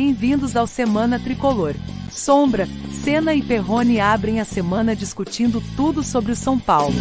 Bem-vindos 0.00 0.54
ao 0.54 0.64
Semana 0.64 1.18
Tricolor. 1.18 1.74
Sombra, 2.08 2.66
Senna 3.02 3.34
e 3.34 3.42
Perrone 3.42 3.98
abrem 3.98 4.38
a 4.38 4.44
semana 4.44 4.94
discutindo 4.94 5.60
tudo 5.74 6.04
sobre 6.04 6.30
o 6.30 6.36
São 6.36 6.56
Paulo. 6.56 6.94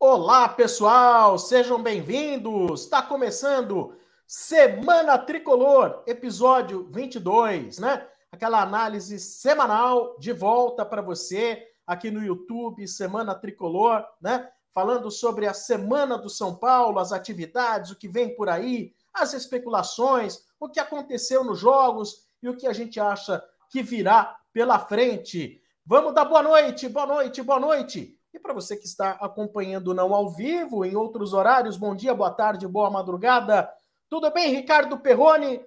Olá, 0.00 0.48
pessoal, 0.48 1.38
sejam 1.38 1.82
bem-vindos. 1.82 2.84
Está 2.84 3.02
começando 3.02 3.94
Semana 4.26 5.18
Tricolor, 5.18 6.02
episódio 6.06 6.88
22, 6.90 7.78
né? 7.78 8.08
Aquela 8.32 8.62
análise 8.62 9.18
semanal 9.18 10.18
de 10.18 10.32
volta 10.32 10.82
para 10.86 11.02
você 11.02 11.62
aqui 11.86 12.10
no 12.10 12.24
YouTube, 12.24 12.88
Semana 12.88 13.34
Tricolor, 13.34 14.02
né? 14.18 14.48
Falando 14.72 15.10
sobre 15.10 15.46
a 15.46 15.54
Semana 15.54 16.18
do 16.18 16.28
São 16.28 16.54
Paulo, 16.54 16.98
as 16.98 17.12
atividades, 17.12 17.90
o 17.90 17.96
que 17.96 18.08
vem 18.08 18.34
por 18.34 18.48
aí, 18.48 18.92
as 19.12 19.32
especulações, 19.32 20.44
o 20.60 20.68
que 20.68 20.78
aconteceu 20.78 21.42
nos 21.42 21.58
jogos 21.58 22.26
e 22.42 22.48
o 22.48 22.56
que 22.56 22.66
a 22.66 22.72
gente 22.72 23.00
acha 23.00 23.42
que 23.70 23.82
virá 23.82 24.36
pela 24.52 24.78
frente. 24.78 25.60
Vamos 25.84 26.14
dar 26.14 26.24
boa 26.24 26.42
noite, 26.42 26.88
boa 26.88 27.06
noite, 27.06 27.42
boa 27.42 27.60
noite. 27.60 28.14
E 28.32 28.38
para 28.38 28.52
você 28.52 28.76
que 28.76 28.86
está 28.86 29.12
acompanhando 29.12 29.94
não 29.94 30.14
ao 30.14 30.30
vivo, 30.30 30.84
em 30.84 30.94
outros 30.94 31.32
horários, 31.32 31.76
bom 31.76 31.94
dia, 31.94 32.14
boa 32.14 32.30
tarde, 32.30 32.68
boa 32.68 32.90
madrugada. 32.90 33.68
Tudo 34.08 34.30
bem, 34.30 34.54
Ricardo 34.54 34.98
Perrone? 34.98 35.60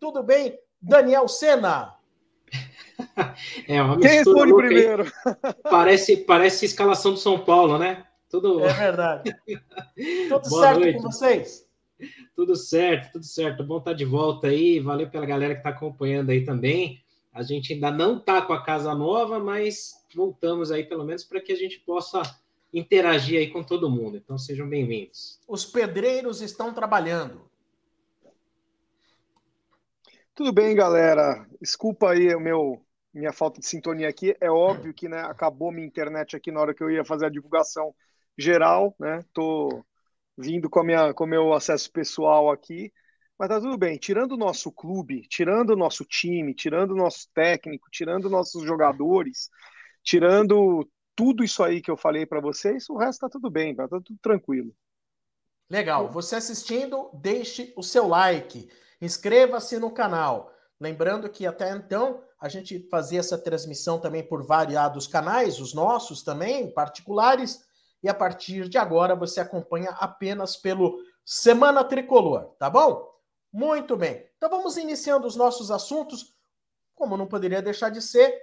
Tudo 0.00 0.22
bem, 0.22 0.58
Daniel 0.80 1.28
Sena? 1.28 1.96
É 3.66 3.80
uma 3.80 3.98
Quem 3.98 4.10
responde 4.10 4.54
primeiro? 4.54 5.10
Parece, 5.62 6.18
parece 6.18 6.66
escalação 6.66 7.12
do 7.12 7.18
São 7.18 7.38
Paulo, 7.38 7.78
né? 7.78 8.04
Tudo... 8.30 8.64
É 8.64 8.72
verdade. 8.72 9.36
Tudo 10.28 10.48
Boa 10.48 10.62
certo 10.62 10.80
noite. 10.80 10.96
com 10.96 11.02
vocês? 11.02 11.68
Tudo 12.34 12.56
certo, 12.56 13.12
tudo 13.12 13.24
certo. 13.24 13.64
Bom 13.64 13.78
estar 13.78 13.92
de 13.92 14.04
volta 14.04 14.46
aí. 14.46 14.80
Valeu 14.80 15.10
pela 15.10 15.26
galera 15.26 15.54
que 15.54 15.60
está 15.60 15.70
acompanhando 15.70 16.30
aí 16.30 16.44
também. 16.44 17.02
A 17.32 17.42
gente 17.42 17.74
ainda 17.74 17.90
não 17.90 18.16
está 18.16 18.40
com 18.40 18.52
a 18.52 18.64
casa 18.64 18.94
nova, 18.94 19.38
mas 19.38 19.92
voltamos 20.14 20.70
aí 20.70 20.84
pelo 20.84 21.04
menos 21.04 21.24
para 21.24 21.40
que 21.40 21.52
a 21.52 21.56
gente 21.56 21.78
possa 21.80 22.22
interagir 22.72 23.38
aí 23.38 23.48
com 23.50 23.62
todo 23.62 23.90
mundo. 23.90 24.16
Então 24.16 24.38
sejam 24.38 24.68
bem-vindos. 24.68 25.38
Os 25.46 25.66
pedreiros 25.66 26.40
estão 26.40 26.72
trabalhando. 26.72 27.42
Tudo 30.34 30.52
bem, 30.52 30.74
galera. 30.74 31.46
Desculpa 31.60 32.12
aí 32.12 32.34
o 32.34 32.40
meu 32.40 32.82
minha 33.12 33.32
falta 33.32 33.60
de 33.60 33.66
sintonia 33.66 34.08
aqui. 34.08 34.36
É 34.40 34.50
óbvio 34.50 34.94
que 34.94 35.08
né, 35.08 35.20
acabou 35.22 35.72
minha 35.72 35.86
internet 35.86 36.36
aqui 36.36 36.50
na 36.50 36.60
hora 36.60 36.72
que 36.72 36.82
eu 36.82 36.90
ia 36.90 37.04
fazer 37.04 37.26
a 37.26 37.30
divulgação 37.30 37.94
geral, 38.36 38.94
né? 38.98 39.24
Tô 39.32 39.84
vindo 40.36 40.70
com 40.70 40.80
a 40.80 40.84
minha 40.84 41.14
com 41.14 41.26
meu 41.26 41.52
acesso 41.52 41.90
pessoal 41.92 42.50
aqui, 42.50 42.92
mas 43.38 43.48
tá 43.48 43.60
tudo 43.60 43.76
bem. 43.76 43.98
Tirando 43.98 44.32
o 44.32 44.36
nosso 44.36 44.72
clube, 44.72 45.26
tirando 45.28 45.70
o 45.70 45.76
nosso 45.76 46.04
time, 46.04 46.54
tirando 46.54 46.92
o 46.92 46.96
nosso 46.96 47.28
técnico, 47.34 47.88
tirando 47.90 48.30
nossos 48.30 48.64
jogadores, 48.64 49.50
tirando 50.02 50.88
tudo 51.14 51.44
isso 51.44 51.62
aí 51.62 51.82
que 51.82 51.90
eu 51.90 51.96
falei 51.96 52.24
para 52.24 52.40
vocês, 52.40 52.88
o 52.88 52.96
resto 52.96 53.20
tá 53.20 53.28
tudo 53.28 53.50
bem, 53.50 53.74
tá 53.74 53.86
tudo 53.88 54.16
tranquilo. 54.22 54.74
Legal. 55.68 56.10
Você 56.10 56.36
assistindo, 56.36 57.10
deixe 57.14 57.72
o 57.76 57.82
seu 57.82 58.08
like, 58.08 58.68
inscreva-se 59.00 59.78
no 59.78 59.90
canal. 59.90 60.52
Lembrando 60.80 61.28
que 61.28 61.46
até 61.46 61.70
então 61.70 62.24
a 62.40 62.48
gente 62.48 62.88
fazia 62.88 63.20
essa 63.20 63.36
transmissão 63.38 64.00
também 64.00 64.26
por 64.26 64.44
variados 64.44 65.06
canais, 65.06 65.60
os 65.60 65.74
nossos 65.74 66.22
também, 66.22 66.72
particulares, 66.72 67.62
e 68.02 68.08
a 68.08 68.14
partir 68.14 68.68
de 68.68 68.78
agora 68.78 69.14
você 69.14 69.40
acompanha 69.40 69.90
apenas 69.90 70.56
pelo 70.56 70.98
Semana 71.24 71.84
Tricolor, 71.84 72.54
tá 72.58 72.70
bom? 72.70 73.08
Muito 73.52 73.96
bem. 73.96 74.26
Então 74.36 74.48
vamos 74.48 74.76
iniciando 74.76 75.26
os 75.26 75.36
nossos 75.36 75.70
assuntos, 75.70 76.34
como 76.94 77.16
não 77.16 77.26
poderia 77.26 77.60
deixar 77.62 77.90
de 77.90 78.00
ser, 78.00 78.34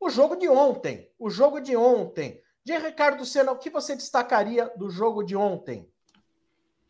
o 0.00 0.08
jogo 0.08 0.36
de 0.36 0.48
ontem. 0.48 1.10
O 1.18 1.28
jogo 1.28 1.60
de 1.60 1.76
ontem. 1.76 2.40
De 2.64 2.76
Ricardo 2.76 3.24
Senna, 3.24 3.52
o 3.52 3.58
que 3.58 3.70
você 3.70 3.96
destacaria 3.96 4.70
do 4.76 4.90
jogo 4.90 5.22
de 5.22 5.36
ontem? 5.36 5.90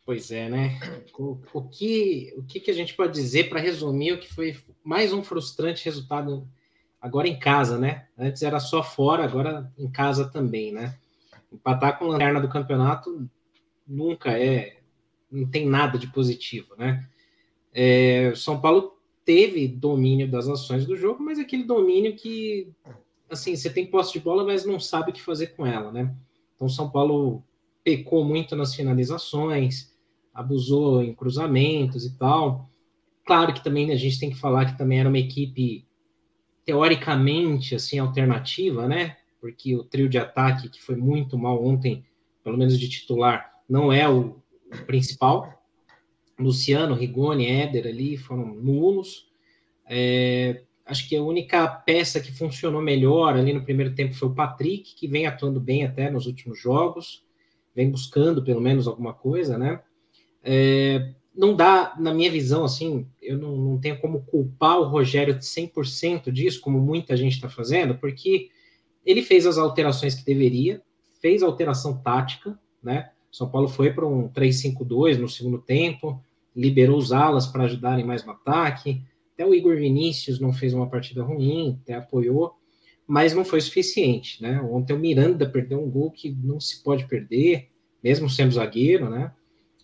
Pois 0.05 0.31
é, 0.31 0.49
né? 0.49 0.79
O, 1.17 1.39
o, 1.53 1.69
que, 1.69 2.33
o 2.35 2.43
que, 2.43 2.59
que 2.59 2.71
a 2.71 2.73
gente 2.73 2.95
pode 2.95 3.13
dizer 3.13 3.49
para 3.49 3.59
resumir 3.59 4.13
o 4.13 4.19
que 4.19 4.33
foi 4.33 4.57
mais 4.83 5.13
um 5.13 5.23
frustrante 5.23 5.85
resultado 5.85 6.47
agora 6.99 7.27
em 7.27 7.37
casa, 7.37 7.77
né? 7.77 8.07
Antes 8.17 8.41
era 8.41 8.59
só 8.59 8.83
fora, 8.83 9.23
agora 9.23 9.71
em 9.77 9.89
casa 9.89 10.27
também, 10.27 10.71
né? 10.71 10.97
Empatar 11.51 11.97
com 11.97 12.05
lanterna 12.05 12.39
do 12.39 12.49
campeonato 12.49 13.29
nunca 13.87 14.31
é, 14.37 14.79
não 15.31 15.49
tem 15.49 15.67
nada 15.67 15.97
de 15.97 16.07
positivo, 16.07 16.75
né? 16.77 17.07
É, 17.73 18.33
São 18.35 18.59
Paulo 18.59 18.97
teve 19.25 19.67
domínio 19.67 20.29
das 20.29 20.47
ações 20.47 20.85
do 20.85 20.95
jogo, 20.95 21.23
mas 21.23 21.39
aquele 21.39 21.63
domínio 21.63 22.15
que, 22.15 22.71
assim, 23.29 23.55
você 23.55 23.69
tem 23.69 23.85
posse 23.85 24.13
de 24.13 24.19
bola, 24.19 24.43
mas 24.43 24.65
não 24.65 24.79
sabe 24.79 25.11
o 25.11 25.13
que 25.13 25.21
fazer 25.21 25.47
com 25.47 25.65
ela, 25.65 25.91
né? 25.91 26.15
Então, 26.55 26.67
São 26.67 26.89
Paulo 26.89 27.43
pecou 27.83 28.23
muito 28.23 28.55
nas 28.55 28.75
finalizações, 28.75 29.93
abusou 30.33 31.03
em 31.03 31.13
cruzamentos 31.13 32.05
e 32.05 32.17
tal. 32.17 32.69
Claro 33.25 33.53
que 33.53 33.63
também 33.63 33.91
a 33.91 33.95
gente 33.95 34.19
tem 34.19 34.29
que 34.29 34.39
falar 34.39 34.65
que 34.65 34.77
também 34.77 34.99
era 34.99 35.09
uma 35.09 35.19
equipe 35.19 35.85
teoricamente 36.65 37.75
assim 37.75 37.99
alternativa, 37.99 38.87
né? 38.87 39.17
Porque 39.39 39.75
o 39.75 39.83
trio 39.83 40.09
de 40.09 40.17
ataque 40.17 40.69
que 40.69 40.81
foi 40.81 40.95
muito 40.95 41.37
mal 41.37 41.63
ontem, 41.63 42.05
pelo 42.43 42.57
menos 42.57 42.77
de 42.77 42.89
titular, 42.89 43.51
não 43.67 43.91
é 43.91 44.07
o, 44.09 44.39
principal. 44.85 45.63
Luciano, 46.37 46.95
Rigoni, 46.95 47.47
Éder 47.47 47.87
ali 47.87 48.17
foram 48.17 48.45
nulos. 48.45 49.27
É, 49.87 50.61
acho 50.85 51.07
que 51.07 51.15
a 51.15 51.23
única 51.23 51.67
peça 51.67 52.19
que 52.19 52.31
funcionou 52.31 52.81
melhor 52.81 53.35
ali 53.35 53.53
no 53.53 53.63
primeiro 53.63 53.93
tempo 53.93 54.13
foi 54.13 54.29
o 54.29 54.33
Patrick, 54.33 54.95
que 54.95 55.07
vem 55.07 55.25
atuando 55.25 55.59
bem 55.59 55.83
até 55.83 56.09
nos 56.09 56.25
últimos 56.25 56.59
jogos, 56.59 57.23
vem 57.75 57.89
buscando 57.89 58.43
pelo 58.43 58.61
menos 58.61 58.87
alguma 58.87 59.13
coisa, 59.13 59.57
né? 59.57 59.81
É, 60.43 61.13
não 61.35 61.55
dá, 61.55 61.95
na 61.99 62.13
minha 62.13 62.31
visão, 62.31 62.63
assim, 62.63 63.07
eu 63.21 63.37
não, 63.37 63.55
não 63.55 63.79
tenho 63.79 63.99
como 63.99 64.23
culpar 64.23 64.79
o 64.79 64.87
Rogério 64.87 65.33
de 65.33 65.45
100% 65.45 66.31
disso, 66.31 66.61
como 66.61 66.79
muita 66.79 67.15
gente 67.15 67.33
está 67.33 67.49
fazendo, 67.49 67.95
porque 67.95 68.49
ele 69.09 69.23
fez 69.23 69.47
as 69.47 69.57
alterações 69.57 70.13
que 70.13 70.23
deveria, 70.23 70.83
fez 71.19 71.41
alteração 71.41 71.97
tática, 71.97 72.59
né? 72.81 73.09
São 73.31 73.49
Paulo 73.49 73.67
foi 73.67 73.91
para 73.91 74.07
um 74.07 74.29
3-5-2 74.29 75.17
no 75.17 75.27
segundo 75.27 75.57
tempo, 75.57 76.23
liberou 76.55 76.95
os 76.95 77.11
alas 77.11 77.47
para 77.47 77.63
ajudarem 77.63 78.05
mais 78.05 78.23
no 78.23 78.33
ataque. 78.33 79.01
Até 79.33 79.43
o 79.43 79.55
Igor 79.55 79.75
Vinícius 79.77 80.39
não 80.39 80.53
fez 80.53 80.75
uma 80.75 80.87
partida 80.87 81.23
ruim, 81.23 81.79
até 81.81 81.95
apoiou, 81.95 82.53
mas 83.07 83.33
não 83.33 83.43
foi 83.43 83.59
suficiente, 83.61 84.43
né? 84.43 84.61
Ontem 84.61 84.93
o 84.93 84.99
Miranda 84.99 85.49
perdeu 85.49 85.83
um 85.83 85.89
gol 85.89 86.11
que 86.11 86.29
não 86.29 86.59
se 86.59 86.83
pode 86.83 87.07
perder, 87.07 87.69
mesmo 88.03 88.29
sendo 88.29 88.53
zagueiro, 88.53 89.09
né? 89.09 89.31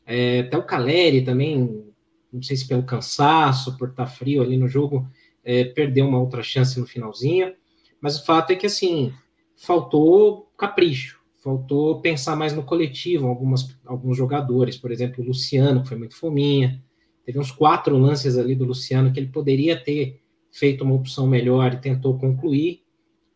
É, 0.05 0.41
até 0.41 0.55
o 0.55 0.63
Caleri 0.63 1.23
também, 1.23 1.83
não 2.31 2.43
sei 2.43 2.55
se 2.55 2.67
pelo 2.67 2.83
cansaço, 2.83 3.75
por 3.75 3.89
estar 3.89 4.05
frio 4.05 4.43
ali 4.43 4.55
no 4.55 4.67
jogo, 4.67 5.09
é, 5.43 5.63
perdeu 5.63 6.07
uma 6.07 6.19
outra 6.19 6.43
chance 6.43 6.79
no 6.79 6.85
finalzinho. 6.85 7.55
Mas 8.05 8.19
o 8.19 8.23
fato 8.23 8.51
é 8.51 8.55
que, 8.55 8.67
assim, 8.67 9.11
faltou 9.55 10.47
capricho, 10.55 11.19
faltou 11.43 12.01
pensar 12.01 12.35
mais 12.35 12.53
no 12.53 12.61
coletivo, 12.61 13.25
algumas, 13.25 13.75
alguns 13.83 14.15
jogadores, 14.15 14.77
por 14.77 14.91
exemplo, 14.91 15.23
o 15.23 15.27
Luciano, 15.27 15.81
que 15.81 15.87
foi 15.87 15.97
muito 15.97 16.15
fominha. 16.15 16.83
Teve 17.25 17.39
uns 17.39 17.49
quatro 17.49 17.97
lances 17.97 18.37
ali 18.37 18.53
do 18.53 18.63
Luciano 18.63 19.11
que 19.11 19.19
ele 19.19 19.29
poderia 19.29 19.75
ter 19.75 20.21
feito 20.51 20.83
uma 20.83 20.93
opção 20.93 21.25
melhor 21.25 21.73
e 21.73 21.81
tentou 21.81 22.15
concluir, 22.19 22.83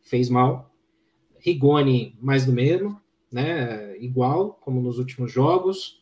fez 0.04 0.30
mal. 0.30 0.72
Rigoni, 1.40 2.16
mais 2.22 2.46
do 2.46 2.54
mesmo, 2.54 3.02
né? 3.32 3.98
Igual, 3.98 4.60
como 4.62 4.80
nos 4.80 5.00
últimos 5.00 5.32
jogos 5.32 6.00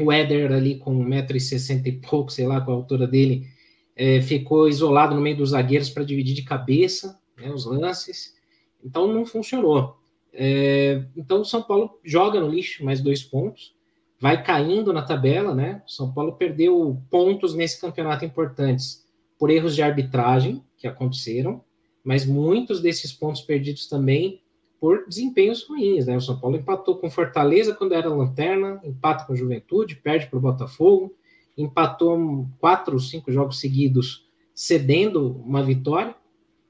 o 0.00 0.10
Éder 0.10 0.50
ali 0.50 0.78
com 0.78 0.98
1,60m 1.04 1.86
e 1.88 1.92
pouco, 1.92 2.32
sei 2.32 2.46
lá 2.46 2.58
qual 2.58 2.78
a 2.78 2.80
altura 2.80 3.06
dele, 3.06 3.48
é, 3.94 4.22
ficou 4.22 4.66
isolado 4.66 5.14
no 5.14 5.20
meio 5.20 5.36
dos 5.36 5.50
zagueiros 5.50 5.90
para 5.90 6.04
dividir 6.04 6.34
de 6.34 6.42
cabeça 6.42 7.20
né, 7.42 7.52
os 7.52 7.64
lances, 7.64 8.34
então 8.84 9.12
não 9.12 9.26
funcionou. 9.26 9.96
É, 10.32 11.04
então 11.16 11.42
o 11.42 11.44
São 11.44 11.62
Paulo 11.62 11.98
joga 12.04 12.40
no 12.40 12.48
lixo 12.48 12.84
mais 12.84 13.00
dois 13.00 13.22
pontos, 13.22 13.74
vai 14.18 14.42
caindo 14.42 14.92
na 14.92 15.02
tabela, 15.02 15.54
né? 15.54 15.82
O 15.86 15.90
São 15.90 16.12
Paulo 16.12 16.34
perdeu 16.34 17.02
pontos 17.10 17.54
nesse 17.54 17.80
campeonato 17.80 18.24
importantes 18.24 19.04
por 19.38 19.50
erros 19.50 19.74
de 19.74 19.82
arbitragem 19.82 20.62
que 20.78 20.86
aconteceram, 20.86 21.62
mas 22.04 22.24
muitos 22.24 22.80
desses 22.80 23.12
pontos 23.12 23.42
perdidos 23.42 23.88
também 23.88 24.40
por 24.80 25.06
desempenhos 25.06 25.64
ruins, 25.64 26.06
né? 26.06 26.16
O 26.16 26.20
São 26.20 26.38
Paulo 26.38 26.56
empatou 26.56 26.96
com 26.96 27.10
Fortaleza 27.10 27.74
quando 27.74 27.94
era 27.94 28.08
lanterna, 28.08 28.80
empata 28.84 29.24
com 29.24 29.34
Juventude, 29.34 29.96
perde 29.96 30.26
para 30.28 30.38
o 30.38 30.42
Botafogo, 30.42 31.14
empatou 31.56 32.48
quatro 32.58 32.94
ou 32.94 33.00
cinco 33.00 33.30
jogos 33.30 33.60
seguidos 33.60 34.26
cedendo 34.54 35.40
uma 35.44 35.62
vitória, 35.62 36.14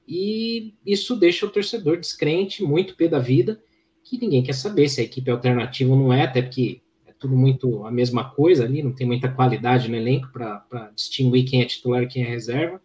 e 0.06 0.74
isso 0.84 1.16
deixa 1.16 1.46
o 1.46 1.50
torcedor 1.50 1.98
descrente, 1.98 2.62
muito 2.62 2.96
pé 2.96 3.08
da 3.08 3.18
vida, 3.18 3.62
que 4.02 4.18
ninguém 4.18 4.42
quer 4.42 4.54
saber 4.54 4.88
se 4.88 5.00
a 5.00 5.04
equipe 5.04 5.30
é 5.30 5.32
alternativa 5.32 5.90
ou 5.90 5.98
não 5.98 6.12
é, 6.12 6.22
até 6.22 6.42
porque 6.42 6.82
tudo 7.22 7.36
muito 7.36 7.86
a 7.86 7.90
mesma 7.90 8.30
coisa 8.30 8.64
ali, 8.64 8.82
não 8.82 8.92
tem 8.92 9.06
muita 9.06 9.32
qualidade 9.32 9.88
no 9.88 9.96
elenco 9.96 10.28
para 10.32 10.90
distinguir 10.92 11.48
quem 11.48 11.62
é 11.62 11.64
titular 11.64 12.02
e 12.02 12.08
quem 12.08 12.24
é 12.24 12.28
reserva. 12.28 12.82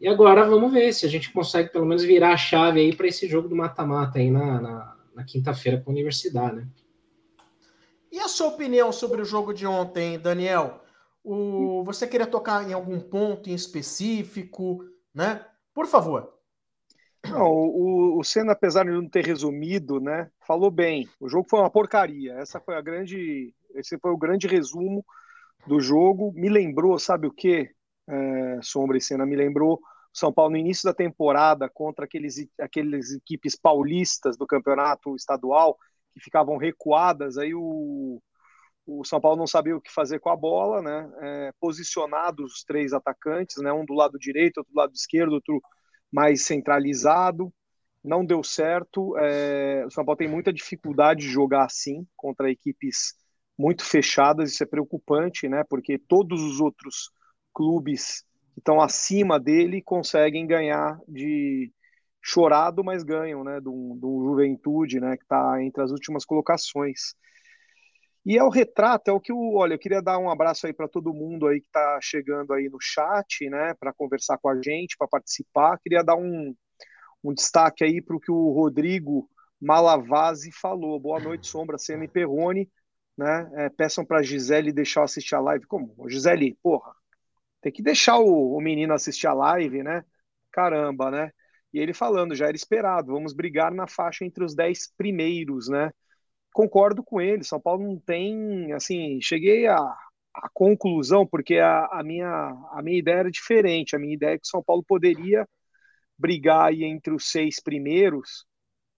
E 0.00 0.06
agora 0.06 0.48
vamos 0.48 0.72
ver 0.72 0.94
se 0.94 1.04
a 1.04 1.08
gente 1.08 1.32
consegue 1.32 1.70
pelo 1.72 1.84
menos 1.84 2.04
virar 2.04 2.32
a 2.32 2.36
chave 2.36 2.80
aí 2.80 2.94
para 2.94 3.08
esse 3.08 3.28
jogo 3.28 3.48
do 3.48 3.56
mata-mata 3.56 4.20
aí 4.20 4.30
na, 4.30 4.60
na, 4.60 4.96
na 5.16 5.24
quinta-feira 5.24 5.80
com 5.80 5.90
a 5.90 5.92
Universidade, 5.92 6.56
né? 6.56 6.68
E 8.12 8.20
a 8.20 8.28
sua 8.28 8.48
opinião 8.48 8.92
sobre 8.92 9.20
o 9.20 9.24
jogo 9.24 9.52
de 9.52 9.66
ontem, 9.66 10.18
Daniel? 10.18 10.82
O, 11.22 11.82
você 11.84 12.06
queria 12.06 12.26
tocar 12.26 12.68
em 12.68 12.72
algum 12.72 13.00
ponto 13.00 13.50
em 13.50 13.54
específico, 13.54 14.84
né? 15.12 15.44
Por 15.74 15.86
favor. 15.86 16.40
Não, 17.28 17.50
o, 17.50 18.18
o 18.18 18.24
Senna, 18.24 18.52
apesar 18.52 18.84
de 18.84 18.90
não 18.90 19.08
ter 19.08 19.24
resumido, 19.24 20.00
né, 20.00 20.30
falou 20.46 20.70
bem. 20.70 21.08
O 21.20 21.28
jogo 21.28 21.46
foi 21.48 21.60
uma 21.60 21.70
porcaria. 21.70 22.34
Essa 22.34 22.58
foi 22.60 22.76
a 22.76 22.80
grande, 22.80 23.54
esse 23.74 23.98
foi 23.98 24.10
o 24.10 24.16
grande 24.16 24.46
resumo 24.46 25.04
do 25.66 25.80
jogo. 25.80 26.32
Me 26.32 26.48
lembrou, 26.48 26.98
sabe 26.98 27.26
o 27.26 27.32
que? 27.32 27.70
É, 28.08 28.58
Sombra 28.62 28.96
e 28.96 29.00
Senna 29.00 29.24
me 29.24 29.36
lembrou 29.36 29.80
São 30.12 30.32
Paulo 30.32 30.52
no 30.52 30.56
início 30.56 30.84
da 30.84 30.94
temporada 30.94 31.68
contra 31.68 32.04
aqueles, 32.06 32.48
aqueles 32.58 33.12
equipes 33.12 33.54
paulistas 33.54 34.36
do 34.36 34.46
campeonato 34.46 35.14
estadual 35.14 35.78
que 36.12 36.20
ficavam 36.20 36.56
recuadas. 36.56 37.36
Aí 37.38 37.54
o, 37.54 38.20
o 38.86 39.04
São 39.04 39.20
Paulo 39.20 39.38
não 39.38 39.46
sabia 39.46 39.76
o 39.76 39.80
que 39.80 39.92
fazer 39.92 40.18
com 40.20 40.30
a 40.30 40.36
bola, 40.36 40.82
né? 40.82 41.12
É, 41.20 41.52
posicionados 41.60 42.54
os 42.54 42.64
três 42.64 42.92
atacantes, 42.92 43.56
né? 43.62 43.72
Um 43.72 43.84
do 43.84 43.94
lado 43.94 44.18
direito, 44.18 44.58
outro 44.58 44.72
do 44.72 44.76
lado 44.78 44.92
esquerdo, 44.94 45.32
outro 45.34 45.60
mais 46.12 46.44
centralizado. 46.44 47.52
Não 48.02 48.24
deu 48.24 48.42
certo. 48.42 49.16
É, 49.18 49.84
o 49.86 49.90
São 49.90 50.04
Paulo 50.04 50.16
tem 50.18 50.28
muita 50.28 50.52
dificuldade 50.52 51.20
de 51.20 51.28
jogar 51.28 51.64
assim 51.64 52.06
contra 52.16 52.50
equipes 52.50 53.14
muito 53.58 53.84
fechadas. 53.84 54.52
Isso 54.52 54.62
é 54.62 54.66
preocupante, 54.66 55.48
né? 55.48 55.64
Porque 55.68 55.98
todos 55.98 56.40
os 56.42 56.60
outros 56.60 57.10
clubes 57.52 58.24
que 58.54 58.60
estão 58.60 58.80
acima 58.80 59.38
dele 59.38 59.82
conseguem 59.82 60.46
ganhar 60.46 60.98
de 61.06 61.70
chorado, 62.22 62.82
mas 62.84 63.02
ganham, 63.02 63.44
né? 63.44 63.60
Do, 63.60 63.96
do 64.00 64.24
Juventude, 64.24 64.98
né? 65.00 65.16
Que 65.16 65.22
está 65.24 65.62
entre 65.62 65.82
as 65.82 65.90
últimas 65.90 66.24
colocações. 66.24 67.14
E 68.24 68.36
é 68.36 68.44
o 68.44 68.50
retrato, 68.50 69.08
é 69.10 69.12
o 69.12 69.20
que 69.20 69.32
o. 69.32 69.54
Olha, 69.56 69.74
eu 69.74 69.78
queria 69.78 70.02
dar 70.02 70.18
um 70.18 70.30
abraço 70.30 70.66
aí 70.66 70.72
para 70.72 70.88
todo 70.88 71.14
mundo 71.14 71.46
aí 71.46 71.60
que 71.60 71.66
está 71.66 71.98
chegando 72.02 72.52
aí 72.52 72.68
no 72.68 72.78
chat, 72.80 73.48
né, 73.48 73.74
para 73.80 73.92
conversar 73.92 74.38
com 74.38 74.48
a 74.48 74.60
gente, 74.60 74.96
para 74.96 75.08
participar. 75.08 75.78
Queria 75.78 76.02
dar 76.04 76.16
um, 76.16 76.54
um 77.24 77.32
destaque 77.32 77.82
aí 77.84 78.02
para 78.02 78.16
o 78.16 78.20
que 78.20 78.30
o 78.30 78.50
Rodrigo 78.52 79.28
Malavasi 79.60 80.50
falou. 80.52 81.00
Boa 81.00 81.20
noite, 81.20 81.46
Sombra, 81.46 81.76
e 81.88 82.08
Perrone. 82.08 82.70
Né? 83.16 83.50
É, 83.54 83.68
peçam 83.70 84.04
para 84.04 84.22
Gisele 84.22 84.72
deixar 84.72 85.00
eu 85.00 85.04
assistir 85.04 85.34
a 85.34 85.40
live. 85.40 85.66
Como? 85.66 85.94
Gisele, 86.08 86.58
porra, 86.62 86.92
tem 87.60 87.72
que 87.72 87.82
deixar 87.82 88.18
o, 88.18 88.56
o 88.56 88.60
menino 88.60 88.94
assistir 88.94 89.26
a 89.26 89.34
live, 89.34 89.82
né? 89.82 90.04
Caramba, 90.50 91.10
né? 91.10 91.30
E 91.72 91.78
ele 91.78 91.92
falando, 91.92 92.34
já 92.34 92.46
era 92.46 92.56
esperado, 92.56 93.12
vamos 93.12 93.32
brigar 93.32 93.72
na 93.72 93.86
faixa 93.86 94.24
entre 94.24 94.42
os 94.44 94.54
dez 94.54 94.92
primeiros, 94.96 95.68
né? 95.68 95.92
Concordo 96.52 97.02
com 97.02 97.20
ele. 97.20 97.44
São 97.44 97.60
Paulo 97.60 97.82
não 97.82 97.98
tem, 97.98 98.72
assim, 98.72 99.20
cheguei 99.22 99.66
à, 99.66 99.76
à 100.34 100.48
conclusão 100.52 101.26
porque 101.26 101.58
a, 101.58 101.86
a, 101.86 102.02
minha 102.02 102.28
a 102.72 102.80
minha 102.82 102.98
ideia 102.98 103.18
era 103.18 103.30
diferente. 103.30 103.96
A 103.96 103.98
minha 103.98 104.14
ideia 104.14 104.34
é 104.34 104.38
que 104.38 104.48
São 104.48 104.62
Paulo 104.62 104.84
poderia 104.86 105.46
brigar 106.18 106.68
aí 106.68 106.84
entre 106.84 107.14
os 107.14 107.30
seis 107.30 107.60
primeiros 107.62 108.44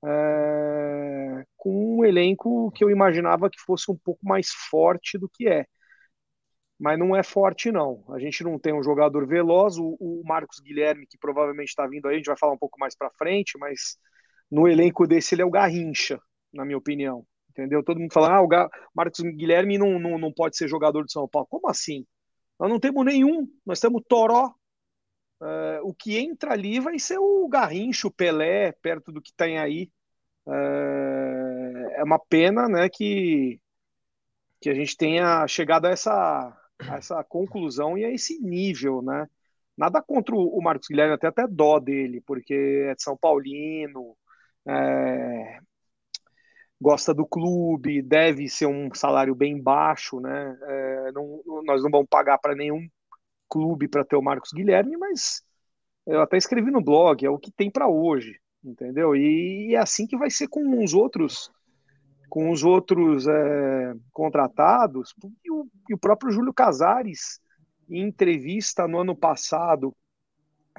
é, 0.04 1.44
com 1.56 1.98
um 1.98 2.04
elenco 2.04 2.70
que 2.72 2.84
eu 2.84 2.90
imaginava 2.90 3.50
que 3.50 3.60
fosse 3.60 3.90
um 3.90 3.96
pouco 3.96 4.26
mais 4.26 4.48
forte 4.50 5.18
do 5.18 5.28
que 5.28 5.48
é. 5.48 5.66
Mas 6.78 6.98
não 6.98 7.14
é 7.14 7.22
forte, 7.22 7.70
não. 7.70 8.04
A 8.12 8.18
gente 8.18 8.42
não 8.42 8.58
tem 8.58 8.74
um 8.74 8.82
jogador 8.82 9.26
veloz. 9.26 9.78
O, 9.78 9.96
o 10.00 10.22
Marcos 10.26 10.58
Guilherme, 10.60 11.06
que 11.06 11.16
provavelmente 11.18 11.68
está 11.68 11.86
vindo 11.86 12.08
aí, 12.08 12.14
a 12.14 12.16
gente 12.18 12.26
vai 12.26 12.36
falar 12.36 12.54
um 12.54 12.58
pouco 12.58 12.78
mais 12.80 12.96
para 12.96 13.10
frente, 13.10 13.56
mas 13.58 13.96
no 14.50 14.66
elenco 14.68 15.06
desse 15.06 15.34
ele 15.34 15.42
é 15.42 15.44
o 15.44 15.50
Garrincha, 15.50 16.20
na 16.52 16.64
minha 16.64 16.78
opinião 16.78 17.24
entendeu? 17.52 17.82
Todo 17.84 18.00
mundo 18.00 18.12
fala, 18.12 18.36
ah, 18.36 18.42
o 18.42 18.48
Marcos 18.94 19.20
Guilherme 19.20 19.78
não, 19.78 19.98
não, 19.98 20.18
não 20.18 20.32
pode 20.32 20.56
ser 20.56 20.68
jogador 20.68 21.04
de 21.04 21.12
São 21.12 21.28
Paulo. 21.28 21.46
Como 21.48 21.68
assim? 21.68 22.06
Nós 22.58 22.70
não 22.70 22.80
temos 22.80 23.04
nenhum, 23.04 23.46
nós 23.64 23.80
temos 23.80 24.02
Toró. 24.08 24.54
Uh, 25.40 25.82
o 25.82 25.92
que 25.92 26.18
entra 26.18 26.52
ali 26.52 26.78
vai 26.78 26.98
ser 26.98 27.18
o 27.18 27.48
Garrincho, 27.48 28.08
o 28.08 28.12
Pelé, 28.12 28.72
perto 28.80 29.10
do 29.10 29.20
que 29.20 29.32
tem 29.34 29.58
aí. 29.58 29.90
Uh, 30.46 31.88
é 31.96 32.02
uma 32.04 32.18
pena 32.18 32.68
né, 32.68 32.88
que, 32.88 33.60
que 34.60 34.70
a 34.70 34.74
gente 34.74 34.96
tenha 34.96 35.46
chegado 35.48 35.86
a 35.86 35.90
essa, 35.90 36.56
a 36.78 36.96
essa 36.96 37.24
conclusão 37.24 37.98
e 37.98 38.04
a 38.04 38.10
esse 38.10 38.40
nível, 38.40 39.02
né? 39.02 39.28
Nada 39.76 40.02
contra 40.02 40.34
o 40.36 40.60
Marcos 40.62 40.86
Guilherme, 40.88 41.14
até 41.14 41.26
até 41.28 41.46
dó 41.48 41.80
dele, 41.80 42.20
porque 42.26 42.54
é 42.90 42.94
de 42.94 43.02
São 43.02 43.16
Paulino, 43.16 44.16
é, 44.66 45.58
gosta 46.82 47.14
do 47.14 47.24
clube, 47.24 48.02
deve 48.02 48.48
ser 48.48 48.66
um 48.66 48.92
salário 48.92 49.34
bem 49.36 49.62
baixo, 49.62 50.18
né? 50.20 50.58
É, 50.62 51.12
não, 51.12 51.40
nós 51.64 51.80
não 51.82 51.90
vamos 51.90 52.08
pagar 52.10 52.38
para 52.38 52.56
nenhum 52.56 52.88
clube 53.48 53.86
para 53.86 54.04
ter 54.04 54.16
o 54.16 54.22
Marcos 54.22 54.50
Guilherme, 54.52 54.96
mas 54.96 55.42
eu 56.04 56.20
até 56.20 56.36
escrevi 56.36 56.70
no 56.72 56.82
blog, 56.82 57.24
é 57.24 57.30
o 57.30 57.38
que 57.38 57.52
tem 57.52 57.70
para 57.70 57.88
hoje, 57.88 58.36
entendeu? 58.64 59.14
E 59.14 59.74
é 59.74 59.78
assim 59.78 60.06
que 60.06 60.16
vai 60.16 60.28
ser 60.28 60.48
com 60.48 60.82
os 60.82 60.92
outros, 60.92 61.52
com 62.28 62.50
os 62.50 62.64
outros 62.64 63.28
é, 63.28 63.94
contratados. 64.10 65.14
E 65.44 65.52
o, 65.52 65.68
e 65.88 65.94
o 65.94 65.98
próprio 65.98 66.32
Júlio 66.32 66.52
Casares, 66.52 67.40
em 67.88 68.02
entrevista 68.08 68.88
no 68.88 68.98
ano 68.98 69.14
passado, 69.14 69.94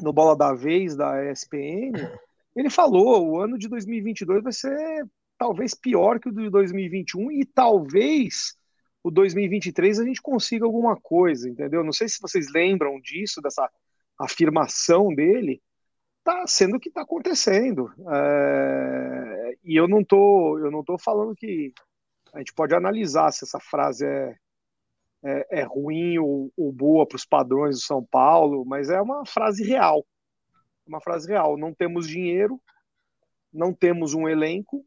no 0.02 0.12
Bola 0.12 0.36
da 0.36 0.54
Vez 0.54 0.98
da 0.98 1.32
ESPN, 1.32 1.94
ele 2.58 2.70
falou: 2.70 3.26
o 3.26 3.40
ano 3.40 3.58
de 3.58 3.70
2022 3.70 4.44
vai 4.44 4.52
ser 4.52 5.08
talvez 5.44 5.76
pior 5.76 6.22
que 6.22 6.30
o 6.30 6.32
de 6.32 6.50
2021 6.50 7.30
e 7.30 7.46
talvez 7.46 8.56
o 9.04 9.12
2023 9.12 10.00
a 10.00 10.06
gente 10.06 10.22
consiga 10.22 10.64
alguma 10.64 10.96
coisa, 10.96 11.50
entendeu? 11.50 11.84
Não 11.84 11.92
sei 11.92 12.08
se 12.08 12.22
vocês 12.22 12.50
lembram 12.50 12.98
disso, 13.02 13.42
dessa 13.42 13.70
afirmação 14.18 15.14
dele, 15.14 15.62
tá 16.24 16.48
sendo 16.48 16.78
o 16.78 16.80
que 16.80 16.88
está 16.88 17.02
acontecendo. 17.02 17.92
É... 18.10 19.58
E 19.66 19.76
eu 19.76 19.86
não 19.86 20.02
tô, 20.02 20.58
eu 20.60 20.72
não 20.72 20.82
tô 20.82 20.98
falando 20.98 21.36
que 21.36 21.74
a 22.34 22.38
gente 22.38 22.54
pode 22.54 22.74
analisar 22.74 23.30
se 23.34 23.44
essa 23.44 23.60
frase 23.60 24.06
é, 24.06 24.38
é, 25.26 25.60
é 25.60 25.64
ruim 25.64 26.20
ou, 26.20 26.54
ou 26.56 26.72
boa 26.72 27.06
para 27.06 27.18
os 27.18 27.26
padrões 27.26 27.76
do 27.76 27.82
São 27.82 28.02
Paulo, 28.02 28.64
mas 28.64 28.90
é 28.90 29.02
uma 29.02 29.26
frase 29.26 29.62
real. 29.62 30.06
Uma 30.88 31.02
frase 31.02 31.28
real. 31.28 31.58
Não 31.58 31.74
temos 31.74 32.08
dinheiro, 32.08 32.62
não 33.52 33.74
temos 33.74 34.14
um 34.14 34.26
elenco, 34.30 34.86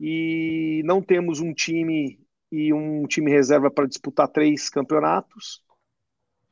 e 0.00 0.82
não 0.84 1.02
temos 1.02 1.40
um 1.40 1.52
time 1.52 2.20
e 2.50 2.72
um 2.72 3.06
time 3.06 3.30
reserva 3.30 3.70
para 3.70 3.86
disputar 3.86 4.28
três 4.28 4.70
campeonatos, 4.70 5.62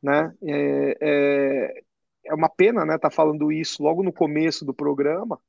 né? 0.02 0.34
É, 0.42 0.98
é, 1.00 1.82
é 2.26 2.34
uma 2.34 2.48
pena, 2.48 2.84
né? 2.84 2.98
Tá 2.98 3.10
falando 3.10 3.52
isso 3.52 3.82
logo 3.82 4.02
no 4.02 4.12
começo 4.12 4.64
do 4.64 4.74
programa, 4.74 5.40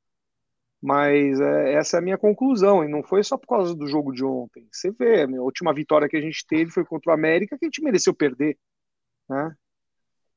mas 0.80 1.40
é, 1.40 1.74
essa 1.74 1.96
é 1.96 2.00
a 2.00 2.02
minha 2.02 2.18
conclusão 2.18 2.84
e 2.84 2.88
não 2.88 3.02
foi 3.02 3.22
só 3.24 3.36
por 3.36 3.48
causa 3.48 3.74
do 3.74 3.86
jogo 3.86 4.12
de 4.12 4.24
ontem. 4.24 4.68
Você 4.70 4.90
vê, 4.90 5.24
a 5.24 5.42
última 5.42 5.74
vitória 5.74 6.08
que 6.08 6.16
a 6.16 6.20
gente 6.20 6.46
teve 6.46 6.70
foi 6.70 6.84
contra 6.84 7.10
o 7.12 7.14
América 7.14 7.58
que 7.58 7.64
a 7.64 7.68
gente 7.68 7.82
mereceu 7.82 8.14
perder, 8.14 8.58
né? 9.28 9.54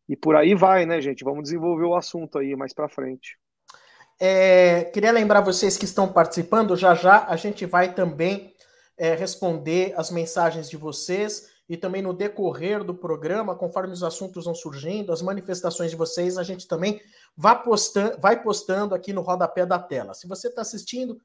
E 0.09 0.15
por 0.17 0.35
aí 0.35 0.55
vai, 0.55 0.85
né, 0.87 0.99
gente? 1.01 1.23
Vamos 1.23 1.43
desenvolver 1.43 1.85
o 1.85 1.95
assunto 1.95 2.39
aí 2.39 2.55
mais 2.55 2.73
para 2.73 2.89
frente. 2.89 3.37
É, 4.19 4.83
queria 4.85 5.13
lembrar 5.13 5.39
vocês 5.39 5.77
que 5.77 5.85
estão 5.85 6.11
participando, 6.11 6.75
já 6.75 6.93
já 6.93 7.25
a 7.25 7.37
gente 7.37 7.65
vai 7.65 7.93
também 7.93 8.53
é, 8.97 9.15
responder 9.15 9.93
as 9.95 10.11
mensagens 10.11 10.69
de 10.69 10.75
vocês 10.75 11.47
e 11.69 11.77
também 11.77 12.01
no 12.01 12.13
decorrer 12.13 12.83
do 12.83 12.93
programa, 12.93 13.55
conforme 13.55 13.93
os 13.93 14.03
assuntos 14.03 14.43
vão 14.43 14.53
surgindo, 14.53 15.13
as 15.13 15.21
manifestações 15.21 15.91
de 15.91 15.95
vocês, 15.95 16.37
a 16.37 16.43
gente 16.43 16.67
também 16.67 16.99
vai 17.37 17.63
postando, 17.63 18.19
vai 18.19 18.41
postando 18.43 18.93
aqui 18.93 19.13
no 19.13 19.21
rodapé 19.21 19.65
da 19.65 19.79
tela. 19.79 20.13
Se 20.13 20.27
você 20.27 20.49
está 20.49 20.63
assistindo, 20.63 21.21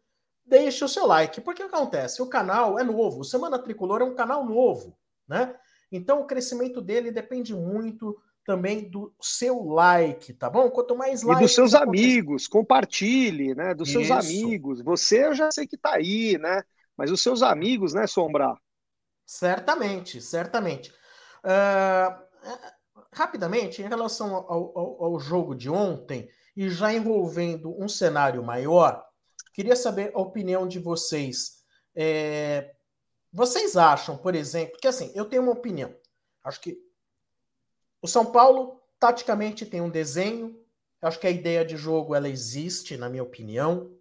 deixe 0.46 0.84
o 0.84 0.88
seu 0.88 1.06
like, 1.06 1.40
porque 1.40 1.62
acontece? 1.62 2.22
O 2.22 2.28
canal 2.28 2.78
é 2.78 2.84
novo, 2.84 3.20
o 3.20 3.24
Semana 3.24 3.58
Tricolor 3.58 4.02
é 4.02 4.04
um 4.04 4.14
canal 4.14 4.44
novo, 4.44 4.96
né? 5.26 5.56
Então 5.90 6.20
o 6.20 6.26
crescimento 6.26 6.80
dele 6.80 7.10
depende 7.10 7.54
muito 7.54 8.16
também 8.44 8.88
do 8.88 9.12
seu 9.20 9.64
like, 9.64 10.32
tá 10.34 10.50
bom? 10.50 10.70
Quanto 10.70 10.96
mais 10.96 11.22
like. 11.22 11.40
E 11.40 11.44
dos 11.44 11.54
seus 11.54 11.74
amigos, 11.74 12.46
compartilhe, 12.46 13.54
né? 13.54 13.74
Dos 13.74 13.90
seus 13.90 14.04
Isso. 14.04 14.12
amigos. 14.12 14.82
Você 14.82 15.26
eu 15.26 15.34
já 15.34 15.50
sei 15.50 15.66
que 15.66 15.76
tá 15.76 15.94
aí, 15.94 16.38
né? 16.38 16.62
Mas 16.96 17.10
os 17.10 17.22
seus 17.22 17.42
amigos, 17.42 17.94
né, 17.94 18.06
Sombra? 18.06 18.54
Certamente, 19.26 20.20
certamente. 20.20 20.92
Uh, 21.44 22.24
rapidamente, 23.12 23.82
em 23.82 23.88
relação 23.88 24.34
ao, 24.34 24.78
ao, 24.78 25.04
ao, 25.04 25.20
jogo 25.20 25.54
de 25.54 25.70
ontem, 25.70 26.28
e 26.56 26.68
já 26.68 26.92
envolvendo 26.92 27.74
um 27.82 27.88
cenário 27.88 28.42
maior, 28.42 29.04
queria 29.52 29.74
saber 29.74 30.12
a 30.14 30.20
opinião 30.20 30.68
de 30.68 30.78
vocês. 30.78 31.62
É, 31.96 32.74
vocês 33.32 33.76
acham, 33.76 34.16
por 34.16 34.34
exemplo, 34.34 34.78
que 34.80 34.86
assim, 34.86 35.10
eu 35.14 35.24
tenho 35.24 35.42
uma 35.42 35.52
opinião. 35.52 35.94
Acho 36.44 36.60
que 36.60 36.78
o 38.04 38.06
São 38.06 38.26
Paulo, 38.26 38.82
taticamente, 39.00 39.64
tem 39.64 39.80
um 39.80 39.88
desenho. 39.88 40.62
Eu 41.00 41.08
acho 41.08 41.18
que 41.18 41.26
a 41.26 41.30
ideia 41.30 41.64
de 41.64 41.74
jogo 41.74 42.14
ela 42.14 42.28
existe, 42.28 42.98
na 42.98 43.08
minha 43.08 43.22
opinião. 43.22 43.96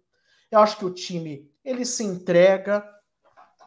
Eu 0.50 0.58
acho 0.58 0.76
que 0.76 0.84
o 0.84 0.92
time 0.92 1.50
ele 1.64 1.86
se 1.86 2.04
entrega. 2.04 2.86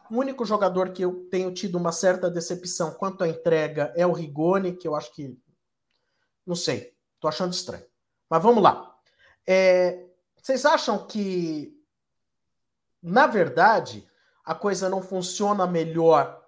O 0.08 0.14
único 0.14 0.44
jogador 0.44 0.92
que 0.92 1.02
eu 1.02 1.28
tenho 1.28 1.52
tido 1.52 1.74
uma 1.74 1.90
certa 1.90 2.30
decepção 2.30 2.94
quanto 2.94 3.24
à 3.24 3.28
entrega 3.28 3.92
é 3.96 4.06
o 4.06 4.12
Rigoni, 4.12 4.76
que 4.76 4.86
eu 4.86 4.94
acho 4.94 5.12
que. 5.12 5.36
Não 6.46 6.54
sei, 6.54 6.94
tô 7.18 7.26
achando 7.26 7.52
estranho. 7.52 7.84
Mas 8.30 8.40
vamos 8.40 8.62
lá. 8.62 8.96
É, 9.44 10.06
vocês 10.40 10.64
acham 10.64 11.04
que, 11.04 11.76
na 13.02 13.26
verdade, 13.26 14.06
a 14.44 14.54
coisa 14.54 14.88
não 14.88 15.02
funciona 15.02 15.66
melhor 15.66 16.47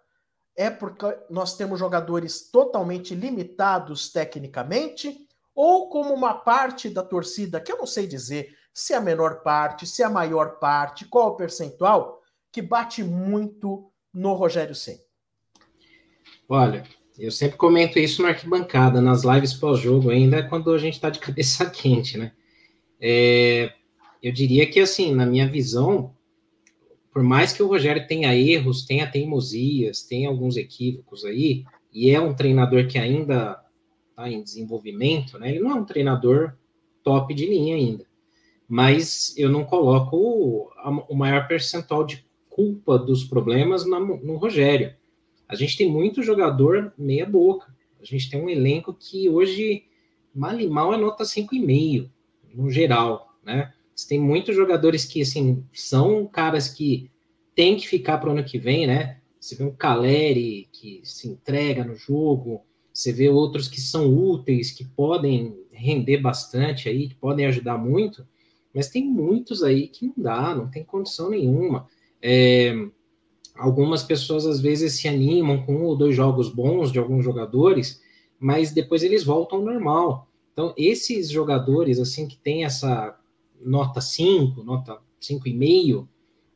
é 0.57 0.71
porque 0.71 1.07
nós 1.29 1.57
temos 1.57 1.79
jogadores 1.79 2.51
totalmente 2.51 3.15
limitados 3.15 4.11
tecnicamente? 4.11 5.27
Ou 5.55 5.89
como 5.89 6.15
uma 6.15 6.35
parte 6.35 6.89
da 6.89 7.03
torcida, 7.03 7.61
que 7.61 7.73
eu 7.73 7.79
não 7.79 7.87
sei 7.87 8.07
dizer 8.07 8.55
se 8.73 8.93
é 8.93 8.97
a 8.97 9.01
menor 9.01 9.43
parte, 9.43 9.87
se 9.87 10.03
é 10.03 10.07
a 10.07 10.11
maior 10.11 10.59
parte, 10.59 11.05
qual 11.05 11.31
o 11.31 11.37
percentual, 11.37 12.21
que 12.53 12.63
bate 12.63 13.03
muito 13.03 13.91
no 14.13 14.35
Rogério 14.35 14.75
Senna? 14.75 15.01
Olha, 16.49 16.85
eu 17.19 17.31
sempre 17.31 17.57
comento 17.57 17.99
isso 17.99 18.23
na 18.23 18.29
arquibancada, 18.29 19.01
nas 19.01 19.23
lives 19.25 19.55
pós-jogo, 19.55 20.11
ainda 20.11 20.49
quando 20.49 20.73
a 20.73 20.79
gente 20.79 20.95
está 20.95 21.11
de 21.11 21.19
cabeça 21.21 21.69
quente, 21.69 22.17
né? 22.17 22.33
É, 23.01 23.73
eu 24.23 24.33
diria 24.33 24.69
que, 24.71 24.81
assim, 24.81 25.15
na 25.15 25.25
minha 25.25 25.49
visão, 25.49 26.15
por 27.13 27.23
mais 27.23 27.53
que 27.53 27.63
o 27.63 27.67
Rogério 27.67 28.07
tenha 28.07 28.35
erros, 28.35 28.85
tenha 28.85 29.11
teimosias, 29.11 30.03
tenha 30.03 30.29
alguns 30.29 30.57
equívocos 30.57 31.25
aí, 31.25 31.65
e 31.93 32.11
é 32.11 32.21
um 32.21 32.35
treinador 32.35 32.87
que 32.87 32.99
ainda 32.99 33.61
está 34.11 34.31
em 34.31 34.43
desenvolvimento, 34.43 35.39
né? 35.39 35.51
Ele 35.51 35.61
não 35.61 35.71
é 35.73 35.75
um 35.75 35.85
treinador 35.85 36.55
top 37.03 37.35
de 37.35 37.47
linha 37.47 37.75
ainda. 37.75 38.07
Mas 38.69 39.37
eu 39.37 39.49
não 39.49 39.65
coloco 39.65 40.17
o, 41.09 41.15
maior 41.15 41.49
percentual 41.49 42.05
de 42.05 42.25
culpa 42.49 42.97
dos 42.97 43.25
problemas 43.25 43.85
no 43.85 44.37
Rogério. 44.37 44.95
A 45.49 45.57
gente 45.57 45.77
tem 45.77 45.91
muito 45.91 46.23
jogador 46.23 46.93
meia 46.97 47.27
boca. 47.27 47.75
A 48.01 48.05
gente 48.05 48.31
tem 48.31 48.41
um 48.41 48.49
elenco 48.49 48.95
que 48.95 49.29
hoje, 49.29 49.85
mal 50.33 50.59
e 50.61 50.69
mal, 50.69 50.95
é 50.95 50.97
nota 50.97 51.25
5,5, 51.25 52.09
no 52.55 52.71
geral, 52.71 53.35
né? 53.45 53.73
Você 54.01 54.09
tem 54.09 54.19
muitos 54.19 54.57
jogadores 54.57 55.05
que, 55.05 55.21
assim, 55.21 55.63
são 55.75 56.27
caras 56.27 56.69
que 56.69 57.11
têm 57.55 57.77
que 57.77 57.87
ficar 57.87 58.17
para 58.17 58.31
o 58.31 58.33
ano 58.33 58.43
que 58.43 58.59
vem, 58.59 58.87
né? 58.87 59.19
Você 59.39 59.55
vê 59.55 59.65
um 59.65 59.75
Caleri 59.75 60.69
que 60.73 61.03
se 61.05 61.29
entrega 61.29 61.85
no 61.85 61.95
jogo, 61.95 62.63
você 62.93 63.13
vê 63.13 63.29
outros 63.29 63.69
que 63.69 63.79
são 63.79 64.09
úteis, 64.09 64.71
que 64.71 64.85
podem 64.85 65.55
render 65.71 66.17
bastante 66.17 66.89
aí, 66.89 67.09
que 67.09 67.15
podem 67.15 67.45
ajudar 67.45 67.77
muito, 67.77 68.27
mas 68.75 68.89
tem 68.89 69.05
muitos 69.05 69.63
aí 69.63 69.87
que 69.87 70.07
não 70.07 70.15
dá, 70.17 70.55
não 70.55 70.71
tem 70.71 70.83
condição 70.83 71.29
nenhuma. 71.29 71.87
É, 72.23 72.75
algumas 73.55 74.03
pessoas 74.03 74.47
às 74.47 74.61
vezes 74.61 74.95
se 74.95 75.09
animam 75.09 75.65
com 75.67 75.75
um 75.75 75.85
ou 75.85 75.97
dois 75.97 76.17
jogos 76.17 76.49
bons 76.49 76.91
de 76.91 76.99
alguns 76.99 77.23
jogadores, 77.23 78.01
mas 78.39 78.73
depois 78.73 79.03
eles 79.03 79.25
voltam 79.25 79.59
ao 79.59 79.65
normal. 79.65 80.27
Então, 80.55 80.73
esses 80.77 81.29
jogadores, 81.29 81.99
assim, 81.99 82.27
que 82.27 82.39
tem 82.39 82.65
essa 82.65 83.20
nota 83.61 84.01
5, 84.01 84.63
nota 84.63 84.99
5,5, 85.21 86.07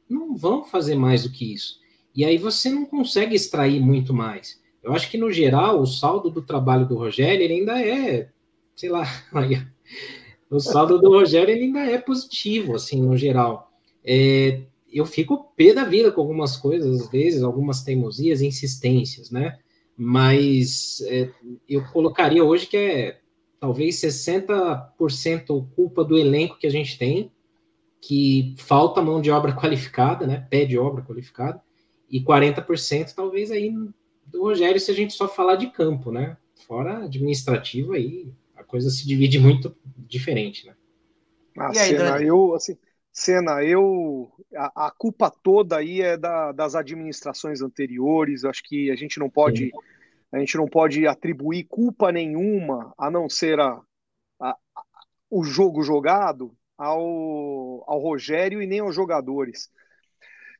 não 0.09 0.37
vão 0.37 0.65
fazer 0.65 0.95
mais 0.95 1.23
do 1.23 1.31
que 1.31 1.53
isso. 1.53 1.79
E 2.15 2.25
aí 2.25 2.39
você 2.39 2.71
não 2.71 2.87
consegue 2.87 3.35
extrair 3.35 3.81
muito 3.81 4.15
mais. 4.15 4.61
Eu 4.83 4.93
acho 4.93 5.11
que, 5.11 5.19
no 5.19 5.33
geral, 5.33 5.81
o 5.81 5.87
saldo 5.87 6.31
do 6.31 6.43
trabalho 6.43 6.87
do 6.87 6.97
Rogério 6.97 7.43
ele 7.43 7.55
ainda 7.55 7.81
é, 7.81 8.29
sei 8.77 8.91
lá, 8.91 9.05
o 10.51 10.61
saldo 10.61 11.01
do 11.01 11.09
Rogério 11.09 11.53
ele 11.53 11.65
ainda 11.65 11.81
é 11.81 11.99
positivo, 11.99 12.75
assim, 12.75 13.01
no 13.01 13.17
geral. 13.17 13.73
É, 14.05 14.63
eu 14.93 15.05
fico 15.05 15.53
pé 15.57 15.73
da 15.73 15.85
vida 15.85 16.13
com 16.13 16.21
algumas 16.21 16.57
coisas, 16.57 17.01
às 17.01 17.11
vezes, 17.11 17.43
algumas 17.43 17.83
teimosias, 17.83 18.43
insistências, 18.43 19.31
né? 19.31 19.59
Mas 19.97 21.01
é, 21.07 21.31
eu 21.69 21.85
colocaria 21.93 22.45
hoje 22.45 22.67
que 22.67 22.77
é 22.77 23.21
talvez 23.65 23.97
60% 23.97 25.71
culpa 25.75 26.05
do 26.05 26.19
elenco 26.19 26.59
que 26.59 26.67
a 26.67 26.71
gente 26.71 26.99
tem, 26.99 27.33
que 27.99 28.55
falta 28.59 29.01
mão 29.01 29.23
de 29.23 29.31
obra 29.31 29.55
qualificada, 29.57 30.27
né? 30.27 30.47
Pé 30.51 30.67
de 30.67 30.79
obra 30.79 31.03
qualificada, 31.03 31.63
e 32.11 32.23
40% 32.23 33.15
talvez 33.15 33.51
aí 33.51 33.73
do 34.27 34.43
Rogério 34.43 34.79
se 34.79 34.91
a 34.91 34.95
gente 34.95 35.15
só 35.15 35.27
falar 35.27 35.57
de 35.57 35.71
campo, 35.71 36.13
né? 36.13 36.37
Fora 36.67 37.05
administrativo 37.05 37.95
aí 37.95 38.31
a 38.55 38.63
coisa 38.63 38.91
se 38.91 39.09
divide 39.09 39.39
muito 39.39 39.75
diferente, 39.97 40.67
né? 40.67 40.75
Ah, 41.57 41.71
e 41.75 41.79
aí, 41.79 41.89
Senna, 41.89 42.23
eu 42.23 42.55
assim, 42.55 42.77
Senna, 43.11 43.65
eu 43.65 44.31
a, 44.55 44.89
a, 44.89 44.91
culpa 44.91 45.31
toda 45.31 45.79
aí 45.79 46.03
é 46.03 46.19
da, 46.19 46.53
das 46.53 46.75
administrações 46.75 47.63
anteriores. 47.63 48.45
Acho 48.45 48.63
que 48.63 48.91
a 48.91 48.97
gente 48.97 49.19
não 49.19 49.31
pode 49.31 49.67
Sim. 49.67 49.71
A 50.35 50.41
gente 50.41 50.57
não 50.57 50.67
pode 50.67 51.07
atribuir 51.07 51.65
culpa 51.65 52.11
nenhuma 52.11 52.93
a 52.99 53.09
não 53.09 53.29
ser 53.29 53.61
a, 53.61 53.81
a, 54.41 54.57
o 55.31 55.45
jogo 55.45 55.81
jogado 55.83 56.57
ao, 56.77 57.89
ao 57.89 58.01
Rogério 58.01 58.61
e 58.61 58.67
nem 58.67 58.81
aos 58.81 58.97
jogadores. 58.97 59.71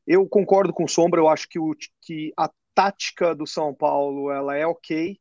Eu 0.07 0.25
concordo 0.29 0.71
com 0.71 0.85
o 0.85 0.87
Sombra, 0.87 1.19
eu 1.19 1.27
acho 1.27 1.49
que, 1.49 1.59
o, 1.59 1.75
que 2.01 2.31
a 2.37 2.49
tática 2.73 3.35
do 3.35 3.45
São 3.45 3.73
Paulo 3.73 4.31
ela 4.31 4.55
é 4.55 4.65
ok, 4.65 5.19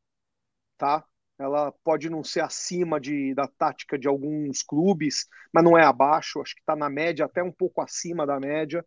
tá? 0.79 1.05
Ela 1.37 1.73
pode 1.83 2.09
não 2.09 2.23
ser 2.23 2.41
acima 2.41 3.01
de, 3.01 3.35
da 3.35 3.49
tática 3.49 3.99
de 3.99 4.07
alguns 4.07 4.63
clubes, 4.63 5.27
mas 5.53 5.65
não 5.65 5.77
é 5.77 5.85
abaixo, 5.85 6.41
acho 6.41 6.55
que 6.55 6.61
está 6.61 6.77
na 6.77 6.89
média, 6.89 7.25
até 7.25 7.43
um 7.43 7.51
pouco 7.51 7.81
acima 7.81 8.25
da 8.25 8.39
média. 8.39 8.87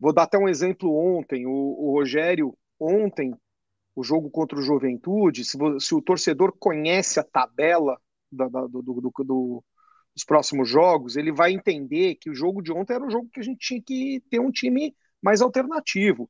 Vou 0.00 0.12
dar 0.12 0.24
até 0.24 0.36
um 0.36 0.48
exemplo 0.48 0.92
ontem. 0.92 1.46
O, 1.46 1.52
o 1.52 1.92
Rogério, 1.92 2.58
ontem, 2.80 3.32
o 3.94 4.02
jogo 4.02 4.30
contra 4.30 4.58
o 4.58 4.62
Juventude, 4.62 5.44
se, 5.44 5.56
se 5.80 5.94
o 5.94 6.02
torcedor 6.02 6.52
conhece 6.58 7.20
a 7.20 7.24
tabela 7.24 7.98
da, 8.30 8.48
da, 8.48 8.66
do, 8.66 8.82
do, 8.82 9.12
do, 9.18 9.64
dos 10.14 10.24
próximos 10.26 10.68
jogos, 10.68 11.16
ele 11.16 11.32
vai 11.32 11.52
entender 11.52 12.16
que 12.16 12.30
o 12.30 12.34
jogo 12.34 12.62
de 12.62 12.72
ontem 12.72 12.94
era 12.94 13.04
um 13.04 13.10
jogo 13.10 13.28
que 13.32 13.40
a 13.40 13.42
gente 13.44 13.58
tinha 13.58 13.82
que 13.82 14.22
ter 14.30 14.40
um 14.40 14.50
time 14.50 14.94
mais 15.22 15.40
alternativo 15.40 16.28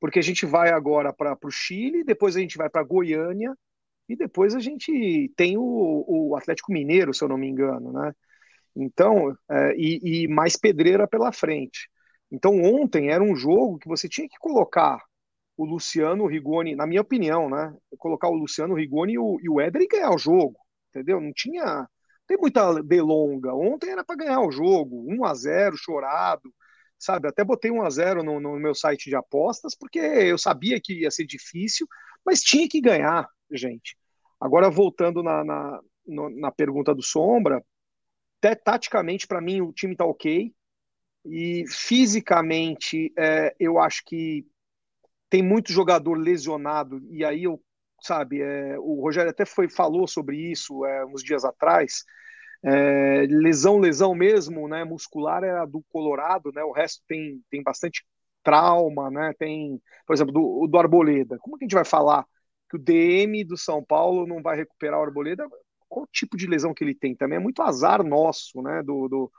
porque 0.00 0.18
a 0.18 0.22
gente 0.22 0.46
vai 0.46 0.70
agora 0.70 1.12
para 1.12 1.36
o 1.44 1.50
Chile, 1.50 2.02
depois 2.02 2.34
a 2.34 2.40
gente 2.40 2.56
vai 2.56 2.70
para 2.70 2.82
Goiânia 2.82 3.54
e 4.08 4.16
depois 4.16 4.54
a 4.54 4.58
gente 4.58 5.30
tem 5.36 5.58
o, 5.58 6.04
o, 6.08 6.36
Atlético 6.36 6.72
Mineiro, 6.72 7.12
se 7.12 7.22
eu 7.22 7.28
não 7.28 7.36
me 7.36 7.46
engano, 7.46 7.92
né? 7.92 8.12
Então, 8.74 9.36
é, 9.48 9.74
e, 9.76 10.22
e, 10.24 10.28
mais 10.28 10.56
pedreira 10.56 11.06
pela 11.06 11.30
frente. 11.32 11.88
Então, 12.32 12.60
ontem 12.62 13.10
era 13.10 13.22
um 13.22 13.36
jogo 13.36 13.78
que 13.78 13.88
você 13.88 14.08
tinha 14.08 14.28
que 14.28 14.38
colocar 14.38 15.00
o 15.60 15.66
Luciano 15.66 16.26
Rigoni, 16.26 16.74
na 16.74 16.86
minha 16.86 17.02
opinião, 17.02 17.50
né? 17.50 17.74
Colocar 17.98 18.28
o 18.28 18.34
Luciano 18.34 18.74
Rigoni 18.74 19.14
e 19.14 19.18
o, 19.18 19.38
e 19.42 19.48
o 19.48 19.60
Éder 19.60 19.82
e 19.82 19.88
ganhar 19.88 20.10
o 20.10 20.18
jogo, 20.18 20.56
entendeu? 20.88 21.20
Não 21.20 21.32
tinha. 21.34 21.86
Tem 22.26 22.38
muita 22.38 22.82
delonga. 22.82 23.54
Ontem 23.54 23.90
era 23.90 24.04
para 24.04 24.16
ganhar 24.16 24.40
o 24.40 24.50
jogo, 24.50 25.04
1 25.08 25.24
a 25.24 25.34
0 25.34 25.76
chorado 25.76 26.50
sabe? 27.00 27.26
Até 27.26 27.42
botei 27.42 27.70
1 27.70 27.82
a 27.82 27.90
0 27.90 28.22
no, 28.22 28.38
no 28.38 28.56
meu 28.58 28.74
site 28.74 29.08
de 29.08 29.16
apostas, 29.16 29.74
porque 29.74 29.98
eu 29.98 30.36
sabia 30.36 30.78
que 30.78 31.00
ia 31.00 31.10
ser 31.10 31.24
difícil, 31.24 31.86
mas 32.24 32.42
tinha 32.42 32.68
que 32.68 32.80
ganhar, 32.80 33.26
gente. 33.50 33.96
Agora, 34.38 34.70
voltando 34.70 35.22
na, 35.22 35.42
na, 35.42 35.80
na 36.06 36.52
pergunta 36.52 36.94
do 36.94 37.02
Sombra, 37.02 37.64
até 38.38 38.54
taticamente, 38.54 39.26
para 39.26 39.40
mim, 39.40 39.62
o 39.62 39.72
time 39.72 39.96
tá 39.96 40.04
ok. 40.04 40.52
E 41.24 41.64
fisicamente, 41.68 43.12
é, 43.18 43.54
eu 43.58 43.78
acho 43.78 44.02
que 44.04 44.46
tem 45.30 45.42
muito 45.42 45.72
jogador 45.72 46.14
lesionado, 46.14 47.00
e 47.08 47.24
aí 47.24 47.44
eu, 47.44 47.62
sabe, 48.02 48.42
é, 48.42 48.76
o 48.80 49.00
Rogério 49.00 49.30
até 49.30 49.46
foi, 49.46 49.68
falou 49.68 50.06
sobre 50.08 50.36
isso 50.36 50.84
é, 50.84 51.06
uns 51.06 51.22
dias 51.22 51.44
atrás. 51.44 52.04
É, 52.62 53.26
lesão, 53.28 53.78
lesão 53.78 54.14
mesmo, 54.14 54.68
né? 54.68 54.84
Muscular 54.84 55.44
é 55.44 55.50
a 55.50 55.64
do 55.64 55.82
Colorado, 55.90 56.52
né? 56.52 56.62
O 56.64 56.72
resto 56.72 57.02
tem, 57.08 57.40
tem 57.50 57.62
bastante 57.62 58.04
trauma, 58.42 59.10
né? 59.10 59.32
Tem, 59.38 59.80
por 60.06 60.14
exemplo, 60.14 60.32
do, 60.32 60.66
do 60.66 60.78
Arboleda. 60.78 61.38
Como 61.38 61.56
que 61.56 61.64
a 61.64 61.66
gente 61.66 61.74
vai 61.74 61.84
falar 61.84 62.26
que 62.68 62.76
o 62.76 62.78
DM 62.78 63.44
do 63.44 63.56
São 63.56 63.82
Paulo 63.84 64.26
não 64.26 64.42
vai 64.42 64.56
recuperar 64.56 65.00
o 65.00 65.02
Arboleda? 65.02 65.48
Qual 65.88 66.06
tipo 66.12 66.36
de 66.36 66.46
lesão 66.46 66.74
que 66.74 66.84
ele 66.84 66.94
tem? 66.94 67.14
Também 67.14 67.36
é 67.36 67.40
muito 67.40 67.62
azar 67.62 68.02
nosso, 68.04 68.60
né? 68.62 68.82
Do, 68.82 69.08
do, 69.08 69.32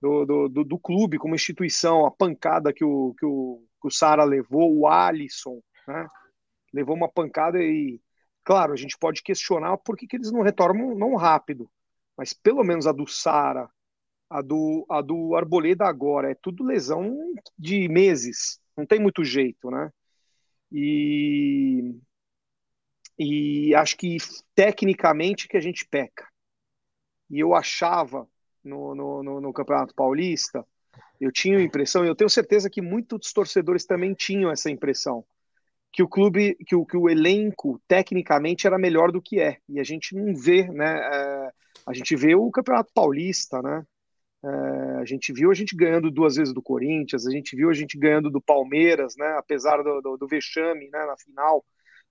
do, 0.00 0.48
do, 0.48 0.64
do 0.64 0.78
clube 0.78 1.18
como 1.18 1.34
instituição, 1.34 2.06
a 2.06 2.10
pancada 2.10 2.72
que 2.72 2.84
o, 2.84 3.14
que 3.18 3.26
o, 3.26 3.64
que 3.82 3.88
o 3.88 3.90
Sara 3.90 4.24
levou, 4.24 4.74
o 4.74 4.86
Alisson, 4.86 5.60
né? 5.86 6.06
Levou 6.72 6.96
uma 6.96 7.10
pancada 7.10 7.62
e, 7.62 8.00
claro, 8.44 8.72
a 8.72 8.76
gente 8.76 8.96
pode 8.98 9.22
questionar 9.22 9.76
por 9.78 9.96
que, 9.96 10.06
que 10.06 10.16
eles 10.16 10.32
não 10.32 10.42
retornam 10.42 10.94
não 10.94 11.16
rápido 11.16 11.70
mas 12.16 12.32
pelo 12.32 12.62
menos 12.62 12.86
a 12.86 12.92
do 12.92 13.06
Sara, 13.06 13.68
a 14.28 14.40
do, 14.40 14.86
a 14.88 15.00
do 15.00 15.34
Arboleda 15.34 15.86
agora, 15.86 16.30
é 16.30 16.34
tudo 16.34 16.64
lesão 16.64 17.34
de 17.58 17.88
meses, 17.88 18.60
não 18.76 18.86
tem 18.86 19.00
muito 19.00 19.24
jeito, 19.24 19.70
né? 19.70 19.90
E, 20.70 21.94
e 23.18 23.74
acho 23.74 23.96
que 23.96 24.16
tecnicamente 24.54 25.48
que 25.48 25.56
a 25.56 25.60
gente 25.60 25.86
peca. 25.86 26.26
E 27.28 27.38
eu 27.40 27.54
achava 27.54 28.28
no, 28.64 28.94
no, 28.94 29.22
no, 29.22 29.40
no 29.40 29.52
Campeonato 29.52 29.94
Paulista, 29.94 30.66
eu 31.24 31.32
tinha 31.32 31.58
a 31.58 31.62
impressão, 31.62 32.04
e 32.04 32.08
eu 32.08 32.14
tenho 32.14 32.30
certeza 32.30 32.70
que 32.70 32.82
muitos 32.82 33.32
torcedores 33.32 33.84
também 33.84 34.14
tinham 34.14 34.50
essa 34.50 34.70
impressão, 34.70 35.24
que 35.92 36.02
o 36.02 36.08
clube, 36.08 36.56
que 36.66 36.74
o, 36.74 36.86
que 36.86 36.96
o 36.96 37.08
elenco 37.08 37.80
tecnicamente 37.86 38.66
era 38.66 38.78
melhor 38.78 39.12
do 39.12 39.20
que 39.20 39.40
é. 39.40 39.58
E 39.68 39.78
a 39.78 39.84
gente 39.84 40.14
não 40.14 40.34
vê, 40.34 40.66
né? 40.68 40.98
É, 40.98 41.50
a 41.86 41.92
gente 41.92 42.16
vê 42.16 42.34
o 42.34 42.50
Campeonato 42.50 42.90
Paulista, 42.94 43.60
né? 43.62 43.84
É, 44.44 44.48
a 45.00 45.04
gente 45.04 45.32
viu 45.32 45.50
a 45.50 45.54
gente 45.54 45.76
ganhando 45.76 46.10
duas 46.10 46.36
vezes 46.36 46.52
do 46.52 46.62
Corinthians, 46.62 47.26
a 47.26 47.30
gente 47.30 47.54
viu 47.54 47.70
a 47.70 47.74
gente 47.74 47.96
ganhando 47.98 48.30
do 48.30 48.40
Palmeiras, 48.40 49.14
né? 49.16 49.36
Apesar 49.38 49.82
do, 49.82 50.00
do, 50.00 50.16
do 50.16 50.26
vexame, 50.26 50.88
né? 50.90 51.06
Na 51.06 51.16
final, 51.16 51.64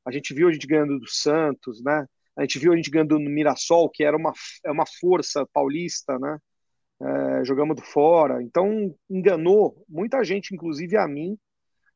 a 0.05 0.11
gente 0.11 0.33
viu 0.33 0.47
a 0.47 0.51
gente 0.51 0.67
ganhando 0.67 0.99
do 0.99 1.09
Santos, 1.09 1.83
né? 1.83 2.07
A 2.37 2.41
gente 2.41 2.59
viu 2.59 2.71
a 2.71 2.75
gente 2.75 2.89
ganhando 2.89 3.19
no 3.19 3.29
Mirassol, 3.29 3.89
que 3.89 4.03
era 4.03 4.15
uma, 4.15 4.31
é 4.63 4.71
uma 4.71 4.85
força 4.85 5.45
paulista, 5.53 6.17
né? 6.19 6.37
É, 7.01 7.43
jogamos 7.43 7.75
do 7.75 7.81
fora. 7.81 8.43
Então, 8.43 8.95
enganou 9.09 9.83
muita 9.89 10.23
gente, 10.23 10.53
inclusive 10.53 10.95
a 10.97 11.07
mim. 11.07 11.37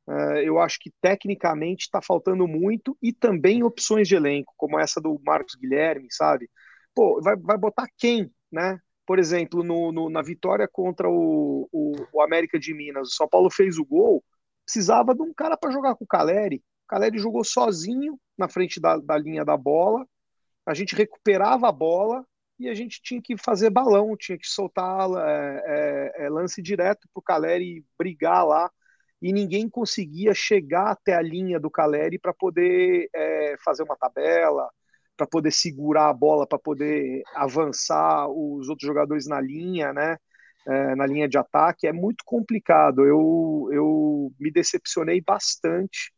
É, 0.07 0.47
eu 0.47 0.59
acho 0.59 0.79
que 0.79 0.91
tecnicamente 1.01 1.83
está 1.85 2.01
faltando 2.01 2.47
muito 2.47 2.97
e 3.01 3.13
também 3.13 3.63
opções 3.63 4.07
de 4.07 4.15
elenco, 4.15 4.53
como 4.57 4.79
essa 4.79 5.01
do 5.01 5.19
Marcos 5.23 5.55
Guilherme, 5.55 6.07
sabe? 6.11 6.49
Pô, 6.93 7.21
vai, 7.21 7.35
vai 7.35 7.57
botar 7.57 7.87
quem, 7.97 8.31
né? 8.51 8.79
Por 9.05 9.19
exemplo, 9.19 9.63
no, 9.63 9.91
no 9.91 10.09
na 10.09 10.21
vitória 10.21 10.67
contra 10.71 11.09
o, 11.09 11.67
o, 11.71 11.93
o, 12.13 12.21
América 12.21 12.59
de 12.59 12.73
Minas, 12.73 13.09
o 13.09 13.15
São 13.15 13.27
Paulo 13.27 13.49
fez 13.51 13.77
o 13.77 13.85
gol, 13.85 14.23
precisava 14.65 15.13
de 15.13 15.21
um 15.21 15.33
cara 15.33 15.57
para 15.57 15.71
jogar 15.71 15.95
com 15.95 16.05
o 16.05 16.07
Caleri. 16.07 16.57
O 16.57 16.87
Caleri 16.87 17.17
jogou 17.19 17.43
sozinho 17.43 18.19
na 18.37 18.47
frente 18.47 18.79
da, 18.79 18.97
da 18.97 19.17
linha 19.17 19.45
da 19.45 19.57
bola, 19.57 20.07
a 20.65 20.73
gente 20.73 20.95
recuperava 20.95 21.69
a 21.69 21.71
bola 21.71 22.25
e 22.59 22.69
a 22.69 22.73
gente 22.73 23.01
tinha 23.01 23.21
que 23.21 23.37
fazer 23.37 23.69
balão, 23.69 24.15
tinha 24.17 24.37
que 24.37 24.47
soltar 24.47 25.09
é, 25.27 26.13
é, 26.17 26.25
é 26.25 26.29
lance 26.29 26.61
direto 26.61 27.07
para 27.13 27.19
o 27.19 27.23
Caleri 27.23 27.85
brigar 27.97 28.45
lá 28.45 28.71
e 29.21 29.33
ninguém 29.33 29.69
conseguia 29.69 30.33
chegar 30.33 30.91
até 30.91 31.15
a 31.15 31.21
linha 31.21 31.59
do 31.59 31.69
Caleri 31.69 32.19
para 32.19 32.33
poder 32.33 33.09
é, 33.13 33.55
fazer 33.63 33.83
uma 33.83 33.95
tabela, 33.97 34.69
para 35.17 35.25
poder 35.27 35.51
segurar 35.51 36.09
a 36.09 36.13
bola, 36.13 36.47
para 36.47 36.59
poder 36.59 37.23
avançar 37.33 38.27
os 38.29 38.69
outros 38.69 38.87
jogadores 38.87 39.27
na 39.27 39.39
linha, 39.39 39.93
né? 39.93 40.17
É, 40.67 40.95
na 40.95 41.05
linha 41.05 41.29
de 41.29 41.37
ataque, 41.37 41.87
é 41.87 41.93
muito 41.93 42.23
complicado. 42.25 43.05
Eu, 43.05 43.69
eu 43.71 44.31
me 44.39 44.51
decepcionei 44.51 45.21
bastante 45.21 46.11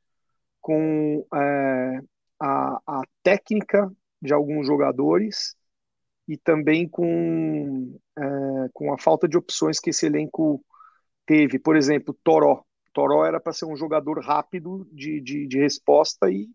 com 0.62 1.26
é, 1.34 2.00
a, 2.42 2.80
a 2.88 3.02
técnica 3.24 3.92
de 4.22 4.34
alguns 4.34 4.66
jogadores 4.66 5.57
e 6.28 6.38
também 6.38 6.88
com, 6.88 7.98
é, 8.18 8.70
com 8.74 8.94
a 8.94 8.98
falta 8.98 9.28
de 9.28 9.38
opções 9.38 9.80
que 9.80 9.92
esse 9.92 10.06
elenco 10.06 10.64
teve. 11.26 11.58
Por 11.58 11.76
exemplo, 11.76 12.18
Toró. 12.24 12.64
Toró 12.94 13.26
era 13.26 13.40
para 13.40 13.54
ser 13.54 13.66
um 13.66 13.78
jogador 13.78 14.20
rápido 14.20 14.88
de, 14.92 15.22
de, 15.22 15.48
de 15.48 15.60
resposta 15.60 16.30
e 16.30 16.46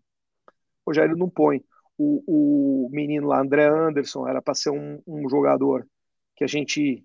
o 0.85 0.89
Rogério 0.89 1.15
não 1.15 1.29
põe. 1.29 1.63
O, 1.97 2.85
o 2.85 2.89
menino 2.91 3.27
lá, 3.27 3.39
André 3.39 3.65
Anderson, 3.65 4.27
era 4.27 4.41
para 4.41 4.53
ser 4.53 4.71
um, 4.71 5.01
um 5.07 5.29
jogador 5.29 5.87
que 6.35 6.43
a 6.43 6.47
gente 6.47 7.03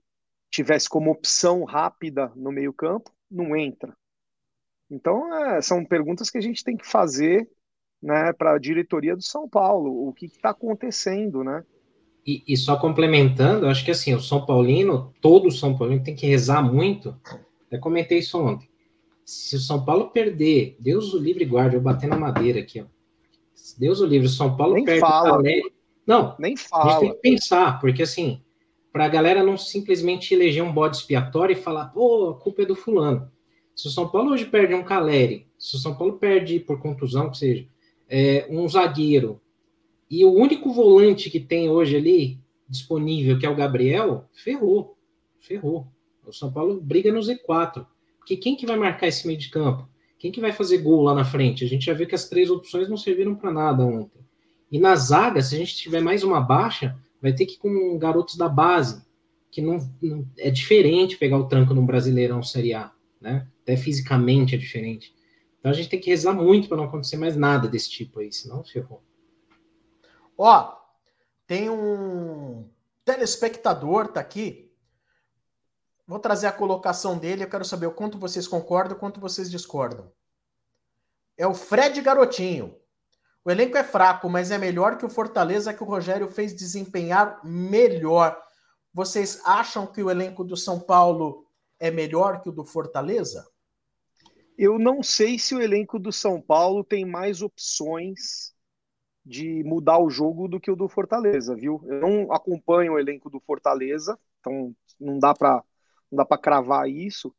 tivesse 0.50 0.88
como 0.88 1.10
opção 1.10 1.64
rápida 1.64 2.32
no 2.34 2.50
meio-campo, 2.50 3.12
não 3.30 3.54
entra. 3.56 3.94
Então, 4.90 5.32
é, 5.34 5.60
são 5.60 5.84
perguntas 5.84 6.30
que 6.30 6.38
a 6.38 6.40
gente 6.40 6.64
tem 6.64 6.76
que 6.76 6.86
fazer 6.86 7.48
né, 8.02 8.32
para 8.32 8.54
a 8.54 8.58
diretoria 8.58 9.14
do 9.14 9.22
São 9.22 9.48
Paulo. 9.48 10.08
O 10.08 10.12
que 10.12 10.26
está 10.26 10.50
acontecendo, 10.50 11.44
né? 11.44 11.62
E, 12.28 12.42
e, 12.46 12.58
só 12.58 12.76
complementando, 12.76 13.66
acho 13.66 13.82
que 13.82 13.90
assim, 13.90 14.12
o 14.12 14.20
São 14.20 14.44
Paulino, 14.44 15.14
todo 15.18 15.50
São 15.50 15.74
Paulino 15.74 16.04
tem 16.04 16.14
que 16.14 16.26
rezar 16.26 16.60
muito. 16.60 17.16
Até 17.66 17.78
comentei 17.78 18.18
isso 18.18 18.38
ontem. 18.38 18.68
Se 19.24 19.56
o 19.56 19.58
São 19.58 19.82
Paulo 19.82 20.10
perder, 20.10 20.76
Deus 20.78 21.14
o 21.14 21.18
livre 21.18 21.46
guarde, 21.46 21.76
eu 21.76 21.80
bater 21.80 22.06
na 22.06 22.18
madeira 22.18 22.60
aqui, 22.60 22.82
ó. 22.82 22.84
Deus 23.78 24.00
o 24.00 24.04
livre, 24.04 24.26
o 24.26 24.30
São 24.30 24.54
Paulo 24.58 24.74
nem 24.74 24.84
perde 24.84 25.00
fala. 25.00 25.42
Não, 26.06 26.36
nem 26.38 26.54
fala. 26.54 26.84
A 26.84 26.90
gente 26.90 27.00
tem 27.00 27.12
que 27.12 27.20
pensar, 27.22 27.80
porque 27.80 28.02
assim, 28.02 28.42
para 28.92 29.06
a 29.06 29.08
galera 29.08 29.42
não 29.42 29.56
simplesmente 29.56 30.34
eleger 30.34 30.62
um 30.62 30.72
bode 30.72 30.98
expiatório 30.98 31.54
e 31.54 31.56
falar, 31.56 31.86
pô, 31.86 32.28
a 32.28 32.34
culpa 32.34 32.60
é 32.60 32.66
do 32.66 32.76
fulano. 32.76 33.30
Se 33.74 33.86
o 33.86 33.90
São 33.90 34.06
Paulo 34.06 34.32
hoje 34.32 34.44
perde 34.44 34.74
um 34.74 34.84
Caleri, 34.84 35.46
se 35.58 35.76
o 35.76 35.78
São 35.78 35.94
Paulo 35.94 36.18
perde 36.18 36.60
por 36.60 36.78
contusão, 36.78 37.30
que 37.30 37.38
seja, 37.38 37.66
é, 38.06 38.46
um 38.50 38.68
zagueiro, 38.68 39.40
e 40.10 40.24
o 40.24 40.32
único 40.32 40.72
volante 40.72 41.30
que 41.30 41.40
tem 41.40 41.68
hoje 41.68 41.96
ali 41.96 42.38
disponível, 42.68 43.38
que 43.38 43.46
é 43.46 43.50
o 43.50 43.56
Gabriel, 43.56 44.28
ferrou. 44.32 44.96
Ferrou. 45.40 45.86
O 46.26 46.32
São 46.32 46.52
Paulo 46.52 46.80
briga 46.80 47.12
no 47.12 47.20
Z4. 47.20 47.86
Porque 48.18 48.36
quem 48.36 48.56
que 48.56 48.66
vai 48.66 48.76
marcar 48.76 49.06
esse 49.06 49.26
meio 49.26 49.38
de 49.38 49.50
campo? 49.50 49.88
Quem 50.18 50.32
que 50.32 50.40
vai 50.40 50.52
fazer 50.52 50.78
gol 50.78 51.02
lá 51.02 51.14
na 51.14 51.24
frente? 51.24 51.64
A 51.64 51.68
gente 51.68 51.86
já 51.86 51.94
viu 51.94 52.06
que 52.06 52.14
as 52.14 52.28
três 52.28 52.50
opções 52.50 52.88
não 52.88 52.96
serviram 52.96 53.34
para 53.34 53.52
nada 53.52 53.84
ontem. 53.84 54.20
E 54.70 54.78
na 54.78 54.94
zaga, 54.96 55.40
se 55.40 55.54
a 55.54 55.58
gente 55.58 55.76
tiver 55.76 56.00
mais 56.00 56.22
uma 56.22 56.40
baixa, 56.40 56.98
vai 57.22 57.32
ter 57.32 57.46
que 57.46 57.54
ir 57.54 57.58
com 57.58 57.98
garotos 57.98 58.36
da 58.36 58.48
base, 58.48 59.02
que 59.50 59.62
não, 59.62 59.78
não 60.02 60.26
é 60.36 60.50
diferente 60.50 61.16
pegar 61.16 61.38
o 61.38 61.46
tranco 61.46 61.72
num 61.72 61.86
Brasileirão 61.86 62.42
Série 62.42 62.74
A, 62.74 62.92
né? 63.20 63.46
Até 63.62 63.76
fisicamente 63.76 64.54
é 64.54 64.58
diferente. 64.58 65.14
Então 65.58 65.70
a 65.70 65.74
gente 65.74 65.88
tem 65.88 66.00
que 66.00 66.10
rezar 66.10 66.34
muito 66.34 66.68
para 66.68 66.76
não 66.76 66.84
acontecer 66.84 67.16
mais 67.16 67.36
nada 67.36 67.66
desse 67.66 67.90
tipo 67.90 68.20
aí, 68.20 68.30
senão 68.32 68.62
ferrou. 68.62 69.02
Ó, 70.38 70.76
tem 71.48 71.68
um 71.68 72.70
telespectador, 73.04 74.06
tá 74.08 74.20
aqui. 74.20 74.72
Vou 76.06 76.20
trazer 76.20 76.46
a 76.46 76.52
colocação 76.52 77.18
dele, 77.18 77.42
eu 77.42 77.50
quero 77.50 77.64
saber 77.64 77.86
o 77.86 77.92
quanto 77.92 78.18
vocês 78.18 78.46
concordam, 78.46 78.96
o 78.96 79.00
quanto 79.00 79.20
vocês 79.20 79.50
discordam. 79.50 80.12
É 81.36 81.46
o 81.46 81.52
Fred 81.52 82.00
Garotinho. 82.00 82.78
O 83.44 83.50
elenco 83.50 83.76
é 83.76 83.84
fraco, 83.84 84.28
mas 84.28 84.50
é 84.50 84.58
melhor 84.58 84.96
que 84.96 85.04
o 85.04 85.10
Fortaleza 85.10 85.74
que 85.74 85.82
o 85.82 85.86
Rogério 85.86 86.28
fez 86.28 86.54
desempenhar 86.54 87.40
melhor. 87.44 88.40
Vocês 88.92 89.40
acham 89.44 89.86
que 89.86 90.02
o 90.02 90.10
elenco 90.10 90.44
do 90.44 90.56
São 90.56 90.78
Paulo 90.78 91.46
é 91.80 91.90
melhor 91.90 92.42
que 92.42 92.48
o 92.48 92.52
do 92.52 92.64
Fortaleza? 92.64 93.48
Eu 94.56 94.78
não 94.78 95.02
sei 95.02 95.38
se 95.38 95.54
o 95.54 95.60
elenco 95.60 95.98
do 95.98 96.12
São 96.12 96.40
Paulo 96.40 96.84
tem 96.84 97.04
mais 97.04 97.42
opções 97.42 98.52
de 99.28 99.62
mudar 99.62 99.98
o 99.98 100.08
jogo 100.08 100.48
do 100.48 100.58
que 100.58 100.70
o 100.70 100.76
do 100.76 100.88
Fortaleza, 100.88 101.54
viu? 101.54 101.84
Eu 101.86 102.00
não 102.00 102.32
acompanho 102.32 102.94
o 102.94 102.98
elenco 102.98 103.28
do 103.28 103.38
Fortaleza, 103.40 104.18
então 104.40 104.74
não 104.98 105.18
dá 105.18 105.34
para 105.34 105.62
não 106.10 106.16
dá 106.16 106.24
para 106.24 106.40
cravar 106.40 106.88
isso, 106.88 107.34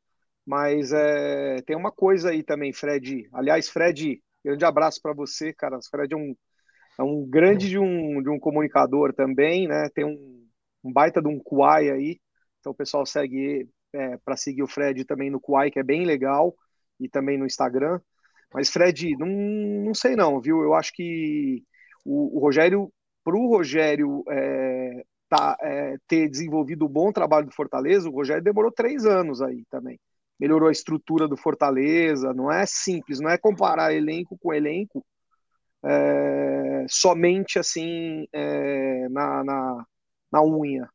mas 0.45 0.91
é, 0.93 1.61
tem 1.63 1.75
uma 1.75 1.91
coisa 1.91 2.29
aí 2.29 2.43
também, 2.43 2.71
Fred. 2.71 3.27
Aliás, 3.33 3.67
Fred, 3.67 4.21
grande 4.45 4.63
abraço 4.63 5.01
para 5.01 5.11
você, 5.11 5.51
cara. 5.51 5.79
Fred 5.89 6.13
é 6.13 6.17
um, 6.17 6.35
é 6.99 7.03
um 7.03 7.25
grande 7.27 7.67
de 7.67 7.79
um, 7.79 8.21
de 8.21 8.29
um 8.29 8.39
comunicador 8.39 9.11
também, 9.11 9.67
né? 9.67 9.89
Tem 9.89 10.05
um, 10.05 10.47
um 10.83 10.93
baita 10.93 11.19
de 11.19 11.27
um 11.27 11.39
Kuai 11.39 11.89
aí, 11.89 12.19
então 12.59 12.71
o 12.71 12.75
pessoal 12.75 13.03
segue 13.07 13.67
é, 13.91 14.17
para 14.17 14.37
seguir 14.37 14.61
o 14.61 14.67
Fred 14.67 15.03
também 15.05 15.31
no 15.31 15.41
Kuai, 15.41 15.71
que 15.71 15.79
é 15.79 15.83
bem 15.83 16.05
legal, 16.05 16.55
e 16.99 17.09
também 17.09 17.39
no 17.39 17.47
Instagram. 17.47 17.99
Mas, 18.53 18.69
Fred, 18.69 19.15
não, 19.17 19.27
não 19.27 19.93
sei 19.95 20.15
não, 20.15 20.39
viu? 20.39 20.61
Eu 20.61 20.75
acho 20.75 20.93
que 20.93 21.63
o, 22.05 22.37
o 22.37 22.39
Rogério, 22.39 22.91
para 23.23 23.35
o 23.35 23.47
Rogério 23.47 24.23
é, 24.29 25.03
tá, 25.29 25.57
é, 25.61 25.95
ter 26.07 26.29
desenvolvido 26.29 26.85
um 26.85 26.89
bom 26.89 27.11
trabalho 27.11 27.47
do 27.47 27.53
Fortaleza, 27.55 28.09
o 28.09 28.13
Rogério 28.13 28.43
demorou 28.43 28.71
três 28.71 29.05
anos 29.05 29.41
aí 29.41 29.63
também. 29.69 29.99
Melhorou 30.39 30.69
a 30.69 30.71
estrutura 30.71 31.27
do 31.27 31.37
Fortaleza, 31.37 32.33
não 32.33 32.51
é 32.51 32.65
simples, 32.65 33.19
não 33.19 33.29
é 33.29 33.37
comparar 33.37 33.93
elenco 33.93 34.37
com 34.39 34.53
elenco 34.53 35.05
é, 35.83 36.85
somente 36.87 37.59
assim 37.59 38.27
é, 38.33 39.07
na, 39.09 39.43
na, 39.43 39.85
na, 40.31 40.43
unha. 40.43 40.89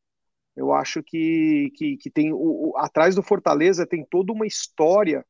Eu 0.56 0.72
acho 0.72 1.02
que, 1.02 1.70
que, 1.74 1.96
que 1.96 2.10
tem 2.10 2.32
o, 2.32 2.70
o, 2.70 2.78
atrás 2.78 3.14
do 3.14 3.22
Fortaleza 3.22 3.86
tem 3.86 4.04
toda 4.08 4.32
uma 4.32 4.46
história 4.46 5.24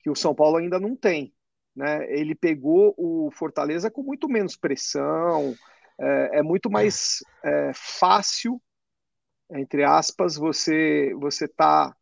que 0.00 0.10
o 0.10 0.14
São 0.14 0.34
Paulo 0.34 0.58
ainda 0.58 0.78
não 0.78 0.94
tem 0.96 1.32
né? 1.76 2.10
Ele 2.10 2.34
pegou 2.34 2.94
o 2.96 3.30
Fortaleza 3.30 3.90
com 3.90 4.02
muito 4.02 4.28
menos 4.28 4.56
pressão, 4.56 5.54
é, 5.98 6.38
é 6.38 6.42
muito 6.42 6.70
mais 6.70 7.22
é, 7.44 7.72
fácil, 7.74 8.60
entre 9.50 9.84
aspas, 9.84 10.36
você 10.36 11.14
você 11.14 11.46
tá 11.46 11.94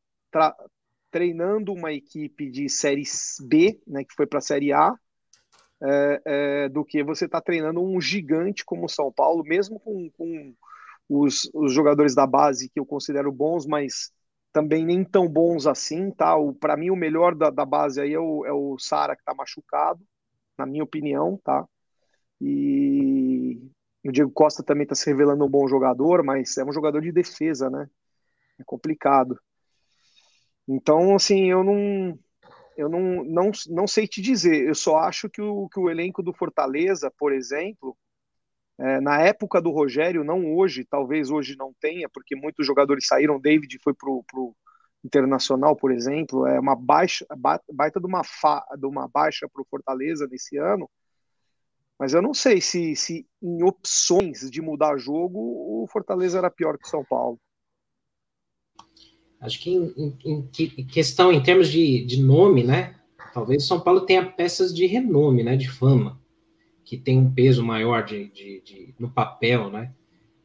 treinando 1.11 1.73
uma 1.73 1.93
equipe 1.93 2.51
de 2.51 2.69
série 2.69 3.05
B, 3.43 3.81
né, 3.87 4.03
que 4.03 4.15
foi 4.15 4.27
para 4.27 4.39
a 4.39 4.43
série 4.43 4.73
A, 4.73 4.93
é, 5.81 6.23
é, 6.25 6.69
do 6.69 6.85
que 6.85 7.05
você 7.05 7.27
está 7.27 7.41
treinando 7.41 7.81
um 7.81 8.01
gigante 8.01 8.65
como 8.65 8.87
o 8.87 8.89
São 8.89 9.13
Paulo, 9.13 9.45
mesmo 9.45 9.79
com, 9.79 10.11
com 10.11 10.55
os, 11.09 11.49
os, 11.55 11.73
jogadores 11.73 12.17
da 12.17 12.27
base 12.27 12.69
que 12.69 12.81
eu 12.81 12.87
considero 12.87 13.31
bons, 13.31 13.65
mas 13.65 14.11
também 14.55 14.87
nem 14.87 15.05
tão 15.05 15.29
bons 15.29 15.67
assim, 15.67 16.12
tá? 16.12 16.37
Para 16.61 16.77
mim, 16.77 16.88
o 16.88 16.97
melhor 16.97 17.35
da, 17.35 17.51
da, 17.51 17.67
base 17.67 18.01
aí 18.01 18.14
é 18.14 18.21
o, 18.21 18.47
é 18.47 18.53
o 18.53 18.79
Sara, 18.79 19.17
que 19.17 19.21
está 19.21 19.35
machucado. 19.35 20.01
na 20.57 20.64
minha 20.64 20.85
opinião, 20.85 21.37
tá? 21.43 21.67
E 22.40 23.61
o 24.07 24.12
Diego 24.12 24.31
Costa 24.31 24.62
também 24.62 24.85
está 24.85 24.95
se 24.95 25.07
revelando 25.07 25.45
um 25.45 25.51
bom 25.51 25.67
jogador, 25.67 26.23
mas 26.23 26.57
é 26.57 26.64
um 26.64 26.73
jogador 26.73 27.01
de 27.01 27.11
defesa, 27.11 27.69
né? 27.69 27.90
É 28.57 28.62
complicado. 28.64 29.37
Então, 30.69 31.17
assim, 31.17 31.51
eu 31.51 31.64
não, 31.64 32.17
eu 32.77 32.88
não, 32.88 33.25
não, 33.25 33.51
não 33.71 33.87
sei 33.88 34.07
te 34.07 34.23
dizer. 34.23 34.69
Eu 34.69 34.75
só 34.77 34.99
acho 34.99 35.29
que 35.29 35.43
o, 35.43 35.69
que 35.69 35.81
o 35.81 35.90
elenco 35.90 36.23
do 36.23 36.33
Fortaleza, 36.33 37.12
por 37.19 37.33
exemplo, 37.33 37.97
é, 38.79 39.01
na 39.01 39.21
época 39.21 39.63
do 39.63 39.71
Rogério, 39.71 40.25
não 40.25 40.57
hoje, 40.57 40.85
talvez 40.85 41.31
hoje 41.31 41.57
não 41.57 41.73
tenha, 41.81 42.09
porque 42.09 42.35
muitos 42.35 42.67
jogadores 42.67 43.07
saíram. 43.07 43.41
David 43.41 43.79
foi 43.83 43.95
pro, 43.95 44.25
pro 44.27 44.55
Internacional, 45.05 45.77
por 45.77 45.93
exemplo, 45.93 46.47
é 46.47 46.59
uma 46.59 46.75
baixa, 46.75 47.27
baita 47.71 48.01
de 48.01 48.07
uma, 48.07 48.25
fa, 48.25 48.65
de 48.79 48.87
uma 48.87 49.07
baixa 49.07 49.47
para 49.47 49.61
o 49.61 49.67
Fortaleza 49.67 50.27
nesse 50.27 50.57
ano. 50.57 50.89
Mas 51.99 52.15
eu 52.15 52.23
não 52.23 52.33
sei 52.33 52.59
se, 52.59 52.97
se 52.97 53.27
em 53.43 53.63
opções 53.63 54.51
de 54.51 54.63
mudar 54.63 54.97
jogo 54.97 55.39
o 55.39 55.87
Fortaleza 55.93 56.39
era 56.39 56.51
pior 56.51 56.79
que 56.79 56.87
o 56.87 56.91
São 56.91 57.05
Paulo. 57.05 57.39
Acho 59.41 59.61
que 59.61 59.75
em, 59.75 60.17
em, 60.25 60.51
em 60.79 60.87
questão, 60.87 61.31
em 61.31 61.43
termos 61.43 61.69
de, 61.69 62.07
de 62.07 62.23
nome, 62.23 62.65
né? 62.65 62.99
Talvez 63.35 63.63
o 63.63 63.67
São 63.67 63.81
Paulo 63.81 64.07
tenha 64.07 64.25
peças 64.33 64.75
de 64.75 64.87
renome, 64.87 65.45
né? 65.45 65.55
De 65.55 65.71
fama 65.71 66.19
que 66.85 66.97
tem 66.97 67.18
um 67.18 67.33
peso 67.33 67.64
maior 67.64 68.05
de, 68.05 68.29
de, 68.29 68.62
de 68.64 68.94
no 68.99 69.11
papel, 69.11 69.70
né? 69.70 69.92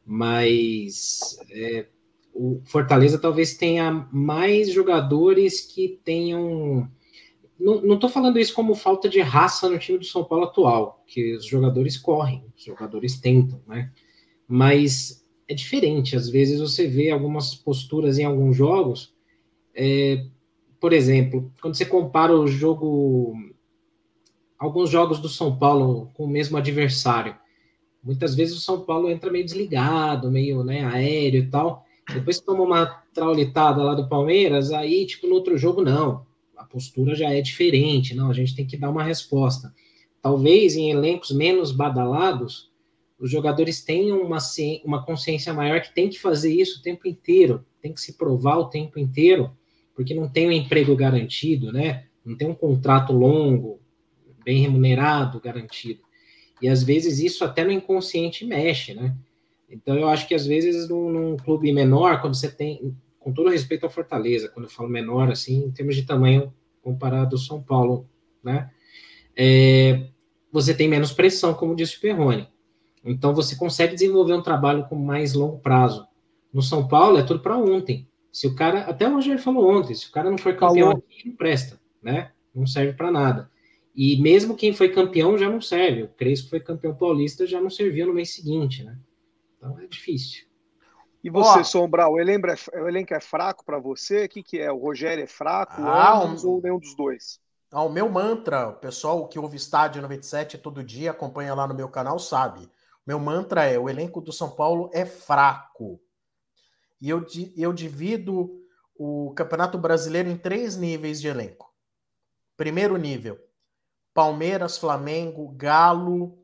Mas 0.04 1.38
é, 1.50 1.86
o 2.32 2.60
Fortaleza 2.64 3.18
talvez 3.18 3.56
tenha 3.56 4.08
mais 4.10 4.72
jogadores 4.72 5.60
que 5.60 6.00
tenham. 6.02 6.90
Não 7.58 7.94
estou 7.94 8.08
falando 8.08 8.38
isso 8.38 8.54
como 8.54 8.74
falta 8.74 9.06
de 9.06 9.20
raça 9.20 9.68
no 9.68 9.78
time 9.78 9.98
do 9.98 10.04
São 10.04 10.24
Paulo 10.24 10.46
atual, 10.46 11.04
que 11.06 11.34
os 11.34 11.44
jogadores 11.44 11.98
correm, 11.98 12.42
os 12.56 12.64
jogadores 12.64 13.20
tentam, 13.20 13.60
né? 13.66 13.92
Mas 14.48 15.22
é 15.46 15.54
diferente. 15.54 16.16
Às 16.16 16.30
vezes 16.30 16.58
você 16.58 16.86
vê 16.86 17.10
algumas 17.10 17.54
posturas 17.54 18.18
em 18.18 18.24
alguns 18.24 18.56
jogos. 18.56 19.12
É, 19.74 20.24
por 20.80 20.94
exemplo, 20.94 21.52
quando 21.60 21.74
você 21.74 21.84
compara 21.84 22.34
o 22.34 22.46
jogo 22.46 23.34
alguns 24.60 24.90
jogos 24.90 25.18
do 25.18 25.28
São 25.28 25.56
Paulo 25.56 26.10
com 26.12 26.24
o 26.24 26.28
mesmo 26.28 26.58
adversário. 26.58 27.34
Muitas 28.04 28.34
vezes 28.34 28.56
o 28.56 28.60
São 28.60 28.80
Paulo 28.80 29.10
entra 29.10 29.30
meio 29.30 29.44
desligado, 29.44 30.30
meio 30.30 30.62
né, 30.62 30.84
aéreo 30.84 31.42
e 31.42 31.46
tal. 31.46 31.84
Depois 32.12 32.38
que 32.38 32.44
toma 32.44 32.62
uma 32.62 32.86
traulitada 33.14 33.82
lá 33.82 33.94
do 33.94 34.08
Palmeiras, 34.08 34.70
aí, 34.70 35.06
tipo, 35.06 35.26
no 35.26 35.34
outro 35.34 35.56
jogo, 35.56 35.82
não. 35.82 36.26
A 36.56 36.64
postura 36.64 37.14
já 37.14 37.32
é 37.32 37.40
diferente, 37.40 38.14
não. 38.14 38.28
A 38.28 38.34
gente 38.34 38.54
tem 38.54 38.66
que 38.66 38.76
dar 38.76 38.90
uma 38.90 39.02
resposta. 39.02 39.72
Talvez 40.20 40.76
em 40.76 40.90
elencos 40.90 41.30
menos 41.30 41.72
badalados, 41.72 42.70
os 43.18 43.30
jogadores 43.30 43.82
tenham 43.82 44.20
uma, 44.20 44.38
uma 44.84 45.04
consciência 45.04 45.54
maior 45.54 45.80
que 45.80 45.94
tem 45.94 46.10
que 46.10 46.18
fazer 46.18 46.52
isso 46.52 46.80
o 46.80 46.82
tempo 46.82 47.08
inteiro, 47.08 47.64
tem 47.80 47.94
que 47.94 48.00
se 48.00 48.14
provar 48.14 48.58
o 48.58 48.68
tempo 48.68 48.98
inteiro, 48.98 49.50
porque 49.94 50.14
não 50.14 50.28
tem 50.28 50.48
um 50.48 50.52
emprego 50.52 50.94
garantido, 50.94 51.72
né? 51.72 52.04
Não 52.24 52.36
tem 52.36 52.48
um 52.48 52.54
contrato 52.54 53.12
longo, 53.12 53.80
bem 54.44 54.62
remunerado, 54.62 55.40
garantido. 55.40 56.02
E 56.60 56.68
às 56.68 56.82
vezes 56.82 57.18
isso 57.18 57.44
até 57.44 57.64
no 57.64 57.72
inconsciente 57.72 58.44
mexe, 58.44 58.94
né? 58.94 59.16
Então 59.68 59.96
eu 59.96 60.08
acho 60.08 60.26
que 60.26 60.34
às 60.34 60.46
vezes 60.46 60.88
num, 60.88 61.10
num, 61.10 61.36
clube 61.36 61.72
menor, 61.72 62.20
quando 62.20 62.34
você 62.34 62.50
tem, 62.50 62.94
com 63.18 63.32
todo 63.32 63.50
respeito 63.50 63.84
ao 63.84 63.90
Fortaleza, 63.90 64.48
quando 64.48 64.66
eu 64.66 64.70
falo 64.70 64.88
menor, 64.88 65.30
assim, 65.30 65.64
em 65.64 65.70
termos 65.70 65.94
de 65.94 66.02
tamanho 66.02 66.52
comparado 66.82 67.36
ao 67.36 67.40
São 67.40 67.62
Paulo, 67.62 68.08
né? 68.42 68.70
É, 69.36 70.08
você 70.52 70.74
tem 70.74 70.88
menos 70.88 71.12
pressão, 71.12 71.54
como 71.54 71.76
disse 71.76 71.96
o 71.96 72.00
Perrone. 72.00 72.48
Então 73.04 73.34
você 73.34 73.56
consegue 73.56 73.94
desenvolver 73.94 74.34
um 74.34 74.42
trabalho 74.42 74.84
com 74.88 74.96
mais 74.96 75.34
longo 75.34 75.58
prazo. 75.58 76.06
No 76.52 76.62
São 76.62 76.86
Paulo 76.86 77.18
é 77.18 77.22
tudo 77.22 77.40
para 77.40 77.56
ontem. 77.56 78.06
Se 78.32 78.46
o 78.46 78.54
cara, 78.54 78.80
até 78.82 79.08
o 79.08 79.14
Rogério 79.14 79.40
falou 79.40 79.70
ontem, 79.70 79.94
se 79.94 80.08
o 80.08 80.12
cara 80.12 80.30
não 80.30 80.38
for 80.38 80.54
campeão 80.54 80.90
aqui, 80.90 81.26
não 81.28 81.34
presta, 81.34 81.80
né? 82.02 82.32
Não 82.54 82.66
serve 82.66 82.92
para 82.92 83.10
nada. 83.10 83.50
E 83.94 84.20
mesmo 84.20 84.56
quem 84.56 84.72
foi 84.72 84.90
campeão 84.90 85.36
já 85.36 85.48
não 85.48 85.60
serve. 85.60 86.04
O 86.04 86.08
Crespo 86.08 86.50
foi 86.50 86.60
campeão 86.60 86.94
paulista, 86.94 87.46
já 87.46 87.60
não 87.60 87.70
serviu 87.70 88.06
no 88.06 88.14
mês 88.14 88.34
seguinte, 88.34 88.84
né? 88.84 88.98
Então 89.56 89.78
é 89.78 89.86
difícil. 89.86 90.50
E 91.22 91.28
você, 91.28 91.58
Ó, 91.58 91.64
Sombra, 91.64 92.08
o 92.08 92.18
elenco 92.18 92.46
é, 92.46 92.80
o 92.80 92.88
elenco 92.88 93.12
é 93.12 93.20
fraco 93.20 93.64
para 93.64 93.78
você? 93.78 94.24
O 94.24 94.28
que, 94.28 94.42
que 94.42 94.58
é? 94.58 94.72
O 94.72 94.78
Rogério 94.78 95.22
é 95.22 95.26
fraco? 95.26 95.82
Ah, 95.82 96.24
um, 96.24 96.48
ou 96.48 96.62
nenhum 96.62 96.78
dos 96.78 96.96
dois? 96.96 97.38
Ah, 97.70 97.82
o 97.82 97.90
meu 97.90 98.08
mantra, 98.08 98.68
o 98.68 98.74
pessoal 98.74 99.28
que 99.28 99.38
ouve 99.38 99.56
Estádio 99.56 100.00
97 100.00 100.56
todo 100.56 100.82
dia, 100.82 101.10
acompanha 101.10 101.54
lá 101.54 101.66
no 101.66 101.74
meu 101.74 101.88
canal, 101.88 102.18
sabe. 102.18 102.60
O 102.62 102.68
meu 103.06 103.20
mantra 103.20 103.64
é: 103.64 103.78
o 103.78 103.88
elenco 103.88 104.20
do 104.20 104.32
São 104.32 104.50
Paulo 104.50 104.90
é 104.94 105.04
fraco. 105.04 106.00
E 107.00 107.08
eu, 107.10 107.24
eu 107.56 107.72
divido 107.72 108.60
o 108.94 109.32
Campeonato 109.34 109.78
Brasileiro 109.78 110.28
em 110.28 110.36
três 110.36 110.76
níveis 110.76 111.20
de 111.20 111.28
elenco. 111.28 111.72
Primeiro 112.56 112.96
nível, 112.96 113.38
Palmeiras, 114.12 114.78
Flamengo, 114.78 115.52
Galo, 115.56 116.38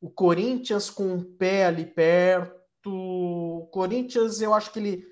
o 0.00 0.10
Corinthians 0.10 0.90
com 0.90 1.14
um 1.14 1.36
pé 1.36 1.66
ali 1.66 1.84
perto. 1.84 2.56
O 2.86 3.68
Corinthians, 3.72 4.40
eu 4.40 4.54
acho 4.54 4.72
que 4.72 4.78
ele. 4.78 5.06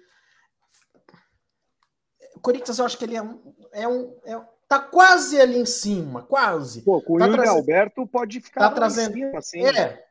O 2.36 2.40
Corinthians, 2.40 2.78
eu 2.78 2.84
acho 2.84 2.98
que 2.98 3.04
ele 3.04 3.16
é 3.16 3.22
um. 3.22 3.54
É 3.72 3.88
um 3.88 4.16
é... 4.24 4.54
Tá 4.68 4.78
quase 4.78 5.40
ali 5.40 5.58
em 5.58 5.66
cima, 5.66 6.22
quase. 6.22 6.82
Pô, 6.82 7.00
com 7.02 7.18
tá 7.18 7.26
o 7.26 7.28
Yuri 7.28 7.48
Alberto 7.48 8.06
pode 8.06 8.40
ficar 8.40 8.68
tá 8.68 8.74
trazendo... 8.74 9.12
cima, 9.12 9.38
assim. 9.38 9.64
É. 9.66 10.04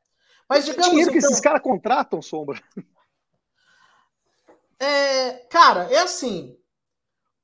Mas 0.47 0.65
digamos. 0.65 0.89
dinheiro 0.89 1.09
então... 1.09 1.21
que 1.21 1.25
esses 1.25 1.39
caras 1.39 1.61
contratam, 1.61 2.21
Sombra. 2.21 2.61
É, 4.79 5.31
cara, 5.49 5.91
é 5.91 5.99
assim. 5.99 6.57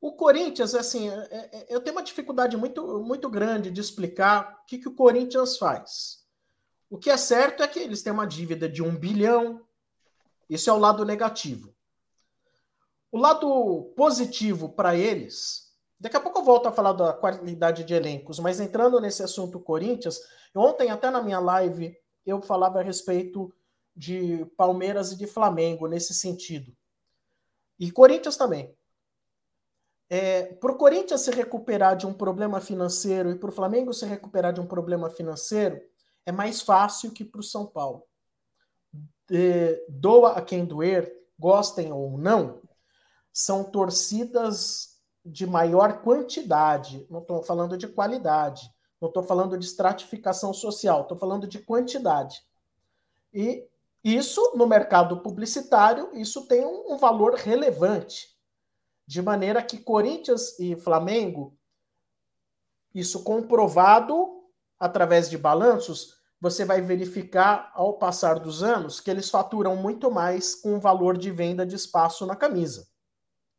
O 0.02 0.14
Corinthians, 0.14 0.74
assim, 0.74 1.10
é, 1.10 1.14
é, 1.14 1.50
é, 1.52 1.66
eu 1.70 1.82
tenho 1.82 1.96
uma 1.96 2.04
dificuldade 2.04 2.56
muito, 2.56 3.04
muito 3.04 3.30
grande 3.30 3.70
de 3.70 3.82
explicar 3.82 4.62
o 4.62 4.66
que, 4.66 4.78
que 4.78 4.88
o 4.88 4.96
Corinthians 4.96 5.58
faz. 5.58 6.24
O 6.90 6.98
que 6.98 7.10
é 7.10 7.18
certo 7.18 7.62
é 7.62 7.68
que 7.68 7.80
eles 7.80 8.02
têm 8.02 8.14
uma 8.14 8.26
dívida 8.26 8.70
de 8.70 8.82
um 8.82 8.96
bilhão. 8.98 9.62
Isso 10.50 10.70
é 10.70 10.74
o 10.74 10.80
lado 10.80 11.04
negativo. 11.04 11.76
O 13.12 13.18
lado 13.18 13.94
positivo 13.96 14.70
para 14.70 14.96
eles. 14.96 15.70
Daqui 16.00 16.16
a 16.16 16.22
pouco 16.22 16.40
eu 16.40 16.44
volto 16.44 16.68
a 16.68 16.72
falar 16.72 16.94
da 16.94 17.12
qualidade 17.12 17.84
de 17.84 17.94
elencos, 17.94 18.40
mas 18.40 18.60
entrando 18.60 19.02
nesse 19.02 19.22
assunto 19.22 19.60
Corinthians, 19.60 20.20
ontem 20.56 20.90
até 20.90 21.10
na 21.10 21.22
minha 21.22 21.40
live 21.40 21.94
eu 22.26 22.42
falava 22.42 22.80
a 22.80 22.84
respeito 22.84 23.54
de 23.94 24.46
Palmeiras 24.56 25.12
e 25.12 25.18
de 25.18 25.28
Flamengo 25.28 25.88
nesse 25.88 26.14
sentido. 26.14 26.74
E 27.78 27.92
Corinthians 27.92 28.38
também. 28.38 28.74
É, 30.10 30.54
para 30.56 30.72
o 30.72 30.76
Corinthians 30.76 31.22
se 31.22 31.30
recuperar 31.30 31.96
de 31.96 32.08
um 32.08 32.14
problema 32.14 32.60
financeiro 32.60 33.30
e 33.30 33.36
para 33.36 33.50
o 33.50 33.54
Flamengo 33.54 33.94
se 33.94 34.08
recuperar 34.08 34.52
de 34.52 34.60
um 34.60 34.66
problema 34.66 35.08
financeiro 35.10 35.80
é 36.26 36.32
mais 36.32 36.62
fácil 36.62 37.12
que 37.12 37.24
para 37.24 37.40
o 37.40 37.44
São 37.44 37.68
Paulo. 37.68 38.04
É, 39.32 39.86
doa 39.88 40.34
a 40.34 40.42
quem 40.42 40.66
doer, 40.66 41.16
gostem 41.38 41.92
ou 41.94 42.18
não, 42.18 42.60
são 43.32 43.64
torcidas 43.64 45.00
de 45.24 45.46
maior 45.46 46.02
quantidade. 46.02 47.06
Não 47.08 47.20
estou 47.20 47.44
falando 47.44 47.78
de 47.78 47.88
qualidade, 47.88 48.74
não 49.00 49.10
estou 49.10 49.22
falando 49.22 49.58
de 49.60 49.66
estratificação 49.66 50.52
social, 50.54 51.04
estou 51.04 51.18
falando 51.18 51.48
de 51.48 51.60
quantidade. 51.60 52.42
E 53.32 53.68
isso, 54.04 54.54
no 54.56 54.66
mercado 54.66 55.20
publicitário, 55.22 56.10
isso 56.14 56.48
tem 56.48 56.66
um, 56.66 56.94
um 56.94 56.98
valor 56.98 57.36
relevante 57.36 58.39
de 59.10 59.24
maneira 59.24 59.64
que 59.64 59.80
Corinthians 59.80 60.60
e 60.60 60.76
Flamengo, 60.76 61.58
isso 62.94 63.24
comprovado 63.24 64.44
através 64.80 65.28
de 65.28 65.36
balanços, 65.36 66.14
você 66.40 66.64
vai 66.64 66.80
verificar 66.80 67.72
ao 67.74 67.98
passar 67.98 68.40
dos 68.40 68.62
anos 68.62 69.00
que 69.00 69.10
eles 69.10 69.28
faturam 69.28 69.76
muito 69.76 70.12
mais 70.12 70.54
com 70.54 70.76
o 70.76 70.80
valor 70.80 71.18
de 71.18 71.32
venda 71.32 71.66
de 71.66 71.76
espaço 71.76 72.24
na 72.28 72.36
camisa. 72.36 72.88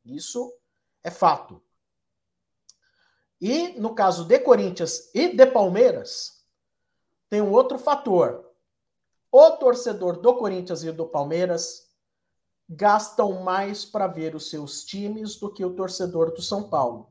Isso 0.04 0.56
é 1.02 1.10
fato. 1.10 1.60
E 3.40 3.70
no 3.70 3.92
caso 3.92 4.24
de 4.26 4.38
Corinthians 4.38 5.12
e 5.12 5.34
de 5.34 5.46
Palmeiras, 5.46 6.46
tem 7.28 7.42
um 7.42 7.50
outro 7.50 7.76
fator. 7.76 8.48
O 9.32 9.50
torcedor 9.56 10.20
do 10.20 10.32
Corinthians 10.36 10.84
e 10.84 10.92
do 10.92 11.08
Palmeiras 11.08 11.89
gastam 12.72 13.42
mais 13.42 13.84
para 13.84 14.06
ver 14.06 14.36
os 14.36 14.48
seus 14.48 14.84
times 14.84 15.34
do 15.34 15.52
que 15.52 15.64
o 15.64 15.74
torcedor 15.74 16.32
do 16.32 16.40
São 16.40 16.70
Paulo. 16.70 17.10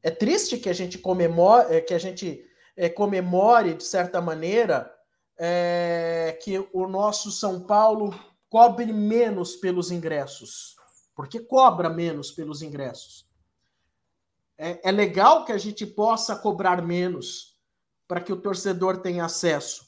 É 0.00 0.12
triste 0.12 0.56
que 0.58 0.68
a 0.68 0.72
gente 0.72 0.96
comemore, 0.96 1.74
é, 1.74 1.80
que 1.80 1.92
a 1.92 1.98
gente 1.98 2.44
é, 2.76 2.88
comemore 2.88 3.74
de 3.74 3.82
certa 3.82 4.20
maneira 4.20 4.94
é, 5.36 6.38
que 6.40 6.64
o 6.72 6.86
nosso 6.86 7.32
São 7.32 7.66
Paulo 7.66 8.14
cobre 8.48 8.92
menos 8.92 9.56
pelos 9.56 9.90
ingressos, 9.90 10.76
porque 11.16 11.40
cobra 11.40 11.90
menos 11.90 12.30
pelos 12.30 12.62
ingressos. 12.62 13.28
É, 14.56 14.88
é 14.88 14.92
legal 14.92 15.44
que 15.44 15.50
a 15.50 15.58
gente 15.58 15.84
possa 15.84 16.36
cobrar 16.36 16.80
menos 16.80 17.58
para 18.06 18.20
que 18.20 18.32
o 18.32 18.40
torcedor 18.40 18.98
tenha 18.98 19.24
acesso. 19.24 19.84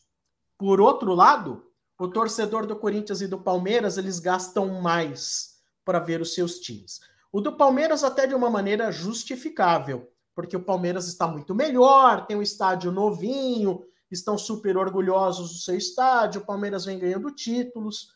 Por 0.58 0.80
outro 0.80 1.14
lado, 1.14 1.70
o 1.98 2.08
torcedor 2.08 2.66
do 2.66 2.76
Corinthians 2.76 3.20
e 3.20 3.28
do 3.28 3.38
Palmeiras, 3.38 3.96
eles 3.96 4.18
gastam 4.18 4.80
mais 4.80 5.54
para 5.84 5.98
ver 5.98 6.20
os 6.20 6.34
seus 6.34 6.58
times. 6.58 7.00
O 7.32 7.40
do 7.40 7.56
Palmeiras 7.56 8.02
até 8.02 8.26
de 8.26 8.34
uma 8.34 8.50
maneira 8.50 8.90
justificável, 8.90 10.10
porque 10.34 10.56
o 10.56 10.62
Palmeiras 10.62 11.06
está 11.06 11.26
muito 11.26 11.54
melhor, 11.54 12.26
tem 12.26 12.36
um 12.36 12.42
estádio 12.42 12.90
novinho, 12.90 13.84
estão 14.10 14.36
super 14.36 14.76
orgulhosos 14.76 15.52
do 15.52 15.58
seu 15.58 15.76
estádio, 15.76 16.40
o 16.40 16.46
Palmeiras 16.46 16.84
vem 16.84 16.98
ganhando 16.98 17.30
títulos, 17.30 18.08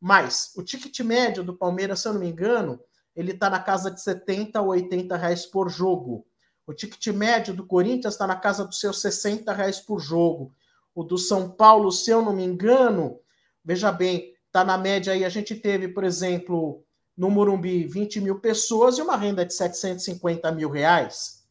mas 0.00 0.52
o 0.56 0.62
ticket 0.62 1.00
médio 1.00 1.42
do 1.42 1.56
Palmeiras, 1.56 2.00
se 2.00 2.08
eu 2.08 2.12
não 2.12 2.20
me 2.20 2.28
engano, 2.28 2.80
ele 3.16 3.32
está 3.32 3.48
na 3.48 3.60
casa 3.60 3.90
de 3.90 4.00
70 4.02 4.60
ou 4.60 4.68
80 4.68 5.16
reais 5.16 5.46
por 5.46 5.68
jogo. 5.68 6.26
O 6.66 6.72
ticket 6.72 7.06
médio 7.08 7.54
do 7.54 7.66
Corinthians 7.66 8.14
está 8.14 8.26
na 8.26 8.36
casa 8.36 8.64
dos 8.64 8.80
seus 8.80 9.00
60 9.00 9.52
reais 9.52 9.80
por 9.80 10.00
jogo. 10.00 10.52
O 10.94 11.02
do 11.02 11.18
São 11.18 11.50
Paulo, 11.50 11.92
se 11.92 12.10
eu 12.10 12.22
não 12.22 12.32
me 12.32 12.44
engano, 12.44 13.20
veja 13.64 13.90
bem, 13.90 14.34
está 14.46 14.64
na 14.64 14.76
média 14.76 15.12
aí. 15.12 15.24
A 15.24 15.28
gente 15.28 15.54
teve, 15.54 15.88
por 15.88 16.04
exemplo, 16.04 16.84
no 17.16 17.30
Morumbi, 17.30 17.86
20 17.86 18.20
mil 18.20 18.40
pessoas 18.40 18.98
e 18.98 19.02
uma 19.02 19.16
renda 19.16 19.44
de 19.44 19.54
750 19.54 20.50
mil 20.52 20.70
reais. 20.70 21.44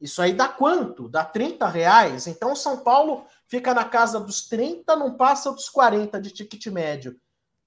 Isso 0.00 0.22
aí 0.22 0.32
dá 0.32 0.48
quanto? 0.48 1.08
Dá 1.08 1.24
30 1.24 1.66
reais. 1.68 2.26
Então, 2.26 2.54
São 2.54 2.78
Paulo 2.78 3.24
fica 3.48 3.74
na 3.74 3.84
casa 3.84 4.20
dos 4.20 4.46
30, 4.48 4.94
não 4.94 5.16
passa 5.16 5.50
dos 5.50 5.68
40 5.68 6.20
de 6.20 6.30
ticket 6.30 6.66
médio. 6.66 7.18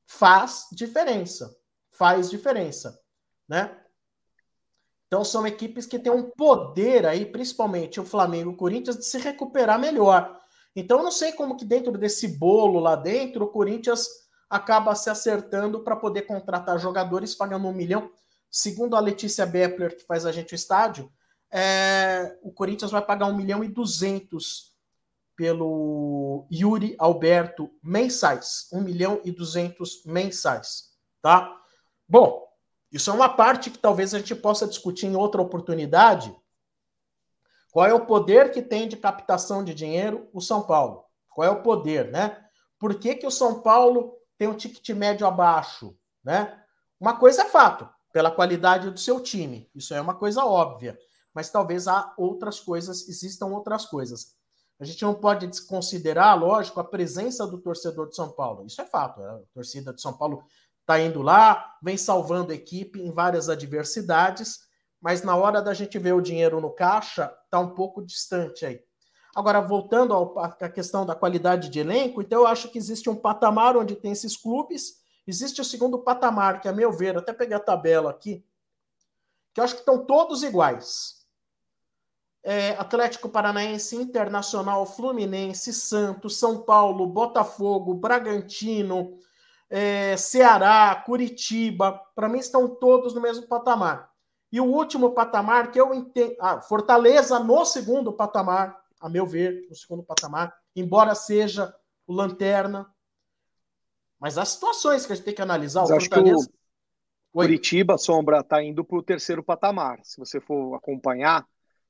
Faz 0.06 0.68
diferença. 0.72 1.56
Faz 1.90 2.30
diferença. 2.30 3.00
Né? 3.48 3.78
Então 5.12 5.26
são 5.26 5.46
equipes 5.46 5.86
que 5.86 6.00
têm 6.00 6.10
um 6.10 6.24
poder 6.24 7.06
aí, 7.06 7.26
principalmente 7.26 8.00
o 8.00 8.06
Flamengo 8.06 8.52
e 8.52 8.54
o 8.54 8.58
Corinthians, 8.58 8.96
de 8.96 9.06
se 9.06 9.18
recuperar 9.18 9.78
melhor. 9.78 10.41
Então 10.76 11.00
eu 11.00 11.04
não 11.04 11.12
sei 11.12 11.32
como 11.34 11.58
que 11.58 11.66
dentro 11.66 11.92
desse 11.98 12.28
bolo 12.28 12.80
lá 12.80 12.96
dentro, 12.96 13.46
o 13.46 13.50
Corinthians 13.50 14.08
acaba 14.50 14.96
se 14.96 15.10
acertando 15.10 15.82
para 15.82 15.96
poder 15.96 16.24
contratar 16.24 16.80
jogadores 16.80 17.36
pagando 17.36 17.68
um 17.68 17.74
milhão. 17.74 18.12
Segundo 18.50 18.96
a 18.96 19.00
Letícia 19.00 19.46
Bepler, 19.46 19.96
que 19.96 20.06
faz 20.06 20.26
a 20.26 20.32
gente 20.32 20.54
o 20.54 20.56
estádio, 20.56 21.12
é, 21.50 22.38
o 22.42 22.52
Corinthians 22.52 22.92
vai 22.92 23.02
pagar 23.02 23.28
um 23.28 23.36
milhão 23.36 23.64
e 23.64 23.68
duzentos 23.68 24.72
pelo 25.36 26.46
Yuri 26.52 26.96
Alberto 27.00 27.72
mensais. 27.82 28.68
Um 28.72 28.82
milhão 28.82 29.22
e 29.24 29.32
duzentos 29.32 30.04
mensais, 30.06 30.92
tá? 31.22 31.58
Bom, 32.08 32.46
isso 32.92 33.10
é 33.10 33.14
uma 33.14 33.30
parte 33.30 33.70
que 33.70 33.80
talvez 33.80 34.14
a 34.14 34.20
gente 34.20 34.36
possa 34.36 34.68
discutir 34.68 35.08
em 35.08 35.16
outra 35.16 35.42
oportunidade. 35.42 36.36
Qual 37.72 37.86
é 37.86 37.94
o 37.94 38.06
poder 38.06 38.52
que 38.52 38.62
tem 38.62 38.88
de 38.88 38.98
captação 38.98 39.64
de 39.64 39.74
dinheiro 39.74 40.30
o 40.34 40.42
São 40.42 40.62
Paulo? 40.62 41.06
Qual 41.30 41.48
é 41.48 41.50
o 41.50 41.62
poder, 41.64 42.12
né? 42.12 42.38
Por 42.78 42.96
que, 42.96 43.16
que 43.16 43.26
o 43.26 43.32
São 43.32 43.62
Paulo 43.62 44.14
tem 44.38 44.48
um 44.48 44.56
ticket 44.56 44.90
médio 44.90 45.26
abaixo, 45.26 45.98
né? 46.24 46.62
Uma 47.00 47.18
coisa 47.18 47.44
é 47.44 47.46
fato, 47.46 47.90
pela 48.12 48.30
qualidade 48.30 48.92
do 48.92 49.00
seu 49.00 49.22
time. 49.22 49.70
Isso 49.74 49.94
é 49.94 50.02
uma 50.02 50.14
coisa 50.14 50.44
óbvia. 50.44 50.98
Mas 51.34 51.50
talvez 51.50 51.88
há 51.88 52.14
outras 52.18 52.60
coisas, 52.60 53.08
existam 53.08 53.48
outras 53.48 53.86
coisas. 53.86 54.36
A 54.80 54.84
gente 54.84 55.04
não 55.04 55.14
pode 55.14 55.48
desconsiderar, 55.48 56.38
lógico, 56.38 56.80
a 56.80 56.84
presença 56.84 57.48
do 57.48 57.62
torcedor 57.62 58.10
de 58.10 58.16
São 58.16 58.32
Paulo. 58.32 58.66
Isso 58.66 58.82
é 58.82 58.86
fato. 58.86 59.22
A 59.22 59.40
torcida 59.54 59.94
de 59.94 60.02
São 60.02 60.12
Paulo 60.12 60.44
está 60.80 61.00
indo 61.00 61.22
lá, 61.22 61.78
vem 61.82 61.96
salvando 61.96 62.52
a 62.52 62.56
equipe 62.56 63.00
em 63.00 63.12
várias 63.12 63.48
adversidades, 63.48 64.60
mas 65.02 65.24
na 65.24 65.36
hora 65.36 65.62
da 65.62 65.74
gente 65.74 65.98
ver 65.98 66.14
o 66.14 66.22
dinheiro 66.22 66.62
no 66.62 66.70
caixa, 66.70 67.36
está 67.46 67.60
um 67.60 67.74
pouco 67.74 68.06
distante 68.06 68.66
aí. 68.66 68.80
Agora, 69.36 69.62
voltando 69.62 70.14
à 70.38 70.70
questão 70.70 71.06
da 71.06 71.16
qualidade 71.16 71.70
de 71.70 71.80
elenco, 71.80 72.22
então 72.22 72.42
eu 72.42 72.48
acho 72.48 72.70
que 72.70 72.78
existe 72.78 73.10
um 73.10 73.16
patamar 73.16 73.76
onde 73.78 73.96
tem 73.96 74.12
esses 74.12 74.38
clubes, 74.38 75.02
existe 75.26 75.62
o 75.62 75.66
segundo 75.66 76.00
patamar, 76.00 76.62
que 76.62 76.68
a 76.68 76.74
meu 76.74 76.92
ver, 76.92 77.18
até 77.18 77.34
peguei 77.34 77.56
a 77.56 77.60
tabela 77.60 78.12
aqui, 78.12 78.46
que 79.54 79.60
eu 79.60 79.64
acho 79.64 79.74
que 79.74 79.80
estão 79.80 80.06
todos 80.06 80.44
iguais. 80.44 81.22
É, 82.44 82.72
Atlético 82.72 83.30
Paranaense, 83.30 83.96
Internacional, 83.96 84.86
Fluminense, 84.86 85.72
Santos, 85.72 86.38
São 86.38 86.64
Paulo, 86.64 87.08
Botafogo, 87.08 87.94
Bragantino, 87.94 89.18
é, 89.70 90.18
Ceará, 90.18 90.94
Curitiba, 91.06 92.02
para 92.14 92.28
mim 92.28 92.40
estão 92.40 92.68
todos 92.68 93.14
no 93.14 93.22
mesmo 93.22 93.48
patamar. 93.48 94.11
E 94.52 94.60
o 94.60 94.66
último 94.66 95.12
patamar 95.12 95.72
que 95.72 95.80
eu 95.80 95.94
entendo. 95.94 96.36
Ah, 96.40 96.62
Fortaleza 96.62 97.40
no 97.40 97.64
segundo 97.66 98.12
patamar, 98.12 98.78
a 99.00 99.08
meu 99.08 99.26
ver, 99.26 99.66
no 99.70 99.76
segundo 99.76 100.04
patamar, 100.04 100.54
embora 100.76 101.16
seja 101.16 101.74
o 102.06 102.14
Lanterna. 102.14 102.94
Mas 104.20 104.38
há 104.38 104.46
situações 104.46 105.06
que 105.06 105.14
a 105.14 105.16
gente 105.16 105.26
tem 105.26 105.34
que 105.34 105.42
analisar. 105.42 105.82
Mas 105.82 105.92
o 105.92 106.00
Fortaleza. 106.00 106.48
Que 106.48 106.54
o 107.34 107.40
Curitiba, 107.40 107.98
Sombra, 107.98 108.42
está 108.42 108.62
indo 108.62 108.84
para 108.84 108.98
o 108.98 109.04
terceiro 109.04 109.42
patamar. 109.42 110.00
Se 110.04 110.20
você 110.20 110.42
for 110.42 110.76
acompanhar, 110.76 111.48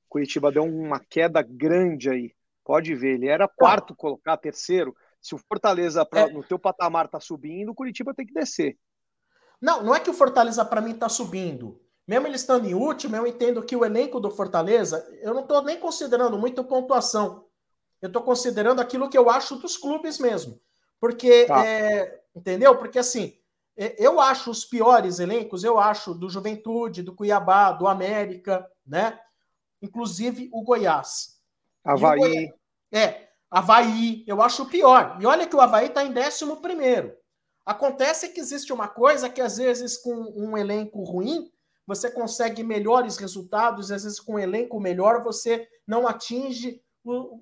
Curitiba 0.08 0.52
deu 0.52 0.64
uma 0.64 1.00
queda 1.00 1.42
grande 1.42 2.10
aí. 2.10 2.32
Pode 2.64 2.94
ver, 2.94 3.16
ele 3.16 3.28
era 3.28 3.48
quarto 3.48 3.96
colocar, 3.96 4.38
terceiro. 4.38 4.96
Se 5.20 5.34
o 5.34 5.38
Fortaleza 5.40 6.06
pra, 6.06 6.22
é... 6.22 6.30
no 6.30 6.44
teu 6.44 6.60
patamar 6.60 7.08
tá 7.08 7.20
subindo, 7.20 7.70
o 7.70 7.76
Curitiba 7.76 8.14
tem 8.14 8.26
que 8.26 8.34
descer. 8.34 8.78
Não, 9.60 9.84
não 9.84 9.96
é 9.96 10.00
que 10.00 10.10
o 10.10 10.14
Fortaleza 10.14 10.64
para 10.64 10.80
mim 10.82 10.94
tá 10.94 11.10
subindo. 11.10 11.82
Mesmo 12.08 12.28
ele 12.28 12.36
estando 12.36 12.68
em 12.68 12.74
último, 12.74 13.16
eu 13.16 13.28
entendo 13.28 13.64
que 13.64 13.76
o 13.76 13.86
elenco 13.86 14.20
do 14.20 14.32
Fortaleza, 14.32 15.08
eu 15.22 15.34
não 15.34 15.42
estou 15.42 15.64
nem 15.64 15.80
considerando 15.80 16.38
muito 16.38 16.64
pontuação. 16.64 17.46
Eu 18.02 18.08
estou 18.08 18.22
considerando 18.24 18.82
aquilo 18.82 19.10
que 19.10 19.18
eu 19.18 19.30
acho 19.30 19.58
dos 19.58 19.78
clubes 19.78 20.18
mesmo. 20.18 20.60
Porque, 21.00 21.46
tá. 21.46 21.66
é, 21.66 22.22
entendeu? 22.36 22.78
Porque 22.78 23.00
assim, 23.00 23.38
é, 23.78 23.96
eu 23.98 24.20
acho 24.20 24.52
os 24.52 24.66
piores 24.66 25.20
elencos, 25.20 25.64
eu 25.64 25.80
acho 25.80 26.14
do 26.14 26.30
Juventude, 26.30 27.04
do 27.04 27.16
Cuiabá, 27.16 27.72
do 27.72 27.88
América, 27.88 28.68
né? 28.86 29.20
Inclusive 29.82 30.50
o 30.52 30.64
Goiás. 30.64 31.40
Havaí. 31.84 32.20
O 32.20 32.22
Goiás, 32.22 32.50
é, 32.92 33.30
Havaí, 33.50 34.24
eu 34.28 34.42
acho 34.42 34.64
o 34.64 34.70
pior. 34.70 35.18
E 35.20 35.26
olha 35.26 35.48
que 35.48 35.56
o 35.56 35.62
Havaí 35.62 35.88
está 35.88 36.04
em 36.04 36.10
11. 36.12 37.14
Acontece 37.66 38.30
que 38.30 38.40
existe 38.40 38.72
uma 38.72 38.88
coisa 38.88 39.30
que, 39.30 39.42
às 39.42 39.58
vezes, 39.58 39.98
com 39.98 40.14
um 40.36 40.58
elenco 40.58 41.04
ruim, 41.04 41.52
você 41.86 42.10
consegue 42.10 42.64
melhores 42.64 43.18
resultados, 43.18 43.90
e 43.90 43.94
às 43.94 44.04
vezes, 44.04 44.20
com 44.20 44.34
um 44.34 44.40
elenco 44.40 44.80
melhor, 44.80 45.24
você 45.24 45.68
não 45.88 46.08
atinge 46.08 46.82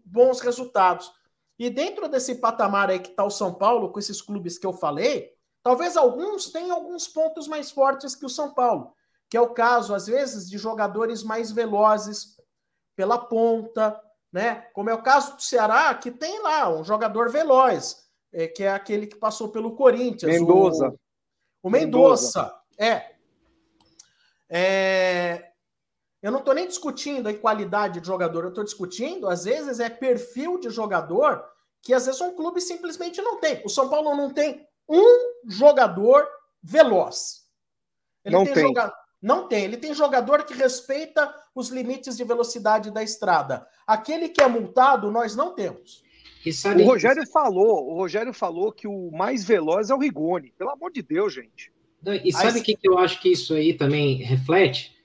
bons 0.06 0.40
resultados. 0.40 1.12
E 1.58 1.70
dentro 1.70 2.08
desse 2.08 2.36
patamar 2.36 2.90
aí 2.90 3.00
que 3.00 3.10
está 3.10 3.24
o 3.24 3.30
São 3.30 3.54
Paulo, 3.54 3.92
com 3.92 4.00
esses 4.00 4.22
clubes 4.22 4.58
que 4.58 4.66
eu 4.66 4.72
falei, 4.72 5.34
talvez 5.62 5.98
alguns 5.98 6.50
tenham 6.50 6.76
alguns 6.76 7.08
pontos 7.08 7.48
mais 7.48 7.70
fortes 7.70 8.16
que 8.16 8.26
o 8.26 8.30
São 8.30 8.54
Paulo, 8.54 8.94
que 9.30 9.36
é 9.36 9.42
o 9.42 9.54
caso, 9.54 9.94
às 9.94 10.08
vezes, 10.08 10.50
de 10.50 10.58
jogadores 10.58 11.22
mais 11.22 11.52
velozes 11.52 12.38
pela 12.96 13.18
ponta, 13.18 14.00
né? 14.32 14.68
Como 14.74 14.90
é 14.90 14.94
o 14.94 15.04
caso 15.04 15.36
do 15.36 15.42
Ceará, 15.42 15.94
que 15.96 16.12
tem 16.12 16.42
lá 16.42 16.70
um 16.70 16.84
jogador 16.84 17.30
veloz, 17.30 18.08
é, 18.32 18.48
que 18.48 18.64
é 18.64 18.72
aquele 18.72 19.06
que 19.06 19.18
passou 19.18 19.50
pelo 19.50 19.76
Corinthians. 19.76 20.32
Mendoza. 20.32 20.96
O, 21.62 21.68
o 21.68 21.72
Mendoza. 21.72 22.56
É. 22.78 23.19
é. 24.50 25.46
Eu 26.22 26.32
não 26.32 26.40
estou 26.40 26.54
nem 26.54 26.68
discutindo 26.68 27.30
a 27.30 27.34
qualidade 27.34 28.02
de 28.02 28.08
jogador, 28.08 28.44
eu 28.44 28.50
estou 28.50 28.64
discutindo, 28.64 29.30
às 29.30 29.46
vezes, 29.46 29.80
é 29.80 29.90
perfil 29.90 30.60
de 30.60 30.70
jogador 30.70 31.42
que 31.82 31.94
às 31.94 32.06
vezes 32.06 32.20
um 32.20 32.36
clube 32.36 32.60
simplesmente 32.60 33.22
não 33.22 33.40
tem. 33.40 33.62
O 33.64 33.70
São 33.70 33.90
Paulo 33.90 34.16
não 34.16 34.34
tem 34.34 34.68
um 34.88 35.34
jogador 35.48 36.28
veloz. 36.62 37.46
Ele 38.24 38.36
não 38.36 38.44
tem. 38.44 38.54
tem. 38.54 38.68
Joga... 38.68 38.94
Não 39.22 39.48
tem. 39.48 39.64
Ele 39.64 39.78
tem 39.78 39.94
jogador 39.94 40.44
que 40.44 40.54
respeita 40.54 41.34
os 41.54 41.70
limites 41.70 42.16
de 42.16 42.24
velocidade 42.24 42.92
da 42.92 43.04
estrada. 43.04 43.68
Aquele 43.86 44.30
que 44.30 44.42
é 44.42 44.48
multado, 44.48 45.12
nós 45.12 45.36
não 45.36 45.54
temos. 45.54 46.04
O 46.84 46.92
Rogério 46.92 47.28
falou, 47.28 47.90
o 47.90 47.96
Rogério 47.96 48.34
falou 48.34 48.72
que 48.72 48.88
o 48.88 49.12
mais 49.12 49.44
veloz 49.44 49.90
é 49.90 49.96
o 49.96 50.00
Rigoni. 50.00 50.54
Pelo 50.58 50.70
amor 50.70 50.92
de 50.92 51.02
Deus, 51.02 51.34
gente. 51.34 51.72
E 52.24 52.32
sabe 52.32 52.60
o 52.60 52.64
que, 52.64 52.76
que 52.76 52.88
eu 52.88 52.98
acho 52.98 53.22
que 53.22 53.30
isso 53.30 53.54
aí 53.54 53.74
também 53.74 54.16
reflete? 54.18 54.96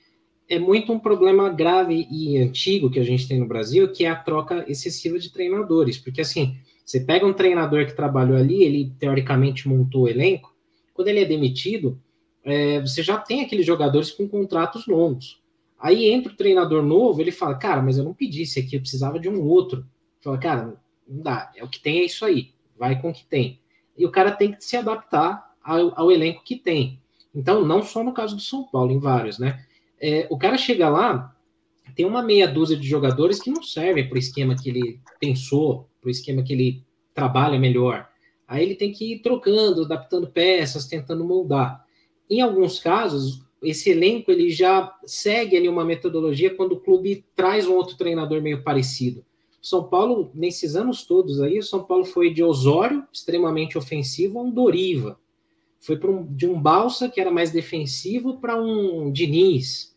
É 0.49 0.59
muito 0.59 0.93
um 0.93 0.99
problema 0.99 1.49
grave 1.49 2.07
e 2.11 2.39
antigo 2.39 2.91
que 2.91 3.01
a 3.01 3.05
gente 3.05 3.27
tem 3.27 3.41
no 3.41 3.49
Brasil, 3.49 3.91
que 3.91 4.05
é 4.05 4.11
a 4.11 4.17
troca 4.17 4.65
excessiva 4.69 5.19
de 5.19 5.33
treinadores. 5.33 5.99
Porque 5.99 6.21
assim, 6.21 6.57
você 6.85 7.01
pega 7.01 7.27
um 7.27 7.33
treinador 7.33 7.87
que 7.87 7.97
trabalhou 7.97 8.37
ali, 8.37 8.63
ele 8.63 8.93
teoricamente 8.99 9.67
montou 9.69 10.03
o 10.03 10.09
elenco, 10.09 10.55
quando 10.93 11.09
ele 11.09 11.21
é 11.21 11.25
demitido, 11.25 12.01
é, 12.45 12.81
você 12.81 13.03
já 13.03 13.17
tem 13.19 13.41
aqueles 13.41 13.67
jogadores 13.67 14.11
com 14.11 14.29
contratos 14.29 14.87
longos. 14.87 15.43
Aí 15.79 16.09
entra 16.09 16.33
o 16.33 16.37
treinador 16.37 16.83
novo, 16.83 17.21
ele 17.21 17.33
fala, 17.33 17.57
cara, 17.57 17.83
mas 17.83 17.99
eu 17.99 18.05
não 18.05 18.15
pedi 18.15 18.43
esse 18.43 18.61
aqui, 18.61 18.77
eu 18.77 18.81
precisava 18.81 19.19
de 19.19 19.29
um 19.29 19.43
outro. 19.43 19.85
Fala, 20.23 20.39
cara, 20.39 20.77
não 21.09 21.23
dá, 21.23 21.51
é 21.57 21.65
o 21.65 21.69
que 21.69 21.81
tem, 21.81 21.99
é 21.99 22.05
isso 22.05 22.25
aí, 22.25 22.53
vai 22.79 23.01
com 23.01 23.11
o 23.11 23.13
que 23.13 23.25
tem. 23.25 23.61
E 23.97 24.07
o 24.07 24.11
cara 24.11 24.31
tem 24.31 24.53
que 24.53 24.65
se 24.65 24.77
adaptar 24.77 25.44
ao, 25.65 25.99
ao 25.99 26.13
elenco 26.13 26.45
que 26.45 26.57
tem. 26.57 27.01
Então, 27.35 27.65
não 27.65 27.83
só 27.83 28.05
no 28.05 28.13
caso 28.13 28.37
do 28.37 28.43
São 28.43 28.65
Paulo, 28.65 28.93
em 28.93 28.99
vários, 28.99 29.39
né? 29.39 29.65
É, 30.01 30.27
o 30.31 30.39
cara 30.39 30.59
chega 30.59 30.89
lá, 30.89 31.35
tem 31.97 32.05
uma 32.05 32.23
meia 32.23 32.47
dúzia 32.47 32.77
de 32.77 32.87
jogadores 32.87 33.41
que 33.41 33.51
não 33.51 33.63
servem 33.63 34.07
para 34.07 34.17
o 34.17 34.19
esquema 34.19 34.55
que 34.55 34.69
ele 34.69 35.01
pensou, 35.19 35.89
para 36.01 36.09
o 36.09 36.11
esquema 36.11 36.43
que 36.43 36.53
ele 36.53 36.85
trabalha 37.15 37.59
melhor. 37.59 38.09
Aí 38.47 38.65
ele 38.65 38.75
tem 38.75 38.93
que 38.93 39.15
ir 39.15 39.19
trocando, 39.21 39.85
adaptando 39.85 40.27
peças, 40.27 40.87
tentando 40.87 41.25
moldar. 41.25 41.85
Em 42.29 42.41
alguns 42.41 42.79
casos, 42.79 43.43
esse 43.63 43.91
elenco 43.91 44.31
ele 44.31 44.51
já 44.51 44.95
segue 45.07 45.57
ali 45.57 45.69
uma 45.69 45.85
metodologia 45.85 46.55
quando 46.55 46.73
o 46.73 46.81
clube 46.81 47.25
traz 47.35 47.67
um 47.67 47.75
outro 47.75 47.97
treinador 47.97 48.43
meio 48.43 48.63
parecido. 48.63 49.25
São 49.63 49.85
Paulo, 49.85 50.31
nesses 50.35 50.77
anos 50.77 51.05
todos 51.05 51.41
aí, 51.41 51.59
o 51.59 51.63
São 51.63 51.83
Paulo 51.85 52.05
foi 52.05 52.33
de 52.33 52.43
Osório, 52.43 53.03
extremamente 53.11 53.79
ofensivo, 53.79 54.39
a 54.39 54.43
um 54.43 54.51
Doriva. 54.51 55.19
Foi 55.85 55.99
um, 56.05 56.27
de 56.35 56.47
um 56.47 56.61
Balsa, 56.61 57.09
que 57.09 57.21
era 57.21 57.31
mais 57.31 57.51
defensivo, 57.51 58.39
para 58.41 58.61
um 58.61 59.13
Diniz. 59.13 59.95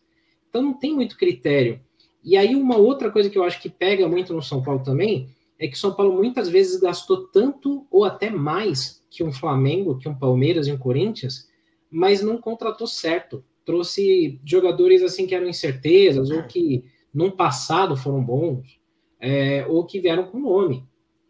Então 0.48 0.62
não 0.62 0.74
tem 0.74 0.94
muito 0.94 1.16
critério. 1.16 1.80
E 2.22 2.36
aí, 2.36 2.54
uma 2.54 2.76
outra 2.76 3.10
coisa 3.10 3.30
que 3.30 3.38
eu 3.38 3.44
acho 3.44 3.60
que 3.60 3.70
pega 3.70 4.08
muito 4.08 4.34
no 4.34 4.42
São 4.42 4.62
Paulo 4.62 4.82
também 4.82 5.30
é 5.58 5.66
que 5.66 5.74
o 5.74 5.78
São 5.78 5.94
Paulo 5.94 6.12
muitas 6.14 6.48
vezes 6.48 6.80
gastou 6.80 7.28
tanto 7.28 7.86
ou 7.90 8.04
até 8.04 8.30
mais 8.30 9.02
que 9.10 9.24
um 9.24 9.32
Flamengo, 9.32 9.98
que 9.98 10.08
um 10.08 10.14
Palmeiras 10.14 10.66
e 10.66 10.72
um 10.72 10.78
Corinthians, 10.78 11.48
mas 11.90 12.22
não 12.22 12.38
contratou 12.38 12.86
certo. 12.86 13.44
Trouxe 13.64 14.40
jogadores 14.44 15.02
assim 15.02 15.26
que 15.26 15.34
eram 15.34 15.48
incertezas 15.48 16.30
ou 16.30 16.42
que 16.44 16.84
num 17.12 17.30
passado 17.30 17.96
foram 17.96 18.22
bons, 18.22 18.78
é, 19.20 19.66
ou 19.66 19.84
que 19.84 20.00
vieram 20.00 20.24
com 20.24 20.38
nome. 20.38 20.86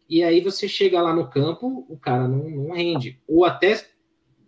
E 0.08 0.22
aí 0.22 0.40
você 0.40 0.68
chega 0.68 1.00
lá 1.00 1.14
no 1.14 1.28
campo, 1.28 1.86
o 1.88 1.96
cara 1.96 2.26
não, 2.26 2.48
não 2.50 2.72
rende. 2.72 3.20
Ou 3.26 3.44
até, 3.44 3.84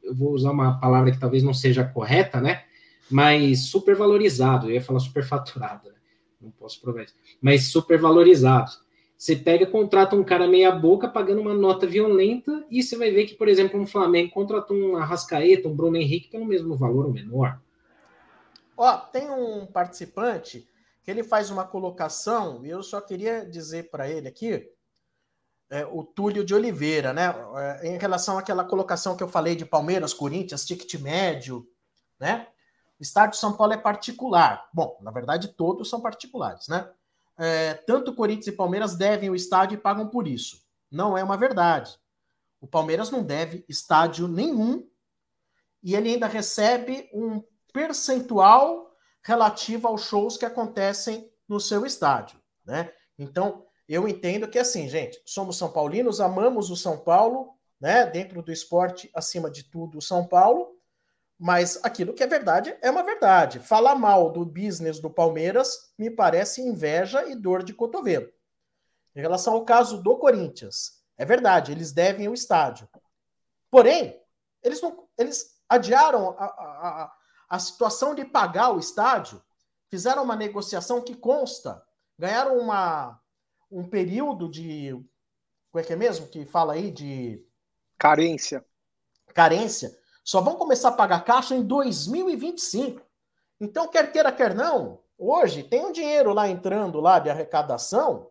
eu 0.03 0.15
vou 0.15 0.33
usar 0.33 0.51
uma 0.51 0.79
palavra 0.79 1.11
que 1.11 1.19
talvez 1.19 1.43
não 1.43 1.55
seja 1.55 1.85
correta, 1.85 2.41
né? 2.41 2.65
Mas 3.11 3.67
supervalorizado, 3.67 4.69
eu 4.69 4.75
ia 4.75 4.83
falar 4.83 5.01
superfaturado, 5.01 5.89
né? 5.89 5.95
não 6.41 6.51
posso 6.51 6.81
provar 6.81 7.05
isso, 7.05 7.15
mas 7.41 7.67
supervalorizados. 7.67 8.81
Você 9.17 9.37
pega, 9.37 9.67
contrata 9.67 10.17
um 10.17 10.25
cara 10.25 10.49
meia 10.49 10.73
boca, 10.73 11.07
pagando 11.07 11.43
uma 11.43 11.53
nota 11.53 11.87
violenta, 11.87 12.65
e 12.71 12.83
você 12.83 12.97
vai 12.97 13.11
ver 13.11 13.27
que, 13.27 13.35
por 13.35 13.49
exemplo, 13.49 13.79
um 13.79 13.87
Flamengo 13.87 14.31
contrata 14.31 14.73
um 14.73 14.97
Arrascaeta, 14.97 15.69
um 15.69 15.77
Bruno 15.77 15.99
Henrique 15.99 16.31
pelo 16.31 16.47
mesmo 16.47 16.75
valor 16.75 17.05
ou 17.05 17.13
menor. 17.13 17.61
Ó, 18.75 18.97
tem 18.97 19.29
um 19.29 19.67
participante 19.67 20.67
que 21.05 21.11
ele 21.11 21.23
faz 21.23 21.51
uma 21.51 21.67
colocação, 21.67 22.65
e 22.65 22.71
eu 22.71 22.83
só 22.83 22.99
queria 22.99 23.45
dizer 23.45 23.91
para 23.91 24.09
ele 24.09 24.27
aqui, 24.27 24.71
é, 25.71 25.87
o 25.87 26.03
Túlio 26.03 26.45
de 26.45 26.53
Oliveira, 26.53 27.13
né? 27.13 27.33
É, 27.57 27.89
em 27.89 27.97
relação 27.97 28.37
àquela 28.37 28.65
colocação 28.65 29.17
que 29.17 29.23
eu 29.23 29.29
falei 29.29 29.55
de 29.55 29.65
Palmeiras, 29.65 30.13
Corinthians, 30.13 30.67
ticket 30.67 31.01
médio, 31.01 31.67
né? 32.19 32.49
O 32.99 33.03
estádio 33.03 33.33
de 33.33 33.39
São 33.39 33.57
Paulo 33.57 33.73
é 33.73 33.79
particular. 33.79 34.69
Bom, 34.75 34.99
na 35.01 35.11
verdade, 35.11 35.49
todos 35.49 35.89
são 35.89 36.01
particulares, 36.01 36.69
né? 36.69 36.91
É, 37.39 37.75
tanto 37.75 38.15
Corinthians 38.15 38.49
e 38.49 38.53
Palmeiras 38.53 38.97
devem 38.97 39.31
o 39.31 39.35
estádio 39.35 39.77
e 39.77 39.81
pagam 39.81 40.09
por 40.09 40.27
isso. 40.27 40.61
Não 40.91 41.17
é 41.17 41.25
uma 41.25 41.37
verdade. 41.37 41.99
O 42.61 42.67
Palmeiras 42.67 43.11
não 43.11 43.23
deve 43.23 43.65
estádio 43.69 44.29
nenhum 44.29 44.87
e 45.83 45.95
ele 45.95 46.11
ainda 46.11 46.27
recebe 46.27 47.09
um 47.15 47.43
percentual 47.73 48.95
relativo 49.23 49.87
aos 49.87 50.03
shows 50.03 50.37
que 50.37 50.45
acontecem 50.45 51.31
no 51.49 51.59
seu 51.61 51.87
estádio, 51.87 52.39
né? 52.65 52.93
Então, 53.19 53.67
eu 53.95 54.07
entendo 54.07 54.49
que 54.49 54.59
assim, 54.59 54.89
gente, 54.89 55.21
somos 55.25 55.57
são 55.57 55.73
paulinos, 55.73 56.21
amamos 56.21 56.71
o 56.71 56.77
São 56.77 56.99
Paulo, 56.99 57.55
né? 57.81 58.07
Dentro 58.07 58.43
do 58.43 58.53
esporte, 58.53 59.11
acima 59.15 59.51
de 59.51 59.65
tudo, 59.65 59.99
o 59.99 60.03
São 60.03 60.27
Paulo, 60.27 60.77
mas 61.39 61.83
aquilo 61.83 62.13
que 62.13 62.23
é 62.23 62.27
verdade 62.27 62.77
é 62.83 62.91
uma 62.91 63.03
verdade. 63.03 63.59
Falar 63.59 63.95
mal 63.95 64.31
do 64.31 64.45
business 64.45 65.01
do 65.01 65.11
Palmeiras 65.11 65.93
me 65.99 66.11
parece 66.11 66.61
inveja 66.61 67.25
e 67.29 67.35
dor 67.35 67.63
de 67.63 67.73
cotovelo. 67.73 68.31
Em 69.17 69.21
relação 69.21 69.55
ao 69.55 69.65
caso 69.65 70.03
do 70.03 70.17
Corinthians, 70.19 71.03
é 71.17 71.25
verdade, 71.25 71.73
eles 71.73 71.93
devem 71.93 72.29
o 72.29 72.35
estádio. 72.35 72.89
Porém, 73.71 74.21
eles, 74.63 74.81
não, 74.81 75.09
eles 75.19 75.59
adiaram 75.69 76.31
a, 76.39 76.45
a, 76.45 77.13
a 77.49 77.59
situação 77.59 78.15
de 78.15 78.25
pagar 78.25 78.73
o 78.73 78.79
estádio, 78.79 79.43
fizeram 79.89 80.23
uma 80.23 80.37
negociação 80.37 81.03
que 81.03 81.15
consta, 81.15 81.83
ganharam 82.19 82.59
uma, 82.59 83.20
um 83.71 83.85
período 83.89 84.49
de. 84.49 84.93
Como 85.71 85.83
é 85.83 85.85
que 85.85 85.93
é 85.93 85.97
mesmo 85.97 86.27
que 86.29 86.45
fala 86.45 86.75
aí? 86.75 86.91
De. 86.91 87.45
Carência. 87.99 88.65
Carência 89.35 90.01
só 90.31 90.41
vão 90.41 90.57
começar 90.57 90.91
a 90.91 90.93
pagar 90.93 91.25
caixa 91.25 91.57
em 91.57 91.63
2025. 91.63 93.03
Então, 93.61 93.89
quer 93.89 94.13
queira, 94.13 94.31
quer 94.31 94.55
não, 94.55 95.03
hoje 95.19 95.63
tem 95.65 95.85
um 95.85 95.93
dinheiro 95.93 96.33
lá 96.33 96.49
entrando 96.49 97.01
lá 97.01 97.19
de 97.19 97.29
arrecadação 97.29 98.31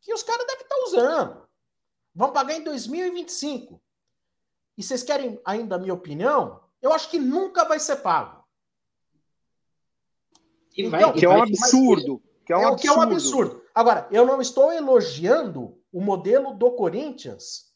que 0.00 0.12
os 0.14 0.22
caras 0.22 0.46
devem 0.46 0.62
estar 0.62 0.76
usando. 0.86 1.48
Vão 2.14 2.32
pagar 2.32 2.54
em 2.54 2.62
2025. 2.62 3.82
E 4.76 4.82
vocês 4.82 5.02
querem 5.02 5.40
ainda 5.44 5.76
a 5.76 5.78
minha 5.78 5.94
opinião? 5.94 6.60
Eu 6.80 6.92
acho 6.92 7.10
que 7.10 7.18
nunca 7.18 7.64
vai 7.64 7.80
ser 7.80 7.96
pago. 7.96 8.44
E 10.76 10.88
vai, 10.88 11.00
então, 11.00 11.12
que 11.12 11.24
é 11.24 11.28
um 11.28 11.42
absurdo. 11.42 12.22
Que 12.44 12.52
é, 12.52 12.56
um 12.56 12.60
é 12.60 12.64
absurdo. 12.66 12.80
que 12.80 12.88
é 12.88 12.92
um 12.92 13.00
absurdo. 13.00 13.63
Agora, 13.74 14.06
eu 14.12 14.24
não 14.24 14.40
estou 14.40 14.72
elogiando 14.72 15.82
o 15.92 16.00
modelo 16.00 16.54
do 16.54 16.70
Corinthians 16.72 17.74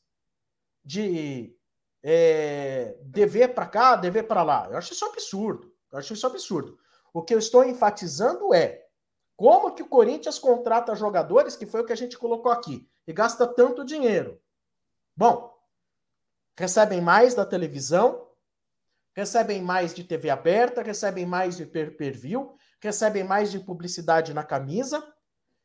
de 0.85 1.57
é, 2.03 2.97
dever 3.03 3.53
para 3.53 3.67
cá, 3.67 3.97
dever 3.97 4.29
para 4.29 4.45
lá. 4.45 4.69
Eu 4.71 4.79
acho 4.79 4.93
isso 4.93 5.05
absurdo. 5.05 5.73
Eu 5.91 5.99
acho 5.99 6.13
isso 6.13 6.27
absurdo. 6.27 6.79
O 7.13 7.23
que 7.23 7.35
eu 7.35 7.39
estou 7.39 7.65
enfatizando 7.65 8.55
é 8.55 8.87
como 9.37 9.75
que 9.75 9.83
o 9.83 9.89
Corinthians 9.89 10.39
contrata 10.39 10.95
jogadores, 10.95 11.57
que 11.57 11.67
foi 11.67 11.81
o 11.81 11.85
que 11.85 11.93
a 11.93 11.97
gente 11.97 12.17
colocou 12.17 12.51
aqui, 12.51 12.89
e 13.07 13.13
gasta 13.13 13.47
tanto 13.47 13.85
dinheiro. 13.85 14.41
Bom, 15.17 15.53
recebem 16.57 17.01
mais 17.01 17.35
da 17.35 17.45
televisão, 17.45 18.29
recebem 19.15 19.63
mais 19.63 19.93
de 19.93 20.05
TV 20.05 20.31
aberta, 20.31 20.83
recebem 20.83 21.27
mais 21.27 21.57
de 21.57 21.67
per-per-view, 21.67 22.57
recebem 22.81 23.25
mais 23.25 23.51
de 23.51 23.59
publicidade 23.59 24.33
na 24.33 24.45
camisa 24.45 25.05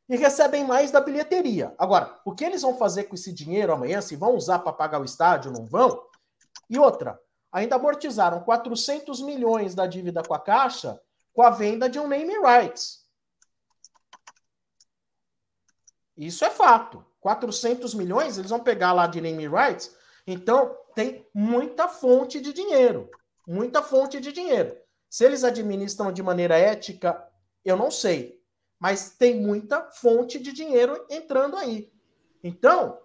e 0.10 0.18
recebem 0.18 0.66
mais 0.66 0.92
da 0.92 1.00
bilheteria. 1.00 1.74
Agora, 1.78 2.20
o 2.26 2.34
que 2.34 2.44
eles 2.44 2.62
vão 2.62 2.78
fazer 2.78 3.06
com 3.06 3.16
esse 3.16 3.32
dinheiro 3.32 3.74
amanhã? 3.74 4.02
Se 4.02 4.16
vão 4.16 4.36
usar 4.36 4.60
para 4.60 4.74
pagar 4.74 5.02
o 5.02 5.06
estádio 5.06 5.52
não 5.52 5.66
vão? 5.66 6.04
E 6.70 6.78
outra, 6.78 7.20
ainda 7.52 7.76
amortizaram 7.76 8.42
400 8.42 9.22
milhões 9.22 9.74
da 9.76 9.88
dívida 9.88 10.22
com 10.24 10.34
a 10.34 10.40
Caixa 10.40 11.00
com 11.34 11.42
a 11.42 11.50
venda 11.50 11.90
de 11.90 12.00
um 12.00 12.08
name 12.08 12.34
rights. 12.40 13.04
Isso 16.16 16.46
é 16.46 16.52
fato. 16.52 17.04
400 17.20 17.94
milhões 17.96 18.38
eles 18.38 18.52
vão 18.52 18.60
pegar 18.60 18.94
lá 18.94 19.08
de 19.08 19.20
name 19.20 19.48
rights. 19.48 19.96
Então, 20.28 20.78
tem 20.94 21.28
muita 21.34 21.88
fonte 21.88 22.40
de 22.40 22.54
dinheiro. 22.54 23.10
Muita 23.48 23.82
fonte 23.82 24.20
de 24.20 24.32
dinheiro. 24.32 24.78
Se 25.10 25.26
eles 25.26 25.44
administram 25.44 26.12
de 26.12 26.22
maneira 26.22 26.58
ética, 26.58 27.28
eu 27.66 27.76
não 27.76 27.90
sei. 27.90 28.43
Mas 28.84 29.12
tem 29.12 29.40
muita 29.40 29.82
fonte 29.92 30.38
de 30.38 30.52
dinheiro 30.52 31.06
entrando 31.10 31.56
aí. 31.56 31.90
Então, 32.44 32.98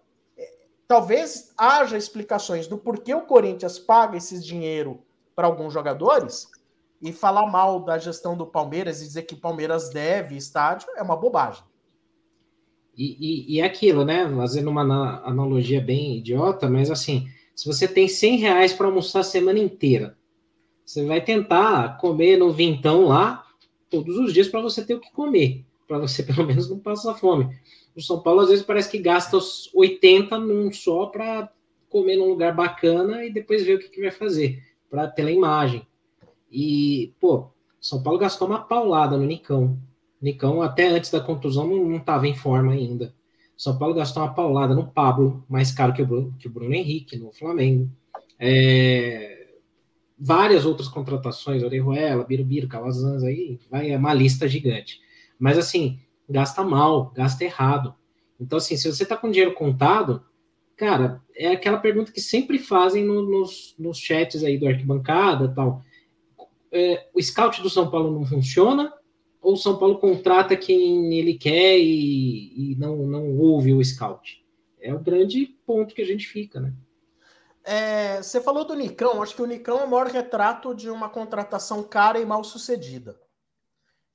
talvez 0.88 1.52
haja 1.56 1.96
explicações 1.96 2.66
do 2.66 2.76
porquê 2.76 3.14
o 3.14 3.20
Corinthians 3.20 3.78
paga 3.78 4.16
esse 4.16 4.40
dinheiro 4.40 5.04
para 5.36 5.46
alguns 5.46 5.72
jogadores 5.72 6.48
e 7.00 7.12
falar 7.12 7.46
mal 7.46 7.78
da 7.78 7.96
gestão 7.96 8.36
do 8.36 8.44
Palmeiras 8.44 9.00
e 9.00 9.06
dizer 9.06 9.22
que 9.22 9.34
o 9.34 9.40
Palmeiras 9.40 9.88
deve 9.90 10.36
estádio 10.36 10.88
é 10.96 11.02
uma 11.02 11.16
bobagem. 11.16 11.62
E, 12.96 13.16
e, 13.20 13.54
e 13.54 13.60
é 13.60 13.64
aquilo, 13.64 14.04
né? 14.04 14.28
Fazendo 14.34 14.70
uma 14.70 14.82
analogia 15.24 15.80
bem 15.80 16.16
idiota, 16.16 16.68
mas 16.68 16.90
assim, 16.90 17.28
se 17.54 17.64
você 17.64 17.86
tem 17.86 18.08
100 18.08 18.36
reais 18.38 18.72
para 18.72 18.86
almoçar 18.86 19.20
a 19.20 19.22
semana 19.22 19.60
inteira, 19.60 20.18
você 20.85 21.06
vai 21.06 21.20
tentar 21.20 21.98
comer 21.98 22.37
no 22.37 22.50
vintão 22.50 23.06
lá 23.06 23.44
todos 23.88 24.18
os 24.18 24.33
dias 24.33 24.48
para 24.48 24.60
você 24.60 24.85
ter 24.85 24.94
o 24.94 25.00
que 25.00 25.12
comer, 25.12 25.64
para 25.88 25.98
você 25.98 26.22
pelo 26.24 26.46
menos 26.46 26.70
não 26.70 26.78
passar 26.78 27.14
fome 27.14 27.48
o 27.98 28.02
São 28.02 28.20
Paulo 28.20 28.40
às 28.40 28.48
vezes 28.48 28.64
parece 28.64 28.90
que 28.90 28.98
gasta 28.98 29.36
os 29.36 29.70
80 29.74 30.38
num 30.38 30.72
só 30.72 31.06
para 31.06 31.50
comer 31.88 32.16
num 32.16 32.28
lugar 32.28 32.54
bacana 32.54 33.24
e 33.24 33.32
depois 33.32 33.64
ver 33.64 33.74
o 33.74 33.78
que, 33.78 33.88
que 33.88 34.00
vai 34.00 34.10
fazer 34.10 34.62
para 34.88 35.08
pela 35.08 35.30
imagem. 35.30 35.86
E, 36.50 37.12
pô, 37.20 37.50
São 37.80 38.02
Paulo 38.02 38.18
gastou 38.18 38.46
uma 38.46 38.60
paulada 38.60 39.16
no 39.16 39.26
Nicão. 39.26 39.78
Nicão, 40.20 40.62
até 40.62 40.88
antes 40.88 41.10
da 41.10 41.20
contusão, 41.20 41.66
não 41.66 41.96
estava 41.96 42.26
em 42.26 42.34
forma 42.34 42.72
ainda. 42.72 43.14
São 43.56 43.76
Paulo 43.76 43.94
gastou 43.94 44.22
uma 44.22 44.32
paulada 44.32 44.74
no 44.74 44.86
Pablo, 44.86 45.44
mais 45.48 45.72
caro 45.72 45.92
que 45.92 46.02
o 46.02 46.06
Bruno, 46.06 46.34
que 46.38 46.46
o 46.46 46.50
Bruno 46.50 46.74
Henrique, 46.74 47.16
no 47.16 47.32
Flamengo. 47.32 47.90
É, 48.38 49.48
várias 50.16 50.64
outras 50.64 50.88
contratações, 50.88 51.62
Orejuela, 51.62 52.24
Birubiru, 52.24 52.68
Calazans, 52.68 53.24
aí 53.24 53.58
vai 53.68 53.90
é 53.90 53.98
uma 53.98 54.14
lista 54.14 54.48
gigante. 54.48 55.00
Mas 55.38 55.58
assim, 55.58 55.98
gasta 56.28 56.62
mal, 56.64 57.12
gasta 57.14 57.44
errado. 57.44 57.94
Então, 58.40 58.58
assim, 58.58 58.76
se 58.76 58.90
você 58.90 59.02
está 59.02 59.16
com 59.16 59.30
dinheiro 59.30 59.54
contado, 59.54 60.24
cara, 60.76 61.22
é 61.34 61.48
aquela 61.48 61.78
pergunta 61.78 62.12
que 62.12 62.20
sempre 62.20 62.58
fazem 62.58 63.04
no, 63.04 63.22
nos, 63.22 63.74
nos 63.78 63.98
chats 63.98 64.44
aí 64.44 64.56
do 64.56 64.66
arquibancada 64.66 65.52
tal. 65.54 65.82
É, 66.70 67.08
o 67.14 67.22
scout 67.22 67.62
do 67.62 67.70
São 67.70 67.90
Paulo 67.90 68.12
não 68.12 68.26
funciona 68.26 68.92
ou 69.40 69.54
o 69.54 69.56
São 69.56 69.78
Paulo 69.78 69.98
contrata 69.98 70.56
quem 70.56 71.14
ele 71.14 71.34
quer 71.34 71.78
e, 71.78 72.72
e 72.72 72.76
não, 72.76 72.96
não 73.06 73.38
ouve 73.38 73.72
o 73.72 73.84
scout? 73.84 74.44
É 74.80 74.92
o 74.92 74.98
grande 74.98 75.46
ponto 75.66 75.94
que 75.94 76.02
a 76.02 76.06
gente 76.06 76.26
fica, 76.26 76.60
né? 76.60 76.72
É, 77.64 78.22
você 78.22 78.40
falou 78.40 78.64
do 78.64 78.74
Nicão, 78.74 79.22
acho 79.22 79.34
que 79.34 79.42
o 79.42 79.46
Nicão 79.46 79.78
é 79.80 79.84
o 79.84 79.90
maior 79.90 80.06
retrato 80.06 80.74
de 80.74 80.88
uma 80.88 81.08
contratação 81.08 81.82
cara 81.82 82.18
e 82.18 82.24
mal 82.24 82.42
sucedida. 82.42 83.20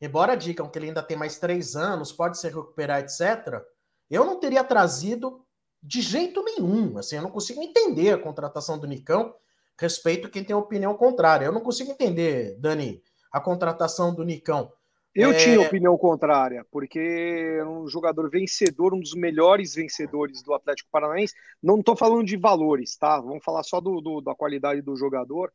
Embora 0.03 0.35
digam 0.35 0.67
que 0.67 0.77
ele 0.77 0.87
ainda 0.87 1.01
tem 1.01 1.15
mais 1.15 1.39
três 1.39 1.77
anos, 1.77 2.11
pode 2.11 2.37
se 2.37 2.49
recuperar, 2.49 2.99
etc., 2.99 3.63
eu 4.09 4.25
não 4.25 4.37
teria 4.37 4.61
trazido 4.61 5.45
de 5.81 6.01
jeito 6.01 6.43
nenhum. 6.43 6.97
Assim, 6.97 7.15
eu 7.15 7.21
não 7.21 7.31
consigo 7.31 7.61
entender 7.61 8.11
a 8.11 8.17
contratação 8.17 8.77
do 8.77 8.85
Nicão, 8.85 9.33
respeito 9.79 10.29
quem 10.29 10.43
tem 10.43 10.53
opinião 10.53 10.93
contrária. 10.97 11.45
Eu 11.45 11.53
não 11.53 11.61
consigo 11.61 11.89
entender, 11.89 12.57
Dani, 12.59 13.01
a 13.31 13.39
contratação 13.39 14.13
do 14.13 14.25
Nicão. 14.25 14.69
Eu 15.15 15.31
é... 15.31 15.35
tinha 15.35 15.61
opinião 15.61 15.97
contrária, 15.97 16.65
porque 16.69 16.99
é 16.99 17.65
um 17.65 17.87
jogador 17.87 18.29
vencedor, 18.29 18.93
um 18.93 18.99
dos 18.99 19.13
melhores 19.13 19.73
vencedores 19.73 20.43
do 20.43 20.53
Atlético 20.53 20.89
Paranaense. 20.91 21.33
Não 21.61 21.79
estou 21.79 21.95
falando 21.95 22.25
de 22.25 22.35
valores, 22.35 22.97
tá? 22.97 23.21
Vamos 23.21 23.41
falar 23.41 23.63
só 23.63 23.79
do, 23.79 24.01
do 24.01 24.19
da 24.19 24.35
qualidade 24.35 24.81
do 24.81 24.97
jogador. 24.97 25.49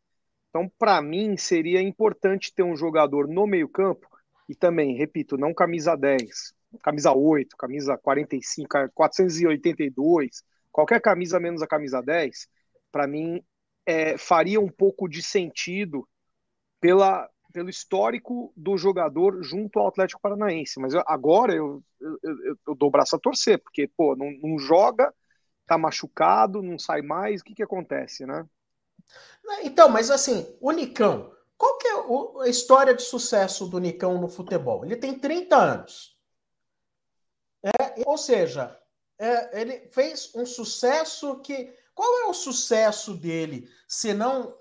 Então, 0.49 0.73
para 0.79 1.03
mim, 1.03 1.37
seria 1.37 1.83
importante 1.83 2.51
ter 2.55 2.63
um 2.63 2.75
jogador 2.75 3.29
no 3.29 3.47
meio-campo, 3.47 4.09
e 4.49 4.55
também, 4.55 4.97
repito, 4.97 5.37
não 5.37 5.53
camisa 5.53 5.95
10, 5.95 6.55
camisa 6.83 7.13
8, 7.13 7.57
camisa 7.57 7.99
45, 7.99 8.91
482, 8.95 10.43
qualquer 10.73 11.01
camisa 11.01 11.39
menos 11.39 11.63
a 11.63 11.67
camisa 11.67 12.01
10, 12.01 12.49
para 12.91 13.07
mim, 13.07 13.43
é, 13.85 14.17
faria 14.17 14.61
um 14.61 14.69
pouco 14.69 15.09
de 15.09 15.23
sentido 15.23 16.09
pela, 16.81 17.29
pelo 17.53 17.69
histórico 17.69 18.53
do 18.57 18.77
jogador 18.77 19.43
junto 19.43 19.79
ao 19.79 19.89
Atlético 19.89 20.21
Paranaense. 20.21 20.81
Mas 20.81 20.95
eu, 20.95 21.03
agora 21.07 21.55
eu, 21.55 21.83
eu, 22.01 22.19
eu, 22.67 22.75
dou 22.75 22.89
o 22.89 22.93
braço 22.93 23.17
a 23.17 23.19
torcer, 23.19 23.59
porque, 23.63 23.91
pô, 23.97 24.15
não, 24.17 24.31
não, 24.43 24.59
joga, 24.59 25.13
tá 25.67 25.77
machucado, 25.77 26.63
não 26.63 26.79
sai 26.79 27.03
mais, 27.03 27.41
o 27.41 27.45
que 27.45 27.55
que 27.55 27.63
acontece, 27.63 28.25
né? 28.27 28.47
Então, 29.63 29.89
mas 29.89 30.11
assim, 30.11 30.47
o 30.61 30.71
Nicão, 30.71 31.33
qual 31.59 31.77
que 31.77 31.89
é 31.89 32.45
a 32.45 32.49
história 32.49 32.95
de 32.95 33.03
sucesso 33.03 33.67
do 33.67 33.81
Nicão 33.81 34.21
no 34.21 34.29
futebol? 34.29 34.85
Ele 34.85 34.97
tem 34.97 35.19
30 35.19 35.57
anos. 35.57 36.17
É, 37.63 38.05
ou 38.07 38.17
seja, 38.17 38.81
é, 39.19 39.61
ele 39.61 39.91
fez 39.91 40.33
um 40.35 40.47
sucesso 40.47 41.41
que. 41.41 41.77
Qual 41.93 42.21
é 42.21 42.27
o 42.27 42.33
sucesso 42.33 43.13
dele, 43.13 43.69
se 43.89 44.15
não 44.15 44.57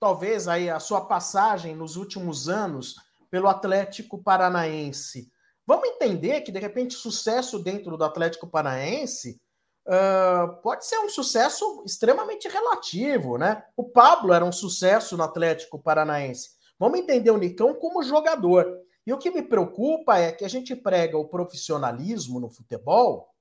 talvez 0.00 0.48
aí 0.48 0.68
a 0.68 0.80
sua 0.80 1.06
passagem 1.06 1.74
nos 1.74 1.96
últimos 1.96 2.48
anos 2.48 2.96
pelo 3.30 3.48
Atlético 3.48 4.22
Paranaense. 4.22 5.32
Vamos 5.66 5.88
entender 5.88 6.42
que, 6.42 6.52
de 6.52 6.58
repente, 6.58 6.94
sucesso 6.94 7.58
dentro 7.58 7.96
do 7.96 8.04
Atlético 8.04 8.46
Paranaense 8.46 9.40
uh, 9.86 10.60
pode 10.62 10.86
ser 10.86 10.98
um 10.98 11.08
sucesso 11.08 11.82
extremamente 11.86 12.48
relativo, 12.48 13.38
né? 13.38 13.64
O 13.76 13.84
Pablo 13.84 14.32
era 14.32 14.44
um 14.44 14.52
sucesso 14.52 15.16
no 15.16 15.24
Atlético 15.24 15.78
Paranaense. 15.78 16.50
Vamos 16.78 16.98
entender 16.98 17.30
o 17.30 17.38
Nicão 17.38 17.74
como 17.74 18.02
jogador. 18.02 18.80
E 19.06 19.12
o 19.12 19.18
que 19.18 19.30
me 19.30 19.42
preocupa 19.42 20.18
é 20.18 20.32
que 20.32 20.44
a 20.44 20.48
gente 20.48 20.74
prega 20.74 21.18
o 21.18 21.28
profissionalismo 21.28 22.40
no 22.40 22.48
futebol 22.48 23.34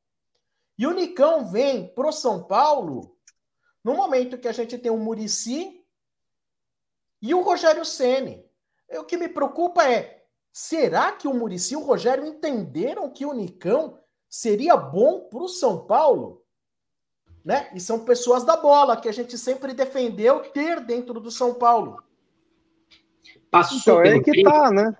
e 0.77 0.87
o 0.87 0.91
Nicão 0.91 1.45
vem 1.45 1.87
pro 1.93 2.11
São 2.11 2.43
Paulo 2.43 3.15
no 3.83 3.95
momento 3.95 4.37
que 4.37 4.47
a 4.47 4.51
gente 4.51 4.77
tem 4.77 4.91
o 4.91 4.97
Murici 4.97 5.85
e 7.21 7.33
o 7.33 7.41
Rogério 7.41 7.85
Ceni. 7.85 8.43
O 8.89 9.03
que 9.03 9.17
me 9.17 9.29
preocupa 9.29 9.89
é, 9.89 10.25
será 10.51 11.11
que 11.11 11.27
o 11.27 11.33
Murici 11.33 11.73
e 11.73 11.77
o 11.77 11.83
Rogério 11.83 12.25
entenderam 12.25 13.09
que 13.09 13.25
o 13.25 13.33
Nicão 13.33 14.02
seria 14.33 14.75
bom 14.75 15.19
para 15.29 15.43
o 15.43 15.47
São 15.47 15.85
Paulo? 15.85 16.41
Né? 17.45 17.69
E 17.75 17.79
são 17.79 18.03
pessoas 18.03 18.43
da 18.43 18.57
bola 18.57 18.97
que 18.97 19.07
a 19.07 19.11
gente 19.11 19.37
sempre 19.37 19.75
defendeu 19.75 20.39
ter 20.39 20.79
dentro 20.79 21.19
do 21.19 21.29
São 21.29 21.53
Paulo. 21.53 22.01
Passou 23.51 23.77
então, 23.77 23.99
é 23.99 24.03
pelo 24.03 24.15
é 24.15 24.23
que 24.23 24.31
crivo, 24.31 24.49
tá, 24.49 24.71
né? 24.71 24.97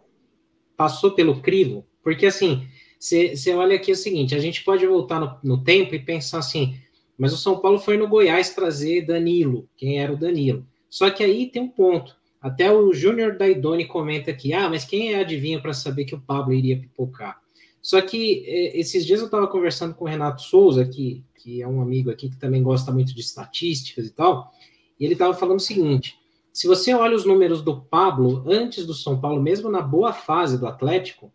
Passou 0.78 1.16
pelo 1.16 1.42
crivo, 1.42 1.84
porque 2.04 2.28
assim, 2.28 2.68
você 3.00 3.56
olha 3.56 3.76
aqui 3.76 3.92
o 3.92 3.96
seguinte, 3.96 4.36
a 4.36 4.40
gente 4.40 4.64
pode 4.64 4.86
voltar 4.86 5.20
no, 5.20 5.40
no 5.44 5.64
tempo 5.64 5.96
e 5.96 6.00
pensar 6.00 6.38
assim, 6.38 6.80
mas 7.18 7.34
o 7.34 7.38
São 7.38 7.60
Paulo 7.60 7.80
foi 7.80 7.98
no 7.98 8.08
Goiás 8.08 8.54
trazer 8.54 9.04
Danilo, 9.04 9.68
quem 9.76 10.00
era 10.00 10.14
o 10.14 10.18
Danilo. 10.18 10.64
Só 10.88 11.10
que 11.10 11.24
aí 11.24 11.50
tem 11.50 11.64
um 11.64 11.70
ponto. 11.70 12.16
Até 12.40 12.72
o 12.72 12.94
Júnior 12.94 13.36
Daidoni 13.36 13.88
comenta 13.88 14.30
aqui: 14.30 14.54
ah, 14.54 14.70
mas 14.70 14.86
quem 14.86 15.14
é 15.14 15.20
adivinha 15.20 15.60
para 15.60 15.74
saber 15.74 16.06
que 16.06 16.14
o 16.14 16.22
Pablo 16.22 16.54
iria 16.54 16.80
pipocar? 16.80 17.43
Só 17.84 18.02
que 18.02 18.46
é, 18.48 18.80
esses 18.80 19.06
dias 19.06 19.20
eu 19.20 19.26
estava 19.26 19.46
conversando 19.46 19.94
com 19.94 20.06
o 20.06 20.08
Renato 20.08 20.42
Souza, 20.42 20.86
que, 20.86 21.22
que 21.36 21.62
é 21.62 21.68
um 21.68 21.82
amigo 21.82 22.10
aqui 22.10 22.30
que 22.30 22.40
também 22.40 22.64
gosta 22.64 22.94
muito 22.94 23.14
de 23.14 23.20
estatísticas 23.20 24.08
e 24.08 24.12
tal, 24.12 24.52
e 24.98 25.04
ele 25.04 25.14
estava 25.14 25.34
falando 25.34 25.58
o 25.58 25.64
seguinte: 25.64 26.18
se 26.54 26.66
você 26.66 26.94
olha 26.94 27.14
os 27.14 27.26
números 27.26 27.62
do 27.62 27.82
Pablo 27.82 28.46
antes 28.48 28.86
do 28.86 28.94
São 28.94 29.20
Paulo, 29.20 29.44
mesmo 29.44 29.70
na 29.70 29.82
boa 29.82 30.14
fase 30.14 30.58
do 30.58 30.66
Atlético, 30.66 31.34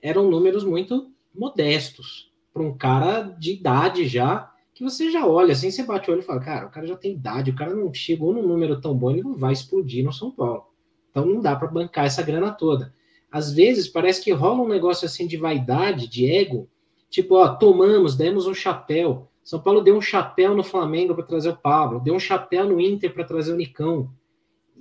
eram 0.00 0.30
números 0.30 0.62
muito 0.62 1.10
modestos 1.34 2.32
para 2.54 2.62
um 2.62 2.78
cara 2.78 3.22
de 3.22 3.52
idade 3.52 4.06
já 4.06 4.52
que 4.72 4.84
você 4.84 5.10
já 5.10 5.26
olha 5.26 5.54
assim, 5.54 5.72
você 5.72 5.82
bate 5.82 6.08
o 6.08 6.12
olho 6.12 6.20
e 6.20 6.24
fala, 6.24 6.38
cara, 6.38 6.66
o 6.66 6.70
cara 6.70 6.86
já 6.86 6.96
tem 6.96 7.12
idade, 7.12 7.50
o 7.50 7.56
cara 7.56 7.74
não 7.74 7.92
chegou 7.92 8.32
num 8.32 8.46
número 8.46 8.80
tão 8.80 8.94
bom, 8.94 9.10
ele 9.10 9.24
não 9.24 9.34
vai 9.34 9.52
explodir 9.52 10.04
no 10.04 10.12
São 10.12 10.30
Paulo. 10.30 10.68
Então 11.10 11.26
não 11.26 11.40
dá 11.40 11.56
para 11.56 11.66
bancar 11.66 12.06
essa 12.06 12.22
grana 12.22 12.52
toda. 12.52 12.94
Às 13.30 13.52
vezes 13.52 13.88
parece 13.88 14.22
que 14.22 14.32
rola 14.32 14.62
um 14.62 14.68
negócio 14.68 15.06
assim 15.06 15.26
de 15.26 15.36
vaidade, 15.36 16.08
de 16.08 16.26
ego, 16.26 16.68
tipo, 17.10 17.36
ó, 17.36 17.48
tomamos, 17.48 18.16
demos 18.16 18.46
um 18.46 18.54
chapéu. 18.54 19.28
São 19.44 19.60
Paulo 19.60 19.80
deu 19.80 19.96
um 19.96 20.00
chapéu 20.00 20.54
no 20.54 20.62
Flamengo 20.62 21.14
para 21.14 21.24
trazer 21.24 21.50
o 21.50 21.56
Pablo, 21.56 22.00
deu 22.00 22.14
um 22.14 22.20
chapéu 22.20 22.66
no 22.66 22.80
Inter 22.80 23.12
para 23.12 23.24
trazer 23.24 23.52
o 23.52 23.56
Nicão. 23.56 24.10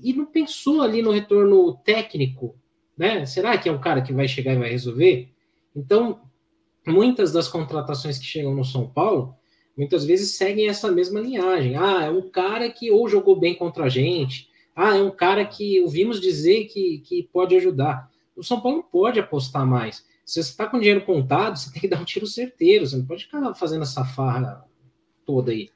E 0.01 0.13
não 0.13 0.25
pensou 0.25 0.81
ali 0.81 1.01
no 1.01 1.11
retorno 1.11 1.73
técnico, 1.83 2.55
né? 2.97 3.25
Será 3.25 3.57
que 3.57 3.69
é 3.69 3.71
um 3.71 3.79
cara 3.79 4.01
que 4.01 4.13
vai 4.13 4.27
chegar 4.27 4.53
e 4.53 4.59
vai 4.59 4.69
resolver? 4.69 5.29
Então, 5.75 6.21
muitas 6.85 7.31
das 7.31 7.47
contratações 7.47 8.17
que 8.17 8.25
chegam 8.25 8.53
no 8.53 8.63
São 8.63 8.87
Paulo 8.87 9.35
muitas 9.77 10.03
vezes 10.03 10.35
seguem 10.35 10.67
essa 10.67 10.91
mesma 10.91 11.19
linhagem. 11.19 11.75
Ah, 11.75 12.05
é 12.05 12.09
um 12.09 12.29
cara 12.29 12.69
que 12.69 12.89
ou 12.91 13.07
jogou 13.07 13.39
bem 13.39 13.53
contra 13.53 13.85
a 13.85 13.89
gente, 13.89 14.49
ah, 14.75 14.95
é 14.97 15.01
um 15.01 15.11
cara 15.11 15.45
que 15.45 15.79
ouvimos 15.81 16.19
dizer 16.19 16.65
que, 16.65 16.99
que 16.99 17.29
pode 17.31 17.55
ajudar. 17.55 18.09
O 18.37 18.43
São 18.43 18.61
Paulo 18.61 18.77
não 18.77 18.83
pode 18.83 19.19
apostar 19.19 19.65
mais. 19.65 20.05
Se 20.25 20.41
você 20.43 20.51
está 20.51 20.67
com 20.67 20.79
dinheiro 20.79 21.05
contado, 21.05 21.57
você 21.57 21.71
tem 21.71 21.81
que 21.81 21.87
dar 21.87 21.99
um 21.99 22.05
tiro 22.05 22.27
certeiro, 22.27 22.85
você 22.85 22.95
não 22.95 23.05
pode 23.05 23.25
ficar 23.25 23.53
fazendo 23.55 23.83
essa 23.83 24.05
farra 24.05 24.63
toda 25.25 25.51
aí. 25.51 25.69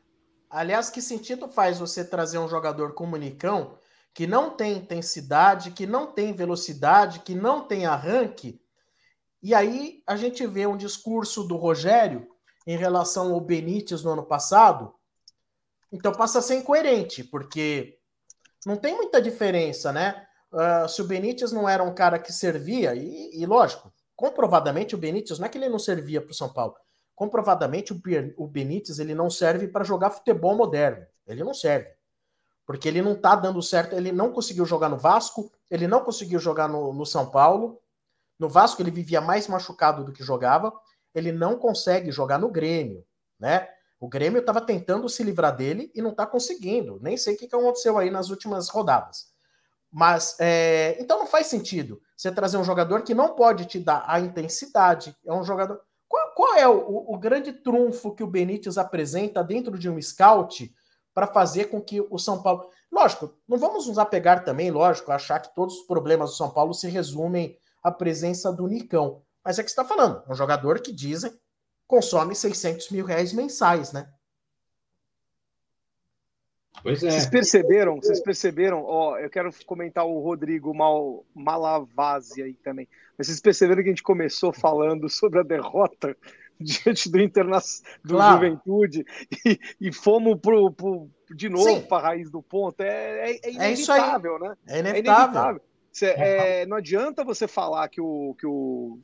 Aliás, 0.50 0.90
que 0.90 1.02
sentido 1.02 1.48
faz 1.48 1.80
você 1.80 2.04
trazer 2.04 2.38
um 2.38 2.48
jogador 2.48 2.94
como 2.94 3.16
o 3.16 3.20
Nicão, 3.20 3.78
que 4.14 4.28
não 4.28 4.50
tem 4.50 4.78
intensidade, 4.78 5.72
que 5.72 5.88
não 5.88 6.08
tem 6.08 6.34
velocidade, 6.34 7.20
que 7.20 7.34
não 7.34 7.66
tem 7.66 7.86
arranque, 7.86 8.62
e 9.42 9.56
aí 9.56 10.04
a 10.06 10.16
gente 10.16 10.46
vê 10.46 10.68
um 10.68 10.78
discurso 10.78 11.44
do 11.44 11.56
Rogério 11.56 12.28
em 12.68 12.78
relação 12.78 13.34
ao 13.34 13.42
Benítez 13.42 14.04
no 14.04 14.12
ano 14.12 14.24
passado, 14.24 14.94
então 15.92 16.12
passa 16.12 16.40
a 16.40 16.42
ser 16.42 16.56
incoerente, 16.56 17.24
porque 17.24 17.98
não 18.66 18.78
tem 18.78 18.96
muita 18.96 19.22
diferença, 19.22 19.92
né? 19.92 20.28
Uh, 20.52 20.88
se 20.90 21.02
o 21.02 21.06
Benítez 21.06 21.52
não 21.52 21.68
era 21.68 21.82
um 21.82 21.94
cara 21.94 22.20
que 22.20 22.34
servia, 22.34 22.94
e, 22.94 23.32
e 23.34 23.46
lógico, 23.46 23.92
comprovadamente 24.16 24.94
o 24.94 24.98
Benítez 24.98 25.40
não 25.40 25.46
é 25.46 25.50
que 25.50 25.58
ele 25.58 25.70
não 25.70 25.80
servia 25.80 26.22
para 26.22 26.32
o 26.32 26.36
São 26.36 26.52
Paulo, 26.52 26.76
comprovadamente 27.16 27.94
o 27.94 28.48
Benítez 28.48 29.00
ele 29.00 29.16
não 29.16 29.30
serve 29.30 29.68
para 29.68 29.86
jogar 29.86 30.10
futebol 30.10 30.56
moderno, 30.56 31.06
ele 31.26 31.44
não 31.44 31.54
serve, 31.54 31.90
porque 32.66 32.88
ele 32.88 33.02
não 33.02 33.16
tá 33.16 33.36
dando 33.36 33.62
certo, 33.62 33.96
ele 33.96 34.12
não 34.12 34.32
conseguiu 34.32 34.66
jogar 34.66 34.90
no 34.90 34.98
Vasco, 34.98 35.52
ele 35.70 35.88
não 35.88 36.04
conseguiu 36.04 36.40
jogar 36.40 36.68
no, 36.68 36.94
no 36.94 37.06
São 37.06 37.30
Paulo, 37.30 37.82
no 38.38 38.50
Vasco 38.50 38.82
ele 38.82 38.92
vivia 38.92 39.22
mais 39.22 39.48
machucado 39.48 40.04
do 40.04 40.12
que 40.12 40.24
jogava, 40.24 40.74
ele 41.14 41.32
não 41.32 41.58
consegue 41.58 42.12
jogar 42.12 42.40
no 42.40 42.50
Grêmio, 42.50 43.06
né? 43.40 43.70
O 44.00 44.10
Grêmio 44.10 44.40
estava 44.40 44.60
tentando 44.60 45.08
se 45.08 45.24
livrar 45.24 45.56
dele 45.56 45.92
e 45.94 46.02
não 46.02 46.10
está 46.10 46.26
conseguindo. 46.26 47.00
Nem 47.04 47.16
sei 47.16 47.36
o 47.36 47.38
que 47.38 47.46
aconteceu 47.46 48.00
aí 48.00 48.10
nas 48.10 48.32
últimas 48.32 48.68
rodadas. 48.68 49.31
Mas 49.92 50.38
é, 50.40 50.96
então 51.00 51.20
não 51.20 51.28
faz 51.28 51.48
sentido 51.48 52.02
você 52.16 52.32
trazer 52.32 52.58
um 52.58 52.64
jogador 52.64 53.02
que 53.02 53.14
não 53.14 53.36
pode 53.36 53.66
te 53.66 53.80
dar 53.80 54.06
a 54.08 54.20
intensidade. 54.20 55.16
É 55.26 55.34
um 55.34 55.44
jogador. 55.44 55.82
Qual, 56.08 56.34
qual 56.34 56.56
é 56.56 56.68
o, 56.68 57.14
o, 57.14 57.18
grande 57.18 57.52
trunfo 57.52 58.16
que 58.16 58.24
o 58.24 58.28
Benítez 58.28 58.78
apresenta 58.78 59.44
dentro 59.44 59.78
de 59.78 59.90
um 59.90 60.02
scout 60.02 60.74
para 61.14 61.28
fazer 61.28 61.66
com 61.66 61.82
que 61.82 62.00
o 62.02 62.18
São 62.18 62.42
Paulo. 62.42 62.70
Lógico, 62.92 63.34
não 63.48 63.58
vamos 63.58 63.88
nos 63.88 63.98
apegar 63.98 64.44
também, 64.44 64.72
lógico, 64.72 65.12
achar 65.12 65.40
que 65.40 65.54
todos 65.54 65.76
os 65.76 65.84
problemas 65.84 66.32
do 66.32 66.36
São 66.36 66.50
Paulo 66.50 66.74
se 66.74 66.88
resumem 66.88 67.58
à 67.84 67.92
presença 67.92 68.52
do 68.52 68.68
Nicão. 68.68 69.22
Mas 69.44 69.60
é 69.60 69.64
que 69.64 69.70
está 69.70 69.84
falando, 69.84 70.24
um 70.30 70.36
jogador 70.36 70.82
que 70.82 70.92
dizem 70.92 71.34
consome 71.88 72.34
600 72.34 72.90
mil 72.90 73.06
reais 73.06 73.34
mensais, 73.34 73.92
né? 73.92 74.08
Pois 76.82 77.04
é. 77.04 77.12
Vocês 77.12 77.26
perceberam? 77.28 77.96
Vocês 77.98 78.22
perceberam? 78.22 78.84
Ó, 78.84 79.18
eu 79.18 79.30
quero 79.30 79.50
comentar 79.66 80.06
o 80.06 80.20
Rodrigo 80.20 80.74
Mal, 80.74 81.24
Malavasi 81.34 82.42
aí 82.42 82.54
também. 82.56 82.88
Mas 83.18 83.28
vocês 83.28 83.40
perceberam 83.40 83.84
que 83.84 83.90
a 83.90 83.92
gente 83.92 84.04
começou 84.04 84.52
falando 84.52 85.08
sobre 85.10 85.40
a 85.40 85.44
derrota 85.44 86.16
diante 86.60 87.10
do 87.10 87.20
Internacional 87.20 87.92
do 88.04 88.16
claro. 88.16 88.34
Juventude 88.34 89.06
e, 89.46 89.60
e 89.80 89.94
fomos 89.94 90.40
pro, 90.40 90.72
pro, 90.72 91.10
de 91.30 91.50
novo 91.50 91.82
para 91.84 91.98
a 91.98 92.08
raiz 92.10 92.32
do 92.32 92.42
ponto. 92.42 92.82
É, 92.82 93.32
é, 93.32 93.32
é, 93.32 93.40
é 93.44 93.52
inevitável, 93.52 94.40
né? 94.40 94.56
É 94.68 94.80
inevitável. 94.80 94.92
É 94.92 95.00
inevitável. 95.00 95.62
Cê, 95.92 96.06
é, 96.18 96.66
não 96.66 96.78
adianta 96.78 97.24
você 97.24 97.48
falar 97.48 97.90
que 97.90 98.00
o, 98.00 98.34
que, 98.40 98.48
o, 98.48 98.98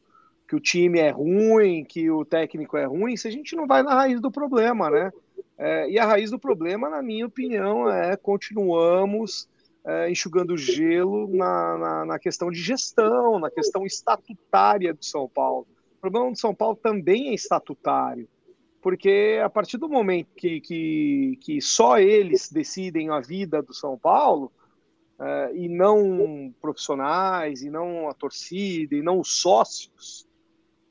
que 0.48 0.56
o 0.56 0.60
time 0.60 1.00
é 1.00 1.10
ruim, 1.10 1.84
que 1.84 2.10
o 2.10 2.24
técnico 2.24 2.78
é 2.78 2.86
ruim, 2.86 3.18
se 3.18 3.28
a 3.28 3.32
gente 3.32 3.56
não 3.56 3.68
vai 3.68 3.84
na 3.84 3.94
raiz 3.94 4.22
do 4.22 4.32
problema, 4.32 4.90
né? 4.90 5.12
É, 5.58 5.90
e 5.90 5.98
a 5.98 6.06
raiz 6.06 6.30
do 6.30 6.40
problema, 6.40 6.90
na 6.90 7.02
minha 7.02 7.26
opinião, 7.26 7.90
é 7.90 8.16
continuamos 8.16 9.50
é, 9.84 10.12
enxugando 10.12 10.56
gelo 10.56 11.28
na, 11.36 11.78
na, 11.78 12.06
na, 12.06 12.20
questão 12.20 12.52
de 12.52 12.60
gestão, 12.60 13.40
na 13.40 13.50
questão 13.50 13.86
estatutária 13.86 14.94
do 14.94 15.04
São 15.04 15.28
Paulo. 15.28 15.66
O 15.98 16.02
problema 16.02 16.30
do 16.30 16.38
São 16.38 16.54
Paulo 16.54 16.76
também 16.76 17.30
é 17.30 17.34
estatutário, 17.34 18.28
porque 18.82 19.40
a 19.44 19.50
partir 19.50 19.78
do 19.78 19.90
momento 19.90 20.28
que, 20.36 20.62
que, 20.62 21.40
que 21.42 21.62
só 21.62 21.98
eles 21.98 22.52
decidem 22.52 23.10
a 23.10 23.20
vida 23.20 23.62
do 23.62 23.74
São 23.74 23.98
Paulo, 23.98 24.52
é, 25.20 25.52
e 25.56 25.68
não 25.68 26.54
profissionais, 26.62 27.64
e 27.64 27.70
não 27.72 28.08
a 28.10 28.14
torcida, 28.14 28.94
e 28.94 29.02
não 29.02 29.20
os 29.20 29.42
sócios, 29.42 30.28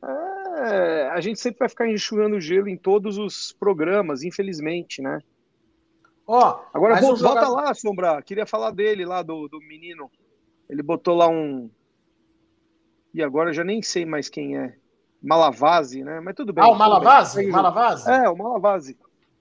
é, 0.03 0.36
a 1.13 1.21
gente 1.21 1.41
sempre 1.41 1.61
vai 1.61 1.69
ficar 1.69 1.89
enxugando 1.89 2.41
gelo 2.41 2.69
em 2.69 2.77
todos 2.77 3.19
os 3.19 3.53
programas, 3.53 4.23
infelizmente, 4.23 5.03
né? 5.03 5.21
Ó, 6.27 6.39
oh, 6.39 6.77
agora 6.77 7.01
volta, 7.01 7.21
jogador... 7.21 7.55
lá, 7.55 7.75
Sombra. 7.75 8.23
Queria 8.23 8.47
falar 8.47 8.73
dele 8.73 9.05
lá, 9.05 9.23
do, 9.23 9.49
do 9.49 9.61
menino. 9.61 10.11
Ele 10.69 10.83
botou 10.83 11.15
lá 11.15 11.29
um. 11.29 11.71
E 13.15 13.23
agora 13.23 13.51
eu 13.51 13.55
já 13.55 13.63
nem 13.63 13.81
sei 13.81 14.05
mais 14.05 14.29
quem 14.29 14.59
é. 14.59 14.77
Malavase, 15.23 16.03
né? 16.03 16.21
Mas 16.21 16.35
tudo 16.35 16.53
bem. 16.53 16.65
Ah, 16.65 16.69
o 16.69 16.75
Malavase? 16.75 17.47
Malavase? 17.47 18.11
É, 18.11 18.29
o 18.29 18.37
Malavase. 18.37 18.99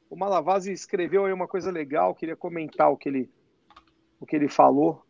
O 0.10 0.16
Malavase 0.16 0.72
escreveu 0.72 1.26
aí 1.26 1.34
uma 1.34 1.48
coisa 1.48 1.72
legal, 1.72 2.14
queria 2.14 2.36
comentar 2.36 2.92
o 2.92 2.98
que 2.98 3.10
ele, 3.10 3.30
o 4.20 4.26
que 4.26 4.36
ele 4.36 4.48
falou. 4.48 5.04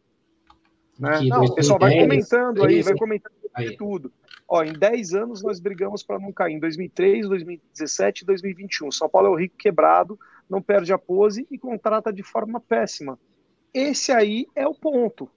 Né? 0.98 1.22
Não, 1.28 1.44
o 1.44 1.54
pessoal 1.54 1.78
vai 1.78 2.00
comentando 2.00 2.64
aí, 2.64 2.82
vai 2.82 2.96
comentando 2.96 3.34
aí. 3.54 3.76
tudo. 3.76 4.12
Ó, 4.48 4.64
em 4.64 4.74
10 4.74 5.14
anos 5.14 5.42
nós 5.42 5.60
brigamos 5.60 6.04
para 6.04 6.20
não 6.20 6.32
cair. 6.32 6.54
Em 6.54 6.60
2003, 6.60 7.28
2017 7.28 8.22
e 8.22 8.26
2021. 8.26 8.92
São 8.92 9.10
Paulo 9.10 9.28
é 9.28 9.32
o 9.32 9.36
rico 9.36 9.58
quebrado, 9.58 10.20
não 10.50 10.62
perde 10.62 10.94
a 10.94 10.98
pose 10.98 11.48
e 11.50 11.58
contrata 11.58 12.14
de 12.14 12.22
forma 12.22 12.60
péssima. 12.60 13.20
Esse 13.74 14.12
aí 14.12 14.48
é 14.56 14.68
o 14.68 14.76
ponto. 14.76 15.30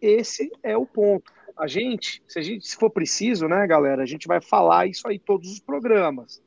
Esse 0.00 0.50
é 0.62 0.76
o 0.76 0.86
ponto. 0.86 1.32
A 1.56 1.66
gente, 1.66 2.22
se 2.26 2.38
a 2.38 2.42
gente 2.42 2.66
se 2.66 2.76
for 2.76 2.90
preciso, 2.90 3.48
né, 3.48 3.66
galera, 3.66 4.02
a 4.02 4.06
gente 4.06 4.28
vai 4.28 4.40
falar 4.40 4.86
isso 4.86 5.08
aí 5.08 5.18
todos 5.18 5.50
os 5.50 5.60
programas. 5.60 6.42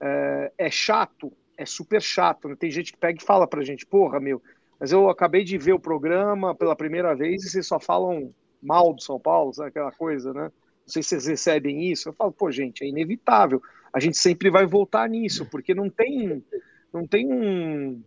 É, 0.00 0.52
é 0.58 0.70
chato, 0.70 1.32
é 1.56 1.66
super 1.66 2.00
chato. 2.00 2.48
Né? 2.48 2.56
Tem 2.56 2.70
gente 2.70 2.92
que 2.92 2.98
pega 2.98 3.18
e 3.20 3.24
fala 3.24 3.46
pra 3.46 3.64
gente, 3.64 3.86
porra, 3.86 4.20
meu, 4.20 4.42
mas 4.78 4.92
eu 4.92 5.08
acabei 5.08 5.42
de 5.42 5.56
ver 5.56 5.72
o 5.72 5.80
programa 5.80 6.54
pela 6.54 6.76
primeira 6.76 7.14
vez 7.14 7.44
e 7.44 7.50
vocês 7.50 7.66
só 7.66 7.80
falam 7.80 8.32
mal 8.62 8.92
do 8.92 9.02
São 9.02 9.18
Paulo, 9.18 9.52
sabe 9.52 9.70
aquela 9.70 9.92
coisa, 9.92 10.32
né? 10.32 10.50
Não 10.86 10.92
sei 10.92 11.02
se 11.02 11.08
vocês 11.08 11.26
recebem 11.26 11.90
isso. 11.90 12.08
Eu 12.08 12.12
falo, 12.12 12.30
pô, 12.30 12.50
gente, 12.50 12.84
é 12.84 12.88
inevitável. 12.88 13.60
A 13.92 13.98
gente 13.98 14.16
sempre 14.16 14.50
vai 14.50 14.64
voltar 14.64 15.08
nisso, 15.08 15.44
porque 15.46 15.74
não 15.74 15.90
tem, 15.90 16.44
não 16.92 17.06
tem 17.06 17.26
um, 17.32 18.02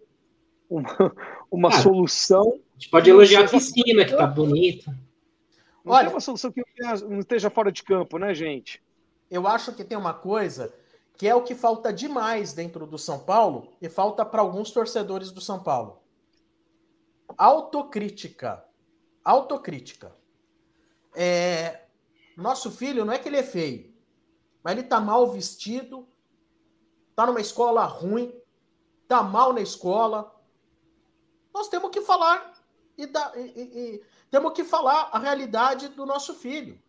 uma, 0.69 1.15
uma 1.51 1.69
ah, 1.69 1.81
solução. 1.81 2.59
A 2.75 2.79
gente 2.79 2.89
pode 2.89 3.09
elogiar 3.09 3.41
a 3.41 3.49
piscina, 3.49 4.05
que 4.05 4.15
tá 4.15 4.25
bonita. 4.25 4.91
Não 5.83 5.93
Olha, 5.93 6.05
tem 6.05 6.13
uma 6.13 6.21
solução 6.21 6.51
que 6.51 6.63
não 7.09 7.19
esteja 7.19 7.49
fora 7.49 7.71
de 7.71 7.83
campo, 7.83 8.17
né, 8.17 8.33
gente? 8.33 8.81
Eu 9.29 9.45
acho 9.47 9.73
que 9.73 9.83
tem 9.83 9.97
uma 9.97 10.13
coisa 10.13 10.73
que 11.17 11.27
é 11.27 11.35
o 11.35 11.43
que 11.43 11.53
falta 11.53 11.91
demais 11.91 12.53
dentro 12.53 12.87
do 12.87 12.97
São 12.97 13.19
Paulo 13.19 13.73
e 13.81 13.89
falta 13.89 14.23
para 14.23 14.41
alguns 14.41 14.71
torcedores 14.71 15.31
do 15.31 15.41
São 15.41 15.61
Paulo. 15.61 16.01
Autocrítica. 17.37 18.63
Autocrítica. 19.23 20.15
É, 21.13 21.81
nosso 22.41 22.71
filho 22.71 23.05
não 23.05 23.13
é 23.13 23.19
que 23.19 23.27
ele 23.27 23.37
é 23.37 23.43
feio, 23.43 23.93
mas 24.63 24.73
ele 24.77 24.87
tá 24.87 24.99
mal 24.99 25.27
vestido, 25.31 26.07
tá 27.15 27.25
numa 27.25 27.41
escola 27.41 27.83
ruim, 27.85 28.33
tá 29.07 29.23
mal 29.23 29.53
na 29.53 29.61
escola. 29.61 30.33
Nós 31.53 31.67
temos 31.67 31.89
que 31.89 32.01
falar 32.01 32.53
e, 32.97 33.05
da, 33.05 33.33
e, 33.35 33.39
e, 33.41 33.95
e 33.95 34.03
temos 34.29 34.53
que 34.53 34.63
falar 34.63 35.09
a 35.11 35.19
realidade 35.19 35.89
do 35.89 36.05
nosso 36.05 36.33
filho. 36.33 36.79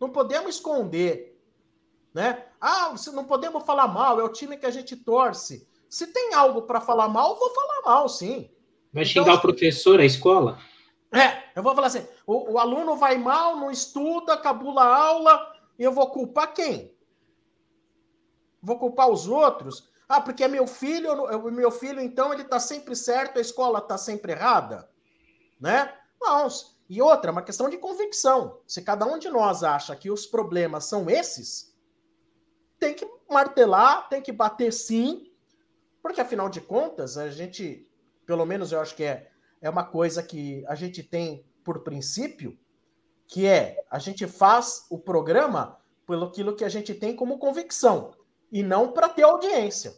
Não 0.00 0.10
podemos 0.10 0.56
esconder, 0.56 1.38
né? 2.14 2.46
Ah, 2.60 2.94
não 3.12 3.24
podemos 3.24 3.64
falar 3.64 3.88
mal, 3.88 4.20
é 4.20 4.24
o 4.24 4.32
time 4.32 4.56
que 4.56 4.66
a 4.66 4.70
gente 4.70 4.96
torce. 4.96 5.68
Se 5.88 6.06
tem 6.06 6.34
algo 6.34 6.62
para 6.62 6.80
falar 6.80 7.08
mal, 7.08 7.36
vou 7.36 7.50
falar 7.50 7.82
mal, 7.82 8.08
sim. 8.08 8.50
Vai 8.92 9.04
então, 9.04 9.24
xingar 9.24 9.34
o 9.34 9.40
professor, 9.40 10.00
a 10.00 10.04
escola? 10.04 10.58
É, 11.12 11.49
eu 11.60 11.64
vou 11.64 11.74
falar 11.74 11.88
assim: 11.88 12.06
o, 12.26 12.52
o, 12.52 12.58
aluno 12.58 12.96
vai 12.96 13.18
mal, 13.18 13.56
não 13.56 13.70
estuda, 13.70 14.36
cabula 14.36 14.82
a 14.82 14.96
aula, 14.96 15.52
e 15.78 15.84
eu 15.84 15.92
vou 15.92 16.10
culpar 16.10 16.52
quem? 16.54 16.96
Vou 18.62 18.78
culpar 18.78 19.08
os 19.08 19.28
outros? 19.28 19.88
Ah, 20.08 20.20
porque 20.20 20.42
é 20.42 20.48
meu 20.48 20.66
filho, 20.66 21.12
o 21.12 21.50
meu 21.52 21.70
filho, 21.70 22.00
então, 22.00 22.32
ele 22.32 22.42
está 22.42 22.58
sempre 22.58 22.96
certo, 22.96 23.38
a 23.38 23.40
escola 23.40 23.78
está 23.78 23.96
sempre 23.96 24.32
errada? 24.32 24.90
Né? 25.60 25.94
Não. 26.20 26.48
E 26.88 27.00
outra, 27.00 27.30
uma 27.30 27.42
questão 27.42 27.68
de 27.68 27.78
convicção. 27.78 28.60
Se 28.66 28.82
cada 28.82 29.06
um 29.06 29.18
de 29.18 29.28
nós 29.28 29.62
acha 29.62 29.94
que 29.94 30.10
os 30.10 30.26
problemas 30.26 30.86
são 30.86 31.08
esses, 31.08 31.72
tem 32.78 32.94
que 32.94 33.08
martelar, 33.28 34.08
tem 34.08 34.20
que 34.20 34.32
bater 34.32 34.72
sim, 34.72 35.30
porque 36.02 36.20
afinal 36.20 36.48
de 36.48 36.60
contas, 36.60 37.16
a 37.16 37.30
gente, 37.30 37.88
pelo 38.26 38.44
menos 38.44 38.72
eu 38.72 38.80
acho 38.80 38.96
que 38.96 39.04
é 39.04 39.30
é 39.60 39.68
uma 39.68 39.84
coisa 39.84 40.22
que 40.22 40.64
a 40.66 40.74
gente 40.74 41.02
tem 41.02 41.44
por 41.64 41.80
princípio, 41.80 42.58
que 43.26 43.46
é 43.46 43.84
a 43.90 43.98
gente 43.98 44.26
faz 44.26 44.86
o 44.90 44.98
programa 44.98 45.78
pelo 46.06 46.26
aquilo 46.26 46.56
que 46.56 46.64
a 46.64 46.68
gente 46.68 46.94
tem 46.94 47.14
como 47.14 47.38
convicção 47.38 48.12
e 48.50 48.62
não 48.62 48.92
para 48.92 49.08
ter 49.08 49.22
audiência. 49.22 49.94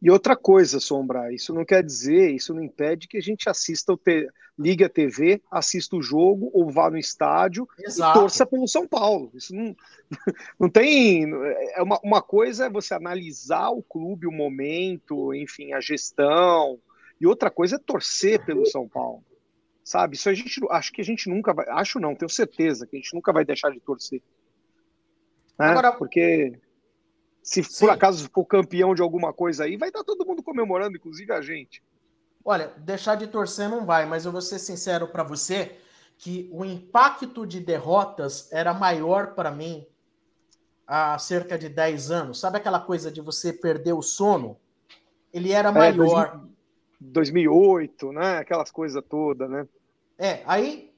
E 0.00 0.10
outra 0.10 0.36
coisa, 0.36 0.78
Sombra, 0.78 1.32
isso 1.32 1.52
não 1.52 1.64
quer 1.64 1.82
dizer, 1.82 2.30
isso 2.30 2.54
não 2.54 2.62
impede 2.62 3.08
que 3.08 3.16
a 3.16 3.20
gente 3.20 3.48
assista 3.48 3.92
o 3.92 3.96
te... 3.96 4.28
ligue 4.56 4.84
a 4.84 4.88
TV, 4.88 5.42
assista 5.50 5.96
o 5.96 6.02
jogo 6.02 6.50
ou 6.54 6.70
vá 6.70 6.88
no 6.88 6.96
estádio 6.96 7.66
Exato. 7.80 8.16
e 8.16 8.20
torça 8.20 8.46
pelo 8.46 8.68
São 8.68 8.86
Paulo. 8.86 9.32
Isso 9.34 9.52
não, 9.52 9.74
não 10.60 10.70
tem. 10.70 11.28
É 11.74 11.82
uma, 11.82 11.98
uma 12.04 12.22
coisa 12.22 12.66
é 12.66 12.70
você 12.70 12.94
analisar 12.94 13.70
o 13.70 13.82
clube, 13.82 14.28
o 14.28 14.32
momento, 14.32 15.34
enfim, 15.34 15.72
a 15.72 15.80
gestão, 15.80 16.78
e 17.20 17.26
outra 17.26 17.50
coisa 17.50 17.74
é 17.74 17.80
torcer 17.80 18.44
pelo 18.44 18.64
São 18.66 18.88
Paulo. 18.88 19.24
Sabe? 19.88 20.16
Isso 20.16 20.28
a 20.28 20.34
gente 20.34 20.60
acho 20.68 20.92
que 20.92 21.00
a 21.00 21.04
gente 21.04 21.30
nunca 21.30 21.54
vai, 21.54 21.66
acho 21.70 21.98
não, 21.98 22.14
tenho 22.14 22.28
certeza 22.28 22.86
que 22.86 22.94
a 22.94 22.98
gente 22.98 23.14
nunca 23.14 23.32
vai 23.32 23.42
deixar 23.42 23.70
de 23.70 23.80
torcer. 23.80 24.20
Né? 25.58 25.68
Agora, 25.68 25.92
Porque 25.92 26.60
se 27.42 27.64
sim. 27.64 27.86
por 27.86 27.90
acaso 27.90 28.28
for 28.30 28.44
campeão 28.44 28.94
de 28.94 29.00
alguma 29.00 29.32
coisa 29.32 29.64
aí, 29.64 29.78
vai 29.78 29.88
estar 29.88 30.04
todo 30.04 30.26
mundo 30.26 30.42
comemorando, 30.42 30.98
inclusive 30.98 31.32
a 31.32 31.40
gente. 31.40 31.82
Olha, 32.44 32.70
deixar 32.76 33.14
de 33.14 33.28
torcer 33.28 33.66
não 33.70 33.86
vai, 33.86 34.04
mas 34.04 34.26
eu 34.26 34.30
vou 34.30 34.42
ser 34.42 34.58
sincero 34.58 35.08
para 35.08 35.22
você 35.22 35.78
que 36.18 36.50
o 36.52 36.66
impacto 36.66 37.46
de 37.46 37.58
derrotas 37.58 38.52
era 38.52 38.74
maior 38.74 39.28
para 39.28 39.50
mim 39.50 39.86
há 40.86 41.18
cerca 41.18 41.58
de 41.58 41.70
10 41.70 42.10
anos. 42.10 42.38
Sabe 42.38 42.58
aquela 42.58 42.78
coisa 42.78 43.10
de 43.10 43.22
você 43.22 43.54
perder 43.54 43.94
o 43.94 44.02
sono? 44.02 44.58
Ele 45.32 45.50
era 45.50 45.72
maior. 45.72 46.42
É, 46.44 46.48
2008, 47.00 48.12
né? 48.12 48.36
Aquelas 48.36 48.70
coisas 48.70 49.02
todas, 49.08 49.48
né? 49.48 49.66
É, 50.18 50.42
aí 50.46 50.94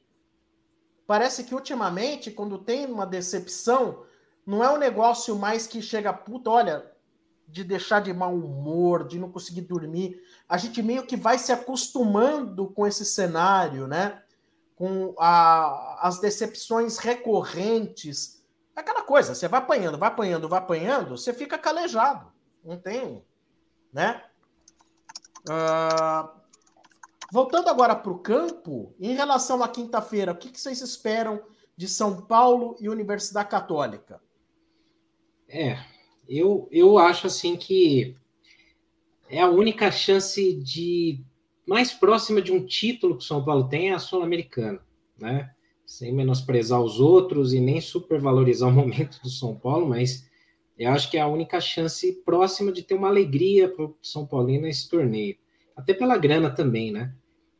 parece 1.06 1.44
que 1.44 1.54
ultimamente, 1.54 2.30
quando 2.30 2.56
tem 2.58 2.86
uma 2.86 3.06
decepção, 3.06 4.04
não 4.46 4.64
é 4.64 4.70
um 4.70 4.78
negócio 4.78 5.36
mais 5.36 5.66
que 5.66 5.82
chega, 5.82 6.12
puta, 6.12 6.50
olha, 6.50 6.90
de 7.46 7.64
deixar 7.64 8.00
de 8.00 8.12
mau 8.12 8.34
humor, 8.34 9.06
de 9.06 9.18
não 9.18 9.30
conseguir 9.30 9.62
dormir. 9.62 10.22
A 10.48 10.56
gente 10.56 10.82
meio 10.82 11.04
que 11.04 11.16
vai 11.16 11.38
se 11.38 11.52
acostumando 11.52 12.68
com 12.68 12.86
esse 12.86 13.04
cenário, 13.04 13.86
né? 13.86 14.22
Com 14.76 15.14
a, 15.18 16.06
as 16.06 16.20
decepções 16.20 16.98
recorrentes. 16.98 18.42
É 18.74 18.80
aquela 18.80 19.02
coisa, 19.02 19.34
você 19.34 19.48
vai 19.48 19.60
apanhando, 19.60 19.98
vai 19.98 20.08
apanhando, 20.08 20.48
vai 20.48 20.58
apanhando, 20.58 21.16
você 21.16 21.34
fica 21.34 21.58
calejado. 21.58 22.32
Não 22.64 22.78
tem, 22.78 23.24
né? 23.92 24.22
Uh, 25.40 26.39
voltando 27.32 27.68
agora 27.68 27.94
para 27.94 28.12
o 28.12 28.18
campo, 28.18 28.94
em 28.98 29.14
relação 29.14 29.62
à 29.62 29.68
quinta-feira, 29.68 30.32
o 30.32 30.36
que, 30.36 30.50
que 30.50 30.60
vocês 30.60 30.80
esperam 30.80 31.42
de 31.76 31.88
São 31.88 32.22
Paulo 32.22 32.76
e 32.80 32.88
Universidade 32.88 33.48
Católica? 33.48 34.20
É, 35.48 35.78
eu, 36.28 36.68
eu 36.70 36.98
acho 36.98 37.26
assim 37.26 37.56
que 37.56 38.16
é 39.28 39.40
a 39.40 39.48
única 39.48 39.90
chance 39.90 40.54
de 40.54 41.24
mais 41.66 41.92
próxima 41.92 42.42
de 42.42 42.52
um 42.52 42.66
título 42.66 43.16
que 43.16 43.24
o 43.24 43.26
São 43.26 43.44
Paulo 43.44 43.68
tem 43.68 43.90
é 43.90 43.94
a 43.94 43.98
Sul-Americana, 43.98 44.80
né? 45.18 45.50
Sem 45.86 46.12
menosprezar 46.12 46.80
os 46.80 47.00
outros 47.00 47.52
e 47.52 47.60
nem 47.60 47.80
supervalorizar 47.80 48.68
o 48.68 48.72
momento 48.74 49.20
do 49.22 49.28
São 49.28 49.56
Paulo, 49.56 49.88
mas 49.88 50.28
eu 50.78 50.90
acho 50.90 51.10
que 51.10 51.16
é 51.16 51.20
a 51.20 51.28
única 51.28 51.60
chance 51.60 52.12
próxima 52.24 52.72
de 52.72 52.82
ter 52.82 52.94
uma 52.94 53.08
alegria 53.08 53.68
para 53.68 53.84
o 53.84 53.96
São 54.02 54.26
Paulino 54.26 54.62
nesse 54.62 54.88
torneio. 54.88 55.36
Até 55.76 55.94
pela 55.94 56.16
grana 56.16 56.50
também, 56.50 56.90
né? 56.90 57.14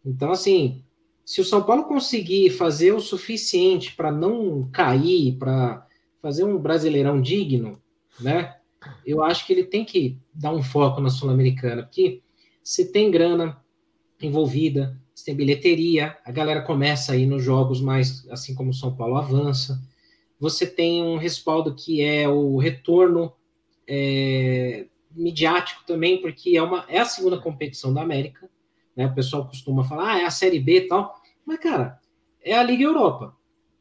Então, 0.05 0.31
assim, 0.31 0.83
se 1.25 1.41
o 1.41 1.45
São 1.45 1.63
Paulo 1.63 1.85
conseguir 1.85 2.51
fazer 2.51 2.93
o 2.93 3.01
suficiente 3.01 3.95
para 3.95 4.11
não 4.11 4.69
cair, 4.73 5.37
para 5.37 5.87
fazer 6.21 6.45
um 6.45 6.59
brasileirão 6.59 7.21
digno, 7.21 7.81
né? 8.21 8.57
Eu 9.05 9.23
acho 9.23 9.47
que 9.47 9.53
ele 9.53 9.65
tem 9.65 9.85
que 9.85 10.19
dar 10.35 10.53
um 10.53 10.63
foco 10.63 11.01
na 11.01 11.11
Sul-Americana, 11.11 11.83
porque 11.83 12.23
se 12.63 12.91
tem 12.91 13.11
grana 13.11 13.63
envolvida, 14.21 14.99
se 15.15 15.25
tem 15.25 15.35
bilheteria, 15.35 16.17
a 16.25 16.33
galera 16.33 16.63
começa 16.63 17.13
a 17.13 17.17
ir 17.17 17.27
nos 17.27 17.43
jogos 17.43 17.81
mais, 17.81 18.29
assim 18.31 18.55
como 18.55 18.71
o 18.71 18.75
São 18.75 18.95
Paulo 18.95 19.17
avança. 19.17 19.81
Você 20.39 20.67
tem 20.67 21.03
um 21.03 21.17
respaldo 21.17 21.75
que 21.75 22.03
é 22.03 22.29
o 22.29 22.57
retorno 22.57 23.33
é, 23.87 24.87
midiático 25.11 25.85
também, 25.87 26.21
porque 26.21 26.57
é, 26.57 26.63
uma, 26.63 26.87
é 26.89 26.99
a 26.99 27.05
segunda 27.05 27.39
competição 27.39 27.93
da 27.93 28.03
América, 28.03 28.49
né? 29.01 29.07
O 29.07 29.15
pessoal 29.15 29.47
costuma 29.47 29.83
falar, 29.83 30.13
ah, 30.13 30.21
é 30.21 30.27
a 30.27 30.31
Série 30.31 30.61
B 30.61 30.77
e 30.77 30.89
tal, 30.89 31.15
mas, 31.47 31.59
cara, 31.59 31.99
é 32.43 32.53
a 32.53 32.63
Liga 32.63 32.85
Europa. 32.85 33.35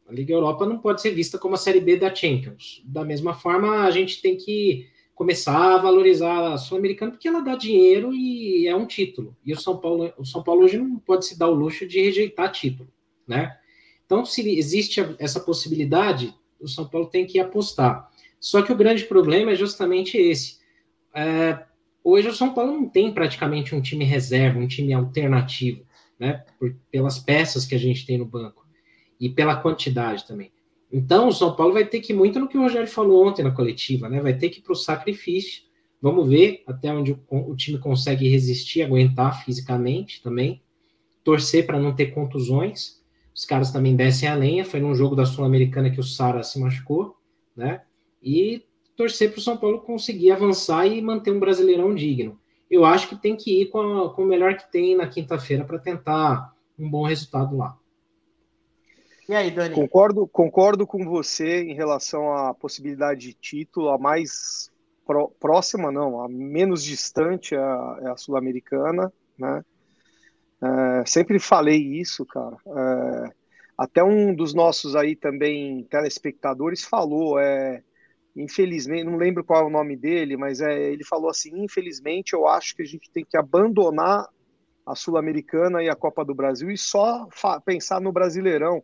A 0.07 0.13
Liga 0.13 0.34
Europa 0.34 0.65
não 0.65 0.80
pode 0.80 1.01
ser 1.01 1.11
vista 1.11 1.38
como 1.38 1.55
a 1.55 1.57
Série 1.57 1.82
B 1.82 1.97
da 1.97 2.13
Champions. 2.15 2.82
Da 2.86 3.03
mesma 3.03 3.34
forma, 3.34 3.82
a 3.82 3.91
gente 3.91 4.22
tem 4.22 4.38
que 4.38 4.88
começar 5.13 5.76
a 5.76 5.78
valorizar 5.78 6.53
a 6.53 6.57
Sul-Americana 6.57 7.11
porque 7.11 7.28
ela 7.28 7.41
dá 7.41 7.57
dinheiro 7.57 8.13
e 8.13 8.65
é 8.65 8.74
um 8.74 8.86
título. 8.86 9.36
E 9.45 9.51
o 9.51 9.59
São 9.59 9.78
Paulo, 9.78 10.13
o 10.17 10.24
São 10.24 10.41
Paulo 10.41 10.63
hoje 10.63 10.78
não 10.78 10.97
pode 10.97 11.26
se 11.26 11.38
dar 11.38 11.49
o 11.49 11.53
luxo 11.53 11.86
de 11.86 11.99
rejeitar 11.99 12.49
título, 12.53 12.89
né? 13.28 13.57
Então, 14.05 14.24
se 14.24 14.57
existe 14.57 15.01
essa 15.20 15.41
possibilidade, 15.41 16.34
o 16.61 16.67
São 16.67 16.88
Paulo 16.88 17.07
tem 17.07 17.28
que 17.28 17.39
apostar. 17.39 18.09
Só 18.39 18.61
que 18.61 18.72
o 18.72 18.78
grande 18.78 19.03
problema 19.03 19.51
é 19.51 19.55
justamente 19.55 20.17
esse. 20.17 20.59
É, 21.13 21.59
hoje 22.03 22.27
o 22.27 22.33
São 22.33 22.53
Paulo 22.53 22.73
não 22.73 22.89
tem 22.89 23.11
praticamente 23.13 23.75
um 23.75 23.81
time 23.81 24.05
reserva, 24.05 24.59
um 24.59 24.67
time 24.67 24.93
alternativo, 24.93 25.83
né? 26.19 26.43
Por, 26.59 26.75
pelas 26.91 27.19
peças 27.19 27.65
que 27.65 27.75
a 27.75 27.79
gente 27.79 28.05
tem 28.05 28.17
no 28.17 28.25
banco 28.25 28.65
e 29.19 29.29
pela 29.29 29.55
quantidade 29.55 30.25
também. 30.25 30.51
Então, 30.91 31.27
o 31.27 31.31
São 31.31 31.55
Paulo 31.55 31.73
vai 31.73 31.85
ter 31.85 31.99
que 31.99 32.13
ir 32.13 32.15
muito 32.15 32.39
no 32.39 32.47
que 32.47 32.57
o 32.57 32.61
Rogério 32.61 32.87
falou 32.87 33.27
ontem 33.27 33.43
na 33.43 33.51
coletiva, 33.51 34.09
né? 34.09 34.21
Vai 34.21 34.35
ter 34.35 34.49
que 34.49 34.59
ir 34.59 34.63
para 34.63 34.73
o 34.73 34.75
sacrifício. 34.75 35.63
Vamos 36.01 36.27
ver 36.27 36.63
até 36.65 36.91
onde 36.91 37.11
o, 37.11 37.19
o, 37.29 37.55
time 37.55 37.77
consegue 37.77 38.27
resistir, 38.27 38.81
aguentar 38.81 39.43
fisicamente 39.43 40.23
também. 40.23 40.63
Torcer 41.23 41.65
para 41.65 41.79
não 41.79 41.93
ter 41.93 42.07
contusões. 42.07 43.03
Os 43.35 43.45
caras 43.45 43.71
também 43.71 43.95
descem 43.95 44.27
a 44.27 44.33
lenha. 44.33 44.65
Foi 44.65 44.79
num 44.79 44.95
jogo 44.95 45.15
da 45.15 45.25
Sul-Americana 45.25 45.91
que 45.91 45.99
o 45.99 46.03
Sara 46.03 46.41
se 46.41 46.59
machucou, 46.59 47.15
né? 47.55 47.81
E 48.23 48.63
torcer 48.99 49.31
para 49.31 49.39
o 49.39 49.41
São 49.41 49.55
Paulo 49.55 49.79
conseguir 49.79 50.29
avançar 50.29 50.85
e 50.85 51.01
manter 51.01 51.31
um 51.31 51.39
brasileirão 51.39 51.95
digno. 51.95 52.37
Eu 52.69 52.83
acho 52.83 53.07
que 53.07 53.15
tem 53.15 53.33
que 53.33 53.61
ir 53.61 53.67
com, 53.67 53.79
a, 53.79 54.13
com 54.13 54.23
o 54.23 54.25
melhor 54.25 54.57
que 54.57 54.69
tem 54.69 54.93
na 54.93 55.07
quinta-feira 55.07 55.63
para 55.63 55.79
tentar 55.79 56.53
um 56.77 56.89
bom 56.89 57.03
resultado 57.03 57.55
lá. 57.55 57.77
E 59.29 59.33
aí, 59.33 59.51
Dani? 59.51 59.73
Concordo, 59.73 60.27
concordo 60.27 60.85
com 60.85 61.05
você 61.05 61.63
em 61.63 61.73
relação 61.73 62.33
à 62.33 62.53
possibilidade 62.53 63.21
de 63.21 63.33
título, 63.33 63.87
a 63.87 63.97
mais 63.97 64.69
próxima, 65.39 65.93
não, 65.93 66.21
a 66.21 66.27
menos 66.27 66.83
distante 66.83 67.55
é 67.55 67.57
a, 67.57 67.99
é 68.01 68.09
a 68.09 68.17
sul-americana, 68.17 69.13
né? 69.37 69.63
É, 70.61 71.05
sempre 71.05 71.39
falei 71.39 71.77
isso, 71.77 72.25
cara. 72.25 72.57
É, 72.67 73.31
até 73.77 74.03
um 74.03 74.35
dos 74.35 74.53
nossos 74.53 74.93
aí 74.93 75.15
também 75.15 75.85
telespectadores 75.85 76.83
falou, 76.83 77.39
é, 77.39 77.81
infelizmente, 78.39 79.03
não 79.03 79.17
lembro 79.17 79.43
qual 79.43 79.63
é 79.63 79.65
o 79.65 79.69
nome 79.69 79.97
dele, 79.97 80.37
mas 80.37 80.61
é, 80.61 80.91
ele 80.91 81.03
falou 81.03 81.29
assim: 81.29 81.51
infelizmente, 81.61 82.33
eu 82.33 82.47
acho 82.47 82.75
que 82.75 82.81
a 82.81 82.85
gente 82.85 83.11
tem 83.11 83.25
que 83.25 83.37
abandonar 83.37 84.25
a 84.85 84.95
Sul-Americana 84.95 85.83
e 85.83 85.89
a 85.89 85.95
Copa 85.95 86.23
do 86.23 86.33
Brasil 86.33 86.71
e 86.71 86.77
só 86.77 87.27
pensar 87.65 87.99
no 87.99 88.11
Brasileirão. 88.11 88.81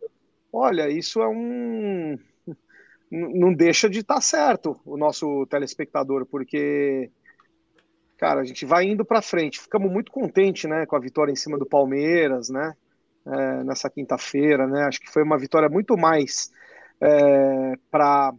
Olha, 0.52 0.88
isso 0.88 1.20
é 1.20 1.28
um. 1.28 2.18
Não 3.10 3.52
deixa 3.52 3.88
de 3.88 4.00
estar 4.00 4.16
tá 4.16 4.20
certo 4.20 4.78
o 4.84 4.96
nosso 4.96 5.46
telespectador, 5.46 6.26
porque, 6.26 7.10
cara, 8.18 8.40
a 8.40 8.44
gente 8.44 8.66
vai 8.66 8.84
indo 8.84 9.04
para 9.04 9.22
frente. 9.22 9.60
Ficamos 9.60 9.90
muito 9.90 10.12
contentes, 10.12 10.68
né, 10.68 10.84
com 10.86 10.96
a 10.96 11.00
vitória 11.00 11.32
em 11.32 11.36
cima 11.36 11.56
do 11.56 11.64
Palmeiras, 11.64 12.50
né, 12.50 12.74
é, 13.26 13.64
nessa 13.64 13.88
quinta-feira, 13.88 14.66
né. 14.66 14.84
Acho 14.84 15.00
que 15.00 15.10
foi 15.10 15.22
uma 15.22 15.38
vitória 15.38 15.68
muito 15.68 15.96
mais 15.96 16.50
é, 17.00 17.74
para 17.90 18.32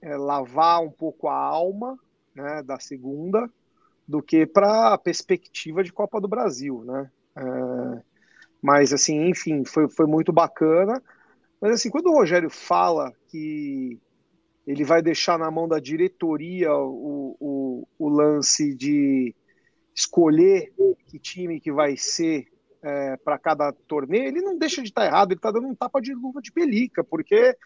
é, 0.00 0.16
lavar 0.16 0.82
um 0.82 0.90
pouco 0.90 1.28
a 1.28 1.34
alma, 1.34 1.98
né, 2.34 2.62
da 2.62 2.78
segunda, 2.78 3.50
do 4.06 4.22
que 4.22 4.46
para 4.46 4.94
a 4.94 4.98
perspectiva 4.98 5.82
de 5.82 5.92
Copa 5.92 6.20
do 6.20 6.28
Brasil, 6.28 6.84
né. 6.84 7.10
É, 7.36 8.02
mas, 8.62 8.92
assim, 8.92 9.28
enfim, 9.28 9.64
foi, 9.64 9.88
foi 9.88 10.06
muito 10.06 10.32
bacana. 10.32 11.02
Mas 11.60 11.72
assim, 11.72 11.90
quando 11.90 12.06
o 12.06 12.14
Rogério 12.14 12.50
fala 12.50 13.12
que 13.28 13.98
ele 14.66 14.84
vai 14.84 15.00
deixar 15.00 15.38
na 15.38 15.50
mão 15.50 15.68
da 15.68 15.78
diretoria 15.78 16.72
o, 16.74 17.36
o, 17.38 17.88
o 17.98 18.08
lance 18.08 18.74
de 18.74 19.34
escolher 19.94 20.72
que 21.06 21.18
time 21.18 21.60
que 21.60 21.70
vai 21.70 21.96
ser 21.96 22.48
é, 22.82 23.16
para 23.18 23.38
cada 23.38 23.72
torneio, 23.72 24.26
ele 24.26 24.42
não 24.42 24.58
deixa 24.58 24.82
de 24.82 24.88
estar 24.88 25.02
tá 25.02 25.06
errado, 25.06 25.30
ele 25.30 25.38
está 25.38 25.50
dando 25.50 25.68
um 25.68 25.74
tapa 25.74 26.00
de 26.00 26.12
luva 26.14 26.40
de 26.40 26.52
pelica, 26.52 27.02
porque. 27.04 27.56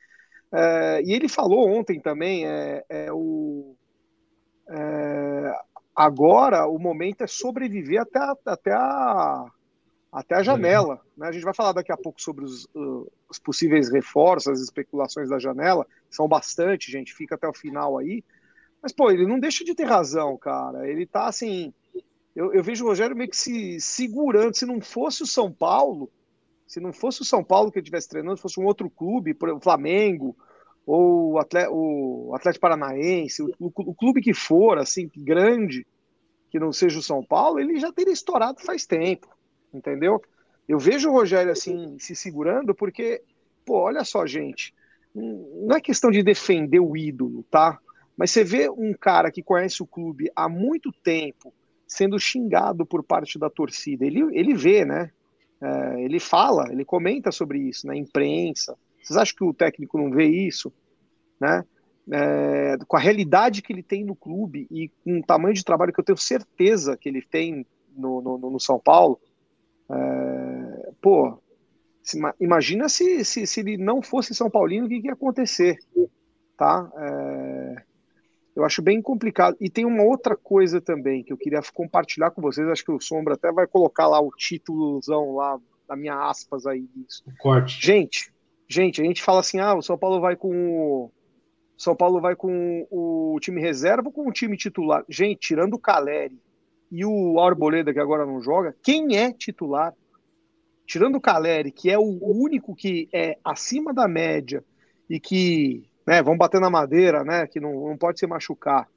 É, 0.52 1.02
e 1.04 1.12
ele 1.12 1.28
falou 1.28 1.68
ontem 1.68 2.00
também, 2.00 2.46
é, 2.46 2.84
é 2.88 3.12
o. 3.12 3.76
É, 4.68 5.54
agora 5.94 6.66
o 6.66 6.78
momento 6.78 7.22
é 7.22 7.26
sobreviver 7.26 8.00
até, 8.00 8.18
a, 8.18 8.36
até 8.46 8.72
a, 8.72 9.46
até 10.12 10.34
a 10.36 10.42
janela. 10.42 11.00
Né? 11.16 11.28
A 11.28 11.32
gente 11.32 11.44
vai 11.44 11.54
falar 11.54 11.72
daqui 11.72 11.92
a 11.92 11.96
pouco 11.96 12.20
sobre 12.20 12.44
os, 12.44 12.68
os, 12.74 13.38
possíveis 13.38 13.90
reforços, 13.90 14.52
as 14.52 14.60
especulações 14.60 15.28
da 15.28 15.38
janela. 15.38 15.86
São 16.10 16.26
bastante, 16.26 16.90
gente. 16.90 17.14
Fica 17.14 17.36
até 17.36 17.48
o 17.48 17.54
final 17.54 17.98
aí. 17.98 18.24
Mas, 18.82 18.92
pô, 18.92 19.10
ele 19.10 19.26
não 19.26 19.38
deixa 19.38 19.64
de 19.64 19.74
ter 19.74 19.84
razão, 19.84 20.36
cara. 20.36 20.88
Ele 20.88 21.06
tá 21.06 21.26
assim. 21.26 21.72
Eu, 22.34 22.52
eu 22.54 22.62
vejo 22.62 22.84
o 22.84 22.88
Rogério 22.88 23.16
meio 23.16 23.30
que 23.30 23.36
se 23.36 23.80
segurando. 23.80 24.56
Se 24.56 24.66
não 24.66 24.80
fosse 24.80 25.22
o 25.22 25.26
São 25.26 25.52
Paulo, 25.52 26.10
se 26.70 26.78
não 26.78 26.92
fosse 26.92 27.22
o 27.22 27.24
São 27.24 27.42
Paulo 27.42 27.72
que 27.72 27.78
ele 27.78 27.84
estivesse 27.84 28.08
treinando, 28.08 28.40
fosse 28.40 28.60
um 28.60 28.64
outro 28.64 28.88
clube, 28.88 29.34
por 29.34 29.48
exemplo, 29.48 29.60
o 29.60 29.64
Flamengo, 29.64 30.36
ou 30.86 31.32
o 31.32 31.38
Atlético, 31.38 31.74
o 31.74 32.34
Atlético 32.34 32.60
Paranaense, 32.60 33.42
o, 33.42 33.52
o, 33.58 33.94
clube 33.94 34.20
que 34.20 34.32
for, 34.32 34.78
assim, 34.78 35.10
grande, 35.16 35.84
que 36.48 36.60
não 36.60 36.72
seja 36.72 36.98
o 36.98 37.02
São 37.02 37.24
Paulo, 37.24 37.58
ele 37.58 37.80
já 37.80 37.92
teria 37.92 38.12
estourado 38.12 38.60
faz 38.60 38.86
tempo 38.86 39.28
entendeu? 39.72 40.22
Eu 40.68 40.78
vejo 40.78 41.08
o 41.08 41.12
Rogério 41.12 41.52
assim 41.52 41.98
se 41.98 42.14
segurando 42.14 42.74
porque, 42.74 43.22
pô, 43.64 43.78
olha 43.78 44.04
só, 44.04 44.26
gente, 44.26 44.74
não 45.14 45.76
é 45.76 45.80
questão 45.80 46.10
de 46.10 46.22
defender 46.22 46.80
o 46.80 46.96
ídolo, 46.96 47.44
tá? 47.50 47.78
Mas 48.16 48.30
você 48.30 48.44
vê 48.44 48.68
um 48.68 48.92
cara 48.92 49.30
que 49.30 49.42
conhece 49.42 49.82
o 49.82 49.86
clube 49.86 50.30
há 50.36 50.48
muito 50.48 50.92
tempo 51.02 51.52
sendo 51.86 52.18
xingado 52.20 52.86
por 52.86 53.02
parte 53.02 53.38
da 53.38 53.50
torcida, 53.50 54.04
ele, 54.04 54.20
ele 54.32 54.54
vê, 54.54 54.84
né? 54.84 55.10
É, 55.62 56.02
ele 56.02 56.18
fala, 56.18 56.72
ele 56.72 56.84
comenta 56.84 57.30
sobre 57.30 57.58
isso 57.58 57.86
na 57.86 57.96
imprensa. 57.96 58.76
Vocês 59.02 59.16
acham 59.16 59.36
que 59.36 59.44
o 59.44 59.54
técnico 59.54 59.98
não 59.98 60.10
vê 60.10 60.26
isso, 60.26 60.72
né? 61.40 61.64
É, 62.12 62.76
com 62.88 62.96
a 62.96 63.00
realidade 63.00 63.62
que 63.62 63.72
ele 63.72 63.82
tem 63.82 64.04
no 64.04 64.16
clube 64.16 64.66
e 64.70 64.90
com 65.04 65.18
o 65.18 65.22
tamanho 65.22 65.54
de 65.54 65.64
trabalho 65.64 65.92
que 65.92 66.00
eu 66.00 66.04
tenho 66.04 66.18
certeza 66.18 66.96
que 66.96 67.08
ele 67.08 67.22
tem 67.22 67.64
no, 67.94 68.20
no, 68.20 68.38
no 68.38 68.58
São 68.58 68.80
Paulo, 68.80 69.20
é, 69.90 70.92
pô, 71.00 71.40
se, 72.02 72.18
imagina 72.40 72.88
se, 72.88 73.24
se, 73.24 73.46
se, 73.46 73.60
ele 73.60 73.76
não 73.76 74.02
fosse 74.02 74.34
São 74.34 74.50
Paulino, 74.50 74.86
o 74.86 74.88
que, 74.88 75.00
que 75.00 75.06
ia 75.08 75.12
acontecer, 75.12 75.78
tá? 76.56 76.90
É, 76.96 77.59
eu 78.54 78.64
acho 78.64 78.82
bem 78.82 79.00
complicado. 79.00 79.56
E 79.60 79.70
tem 79.70 79.84
uma 79.84 80.02
outra 80.02 80.36
coisa 80.36 80.80
também 80.80 81.22
que 81.22 81.32
eu 81.32 81.36
queria 81.36 81.60
compartilhar 81.72 82.30
com 82.30 82.42
vocês, 82.42 82.66
acho 82.68 82.84
que 82.84 82.92
o 82.92 83.00
Sombra 83.00 83.34
até 83.34 83.50
vai 83.52 83.66
colocar 83.66 84.06
lá 84.06 84.20
o 84.20 84.30
títulozão 84.30 85.34
lá, 85.34 85.58
da 85.88 85.96
minha 85.96 86.28
aspas 86.28 86.66
aí 86.66 86.86
disso. 86.94 87.22
O 87.26 87.36
corte. 87.38 87.84
Gente, 87.84 88.32
gente, 88.68 89.00
a 89.00 89.04
gente 89.04 89.22
fala 89.22 89.40
assim, 89.40 89.58
ah, 89.58 89.74
o 89.74 89.82
São 89.82 89.98
Paulo 89.98 90.20
vai 90.20 90.36
com 90.36 90.50
o 90.50 91.12
São 91.76 91.96
Paulo 91.96 92.20
vai 92.20 92.36
com 92.36 92.86
o 92.90 93.38
time 93.40 93.60
reserva 93.60 94.08
ou 94.08 94.12
com 94.12 94.28
o 94.28 94.32
time 94.32 94.56
titular? 94.56 95.04
Gente, 95.08 95.40
tirando 95.40 95.74
o 95.74 95.78
Caleri, 95.78 96.38
e 96.90 97.04
o 97.04 97.38
Arboleda, 97.38 97.92
que 97.92 98.00
agora 98.00 98.26
não 98.26 98.42
joga, 98.42 98.74
quem 98.82 99.16
é 99.16 99.32
titular? 99.32 99.94
Tirando 100.86 101.16
o 101.16 101.20
Caleri, 101.20 101.70
que 101.70 101.88
é 101.88 101.98
o 101.98 102.18
único 102.20 102.74
que 102.74 103.08
é 103.12 103.38
acima 103.44 103.94
da 103.94 104.08
média 104.08 104.64
e 105.08 105.20
que, 105.20 105.88
né, 106.10 106.20
vão 106.24 106.36
bater 106.36 106.60
na 106.60 106.68
madeira, 106.68 107.22
né, 107.22 107.46
que 107.46 107.60
não, 107.60 107.88
não 107.88 107.96
pode 107.96 108.18
se 108.18 108.26
machucar. 108.26 108.88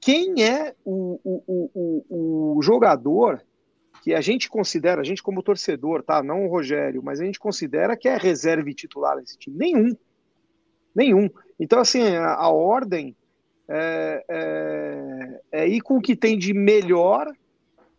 Quem 0.00 0.42
é 0.42 0.74
o, 0.84 1.20
o, 1.22 1.70
o, 1.72 2.56
o 2.58 2.62
jogador 2.62 3.40
que 4.02 4.12
a 4.12 4.20
gente 4.20 4.48
considera, 4.48 5.00
a 5.00 5.04
gente 5.04 5.22
como 5.22 5.44
torcedor, 5.44 6.02
tá? 6.02 6.24
Não 6.24 6.44
o 6.44 6.48
Rogério, 6.48 7.02
mas 7.04 7.20
a 7.20 7.24
gente 7.24 7.38
considera 7.38 7.96
que 7.96 8.08
é 8.08 8.16
reserva 8.16 8.68
e 8.68 8.74
titular 8.74 9.16
nesse 9.16 9.38
time. 9.38 9.56
Nenhum. 9.56 9.96
Nenhum. 10.92 11.30
Então, 11.58 11.78
assim, 11.78 12.02
a, 12.16 12.34
a 12.34 12.48
ordem 12.48 13.14
é, 13.68 14.24
é, 14.28 15.40
é, 15.52 15.68
ir 15.68 15.80
com 15.82 15.98
o 15.98 16.02
que 16.02 16.16
tem 16.16 16.36
de 16.36 16.52
melhor 16.52 17.32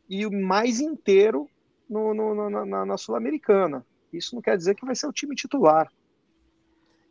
e 0.09 0.25
o 0.25 0.31
mais 0.31 0.81
inteiro 0.81 1.47
no, 1.89 2.13
no, 2.13 2.49
na, 2.49 2.85
na 2.85 2.97
Sul-Americana. 2.97 3.85
Isso 4.11 4.35
não 4.35 4.41
quer 4.41 4.57
dizer 4.57 4.75
que 4.75 4.85
vai 4.85 4.95
ser 4.95 5.07
o 5.07 5.13
time 5.13 5.35
titular. 5.35 5.89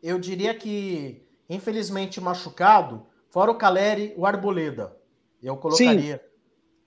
Eu 0.03 0.19
diria 0.19 0.53
que, 0.53 1.21
infelizmente, 1.51 2.21
machucado, 2.21 3.05
fora 3.29 3.51
o 3.51 3.55
Caleri, 3.55 4.13
o 4.17 4.25
Arboleda. 4.25 4.97
Eu 5.43 5.57
colocaria. 5.57 6.17
Sim. 6.17 6.31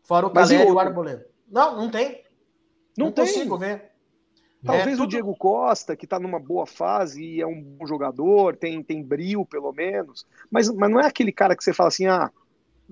Fora 0.02 0.26
o 0.26 0.30
Caleri 0.30 0.68
e 0.68 0.72
o 0.72 0.78
Arboleda. 0.78 1.26
Não, 1.46 1.76
não 1.76 1.90
tem. 1.90 2.24
Não, 2.96 3.06
não 3.06 3.12
tem. 3.12 3.26
consigo 3.26 3.58
ver. 3.58 3.92
Talvez 4.64 4.86
é, 4.86 4.90
tudo... 4.92 5.04
o 5.04 5.06
Diego 5.06 5.36
Costa, 5.36 5.94
que 5.94 6.06
está 6.06 6.18
numa 6.18 6.40
boa 6.40 6.66
fase 6.66 7.22
e 7.22 7.40
é 7.42 7.46
um 7.46 7.62
bom 7.62 7.86
jogador, 7.86 8.56
tem, 8.56 8.82
tem 8.82 9.02
brilho 9.02 9.44
pelo 9.44 9.70
menos, 9.72 10.26
mas, 10.50 10.70
mas 10.70 10.90
não 10.90 10.98
é 10.98 11.06
aquele 11.06 11.30
cara 11.30 11.54
que 11.54 11.62
você 11.62 11.74
fala 11.74 11.88
assim, 11.88 12.06
ah, 12.06 12.30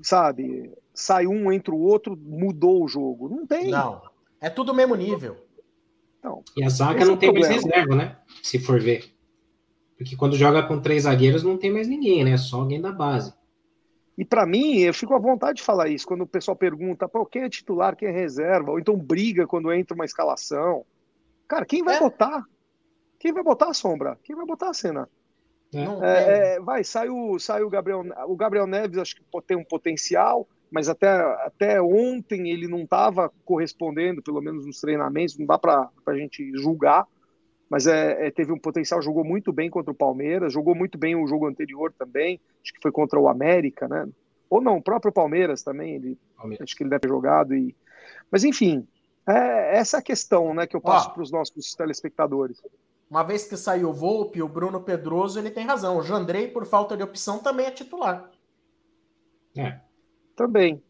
sabe, 0.02 0.70
sai 0.92 1.26
um, 1.26 1.50
entra 1.50 1.74
o 1.74 1.80
outro, 1.80 2.14
mudou 2.14 2.84
o 2.84 2.88
jogo. 2.88 3.30
Não 3.30 3.46
tem. 3.46 3.70
Não. 3.70 4.02
É 4.38 4.50
tudo 4.50 4.74
mesmo 4.74 4.94
nível. 4.94 5.46
Então, 6.18 6.44
e 6.54 6.62
a 6.62 6.68
zaga 6.68 7.04
não 7.06 7.14
é 7.14 7.16
tem 7.16 7.32
mais 7.32 7.48
reserva, 7.48 7.96
né? 7.96 8.18
Se 8.42 8.58
for 8.58 8.78
ver. 8.78 9.12
Porque 10.02 10.16
quando 10.16 10.36
joga 10.36 10.62
com 10.62 10.80
três 10.80 11.04
zagueiros 11.04 11.42
não 11.42 11.56
tem 11.56 11.70
mais 11.70 11.86
ninguém, 11.86 12.24
né? 12.24 12.36
Só 12.36 12.60
alguém 12.60 12.80
da 12.80 12.92
base. 12.92 13.32
E 14.18 14.24
para 14.24 14.44
mim, 14.44 14.78
eu 14.78 14.92
fico 14.92 15.14
à 15.14 15.18
vontade 15.18 15.58
de 15.58 15.62
falar 15.62 15.88
isso, 15.88 16.06
quando 16.06 16.22
o 16.22 16.26
pessoal 16.26 16.56
pergunta, 16.56 17.08
pô, 17.08 17.24
quem 17.24 17.42
é 17.42 17.48
titular, 17.48 17.96
quem 17.96 18.08
é 18.08 18.12
reserva, 18.12 18.72
ou 18.72 18.78
então 18.78 18.96
briga 18.96 19.46
quando 19.46 19.72
entra 19.72 19.94
uma 19.94 20.04
escalação. 20.04 20.84
Cara, 21.48 21.64
quem 21.64 21.82
vai 21.82 21.96
é. 21.96 22.00
botar? 22.00 22.44
Quem 23.18 23.32
vai 23.32 23.42
botar 23.42 23.70
a 23.70 23.74
sombra? 23.74 24.18
Quem 24.22 24.36
vai 24.36 24.44
botar 24.44 24.70
a 24.70 24.74
cena? 24.74 25.08
É. 25.72 25.80
É, 25.80 26.54
é, 26.56 26.60
vai, 26.60 26.84
sai 26.84 27.08
o, 27.08 27.38
sai 27.38 27.62
o 27.62 27.70
Gabriel. 27.70 28.04
O 28.26 28.36
Gabriel 28.36 28.66
Neves, 28.66 28.98
acho 28.98 29.16
que 29.16 29.22
tem 29.46 29.56
um 29.56 29.64
potencial, 29.64 30.46
mas 30.70 30.88
até, 30.88 31.08
até 31.46 31.80
ontem 31.80 32.50
ele 32.50 32.68
não 32.68 32.82
estava 32.82 33.32
correspondendo, 33.44 34.22
pelo 34.22 34.42
menos 34.42 34.66
nos 34.66 34.80
treinamentos, 34.80 35.38
não 35.38 35.46
dá 35.46 35.56
para 35.56 35.88
a 36.06 36.14
gente 36.14 36.52
julgar. 36.56 37.06
Mas 37.72 37.86
é, 37.86 38.26
é, 38.26 38.30
teve 38.30 38.52
um 38.52 38.58
potencial, 38.58 39.00
jogou 39.00 39.24
muito 39.24 39.50
bem 39.50 39.70
contra 39.70 39.90
o 39.90 39.94
Palmeiras, 39.94 40.52
jogou 40.52 40.74
muito 40.74 40.98
bem 40.98 41.16
o 41.16 41.26
jogo 41.26 41.46
anterior 41.46 41.90
também, 41.90 42.38
acho 42.62 42.70
que 42.70 42.82
foi 42.82 42.92
contra 42.92 43.18
o 43.18 43.26
América, 43.26 43.88
né? 43.88 44.06
Ou 44.50 44.60
não, 44.60 44.76
o 44.76 44.82
próprio 44.82 45.10
Palmeiras 45.10 45.62
também, 45.62 45.94
ele, 45.94 46.18
acho 46.60 46.76
que 46.76 46.82
ele 46.82 46.90
deve 46.90 47.00
ter 47.00 47.08
jogado. 47.08 47.54
E... 47.54 47.74
Mas 48.30 48.44
enfim, 48.44 48.86
é 49.26 49.78
essa 49.78 49.96
é 49.96 50.00
a 50.00 50.02
questão 50.02 50.52
né, 50.52 50.66
que 50.66 50.76
eu 50.76 50.82
passo 50.82 51.14
para 51.14 51.22
os 51.22 51.32
nossos 51.32 51.74
telespectadores. 51.74 52.62
Uma 53.08 53.22
vez 53.22 53.46
que 53.46 53.56
saiu 53.56 53.88
o 53.88 53.94
Volpe, 53.94 54.42
o 54.42 54.48
Bruno 54.48 54.82
Pedroso, 54.82 55.38
ele 55.38 55.50
tem 55.50 55.64
razão. 55.64 55.96
O 55.96 56.02
Jandrei, 56.02 56.48
por 56.48 56.66
falta 56.66 56.94
de 56.94 57.02
opção, 57.02 57.38
também 57.38 57.64
é 57.64 57.70
titular. 57.70 58.30
É. 59.56 59.80
Também. 60.36 60.82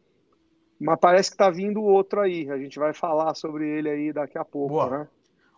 Mas 0.80 0.98
parece 0.98 1.30
que 1.30 1.34
está 1.34 1.48
vindo 1.48 1.80
outro 1.80 2.20
aí. 2.20 2.50
A 2.50 2.58
gente 2.58 2.76
vai 2.76 2.92
falar 2.92 3.36
sobre 3.36 3.68
ele 3.68 3.88
aí 3.88 4.12
daqui 4.12 4.36
a 4.36 4.44
pouco, 4.44 4.74
Boa. 4.74 4.98
né? 4.98 5.08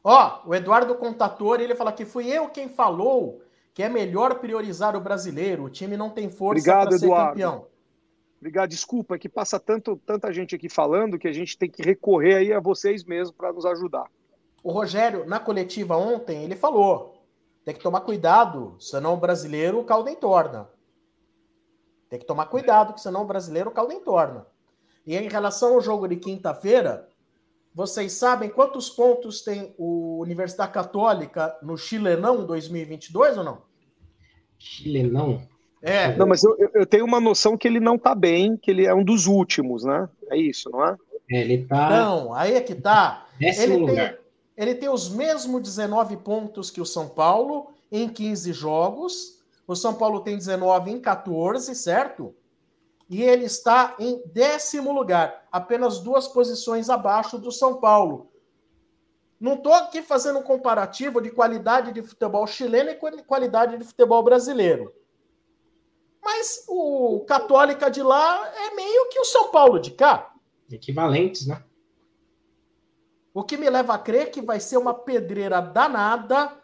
Ó, 0.05 0.43
o 0.45 0.55
Eduardo 0.55 0.95
Contator, 0.97 1.61
ele 1.61 1.75
fala 1.75 1.91
que 1.91 2.05
fui 2.05 2.29
eu 2.29 2.51
quem 2.51 2.69
falou 2.69 3.41
que 3.73 3.83
é 3.83 3.89
melhor 3.89 4.39
priorizar 4.39 4.95
o 4.95 5.01
brasileiro. 5.01 5.65
O 5.65 5.71
time 5.71 5.97
não 5.97 6.11
tem 6.11 6.31
força 6.31 6.63
para 6.63 6.91
ser 6.93 7.07
Eduardo. 7.07 7.31
campeão. 7.31 7.67
Obrigado. 8.39 8.69
Desculpa, 8.69 9.17
é 9.17 9.19
que 9.19 9.29
passa 9.29 9.59
tanto, 9.59 9.97
tanta 10.07 10.33
gente 10.33 10.55
aqui 10.55 10.69
falando 10.69 11.19
que 11.19 11.27
a 11.27 11.33
gente 11.33 11.59
tem 11.59 11.69
que 11.69 11.83
recorrer 11.83 12.37
aí 12.37 12.53
a 12.53 12.61
vocês 12.61 13.03
mesmos 13.03 13.35
para 13.35 13.53
nos 13.53 13.65
ajudar. 13.65 14.05
O 14.63 14.71
Rogério, 14.71 15.27
na 15.27 15.41
coletiva 15.41 15.97
ontem, 15.97 16.45
ele 16.45 16.55
falou: 16.55 17.25
tem 17.65 17.75
que 17.75 17.83
tomar 17.83 18.03
cuidado, 18.03 18.77
senão 18.79 19.15
o 19.15 19.17
brasileiro 19.17 19.81
o 19.81 19.85
caldo 19.85 20.11
entorna. 20.11 20.69
Tem 22.09 22.19
que 22.19 22.27
tomar 22.27 22.47
cuidado, 22.47 22.93
que 22.93 23.01
senão 23.01 23.23
o 23.23 23.27
brasileiro 23.27 23.71
o 23.71 23.73
caldo 23.73 23.93
entorna. 23.93 24.47
E 25.07 25.17
em 25.17 25.29
relação 25.29 25.75
ao 25.75 25.81
jogo 25.81 26.07
de 26.07 26.17
quinta-feira, 26.17 27.09
vocês 27.75 28.13
sabem 28.13 28.49
quantos 28.49 28.89
pontos 28.89 29.43
tem 29.43 29.75
o 29.77 30.21
Universidade 30.23 30.73
Católica 30.73 31.57
no 31.61 31.77
Chilenão 31.77 32.47
2022 32.47 33.39
ou 33.39 33.45
não? 33.45 33.63
Chilenão? 34.57 35.43
É. 35.83 36.17
Não, 36.17 36.27
mas 36.27 36.45
eu, 36.45 36.57
eu 36.73 36.87
tenho 36.87 37.05
uma 37.05 37.21
noção 37.21 37.59
que 37.59 37.67
ele 37.67 37.81
não 37.81 37.99
tá 37.99 38.15
bem, 38.15 38.57
que 38.57 38.71
ele 38.71 38.87
é 38.87 38.95
um 38.95 39.05
dos 39.05 39.27
últimos, 39.27 39.85
né? 39.85 40.09
É 40.31 40.37
isso, 40.37 40.71
não 40.71 40.87
é? 40.87 40.97
é 41.31 41.41
ele 41.41 41.67
tá. 41.67 41.91
Não, 41.91 42.33
aí 42.33 42.55
é 42.55 42.61
que 42.61 42.77
tá. 42.77 43.27
Décimo 43.39 43.75
ele 43.75 43.77
lugar. 43.77 44.13
Tem, 44.13 44.19
ele 44.57 44.75
tem 44.77 44.89
os 44.89 45.11
mesmos 45.11 45.61
19 45.61 46.17
pontos 46.19 46.71
que 46.71 46.81
o 46.81 46.87
São 46.87 47.09
Paulo 47.09 47.73
em 47.91 48.09
15 48.09 48.53
jogos. 48.53 49.43
O 49.67 49.75
São 49.75 49.95
Paulo 49.95 50.21
tem 50.21 50.37
19 50.37 50.93
em 50.93 51.01
14, 51.01 51.75
certo? 51.75 52.35
E 53.09 53.23
ele 53.23 53.45
está 53.45 53.95
em 53.99 54.23
décimo 54.27 54.93
lugar, 54.93 55.47
apenas 55.53 56.01
duas 56.01 56.27
posições 56.27 56.89
abaixo 56.89 57.39
do 57.39 57.53
São 57.53 57.81
Paulo. 57.81 58.31
Não 59.39 59.55
estou 59.55 59.75
aqui 59.75 60.01
fazendo 60.01 60.39
um 60.39 60.43
comparativo 60.43 61.21
de 61.21 61.31
qualidade 61.31 61.93
de 61.93 62.03
futebol 62.03 62.47
chileno 62.47 62.91
e 62.91 63.23
qualidade 63.25 63.77
de 63.77 63.85
futebol 63.85 64.23
brasileiro. 64.23 64.93
Mas 66.23 66.65
o 66.67 67.25
Católica 67.29 67.91
de 67.91 68.03
lá 68.03 68.51
é 68.57 68.75
meio 68.75 69.09
que 69.11 69.21
o 69.21 69.25
São 69.25 69.51
Paulo 69.51 69.79
de 69.79 69.91
cá. 69.91 70.33
Equivalentes, 70.71 71.47
né? 71.47 71.63
O 73.35 73.43
que 73.43 73.59
me 73.59 73.69
leva 73.69 73.95
a 73.95 73.99
crer 73.99 74.31
que 74.31 74.41
vai 74.41 74.59
ser 74.61 74.79
uma 74.79 74.95
pedreira 74.95 75.61
danada. 75.61 76.57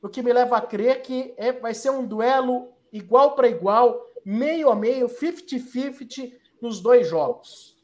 O 0.00 0.08
que 0.08 0.22
me 0.22 0.32
leva 0.32 0.58
a 0.58 0.60
crer 0.60 1.02
que 1.02 1.34
é, 1.36 1.52
vai 1.52 1.74
ser 1.74 1.90
um 1.90 2.06
duelo 2.06 2.72
igual 2.92 3.34
para 3.34 3.48
igual, 3.48 4.05
meio 4.26 4.70
a 4.70 4.74
meio, 4.74 5.06
50-50 5.06 6.32
nos 6.60 6.80
dois 6.80 7.08
jogos. 7.08 7.76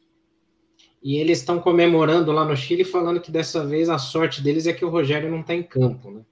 E 1.01 1.17
eles 1.17 1.39
estão 1.39 1.61
comemorando 1.61 2.33
lá 2.33 2.45
no 2.45 2.57
Chile, 2.57 2.85
falando 2.85 3.21
que 3.21 3.31
dessa 3.31 3.65
vez 3.65 3.89
a 3.89 3.99
sorte 3.99 4.43
deles 4.43 4.67
é 4.67 4.73
que 4.73 4.85
o 4.85 4.91
Rogério 4.91 5.31
não 5.31 5.41
está 5.41 5.55
em 5.55 5.63
campo, 5.63 6.11
né? 6.11 6.25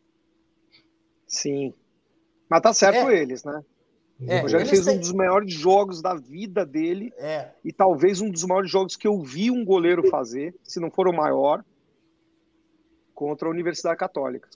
Sim. 1.26 1.72
Mas 2.48 2.60
tá 2.60 2.72
certo 2.72 3.08
é. 3.08 3.22
eles, 3.22 3.44
né? 3.44 3.62
É, 4.26 4.40
o 4.40 4.42
Rogério 4.42 4.66
fez 4.66 4.84
têm... 4.84 4.96
um 4.96 5.00
dos 5.00 5.12
maiores 5.12 5.52
jogos 5.54 6.02
da 6.02 6.14
vida 6.14 6.66
dele 6.66 7.12
é. 7.16 7.50
e 7.64 7.72
talvez 7.72 8.20
um 8.20 8.30
dos 8.30 8.44
maiores 8.44 8.70
jogos 8.70 8.96
que 8.96 9.06
eu 9.06 9.22
vi 9.22 9.50
um 9.50 9.64
goleiro 9.64 10.08
fazer, 10.08 10.54
se 10.62 10.78
não 10.78 10.90
for 10.90 11.08
o 11.08 11.12
maior, 11.12 11.64
contra 13.14 13.48
a 13.48 13.50
Universidade 13.50 13.96
Católica. 13.96 14.48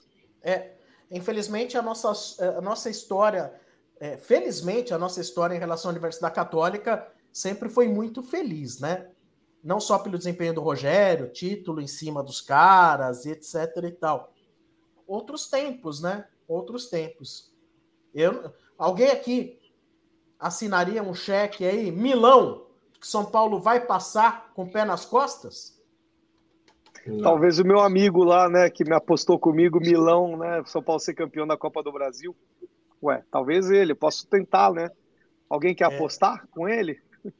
É, 0.43 0.73
infelizmente 1.09 1.77
a 1.77 1.81
nossa, 1.81 2.57
a 2.57 2.61
nossa 2.61 2.89
história, 2.89 3.53
é, 3.99 4.17
felizmente 4.17 4.93
a 4.93 4.97
nossa 4.97 5.21
história 5.21 5.55
em 5.55 5.59
relação 5.59 5.89
à 5.89 5.93
Universidade 5.93 6.35
Católica 6.35 7.07
sempre 7.31 7.69
foi 7.69 7.87
muito 7.87 8.21
feliz, 8.21 8.79
né? 8.79 9.09
Não 9.63 9.79
só 9.79 9.97
pelo 9.97 10.17
desempenho 10.17 10.53
do 10.53 10.61
Rogério, 10.61 11.31
título 11.31 11.81
em 11.81 11.87
cima 11.87 12.21
dos 12.21 12.39
caras, 12.39 13.25
etc 13.25 13.83
e 13.83 13.91
tal. 13.91 14.33
Outros 15.07 15.47
tempos, 15.47 16.01
né? 16.01 16.27
Outros 16.47 16.87
tempos. 16.87 17.51
Eu, 18.13 18.53
Alguém 18.77 19.09
aqui 19.09 19.59
assinaria 20.39 21.01
um 21.01 21.13
cheque 21.13 21.65
aí, 21.65 21.91
Milão, 21.91 22.65
que 22.99 23.07
São 23.07 23.25
Paulo 23.25 23.59
vai 23.59 23.85
passar 23.85 24.51
com 24.53 24.63
o 24.63 24.71
pé 24.71 24.83
nas 24.83 25.05
costas? 25.05 25.81
Não. 27.05 27.21
Talvez 27.21 27.59
o 27.59 27.63
meu 27.63 27.79
amigo 27.79 28.23
lá, 28.23 28.49
né, 28.49 28.69
que 28.69 28.83
me 28.83 28.93
apostou 28.93 29.39
comigo, 29.39 29.79
Milão, 29.79 30.37
né, 30.37 30.61
São 30.65 30.83
Paulo 30.83 30.99
ser 30.99 31.13
campeão 31.13 31.47
da 31.47 31.55
Copa 31.55 31.81
do 31.81 31.91
Brasil. 31.91 32.35
Ué, 33.05 33.23
talvez 33.31 33.69
ele, 33.69 33.91
eu 33.91 33.95
posso 33.95 34.27
tentar, 34.27 34.71
né? 34.71 34.89
Alguém 35.49 35.75
quer 35.75 35.91
é. 35.91 35.95
apostar 35.95 36.47
com 36.51 36.67
ele? 36.67 36.99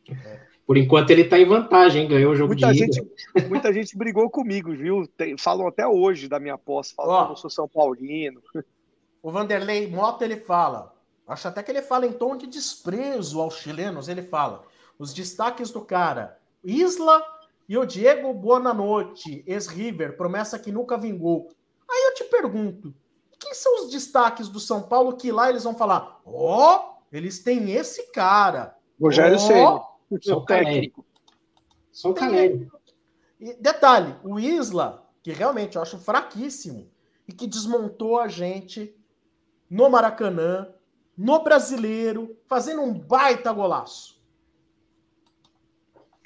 É. 0.10 0.40
Por 0.66 0.78
enquanto 0.78 1.12
ele 1.12 1.22
está 1.22 1.38
em 1.38 1.46
vantagem, 1.46 2.08
ganhou 2.08 2.32
o 2.34 2.36
jogo 2.36 2.54
muita 2.54 2.72
de 2.72 2.80
gente, 2.80 3.02
Muita 3.48 3.72
gente 3.72 3.96
brigou 3.96 4.30
comigo, 4.30 4.76
viu? 4.76 5.08
Tem, 5.16 5.38
falam 5.38 5.68
até 5.68 5.88
hoje 5.88 6.28
da 6.28 6.40
minha 6.40 6.56
aposta, 6.56 6.96
falam 6.96 7.28
que 7.28 7.32
eu 7.34 7.38
sou 7.38 7.50
São 7.50 7.68
Paulino. 7.68 8.42
O 9.22 9.32
Vanderlei 9.32 9.88
Mota, 9.88 10.26
ele 10.26 10.38
fala, 10.38 10.96
Acho 11.28 11.48
até 11.48 11.64
que 11.64 11.72
ele 11.72 11.82
fala 11.82 12.06
em 12.06 12.12
tom 12.12 12.38
de 12.38 12.46
desprezo 12.46 13.42
aos 13.42 13.58
chilenos. 13.58 14.08
Ele 14.08 14.22
fala: 14.22 14.64
os 14.98 15.14
destaques 15.14 15.72
do 15.72 15.82
cara, 15.82 16.38
Isla 16.64 17.24
e 17.68 17.78
o 17.78 17.86
Diego 17.86 18.32
Buonanotte, 18.34 19.44
ex-River, 19.48 20.18
promessa 20.18 20.60
que 20.60 20.72
nunca 20.72 20.98
vingou. 20.98 21.50
Aí 21.90 22.10
eu 22.10 22.14
te 22.14 22.24
pergunto: 22.26 22.94
quem 23.46 23.54
são 23.54 23.84
os 23.84 23.92
destaques 23.92 24.50
do 24.50 24.60
São 24.60 24.82
Paulo 24.82 25.16
que 25.16 25.32
lá 25.32 25.52
eles 25.52 25.64
vão 25.64 25.76
falar? 25.76 26.20
Ó, 26.26 26.80
oh, 26.80 27.16
eles 27.16 27.44
têm 27.44 27.72
esse 27.72 28.12
cara. 28.12 28.76
Rogério 29.00 29.38
oh, 29.38 30.20
Só 30.20 30.38
o 30.38 30.46
técnico. 30.46 31.06
O 32.04 32.14
Caleri. 32.14 32.68
E 33.40 33.54
detalhe: 33.54 34.16
o 34.24 34.40
Isla, 34.40 35.08
que 35.22 35.32
realmente 35.32 35.76
eu 35.76 35.82
acho 35.84 36.00
fraquíssimo 36.00 36.90
e 37.28 37.34
que 37.34 37.46
desmontou 37.46 38.20
a 38.20 38.28
gente 38.28 38.96
no 39.70 39.90
Maracanã, 39.90 40.68
no 41.16 41.44
brasileiro, 41.44 42.36
fazendo 42.48 42.82
um 42.82 42.94
baita 42.98 43.54
golaço. 43.54 44.20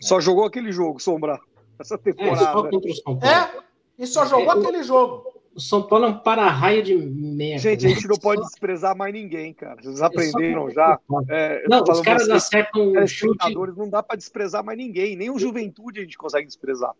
Só 0.01 0.21
jogou 0.21 0.45
aquele 0.45 0.71
jogo, 0.71 1.01
Sombra. 1.01 1.37
essa 1.77 1.97
temporada. 1.97 2.41
É, 2.41 2.45
só 2.45 2.69
contra 2.69 2.91
o 2.91 2.95
São 2.95 3.19
Paulo. 3.19 3.25
É, 3.25 3.63
e 3.97 4.07
só 4.07 4.25
jogou 4.25 4.53
é, 4.53 4.57
aquele 4.57 4.83
jogo. 4.83 5.28
O 5.55 5.59
São 5.59 5.81
Paulo 5.81 6.05
é 6.05 6.07
um 6.09 6.17
para-raio 6.17 6.83
de 6.83 6.95
merda. 6.95 7.61
Gente, 7.63 7.85
a 7.85 7.89
gente 7.89 8.07
não 8.07 8.15
pode 8.15 8.41
desprezar 8.41 8.95
mais 8.95 9.13
ninguém, 9.13 9.53
cara. 9.53 9.81
Vocês 9.81 10.01
aprenderam 10.01 10.69
já. 10.69 10.99
É, 11.27 11.63
não, 11.67 11.83
os 11.83 12.01
caras 12.01 12.29
acertam 12.29 12.93
o 12.93 13.07
chute. 13.07 13.53
Não 13.75 13.89
dá 13.89 14.01
para 14.01 14.15
desprezar 14.15 14.63
mais 14.63 14.77
ninguém. 14.77 15.15
Nem 15.15 15.29
o 15.29 15.39
Juventude 15.39 15.99
a 15.99 16.03
gente 16.03 16.17
consegue 16.17 16.47
desprezar. 16.47 16.93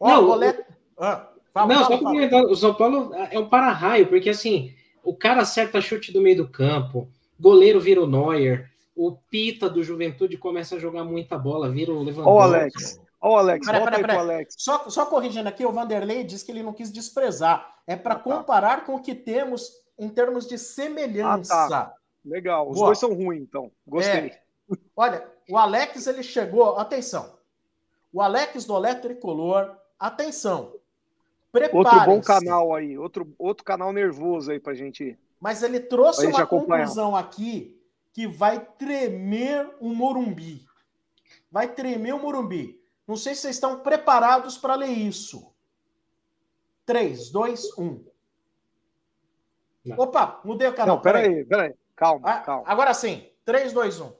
Não, 0.00 0.28
oh, 0.28 0.38
o... 0.38 0.44
ah, 0.98 1.28
fala, 1.52 1.74
não 1.74 1.84
fala, 1.84 2.28
só. 2.30 2.42
O 2.42 2.56
São 2.56 2.74
Paulo 2.74 3.12
é 3.14 3.38
um 3.38 3.48
para-raio, 3.48 4.06
porque 4.06 4.30
assim, 4.30 4.72
o 5.02 5.14
cara 5.14 5.42
acerta 5.42 5.80
chute 5.80 6.12
do 6.12 6.20
meio 6.20 6.36
do 6.36 6.48
campo, 6.48 7.08
goleiro 7.38 7.80
vira 7.80 8.02
o 8.02 8.06
Neuer, 8.06 8.70
o 8.94 9.12
Pita 9.12 9.68
do 9.68 9.82
Juventude 9.82 10.36
começa 10.36 10.76
a 10.76 10.78
jogar 10.78 11.04
muita 11.04 11.36
bola, 11.36 11.70
vira 11.70 11.92
o 11.92 12.02
Lewandowski. 12.02 12.28
Ó, 12.28 12.36
oh, 12.36 12.40
Alex, 12.40 13.00
Ó, 13.24 13.36
oh, 13.36 13.38
Alex, 13.38 13.66
pera, 13.66 13.82
pera, 13.82 13.98
pera. 14.00 14.18
Alex. 14.18 14.54
Só, 14.58 14.90
só 14.90 15.06
corrigindo 15.06 15.48
aqui, 15.48 15.64
o 15.64 15.72
Vanderlei 15.72 16.24
disse 16.24 16.44
que 16.44 16.52
ele 16.52 16.62
não 16.62 16.74
quis 16.74 16.92
desprezar. 16.92 17.74
É 17.86 17.96
para 17.96 18.12
ah, 18.12 18.18
tá. 18.18 18.22
comparar 18.22 18.84
com 18.84 18.96
o 18.96 19.00
que 19.00 19.14
temos 19.14 19.72
em 19.98 20.10
termos 20.10 20.46
de 20.46 20.58
semelhança. 20.58 21.54
Ah, 21.54 21.68
tá. 21.68 21.94
Legal. 22.22 22.68
Os 22.68 22.76
Boa. 22.76 22.88
dois 22.88 22.98
são 22.98 23.14
ruins, 23.14 23.40
então. 23.40 23.72
Gostei. 23.86 24.26
É. 24.26 24.40
Olha, 24.94 25.26
o 25.48 25.56
Alex, 25.56 26.06
ele 26.06 26.22
chegou... 26.22 26.76
Atenção. 26.76 27.38
O 28.12 28.20
Alex 28.20 28.66
do 28.66 28.74
Olé 28.74 28.94
Tricolor, 28.94 29.74
atenção. 29.98 30.74
Outro 31.72 32.04
bom 32.04 32.20
canal 32.20 32.74
aí. 32.74 32.98
Outro, 32.98 33.34
outro 33.38 33.64
canal 33.64 33.90
nervoso 33.90 34.50
aí 34.50 34.60
pra 34.60 34.74
gente... 34.74 35.18
Mas 35.40 35.62
ele 35.62 35.80
trouxe 35.80 36.26
uma 36.26 36.46
conclusão 36.46 37.16
aqui 37.16 37.82
que 38.12 38.26
vai 38.26 38.60
tremer 38.60 39.74
o 39.80 39.88
Morumbi. 39.94 40.62
Vai 41.50 41.68
tremer 41.68 42.14
o 42.14 42.18
Morumbi. 42.18 42.83
Não 43.06 43.16
sei 43.16 43.34
se 43.34 43.42
vocês 43.42 43.56
estão 43.56 43.80
preparados 43.80 44.56
para 44.56 44.74
ler 44.74 44.90
isso. 44.90 45.52
3, 46.86 47.30
2, 47.30 47.78
1. 47.78 48.04
Não. 49.84 49.98
Opa, 49.98 50.40
mudei 50.44 50.68
o 50.68 50.74
canal. 50.74 50.96
Não, 50.96 51.02
peraí, 51.02 51.44
peraí. 51.44 51.74
Calma, 51.94 52.30
ah, 52.30 52.40
calma. 52.40 52.64
Agora 52.66 52.94
sim. 52.94 53.28
3, 53.44 53.72
2, 53.72 54.00
1. 54.00 54.12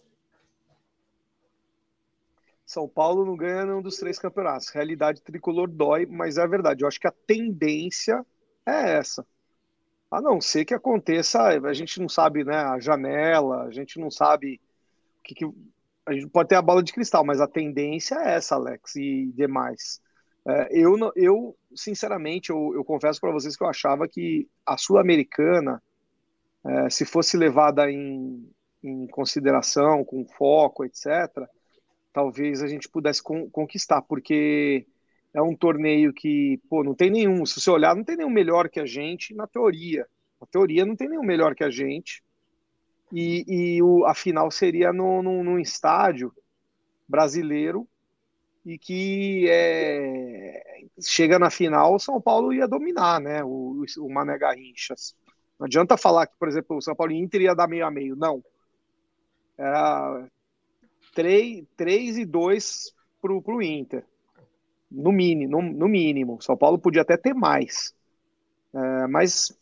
São 2.66 2.88
Paulo 2.88 3.24
não 3.24 3.36
ganha 3.36 3.64
nenhum 3.64 3.82
dos 3.82 3.96
três 3.96 4.18
campeonatos. 4.18 4.68
Realidade 4.68 5.22
tricolor 5.22 5.68
dói, 5.68 6.06
mas 6.06 6.38
é 6.38 6.46
verdade. 6.46 6.82
Eu 6.82 6.88
acho 6.88 7.00
que 7.00 7.06
a 7.06 7.14
tendência 7.26 8.24
é 8.66 8.96
essa. 8.96 9.26
A 10.10 10.20
não 10.20 10.40
ser 10.40 10.64
que 10.64 10.74
aconteça, 10.74 11.42
a 11.42 11.72
gente 11.72 12.00
não 12.00 12.08
sabe, 12.08 12.44
né, 12.44 12.56
a 12.56 12.78
janela, 12.78 13.64
a 13.64 13.70
gente 13.70 13.98
não 13.98 14.10
sabe 14.10 14.60
o 15.18 15.22
que, 15.24 15.34
que 15.34 15.44
a 16.06 16.12
gente 16.12 16.28
pode 16.28 16.48
ter 16.48 16.56
a 16.56 16.62
bola 16.62 16.82
de 16.82 16.92
cristal, 16.92 17.24
mas 17.24 17.40
a 17.40 17.46
tendência 17.46 18.16
é 18.16 18.34
essa, 18.34 18.54
Alex, 18.54 18.96
e 18.96 19.32
demais. 19.34 20.00
É, 20.46 20.68
eu, 20.70 20.96
eu, 21.16 21.56
sinceramente, 21.74 22.50
eu, 22.50 22.72
eu 22.74 22.84
confesso 22.84 23.20
para 23.20 23.32
vocês 23.32 23.56
que 23.56 23.64
eu 23.64 23.68
achava 23.68 24.06
que 24.06 24.48
a 24.66 24.76
Sul-Americana, 24.76 25.82
é, 26.64 26.90
se 26.90 27.06
fosse 27.06 27.36
levada 27.36 27.90
em, 27.90 28.50
em, 28.82 29.06
consideração, 29.06 30.04
com 30.04 30.26
foco, 30.26 30.84
etc., 30.84 31.48
talvez 32.12 32.62
a 32.62 32.66
gente 32.66 32.88
pudesse 32.88 33.22
con 33.22 33.48
conquistar, 33.50 34.02
porque 34.02 34.86
é 35.32 35.42
um 35.42 35.56
torneio 35.56 36.12
que, 36.12 36.60
pô, 36.68 36.84
não 36.84 36.94
tem 36.94 37.10
nenhum, 37.10 37.44
se 37.46 37.60
você 37.60 37.70
olhar, 37.70 37.96
não 37.96 38.04
tem 38.04 38.16
nenhum 38.16 38.30
melhor 38.30 38.68
que 38.68 38.78
a 38.78 38.86
gente 38.86 39.34
na 39.34 39.46
teoria. 39.46 40.06
Na 40.40 40.46
teoria 40.46 40.84
não 40.84 40.94
tem 40.94 41.08
nenhum 41.08 41.24
melhor 41.24 41.54
que 41.54 41.64
a 41.64 41.70
gente 41.70 42.22
e, 43.14 43.76
e 43.76 43.82
o, 43.82 44.04
a 44.06 44.12
final 44.12 44.50
seria 44.50 44.92
no, 44.92 45.22
no, 45.22 45.44
num 45.44 45.60
estádio 45.60 46.34
brasileiro 47.06 47.86
e 48.66 48.76
que 48.76 49.46
é, 49.48 50.84
chega 51.00 51.38
na 51.38 51.48
final, 51.48 51.94
o 51.94 51.98
São 52.00 52.20
Paulo 52.20 52.52
ia 52.52 52.66
dominar, 52.66 53.20
né? 53.20 53.44
O, 53.44 53.84
o 53.98 54.12
Mané 54.12 54.36
Garrinchas. 54.36 55.14
Não 55.56 55.66
adianta 55.66 55.96
falar 55.96 56.26
que, 56.26 56.36
por 56.36 56.48
exemplo, 56.48 56.76
o 56.76 56.82
São 56.82 56.96
Paulo 56.96 57.12
e 57.12 57.16
Inter 57.16 57.42
ia 57.42 57.54
dar 57.54 57.68
meio 57.68 57.86
a 57.86 57.90
meio, 57.90 58.16
não. 58.16 58.42
Era 59.56 60.26
3, 61.14 61.64
3 61.76 62.18
e 62.18 62.24
2 62.24 62.92
pro, 63.22 63.40
pro 63.40 63.62
Inter. 63.62 64.04
No 64.90 65.12
mínimo, 65.12 65.62
no, 65.62 65.72
no 65.72 65.88
mínimo. 65.88 66.42
São 66.42 66.56
Paulo 66.56 66.80
podia 66.80 67.02
até 67.02 67.16
ter 67.16 67.32
mais. 67.32 67.94
É, 68.74 69.06
mas 69.06 69.56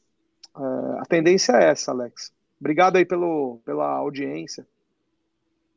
é, 0.56 1.00
a 1.00 1.04
tendência 1.06 1.52
é 1.52 1.70
essa, 1.70 1.90
Alex. 1.90 2.32
Obrigado 2.62 2.94
aí 2.94 3.04
pelo, 3.04 3.60
pela 3.64 3.96
audiência. 3.96 4.64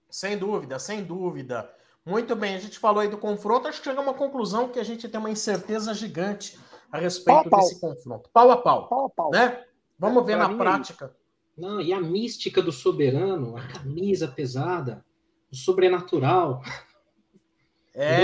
Sem 0.08 0.38
dúvida, 0.38 0.78
sem 0.78 1.04
dúvida. 1.04 1.68
Muito 2.06 2.36
bem, 2.36 2.54
a 2.54 2.60
gente 2.60 2.78
falou 2.78 3.02
aí 3.02 3.08
do 3.08 3.18
confronto, 3.18 3.68
acho 3.68 3.80
que 3.80 3.86
chegamos 3.86 4.08
a 4.08 4.12
uma 4.12 4.18
conclusão 4.18 4.70
que 4.70 4.78
a 4.78 4.84
gente 4.84 5.10
tem 5.10 5.20
uma 5.20 5.32
incerteza 5.32 5.96
gigante 5.96 6.60
a 6.92 7.00
respeito 7.00 7.50
pau, 7.50 7.60
desse 7.60 7.82
confronto. 7.82 8.30
Pau 8.32 8.52
a 8.52 8.58
pau. 8.58 8.88
Pau 8.88 9.06
a 9.08 9.10
pau. 9.10 9.32
Né? 9.32 9.66
Vamos 9.98 10.22
é, 10.22 10.26
ver 10.28 10.36
na 10.36 10.56
prática. 10.56 11.12
Não, 11.58 11.82
e 11.82 11.92
a 11.92 12.00
mística 12.00 12.62
do 12.62 12.72
soberano, 12.72 13.58
a 13.58 13.68
camisa 13.68 14.28
pesada, 14.28 15.04
o 15.52 15.56
sobrenatural. 15.56 16.62
É. 17.96 18.20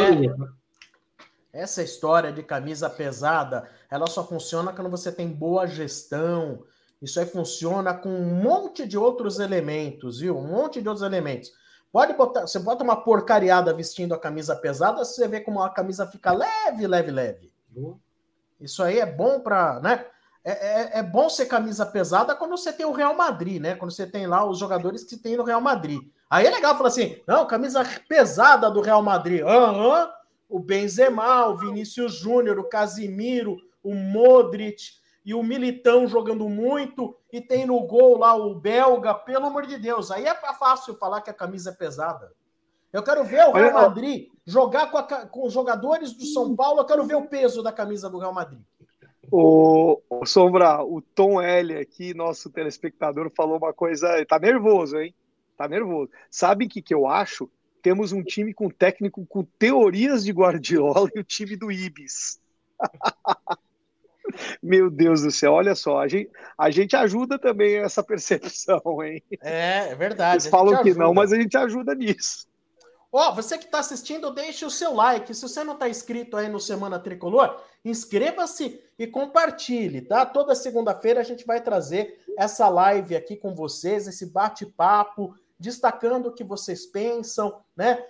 Essa 1.51 1.82
história 1.82 2.32
de 2.32 2.43
camisa 2.43 2.91
pesada, 2.91 3.68
ela 3.89 4.05
só 4.05 4.24
funciona 4.24 4.72
quando 4.72 4.91
você 4.91 5.12
tem 5.12 5.28
boa 5.28 5.66
gestão, 5.66 6.64
isso 7.02 7.20
aí 7.20 7.26
funciona 7.26 7.93
com 7.93 8.10
um 8.10 8.36
monte 8.36 8.88
de 8.88 8.97
outros 8.97 9.39
elementos, 9.39 10.20
viu? 10.20 10.38
Um 10.38 10.47
monte 10.47 10.82
de 10.82 10.88
outros 10.88 11.06
elementos. 11.06 11.52
Pode 11.91 12.14
botar, 12.14 12.41
você 12.41 12.60
bota 12.60 12.84
uma 12.84 13.04
porcariada 13.04 13.74
vestindo 13.74 14.14
a 14.14 14.20
camisa 14.20 14.56
pesada, 14.56 15.04
você 15.04 15.28
vê 15.28 15.41
como 15.41 15.62
a 15.62 15.70
camisa 15.70 16.08
fica 16.08 16.32
leve, 16.32 16.88
leve, 16.88 17.12
leve. 17.12 17.52
Isso 18.60 18.84
aí 18.84 18.99
é 18.99 19.06
bom 19.06 19.39
para, 19.39 19.80
né? 19.80 20.06
É, 20.43 20.52
é, 20.52 20.99
é, 20.99 21.04
bom 21.04 21.30
ser 21.30 21.45
camisa 21.45 21.86
pesada 21.86 22.36
quando 22.36 22.52
você 22.52 22.74
tem 22.74 22.86
o 22.86 22.91
Real 22.91 23.16
Madrid, 23.16 23.62
né? 23.62 23.76
Quando 23.76 23.91
você 23.91 24.08
tem 24.08 24.26
lá 24.26 24.43
os 24.43 24.58
jogadores 24.58 25.04
que 25.04 25.18
tem 25.18 25.36
no 25.36 25.43
Real 25.43 25.62
Madrid. 25.62 26.02
Aí 26.30 26.47
é 26.47 26.49
legal 26.49 26.76
falar 26.76 26.89
assim, 26.89 27.22
não, 27.28 27.45
camisa 27.45 27.84
pesada 28.08 28.72
do 28.72 28.82
Real 28.82 29.04
Madrid. 29.04 29.41
Aham, 29.43 30.10
o 30.49 30.60
Benzema, 30.60 31.47
o 31.47 31.58
Vinícius 31.58 32.16
Júnior, 32.16 32.58
o 32.58 32.70
Casimiro, 32.70 33.58
o 33.84 33.93
Modric, 33.93 35.01
e 35.26 35.34
o 35.34 35.44
Militão 35.44 36.08
jogando 36.08 36.50
muito, 36.50 37.16
e 37.32 37.40
tem 37.40 37.66
no 37.66 37.80
gol 37.82 38.18
lá 38.18 38.36
o 38.36 38.56
belga, 38.56 39.14
pelo 39.14 39.46
amor 39.46 39.66
de 39.66 39.78
Deus, 39.78 40.12
aí 40.12 40.26
é 40.26 40.36
fácil 40.54 40.96
falar 40.96 41.22
que 41.22 41.30
a 41.30 41.34
camisa 41.34 41.70
é 41.70 41.74
pesada. 41.74 42.32
Eu 42.92 43.04
quero 43.04 43.24
ver 43.24 43.48
o 43.48 43.52
Real 43.52 43.74
Madrid 43.74 44.30
jogar 44.46 44.92
com, 44.92 44.98
a, 44.98 45.04
com 45.04 45.46
os 45.46 45.54
jogadores 45.54 46.14
do 46.14 46.26
São 46.26 46.56
Paulo, 46.56 46.82
eu 46.82 46.86
quero 46.86 47.06
ver 47.06 47.16
o 47.16 47.28
peso 47.28 47.64
da 47.64 47.72
camisa 47.72 48.10
do 48.10 48.18
Real 48.18 48.34
Madrid. 48.34 48.62
O, 49.32 50.02
o 50.10 50.26
Sombra, 50.26 50.84
o 50.84 51.02
Tom 51.02 51.42
L 51.42 51.78
aqui, 51.78 52.14
nosso 52.14 52.50
telespectador, 52.50 53.32
falou 53.34 53.58
uma 53.58 53.72
coisa. 53.72 54.26
Tá 54.26 54.38
nervoso, 54.38 55.00
hein? 55.00 55.16
Tá 55.56 55.70
nervoso. 55.70 56.10
Sabe 56.30 56.66
o 56.66 56.70
que, 56.70 56.82
que 56.82 56.94
eu 56.94 57.08
acho? 57.08 57.50
Temos 57.82 58.12
um 58.12 58.22
time 58.22 58.54
com 58.54 58.70
técnico 58.70 59.26
com 59.26 59.44
teorias 59.58 60.26
de 60.26 60.34
Guardiola 60.34 61.10
e 61.16 61.20
o 61.20 61.24
time 61.24 61.56
do 61.56 61.72
Ibis. 61.72 62.42
Meu 64.62 64.90
Deus 64.90 65.22
do 65.22 65.32
céu, 65.32 65.54
olha 65.54 65.76
só, 65.76 66.00
a 66.00 66.08
gente, 66.08 66.30
a 66.58 66.70
gente 66.70 66.96
ajuda 66.96 67.38
também 67.38 67.78
essa 67.78 68.04
percepção, 68.04 68.82
hein? 69.04 69.24
É, 69.42 69.90
é 69.90 69.96
verdade. 69.96 70.44
Eles 70.44 70.48
falam 70.48 70.82
que 70.84 70.94
não, 70.94 71.14
mas 71.14 71.32
a 71.32 71.36
gente 71.36 71.58
ajuda 71.58 71.96
nisso. 71.96 72.48
Ó, 73.14 73.30
oh, 73.30 73.36
você 73.36 73.58
que 73.58 73.66
está 73.66 73.80
assistindo, 73.80 74.34
deixe 74.34 74.66
o 74.66 74.70
seu 74.70 74.94
like. 74.94 75.34
Se 75.34 75.42
você 75.42 75.66
não 75.66 75.74
está 75.74 75.90
inscrito 75.90 76.38
aí 76.38 76.48
no 76.48 76.62
Semana 76.62 76.98
Tricolor, 76.98 77.60
inscreva-se 77.84 78.82
e 78.98 79.06
compartilhe, 79.06 80.02
tá? 80.02 80.26
Toda 80.26 80.56
segunda-feira 80.56 81.20
a 81.20 81.24
gente 81.24 81.46
vai 81.46 81.60
trazer 81.60 82.22
essa 82.38 82.70
live 82.70 83.16
aqui 83.16 83.36
com 83.36 83.54
vocês, 83.54 84.08
esse 84.08 84.28
bate-papo, 84.28 85.36
destacando 85.60 86.28
o 86.28 86.34
que 86.34 86.44
vocês 86.44 86.86
pensam, 86.86 87.60
né? 87.76 88.02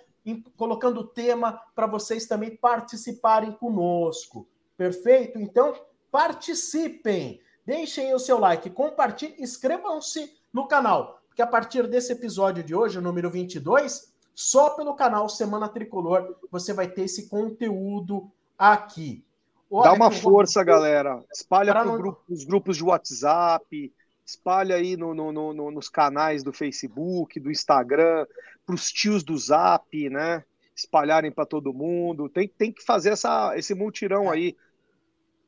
colocando 0.56 1.00
o 1.00 1.06
tema 1.06 1.60
para 1.74 1.86
vocês 1.86 2.26
também 2.26 2.56
participarem 2.56 3.52
conosco. 3.52 4.46
Perfeito? 4.76 5.38
Então, 5.38 5.74
participem. 6.12 7.40
Deixem 7.64 8.12
o 8.14 8.18
seu 8.18 8.38
like, 8.38 8.68
compartilhem, 8.70 9.42
inscrevam-se 9.42 10.32
no 10.52 10.68
canal, 10.68 11.20
porque 11.26 11.40
a 11.40 11.46
partir 11.46 11.88
desse 11.88 12.12
episódio 12.12 12.62
de 12.62 12.74
hoje, 12.74 12.98
o 12.98 13.02
número 13.02 13.30
22, 13.30 14.12
só 14.34 14.70
pelo 14.70 14.94
canal 14.94 15.28
Semana 15.28 15.68
Tricolor 15.68 16.36
você 16.50 16.74
vai 16.74 16.88
ter 16.88 17.04
esse 17.04 17.28
conteúdo 17.28 18.30
aqui. 18.58 19.24
Olha 19.70 19.84
Dá 19.84 19.92
uma 19.94 20.10
força, 20.10 20.60
vou... 20.60 20.66
galera. 20.66 21.24
Espalha 21.32 21.72
para 21.72 21.96
grupo, 21.96 22.20
os 22.28 22.44
grupos 22.44 22.76
de 22.76 22.84
WhatsApp, 22.84 23.92
espalha 24.26 24.74
aí 24.74 24.96
no, 24.96 25.14
no, 25.14 25.32
no, 25.32 25.70
nos 25.70 25.88
canais 25.88 26.42
do 26.42 26.52
Facebook, 26.52 27.40
do 27.40 27.50
Instagram, 27.50 28.26
para 28.66 28.74
os 28.74 28.92
tios 28.92 29.22
do 29.22 29.38
Zap, 29.38 30.10
né? 30.10 30.44
Espalharem 30.76 31.30
para 31.30 31.46
todo 31.46 31.72
mundo. 31.72 32.28
Tem, 32.28 32.48
tem 32.48 32.72
que 32.72 32.84
fazer 32.84 33.10
essa, 33.10 33.56
esse 33.56 33.74
multirão 33.74 34.32
é. 34.32 34.54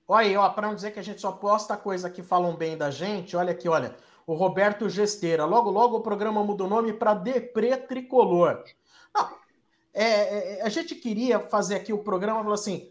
Olha 0.06 0.26
aí, 0.26 0.36
ó, 0.36 0.48
para 0.50 0.68
não 0.68 0.74
dizer 0.74 0.90
que 0.90 1.00
a 1.00 1.02
gente 1.02 1.20
só 1.20 1.32
posta 1.32 1.76
coisa 1.76 2.10
que 2.10 2.22
falam 2.22 2.54
bem 2.54 2.76
da 2.76 2.90
gente, 2.90 3.36
olha 3.36 3.52
aqui, 3.52 3.68
olha. 3.68 3.96
O 4.26 4.34
Roberto 4.34 4.88
Gesteira. 4.88 5.44
Logo, 5.44 5.70
logo 5.70 5.98
o 5.98 6.02
programa 6.02 6.42
muda 6.42 6.64
o 6.64 6.68
nome 6.68 6.92
para 6.92 7.14
Depre 7.14 7.76
Tricolor. 7.76 8.64
Não, 9.14 9.28
é, 9.92 10.58
é, 10.58 10.62
a 10.62 10.68
gente 10.68 10.94
queria 10.94 11.38
fazer 11.40 11.76
aqui 11.76 11.92
o 11.92 12.02
programa, 12.02 12.40
falou 12.40 12.54
assim, 12.54 12.90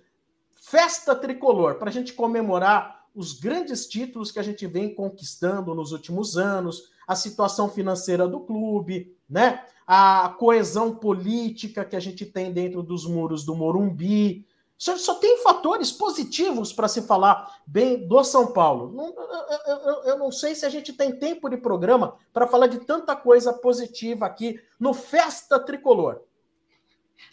festa 0.52 1.16
tricolor, 1.16 1.76
para 1.76 1.90
a 1.90 1.94
gente 1.94 2.14
comemorar 2.14 3.04
os 3.14 3.34
grandes 3.34 3.86
títulos 3.86 4.32
que 4.32 4.40
a 4.40 4.44
gente 4.44 4.66
vem 4.66 4.94
conquistando 4.94 5.76
nos 5.76 5.92
últimos 5.92 6.38
anos, 6.38 6.90
a 7.08 7.16
situação 7.16 7.70
financeira 7.70 8.28
do 8.28 8.40
clube, 8.40 9.16
né? 9.30 9.64
A 9.86 10.34
coesão 10.40 10.96
política 10.96 11.84
que 11.84 11.96
a 11.96 12.00
gente 12.00 12.26
tem 12.26 12.52
dentro 12.52 12.82
dos 12.82 13.06
muros 13.06 13.46
do 13.46 13.54
Morumbi. 13.54 14.48
Só, 14.78 14.98
só 14.98 15.16
tem 15.16 15.42
fatores 15.44 15.92
positivos 15.92 16.74
para 16.74 16.88
se 16.88 17.02
falar 17.04 17.62
bem 17.66 18.08
do 18.08 18.24
São 18.24 18.52
Paulo. 18.52 18.92
Não, 18.92 19.08
eu, 19.08 19.78
eu, 19.78 20.04
eu, 20.04 20.18
não 20.18 20.32
sei 20.32 20.56
se 20.56 20.66
a 20.66 20.70
gente 20.70 20.92
tem 20.92 21.18
tempo 21.18 21.50
de 21.50 21.58
programa 21.58 22.18
para 22.34 22.48
falar 22.48 22.68
de 22.68 22.80
tanta 22.80 23.16
coisa 23.16 23.54
positiva 23.54 24.26
aqui 24.26 24.60
no 24.80 24.94
Festa 24.94 25.60
Tricolor. 25.60 26.22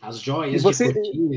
As 0.00 0.18
joias 0.18 0.62
você, 0.62 0.92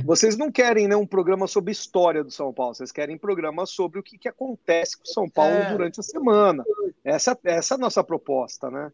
Vocês 0.05 0.37
não 0.37 0.51
querem 0.51 0.87
né, 0.87 0.95
um 0.95 1.07
programa 1.07 1.47
sobre 1.47 1.71
história 1.71 2.23
do 2.23 2.31
São 2.31 2.53
Paulo, 2.53 2.75
vocês 2.75 2.91
querem 2.91 3.15
um 3.15 3.19
programa 3.19 3.65
sobre 3.65 3.99
o 3.99 4.03
que, 4.03 4.17
que 4.17 4.29
acontece 4.29 4.97
com 4.97 5.03
o 5.03 5.07
São 5.13 5.29
Paulo 5.29 5.55
é... 5.55 5.71
durante 5.71 5.99
a 5.99 6.03
semana. 6.03 6.63
Essa, 7.03 7.37
essa 7.43 7.73
é 7.73 7.75
a 7.75 7.79
nossa 7.79 8.03
proposta, 8.03 8.69
né? 8.69 8.91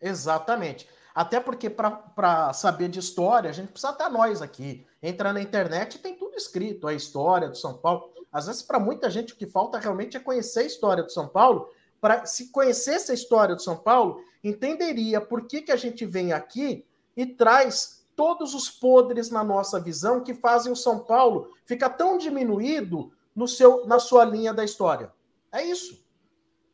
Exatamente. 0.00 0.88
Até 1.14 1.38
porque 1.40 1.68
para 1.68 2.52
saber 2.52 2.88
de 2.88 2.98
história, 2.98 3.50
a 3.50 3.52
gente 3.52 3.70
precisa 3.70 3.92
estar 3.92 4.08
nós 4.08 4.40
aqui. 4.40 4.86
Entra 5.02 5.32
na 5.32 5.42
internet 5.42 5.98
tem 5.98 6.14
tudo 6.14 6.36
escrito, 6.36 6.86
a 6.86 6.94
história 6.94 7.48
do 7.48 7.56
São 7.56 7.74
Paulo. 7.74 8.10
Às 8.32 8.46
vezes, 8.46 8.62
para 8.62 8.78
muita 8.78 9.10
gente, 9.10 9.34
o 9.34 9.36
que 9.36 9.46
falta 9.46 9.78
realmente 9.78 10.16
é 10.16 10.20
conhecer 10.20 10.60
a 10.60 10.66
história 10.66 11.02
do 11.02 11.12
São 11.12 11.28
Paulo. 11.28 11.68
Para 12.00 12.24
se 12.24 12.50
conhecesse 12.50 13.10
a 13.10 13.14
história 13.14 13.54
do 13.54 13.62
São 13.62 13.76
Paulo, 13.76 14.24
entenderia 14.42 15.20
por 15.20 15.46
que, 15.46 15.62
que 15.62 15.72
a 15.72 15.76
gente 15.76 16.06
vem 16.06 16.32
aqui 16.32 16.84
e 17.16 17.26
traz 17.26 18.02
todos 18.16 18.54
os 18.54 18.70
podres 18.70 19.30
na 19.30 19.44
nossa 19.44 19.78
visão 19.78 20.22
que 20.22 20.34
fazem 20.34 20.72
o 20.72 20.76
São 20.76 20.98
Paulo 20.98 21.50
ficar 21.64 21.90
tão 21.90 22.18
diminuído 22.18 23.12
no 23.34 23.46
seu, 23.46 23.86
na 23.86 23.98
sua 23.98 24.24
linha 24.24 24.52
da 24.52 24.64
história. 24.64 25.12
É 25.50 25.62
isso. 25.62 26.01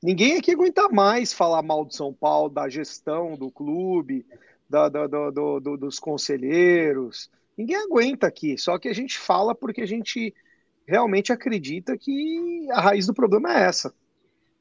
Ninguém 0.02 0.36
aqui 0.36 0.52
aguenta 0.52 0.88
mais 0.88 1.32
falar 1.32 1.62
mal 1.62 1.84
do 1.84 1.94
São 1.94 2.12
Paulo, 2.12 2.48
da 2.48 2.68
gestão 2.68 3.36
do 3.36 3.50
clube, 3.50 4.24
da, 4.68 4.88
da, 4.88 5.06
do, 5.06 5.60
do, 5.60 5.76
dos 5.76 5.98
conselheiros. 5.98 7.30
Ninguém 7.56 7.76
aguenta 7.76 8.26
aqui. 8.26 8.56
Só 8.56 8.78
que 8.78 8.88
a 8.88 8.92
gente 8.92 9.18
fala 9.18 9.54
porque 9.54 9.80
a 9.80 9.86
gente 9.86 10.32
realmente 10.86 11.32
acredita 11.32 11.98
que 11.98 12.66
a 12.70 12.80
raiz 12.80 13.06
do 13.06 13.14
problema 13.14 13.52
é 13.52 13.64
essa. 13.64 13.92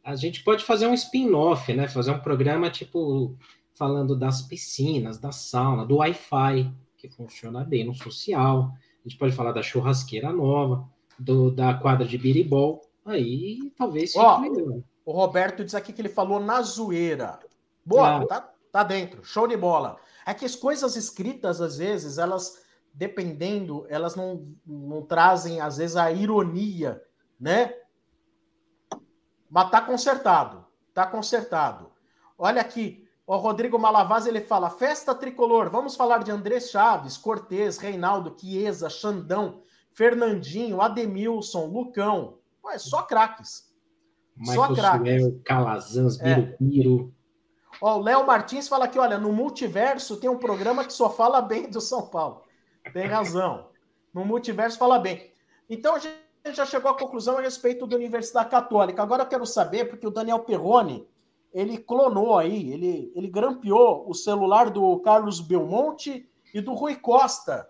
A 0.04 0.16
gente 0.16 0.44
pode 0.44 0.64
fazer 0.64 0.88
um 0.88 0.94
spin-off, 0.94 1.72
né? 1.74 1.88
Fazer 1.88 2.12
um 2.12 2.20
programa 2.20 2.70
tipo 2.70 3.38
falando 3.76 4.18
das 4.18 4.42
piscinas, 4.42 5.20
da 5.20 5.32
sauna, 5.32 5.86
do 5.86 5.98
Wi-Fi, 5.98 6.74
que 6.98 7.08
funciona 7.10 7.64
bem 7.64 7.86
no 7.86 7.94
social. 7.94 8.72
A 9.06 9.08
gente 9.08 9.20
pode 9.20 9.36
falar 9.36 9.52
da 9.52 9.62
churrasqueira 9.62 10.34
nova, 10.34 10.90
do, 11.20 11.52
da 11.52 11.76
quadra 11.76 12.08
de 12.08 12.18
biribol. 12.18 12.82
Aí 13.06 13.72
talvez 13.78 14.14
fique 14.14 14.24
Ó, 14.24 14.40
melhor. 14.40 14.82
O 15.08 15.14
Roberto 15.14 15.64
diz 15.64 15.74
aqui 15.74 15.94
que 15.94 16.02
ele 16.02 16.10
falou 16.10 16.38
na 16.38 16.62
zoeira. 16.62 17.40
Boa, 17.86 18.28
tá, 18.28 18.52
tá 18.70 18.84
dentro. 18.84 19.24
Show 19.24 19.48
de 19.48 19.56
bola. 19.56 19.96
É 20.26 20.34
que 20.34 20.44
as 20.44 20.54
coisas 20.54 20.98
escritas, 20.98 21.62
às 21.62 21.78
vezes, 21.78 22.18
elas, 22.18 22.62
dependendo, 22.94 23.86
elas 23.88 24.18
não, 24.18 24.46
não 24.66 25.02
trazem, 25.02 25.62
às 25.62 25.78
vezes, 25.78 25.96
a 25.96 26.12
ironia, 26.12 27.02
né? 27.40 27.74
Mas 29.50 29.72
tá 29.72 29.80
consertado. 29.80 30.66
Tá 30.94 31.08
consertado. 31.08 31.90
Olha 32.38 32.60
aqui, 32.60 33.08
o 33.26 33.38
Rodrigo 33.38 33.80
Malavaz 33.80 34.28
ele 34.28 34.42
fala: 34.42 34.70
festa 34.70 35.16
tricolor, 35.16 35.70
vamos 35.70 35.96
falar 35.96 36.22
de 36.22 36.32
André 36.32 36.60
Chaves, 36.60 37.16
Cortez, 37.16 37.78
Reinaldo, 37.78 38.36
Chiesa, 38.38 38.90
Xandão, 38.90 39.62
Fernandinho, 39.94 40.82
Ademilson, 40.82 41.66
Lucão. 41.68 42.40
Pô, 42.62 42.70
é 42.70 42.78
só 42.78 43.04
craques. 43.04 43.67
Só 44.46 44.74
craques. 44.74 45.24
Calazans, 45.44 46.18
Birubiru. 46.18 47.14
É. 47.14 47.18
Ó, 47.82 47.98
o 47.98 48.02
Léo 48.02 48.26
Martins 48.26 48.68
fala 48.68 48.88
que, 48.88 48.98
olha, 48.98 49.18
no 49.18 49.32
multiverso 49.32 50.18
tem 50.18 50.30
um 50.30 50.38
programa 50.38 50.84
que 50.84 50.94
só 50.94 51.10
fala 51.10 51.42
bem 51.42 51.70
do 51.70 51.82
São 51.82 52.08
Paulo. 52.08 52.44
Tem 52.94 53.06
razão. 53.06 53.70
No 54.14 54.26
multiverso 54.26 54.78
fala 54.78 54.98
bem. 54.98 55.32
Então 55.70 55.96
a 55.96 56.00
gente 56.00 56.18
já 56.54 56.66
chegou 56.66 56.90
à 56.90 56.98
conclusão 56.98 57.38
a 57.38 57.42
respeito 57.42 57.86
da 57.86 57.96
Universidade 57.96 58.50
Católica. 58.50 59.04
Agora 59.04 59.24
eu 59.24 59.28
quero 59.28 59.46
saber, 59.46 59.86
porque 59.86 60.08
o 60.08 60.12
Daniel 60.12 60.40
Perrone 60.40 61.08
ele 61.54 61.78
clonou 61.78 62.38
aí, 62.38 62.72
ele, 62.72 63.12
ele 63.16 63.28
grampeou 63.28 64.10
o 64.10 64.14
celular 64.14 64.70
do 64.70 65.00
Carlos 65.00 65.40
Belmonte 65.40 66.30
e 66.54 66.62
do 66.62 66.74
Rui 66.74 66.96
Costa. 66.96 67.68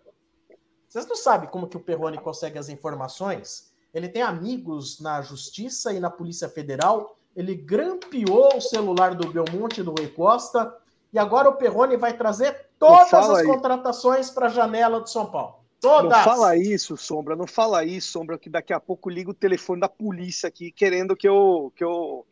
Vocês 0.87 1.07
não 1.07 1.15
sabem 1.15 1.49
como 1.49 1.67
que 1.67 1.77
o 1.77 1.81
Perrone 1.81 2.17
consegue 2.17 2.57
as 2.57 2.69
informações? 2.69 3.66
Ele 3.93 4.09
tem 4.09 4.21
amigos 4.21 4.99
na 4.99 5.21
Justiça 5.21 5.93
e 5.93 5.99
na 5.99 6.09
Polícia 6.09 6.49
Federal. 6.49 7.17
Ele 7.35 7.55
grampeou 7.55 8.55
o 8.55 8.61
celular 8.61 9.15
do 9.15 9.31
Belmonte 9.31 9.83
do 9.83 9.91
Rui 9.91 10.07
Costa. 10.07 10.75
E 11.13 11.19
agora 11.19 11.49
o 11.49 11.55
Perrone 11.55 11.95
vai 11.95 12.15
trazer 12.17 12.67
todas 12.77 13.13
as 13.13 13.39
aí. 13.39 13.45
contratações 13.45 14.29
para 14.29 14.47
a 14.47 14.49
janela 14.49 14.99
do 14.99 15.09
São 15.09 15.27
Paulo. 15.27 15.55
Todas. 15.79 16.11
Não 16.11 16.23
fala 16.23 16.57
isso, 16.57 16.97
Sombra. 16.97 17.35
Não 17.35 17.47
fala 17.47 17.85
isso, 17.85 18.11
Sombra, 18.11 18.37
que 18.37 18.49
daqui 18.49 18.73
a 18.73 18.79
pouco 18.79 19.09
liga 19.09 19.29
o 19.29 19.35
telefone 19.35 19.81
da 19.81 19.89
polícia 19.89 20.47
aqui 20.47 20.71
querendo 20.71 21.15
que 21.15 21.27
eu, 21.27 21.71
que 21.75 21.83
eu 21.83 22.25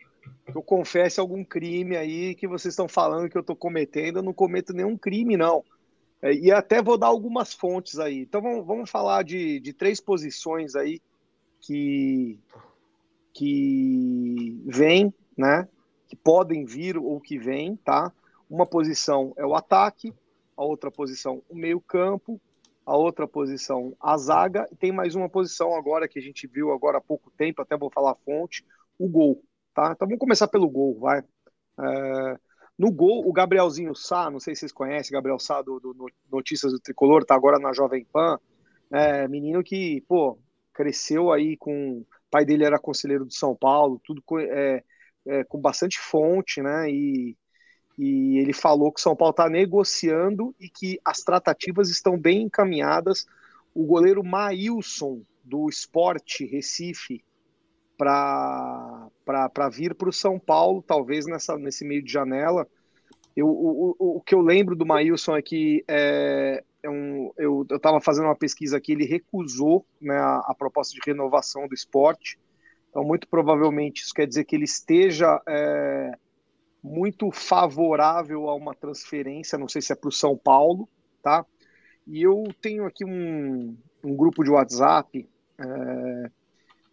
que 0.52 0.56
eu 0.56 0.62
confesse 0.62 1.20
algum 1.20 1.44
crime 1.44 1.98
aí 1.98 2.36
que 2.36 2.48
vocês 2.48 2.74
estão 2.74 2.88
falando 2.88 3.30
que 3.30 3.38
eu 3.38 3.42
estou 3.42 3.56
cometendo. 3.56 4.20
Eu 4.20 4.24
não 4.24 4.34
cometo 4.34 4.74
nenhum 4.74 4.98
crime, 4.98 5.36
não. 5.38 5.64
É, 6.22 6.34
e 6.34 6.52
até 6.52 6.82
vou 6.82 6.98
dar 6.98 7.08
algumas 7.08 7.54
fontes 7.54 8.00
aí. 8.00 8.22
Então 8.22 8.42
vamos, 8.42 8.66
vamos 8.66 8.90
falar 8.90 9.24
de, 9.24 9.60
de 9.60 9.74
três 9.74 10.00
posições 10.00 10.76
aí 10.76 11.02
que, 11.66 12.40
que 13.34 14.62
vêm, 14.66 15.14
né? 15.38 15.68
Que 16.08 16.16
podem 16.16 16.64
vir 16.64 16.98
ou 16.98 17.20
que 17.20 17.38
vêm, 17.38 17.76
tá? 17.78 18.12
Uma 18.50 18.66
posição 18.66 19.34
é 19.36 19.46
o 19.46 19.56
ataque, 19.56 20.14
a 20.56 20.64
outra 20.64 20.92
posição 20.92 21.42
o 21.50 21.56
meio-campo, 21.56 22.40
a 22.86 22.96
outra 22.96 23.28
posição 23.28 23.96
a 24.00 24.16
zaga, 24.18 24.68
e 24.72 24.76
tem 24.76 24.92
mais 24.92 25.16
uma 25.16 25.28
posição 25.28 25.76
agora 25.76 26.08
que 26.08 26.20
a 26.20 26.22
gente 26.22 26.46
viu 26.46 26.72
agora 26.72 27.00
há 27.00 27.02
pouco 27.02 27.32
tempo, 27.32 27.62
até 27.62 27.76
vou 27.76 27.90
falar 27.90 28.12
a 28.12 28.16
fonte, 28.16 28.64
o 29.00 29.08
gol. 29.10 29.42
Tá? 29.74 29.92
Então 29.92 30.08
vamos 30.08 30.20
começar 30.20 30.48
pelo 30.48 30.70
gol, 30.70 31.00
vai. 31.00 31.24
É, 31.80 32.40
no 32.78 32.92
gol, 32.92 33.28
o 33.28 33.34
Gabrielzinho 33.34 33.96
Sá, 33.96 34.30
não 34.30 34.40
sei 34.40 34.54
se 34.54 34.60
vocês 34.60 34.72
conhecem, 34.72 35.14
Gabriel 35.14 35.40
Sá 35.40 35.62
do, 35.62 35.80
do 35.80 36.08
Notícias 36.32 36.72
do 36.72 36.80
Tricolor, 36.80 37.26
tá 37.26 37.34
agora 37.34 37.58
na 37.58 37.74
Jovem 37.74 38.06
Pan. 38.06 38.40
É, 38.92 39.28
menino 39.28 39.64
que, 39.64 40.02
pô, 40.08 40.38
cresceu 40.76 41.32
aí 41.32 41.58
com. 41.58 42.00
O 42.00 42.06
pai 42.30 42.46
dele 42.46 42.66
era 42.66 42.78
conselheiro 42.78 43.26
de 43.26 43.34
São 43.34 43.56
Paulo, 43.56 44.02
tudo 44.04 44.22
com, 44.22 44.38
é, 44.38 44.84
é, 45.26 45.44
com 45.46 45.60
bastante 45.60 45.98
fonte, 45.98 46.62
né? 46.62 46.90
E, 46.90 47.38
e 47.98 48.38
ele 48.40 48.52
falou 48.52 48.92
que 48.92 49.00
São 49.00 49.16
Paulo 49.16 49.32
está 49.32 49.50
negociando 49.50 50.54
e 50.60 50.68
que 50.68 51.00
as 51.04 51.20
tratativas 51.20 51.90
estão 51.90 52.20
bem 52.20 52.44
encaminhadas. 52.44 53.26
O 53.74 53.86
goleiro 53.86 54.24
Maílson, 54.24 55.22
do 55.44 55.70
Esporte 55.70 56.46
Recife, 56.46 57.24
para 57.98 59.10
vir 59.72 59.96
para 59.96 60.10
o 60.10 60.14
São 60.14 60.38
Paulo, 60.38 60.84
talvez 60.86 61.26
nessa, 61.26 61.58
nesse 61.58 61.86
meio 61.86 62.04
de 62.04 62.12
janela. 62.12 62.68
Eu, 63.36 63.48
o, 63.48 63.96
o, 63.98 64.18
o 64.18 64.22
que 64.22 64.36
eu 64.36 64.42
lembro 64.42 64.76
do 64.76 64.86
Maílson 64.86 65.38
é 65.38 65.42
que 65.42 65.84
é, 65.88 66.64
é 66.86 66.90
um, 66.90 67.32
eu 67.36 67.66
estava 67.70 68.00
fazendo 68.00 68.26
uma 68.26 68.36
pesquisa 68.36 68.78
aqui, 68.78 68.92
ele 68.92 69.06
recusou 69.06 69.86
né, 70.00 70.18
a, 70.18 70.38
a, 70.48 70.56
proposta 70.56 70.94
de 70.94 71.02
renovação 71.04 71.68
do 71.68 71.74
esporte. 71.74 72.40
Então, 72.90 73.04
muito 73.04 73.28
provavelmente, 73.28 74.04
isso 74.04 74.14
quer 74.14 74.28
dizer 74.28 74.46
que 74.46 74.56
ele 74.56 74.66
esteja 74.66 75.42
é, 75.48 76.12
muito 76.84 77.32
favorável 77.32 78.48
a 78.48 78.56
uma 78.56 78.76
transferência, 78.76 79.58
não 79.58 79.68
sei 79.68 79.82
se 79.82 79.92
é 79.92 79.96
para 79.96 80.10
o 80.10 80.12
São 80.12 80.38
Paulo, 80.38 80.88
tá? 81.24 81.44
E 82.06 82.22
eu 82.22 82.44
tenho 82.62 82.86
aqui 82.86 83.04
um, 83.04 83.76
um 84.04 84.16
grupo 84.16 84.44
de 84.44 84.52
WhatsApp 84.52 85.28
é, 85.58 86.32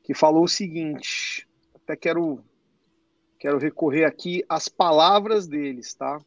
que 0.02 0.14
falou 0.14 0.44
o 0.44 0.48
seguinte: 0.48 1.46
até 1.74 1.94
quero, 1.94 2.42
quero 3.38 3.58
recorrer 3.58 4.04
aqui 4.04 4.42
às 4.48 4.70
palavras 4.70 5.46
deles, 5.46 5.92
tá? 5.94 6.18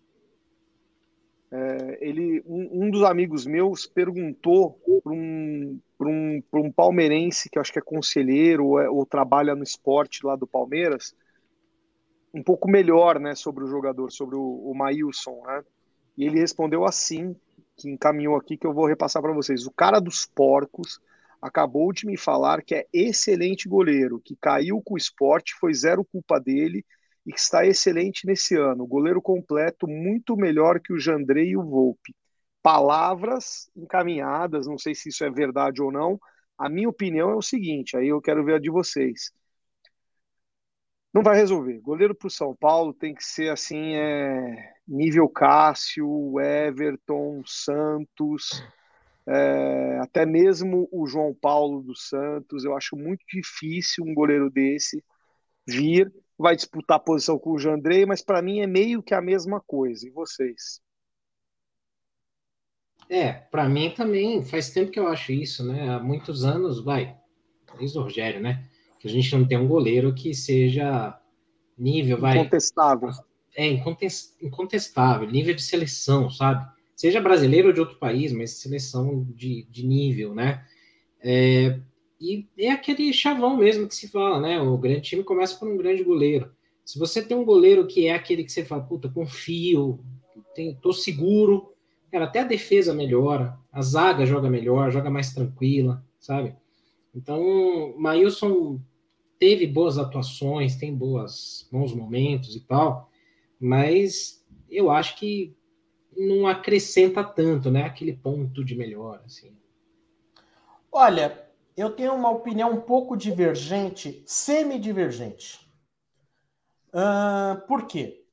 É, 1.57 1.97
ele, 2.01 2.43
um, 2.45 2.85
um, 2.85 2.91
dos 2.91 3.03
amigos 3.03 3.45
meus 3.45 3.85
perguntou 3.85 4.77
para 5.01 5.13
um, 5.13 5.79
um, 6.01 6.43
um 6.53 6.71
palmeirense, 6.71 7.49
que 7.49 7.57
acho 7.57 7.71
que 7.71 7.79
é 7.79 7.81
conselheiro 7.81 8.65
ou, 8.65 8.81
é, 8.81 8.89
ou 8.89 9.05
trabalha 9.05 9.55
no 9.55 9.63
esporte 9.63 10.25
lá 10.25 10.35
do 10.35 10.45
Palmeiras, 10.45 11.15
um 12.33 12.43
pouco 12.43 12.69
melhor 12.69 13.21
né, 13.21 13.35
sobre 13.35 13.63
o 13.63 13.67
jogador, 13.67 14.11
sobre 14.11 14.35
o, 14.35 14.41
o 14.41 14.75
Maílson. 14.75 15.41
Né? 15.47 15.63
E 16.17 16.25
ele 16.25 16.41
respondeu 16.41 16.83
assim, 16.83 17.33
que 17.77 17.89
encaminhou 17.89 18.35
aqui, 18.35 18.57
que 18.57 18.67
eu 18.67 18.73
vou 18.73 18.85
repassar 18.85 19.21
para 19.21 19.31
vocês. 19.31 19.65
O 19.65 19.71
cara 19.71 20.01
dos 20.01 20.25
porcos 20.25 20.99
acabou 21.41 21.93
de 21.93 22.05
me 22.05 22.17
falar 22.17 22.63
que 22.63 22.75
é 22.75 22.85
excelente 22.91 23.69
goleiro, 23.69 24.19
que 24.19 24.35
caiu 24.35 24.81
com 24.83 24.95
o 24.95 24.97
esporte, 24.97 25.55
foi 25.57 25.73
zero 25.73 26.03
culpa 26.03 26.37
dele 26.37 26.83
e 27.25 27.31
que 27.31 27.39
está 27.39 27.65
excelente 27.65 28.25
nesse 28.27 28.55
ano. 28.55 28.85
Goleiro 28.87 29.21
completo, 29.21 29.87
muito 29.87 30.35
melhor 30.37 30.79
que 30.79 30.93
o 30.93 30.99
Jandrei 30.99 31.49
e 31.49 31.57
o 31.57 31.63
Volpe. 31.63 32.15
palavras 32.61 33.69
encaminhadas, 33.75 34.67
não 34.67 34.77
sei 34.77 34.95
se 34.95 35.09
isso 35.09 35.23
é 35.23 35.29
verdade 35.31 35.81
ou 35.81 35.91
não. 35.91 36.19
A 36.57 36.69
minha 36.69 36.89
opinião 36.89 37.29
é 37.31 37.35
o 37.35 37.41
seguinte, 37.41 37.97
aí 37.97 38.07
eu 38.09 38.21
quero 38.21 38.43
ver 38.45 38.55
a 38.55 38.59
de 38.59 38.69
vocês. 38.71 39.31
Não 41.13 41.23
vai 41.23 41.37
resolver. 41.37 41.79
Goleiro 41.79 42.13
para 42.13 42.27
o 42.27 42.31
São 42.31 42.55
Paulo 42.55 42.93
tem 42.93 43.13
que 43.15 43.23
ser 43.23 43.49
assim, 43.49 43.95
é, 43.95 44.73
nível 44.87 45.29
Cássio, 45.29 46.39
Everton, 46.41 47.41
Santos, 47.45 48.61
é, 49.27 49.99
até 50.01 50.25
mesmo 50.25 50.89
o 50.91 51.07
João 51.07 51.33
Paulo 51.33 51.81
dos 51.81 52.09
Santos. 52.09 52.65
Eu 52.65 52.75
acho 52.75 52.97
muito 52.97 53.25
difícil 53.27 54.03
um 54.03 54.13
goleiro 54.13 54.49
desse 54.49 55.03
vir. 55.67 56.13
Vai 56.37 56.55
disputar 56.55 56.97
a 56.97 56.99
posição 56.99 57.39
com 57.39 57.51
o 57.51 57.59
Jandrei, 57.59 58.05
mas 58.05 58.21
para 58.21 58.41
mim 58.41 58.59
é 58.59 58.67
meio 58.67 59.01
que 59.01 59.13
a 59.13 59.21
mesma 59.21 59.61
coisa. 59.61 60.05
E 60.05 60.11
vocês? 60.11 60.81
É, 63.09 63.31
para 63.31 63.69
mim 63.69 63.91
também 63.91 64.43
faz 64.43 64.69
tempo 64.71 64.91
que 64.91 64.99
eu 64.99 65.07
acho 65.07 65.31
isso, 65.31 65.63
né? 65.63 65.89
Há 65.89 65.99
muitos 65.99 66.43
anos, 66.43 66.83
vai, 66.83 67.15
desde 67.77 67.97
o 67.97 68.01
Rogério, 68.01 68.41
né? 68.41 68.67
Que 68.99 69.07
a 69.07 69.11
gente 69.11 69.33
não 69.35 69.47
tem 69.47 69.57
um 69.57 69.67
goleiro 69.67 70.13
que 70.13 70.33
seja 70.33 71.17
nível, 71.77 72.19
vai. 72.19 72.37
Incontestável. 72.37 73.09
É, 73.55 73.67
incontestável, 74.41 75.29
nível 75.29 75.55
de 75.55 75.63
seleção, 75.63 76.29
sabe? 76.29 76.67
Seja 76.95 77.21
brasileiro 77.21 77.69
ou 77.69 77.73
de 77.73 77.79
outro 77.79 77.97
país, 77.97 78.33
mas 78.33 78.59
seleção 78.59 79.25
de, 79.33 79.63
de 79.69 79.85
nível, 79.85 80.33
né? 80.33 80.65
É, 81.21 81.79
e 82.19 82.47
é 82.57 82.71
aquele 82.71 83.11
chavão 83.11 83.57
mesmo 83.57 83.87
que 83.87 83.95
se 83.95 84.07
fala, 84.07 84.39
né? 84.39 84.61
O 84.61 84.77
grande 84.77 85.01
time 85.01 85.23
começa 85.23 85.57
por 85.57 85.67
um 85.67 85.77
grande 85.77 86.03
goleiro. 86.03 86.51
Se 86.83 86.99
você 86.99 87.21
tem 87.21 87.35
um 87.35 87.43
goleiro 87.43 87.87
que 87.87 88.07
é 88.07 88.13
aquele 88.13 88.43
que 88.43 88.51
você 88.51 88.63
fala, 88.63 88.83
puta, 88.83 89.09
confio, 89.09 89.99
tô 90.81 90.93
seguro, 90.93 91.73
cara, 92.11 92.25
até 92.25 92.39
a 92.39 92.45
defesa 92.45 92.93
melhora, 92.93 93.57
a 93.71 93.81
zaga 93.81 94.25
joga 94.25 94.49
melhor, 94.49 94.91
joga 94.91 95.09
mais 95.09 95.33
tranquila, 95.33 96.05
sabe? 96.19 96.55
Então, 97.13 97.93
Maílson 97.97 98.79
teve 99.39 99.67
boas 99.67 99.97
atuações, 99.97 100.75
tem 100.75 100.95
boas, 100.95 101.67
bons 101.71 101.93
momentos 101.93 102.55
e 102.55 102.61
tal, 102.61 103.09
mas 103.59 104.45
eu 104.69 104.89
acho 104.91 105.17
que 105.17 105.55
não 106.15 106.47
acrescenta 106.47 107.23
tanto, 107.23 107.69
né? 107.69 107.83
Aquele 107.83 108.13
ponto 108.13 108.63
de 108.63 108.75
melhor, 108.75 109.21
assim. 109.25 109.51
Olha, 110.91 111.44
eu 111.75 111.91
tenho 111.95 112.13
uma 112.13 112.29
opinião 112.29 112.71
um 112.71 112.81
pouco 112.81 113.17
divergente, 113.17 114.23
semi-divergente. 114.25 115.69
Uh, 116.89 117.59
por 117.67 117.85
quê? 117.85 118.25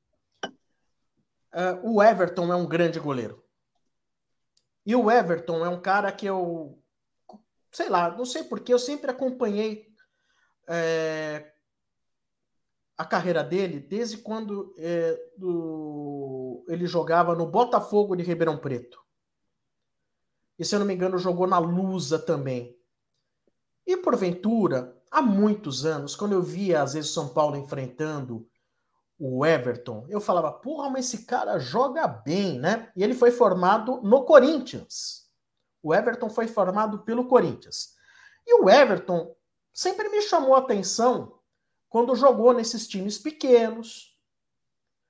Uh, 1.53 1.95
o 1.95 2.03
Everton 2.03 2.53
é 2.53 2.57
um 2.57 2.67
grande 2.67 3.01
goleiro. 3.01 3.43
E 4.87 4.95
o 4.95 5.11
Everton 5.11 5.65
é 5.65 5.69
um 5.69 5.81
cara 5.81 6.11
que 6.13 6.27
eu, 6.27 6.79
sei 7.71 7.89
lá, 7.89 8.11
não 8.17 8.25
sei 8.25 8.45
porque, 8.45 8.73
eu 8.73 8.79
sempre 8.79 9.11
acompanhei 9.11 9.93
é, 10.67 11.53
a 12.97 13.05
carreira 13.05 13.45
dele 13.45 13.79
desde 13.79 14.19
quando 14.19 14.75
é, 14.79 15.19
do, 15.37 16.65
ele 16.69 16.87
jogava 16.87 17.35
no 17.35 17.47
Botafogo 17.47 18.17
de 18.17 18.23
Ribeirão 18.23 18.59
Preto. 18.59 19.01
E 20.59 20.65
se 20.65 20.75
eu 20.75 20.81
não 20.81 20.87
me 20.87 20.95
engano, 20.95 21.19
jogou 21.19 21.47
na 21.47 21.59
Lusa 21.59 22.19
também. 22.19 22.77
E 23.87 23.97
porventura, 23.97 24.97
há 25.11 25.21
muitos 25.21 25.85
anos, 25.85 26.15
quando 26.15 26.33
eu 26.33 26.43
via 26.43 26.83
às 26.83 26.95
vezes 26.95 27.13
São 27.13 27.29
Paulo 27.29 27.57
enfrentando 27.57 28.49
o 29.19 29.47
Everton, 29.47 30.05
eu 30.09 30.21
falava, 30.21 30.53
porra, 30.53 30.91
mas 30.91 31.07
esse 31.07 31.25
cara 31.25 31.59
joga 31.59 32.07
bem, 32.07 32.59
né? 32.59 32.91
E 32.97 33.05
ele 33.05 33.15
foi 33.15 33.31
formado 33.31 34.01
no 34.03 34.25
Corinthians. 34.25 35.31
O 35.83 35.95
Everton 35.95 36.29
foi 36.29 36.49
formado 36.49 37.01
pelo 37.01 37.27
Corinthians. 37.27 37.95
E 38.47 38.61
o 38.61 38.69
Everton 38.69 39.35
sempre 39.73 40.09
me 40.09 40.21
chamou 40.23 40.55
a 40.55 40.59
atenção 40.59 41.39
quando 41.89 42.15
jogou 42.15 42.53
nesses 42.53 42.87
times 42.87 43.19
pequenos. 43.19 44.19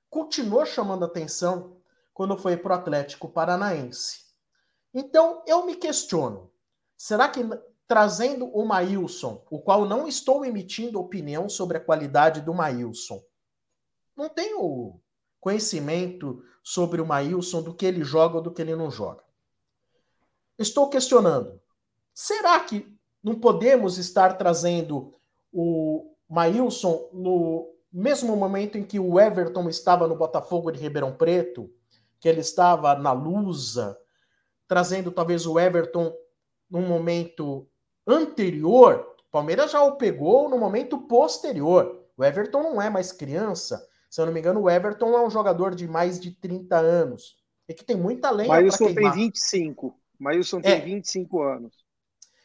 Continuou 0.09 0.65
chamando 0.65 1.05
atenção 1.05 1.77
quando 2.13 2.37
foi 2.37 2.57
para 2.57 2.75
o 2.75 2.79
Atlético 2.79 3.29
Paranaense. 3.29 4.23
Então, 4.93 5.43
eu 5.47 5.65
me 5.65 5.75
questiono: 5.75 6.51
será 6.95 7.27
que 7.27 7.39
trazendo 7.93 8.47
o 8.47 8.65
Maílson, 8.65 9.45
o 9.51 9.59
qual 9.59 9.85
não 9.85 10.07
estou 10.07 10.43
emitindo 10.43 10.99
opinião 10.99 11.47
sobre 11.47 11.77
a 11.77 11.79
qualidade 11.79 12.41
do 12.41 12.51
Maílson, 12.51 13.21
não 14.17 14.27
tenho 14.27 14.99
conhecimento 15.39 16.43
sobre 16.63 16.99
o 16.99 17.05
Maílson, 17.05 17.61
do 17.61 17.71
que 17.71 17.85
ele 17.85 18.03
joga 18.03 18.37
ou 18.37 18.41
do 18.41 18.51
que 18.51 18.63
ele 18.63 18.75
não 18.75 18.89
joga. 18.89 19.23
Estou 20.57 20.89
questionando. 20.89 21.61
Será 22.15 22.59
que 22.61 22.97
não 23.23 23.39
podemos 23.39 23.99
estar 23.99 24.39
trazendo 24.39 25.13
o 25.51 26.15
Maílson 26.27 27.11
no 27.13 27.75
mesmo 27.91 28.35
momento 28.35 28.75
em 28.75 28.83
que 28.83 28.99
o 28.99 29.19
Everton 29.19 29.69
estava 29.69 30.07
no 30.07 30.15
Botafogo 30.15 30.71
de 30.71 30.79
Ribeirão 30.79 31.15
Preto, 31.15 31.71
que 32.19 32.27
ele 32.27 32.41
estava 32.41 32.95
na 32.95 33.11
Lusa, 33.11 33.95
trazendo 34.67 35.11
talvez 35.11 35.45
o 35.45 35.59
Everton 35.59 36.11
num 36.67 36.87
momento 36.87 37.69
anterior? 38.07 39.15
O 39.27 39.31
Palmeiras 39.31 39.71
já 39.71 39.81
o 39.81 39.97
pegou 39.97 40.49
no 40.49 40.57
momento 40.57 40.97
posterior. 40.97 42.03
O 42.15 42.23
Everton 42.23 42.63
não 42.63 42.81
é 42.81 42.89
mais 42.89 43.11
criança, 43.11 43.87
se 44.13 44.21
eu 44.21 44.27
não 44.27 44.33
me 44.33 44.39
engano, 44.39 44.61
o 44.61 44.69
Everton 44.69 45.17
é 45.17 45.25
um 45.25 45.29
jogador 45.31 45.73
de 45.73 45.87
mais 45.87 46.19
de 46.19 46.29
30 46.29 46.77
anos. 46.77 47.35
E 47.67 47.73
que 47.73 47.83
tem 47.83 47.95
muita 47.95 48.29
lenha 48.29 48.47
para 48.47 48.77
queimar. 48.77 49.13
tem 49.13 49.23
25. 49.23 49.99
Maílson 50.19 50.61
tem 50.61 50.73
é. 50.73 50.79
25 50.79 51.41
anos. 51.41 51.73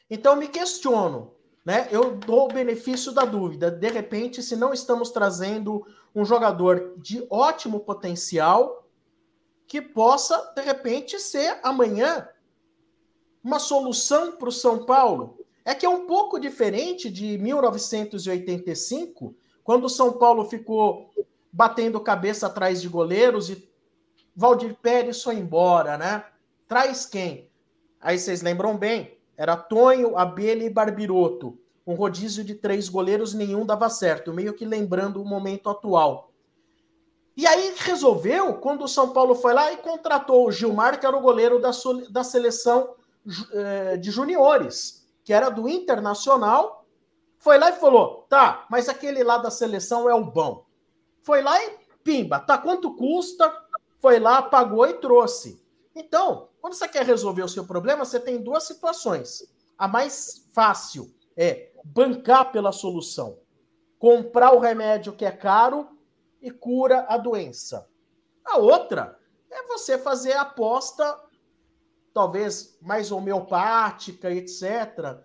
Então 0.09 0.34
me 0.34 0.48
questiono, 0.48 1.34
né? 1.66 1.86
Eu 1.90 2.16
dou 2.16 2.46
o 2.46 2.54
benefício 2.54 3.12
da 3.12 3.26
dúvida. 3.26 3.70
De 3.70 3.86
repente, 3.90 4.42
se 4.42 4.56
não 4.56 4.72
estamos 4.72 5.11
trazendo 5.11 5.86
um 6.14 6.24
jogador 6.24 6.94
de 6.96 7.26
ótimo 7.28 7.80
potencial 7.80 8.88
que 9.66 9.82
possa, 9.82 10.38
de 10.56 10.62
repente, 10.62 11.18
ser 11.18 11.61
amanhã 11.62 12.26
uma 13.44 13.59
solução 13.59 14.38
para 14.38 14.48
o 14.48 14.52
São 14.52 14.86
Paulo. 14.86 15.38
É 15.69 15.75
que 15.75 15.85
é 15.85 15.89
um 15.89 16.07
pouco 16.07 16.41
diferente 16.41 17.11
de 17.11 17.37
1985, 17.37 19.37
quando 19.62 19.85
o 19.85 19.91
São 19.91 20.14
Paulo 20.14 20.47
ficou 20.47 21.11
batendo 21.53 22.01
cabeça 22.01 22.47
atrás 22.47 22.81
de 22.81 22.89
goleiros 22.89 23.51
e 23.51 23.69
Valdir 24.35 24.75
Pérez 24.81 25.23
foi 25.23 25.35
embora, 25.35 25.99
né? 25.99 26.25
Traz 26.66 27.05
quem? 27.05 27.51
Aí 28.01 28.19
vocês 28.19 28.41
lembram 28.41 28.79
bem, 28.79 29.19
era 29.37 29.59
Tonho, 29.59 30.16
Abelha 30.16 30.65
e 30.65 30.70
Barbiroto. 30.70 31.59
Um 31.86 31.93
rodízio 31.93 32.43
de 32.43 32.55
três 32.55 32.89
goleiros, 32.89 33.35
nenhum 33.35 33.66
dava 33.66 33.90
certo, 33.90 34.32
meio 34.32 34.55
que 34.55 34.65
lembrando 34.65 35.20
o 35.20 35.27
momento 35.27 35.69
atual. 35.69 36.32
E 37.36 37.47
aí 37.47 37.74
resolveu, 37.77 38.55
quando 38.55 38.85
o 38.85 38.89
São 38.89 39.11
Paulo 39.11 39.35
foi 39.35 39.53
lá 39.53 39.70
e 39.70 39.77
contratou 39.77 40.49
o 40.49 40.51
Gilmar, 40.51 40.99
que 40.99 41.05
era 41.05 41.15
o 41.15 41.20
goleiro 41.20 41.61
da, 41.61 41.73
da 42.09 42.24
seleção 42.24 42.95
eh, 43.53 43.99
de 43.99 44.11
juniores, 44.11 44.98
que 45.28 45.32
era 45.34 45.50
do 45.50 45.68
Internacional, 45.68 46.86
foi 47.38 47.59
lá 47.59 47.68
e 47.68 47.74
falou: 47.74 48.24
tá, 48.30 48.66
mas 48.70 48.88
aquele 48.88 49.22
lá 49.22 49.36
da 49.36 49.50
seleção 49.50 50.09
é 50.09 50.14
o 50.14 50.24
bom. 50.24 50.64
Foi 51.20 51.42
lá 51.42 51.62
e 51.62 51.80
pimba, 52.02 52.40
tá 52.40 52.56
quanto 52.56 52.96
custa? 52.96 53.52
Foi 53.98 54.18
lá, 54.18 54.40
pagou 54.40 54.86
e 54.86 54.94
trouxe. 54.94 55.62
Então, 55.94 56.48
quando 56.62 56.72
você 56.72 56.88
quer 56.88 57.05
resolver 57.05 57.42
o 57.42 57.48
seu 57.48 57.66
problema, 57.66 58.06
você 58.06 58.18
tem 58.18 58.42
duas 58.42 58.62
situações. 58.64 59.46
A 59.76 59.86
mais 59.86 60.46
fácil 60.55 61.14
é 61.36 61.72
bancar 61.84 62.50
pela 62.50 62.72
solução. 62.72 63.38
Comprar 63.98 64.55
o 64.55 64.59
remédio 64.59 65.12
que 65.12 65.26
é 65.26 65.30
caro 65.30 65.90
e 66.40 66.50
cura 66.50 67.05
a 67.06 67.18
doença. 67.18 67.86
A 68.46 68.56
outra 68.56 69.18
é 69.50 69.62
você 69.64 69.98
fazer 69.98 70.32
a 70.32 70.40
aposta, 70.40 71.20
talvez 72.19 72.77
mais 72.82 73.12
homeopática, 73.12 74.28
etc. 74.28 75.20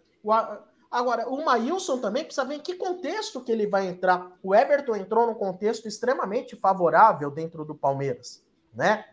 Agora, 0.91 1.27
o 1.27 1.43
Maílson 1.43 1.97
também 1.97 2.23
precisa 2.23 2.45
ver 2.45 2.57
em 2.57 2.59
que 2.59 2.75
contexto 2.75 3.41
que 3.41 3.51
ele 3.51 3.65
vai 3.65 3.87
entrar. 3.87 4.31
O 4.43 4.53
Everton 4.53 4.95
entrou 4.95 5.25
num 5.25 5.33
contexto 5.33 5.87
extremamente 5.87 6.55
favorável 6.55 7.31
dentro 7.31 7.65
do 7.65 7.73
Palmeiras, 7.73 8.45
né? 8.71 9.05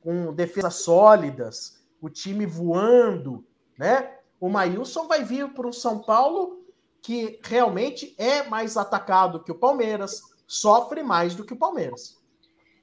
Com 0.00 0.32
defesas 0.32 0.76
sólidas, 0.76 1.84
o 2.00 2.08
time 2.08 2.46
voando, 2.46 3.44
né? 3.76 4.14
O 4.38 4.48
Maílson 4.48 5.08
vai 5.08 5.24
vir 5.24 5.48
para 5.48 5.66
o 5.66 5.72
São 5.72 5.98
Paulo 5.98 6.62
que 7.02 7.40
realmente 7.42 8.14
é 8.16 8.44
mais 8.44 8.76
atacado 8.76 9.42
que 9.42 9.50
o 9.50 9.58
Palmeiras, 9.58 10.22
sofre 10.46 11.02
mais 11.02 11.34
do 11.34 11.44
que 11.44 11.52
o 11.52 11.58
Palmeiras. 11.58 12.16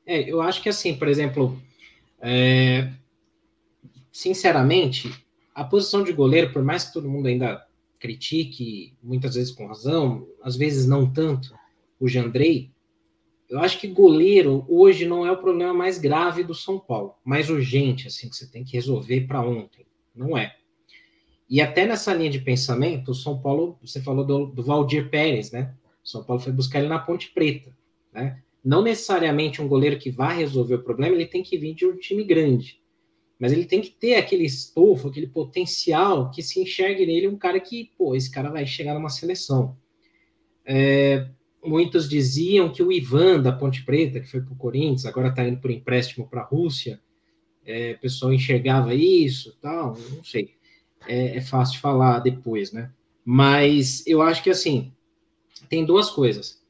É, 0.06 0.30
eu 0.30 0.42
acho 0.42 0.62
que 0.62 0.68
assim, 0.68 0.94
por 0.98 1.08
exemplo, 1.08 1.58
é... 2.20 2.92
sinceramente, 4.16 5.12
a 5.54 5.62
posição 5.62 6.02
de 6.02 6.14
goleiro, 6.14 6.54
por 6.54 6.64
mais 6.64 6.86
que 6.86 6.94
todo 6.94 7.10
mundo 7.10 7.28
ainda 7.28 7.68
critique, 8.00 8.94
muitas 9.04 9.36
vezes 9.36 9.52
com 9.52 9.68
razão, 9.68 10.26
às 10.42 10.56
vezes 10.56 10.88
não 10.88 11.12
tanto, 11.12 11.54
o 12.00 12.08
Jandrei, 12.08 12.72
eu 13.50 13.60
acho 13.60 13.78
que 13.78 13.90
goleiro 13.90 14.66
hoje 14.70 15.06
não 15.06 15.28
é 15.28 15.32
o 15.34 15.38
problema 15.38 15.74
mais 15.74 15.98
grave 15.98 16.46
do 16.46 16.56
São 16.56 16.80
Paulo, 16.80 17.16
mais 17.26 17.50
urgente, 17.50 18.08
assim, 18.08 18.30
que 18.30 18.38
você 18.38 18.48
tem 18.48 18.64
que 18.64 18.78
resolver 18.78 19.28
para 19.28 19.42
ontem. 19.42 19.86
Não 20.16 20.38
é. 20.38 20.56
E 21.50 21.60
até 21.60 21.86
nessa 21.86 22.14
linha 22.14 22.30
de 22.30 22.40
pensamento, 22.40 23.12
o 23.12 23.16
São 23.16 23.38
Paulo, 23.42 23.78
você 23.82 24.02
falou 24.02 24.26
do, 24.26 24.46
do 24.46 24.64
Valdir 24.64 25.10
Pérez, 25.10 25.52
né? 25.52 25.76
O 26.02 26.08
São 26.08 26.24
Paulo 26.24 26.42
foi 26.42 26.54
buscar 26.54 26.80
ele 26.80 26.88
na 26.88 27.00
Ponte 27.00 27.32
Preta, 27.34 27.76
né? 28.14 28.42
Não 28.64 28.82
necessariamente 28.82 29.62
um 29.62 29.68
goleiro 29.68 30.00
que 30.00 30.10
vai 30.10 30.38
resolver 30.38 30.76
o 30.76 30.84
problema, 30.84 31.16
ele 31.16 31.26
tem 31.26 31.44
que 31.44 31.58
vir 31.58 31.76
de 31.76 31.86
um 31.86 31.98
time 31.98 32.24
grande. 32.24 32.80
Mas 33.40 33.52
ele 33.52 33.66
tem 33.66 33.82
que 33.82 33.90
ter 33.90 34.16
aquele 34.16 34.46
estofo, 34.46 35.10
aquele 35.10 35.28
potencial 35.28 36.32
que 36.32 36.42
se 36.42 36.62
enxergue 36.62 37.06
nele 37.06 37.28
um 37.28 37.38
cara 37.38 37.60
que, 37.60 37.92
pô, 37.98 38.16
esse 38.16 38.32
cara 38.32 38.50
vai 38.50 38.66
chegar 38.66 38.94
numa 38.94 39.10
seleção. 39.10 39.78
É, 40.66 41.28
muitos 41.64 42.08
diziam 42.08 42.72
que 42.72 42.82
o 42.82 42.92
Ivan 42.92 43.42
da 43.42 43.52
Ponte 43.52 43.84
Preta, 43.84 44.20
que 44.20 44.28
foi 44.28 44.42
para 44.42 44.54
o 44.54 44.58
Corinthians, 44.58 45.06
agora 45.06 45.30
está 45.30 45.48
indo 45.48 45.60
por 45.60 45.70
empréstimo 45.70 46.28
para 46.28 46.42
a 46.42 46.46
Rússia, 46.46 47.00
é, 47.66 47.94
o 47.94 48.00
pessoal 48.00 48.34
enxergava 48.34 48.94
isso, 48.94 49.58
tal, 49.62 49.98
não 50.12 50.24
sei. 50.24 50.56
É, 51.08 51.38
é, 51.38 51.42
fácil 51.42 51.80
falar 51.80 52.20
depois, 52.20 52.72
né? 52.72 52.92
Mas 53.24 54.06
eu 54.08 54.22
acho 54.22 54.42
que 54.44 54.50
assim 54.50 54.92
tem 55.70 55.86
duas 55.86 56.10
coisas. 56.10 56.64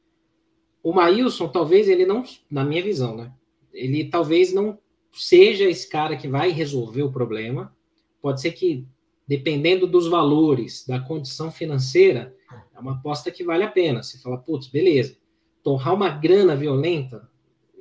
O 0.82 0.92
Maílson, 0.92 1.48
talvez 1.48 1.88
ele 1.88 2.06
não, 2.06 2.24
na 2.50 2.64
minha 2.64 2.82
visão, 2.82 3.16
né? 3.16 3.32
Ele 3.72 4.04
talvez 4.04 4.52
não 4.52 4.78
seja 5.16 5.64
esse 5.64 5.88
cara 5.88 6.16
que 6.16 6.28
vai 6.28 6.50
resolver 6.50 7.02
o 7.02 7.12
problema. 7.12 7.74
Pode 8.20 8.40
ser 8.40 8.52
que, 8.52 8.86
dependendo 9.26 9.86
dos 9.86 10.08
valores, 10.08 10.84
da 10.86 11.00
condição 11.00 11.50
financeira, 11.50 12.34
é 12.74 12.78
uma 12.78 12.94
aposta 12.94 13.30
que 13.30 13.44
vale 13.44 13.64
a 13.64 13.70
pena. 13.70 14.02
Você 14.02 14.18
fala, 14.18 14.38
putz, 14.38 14.68
beleza, 14.68 15.16
torrar 15.62 15.94
uma 15.94 16.10
grana 16.10 16.54
violenta, 16.54 17.28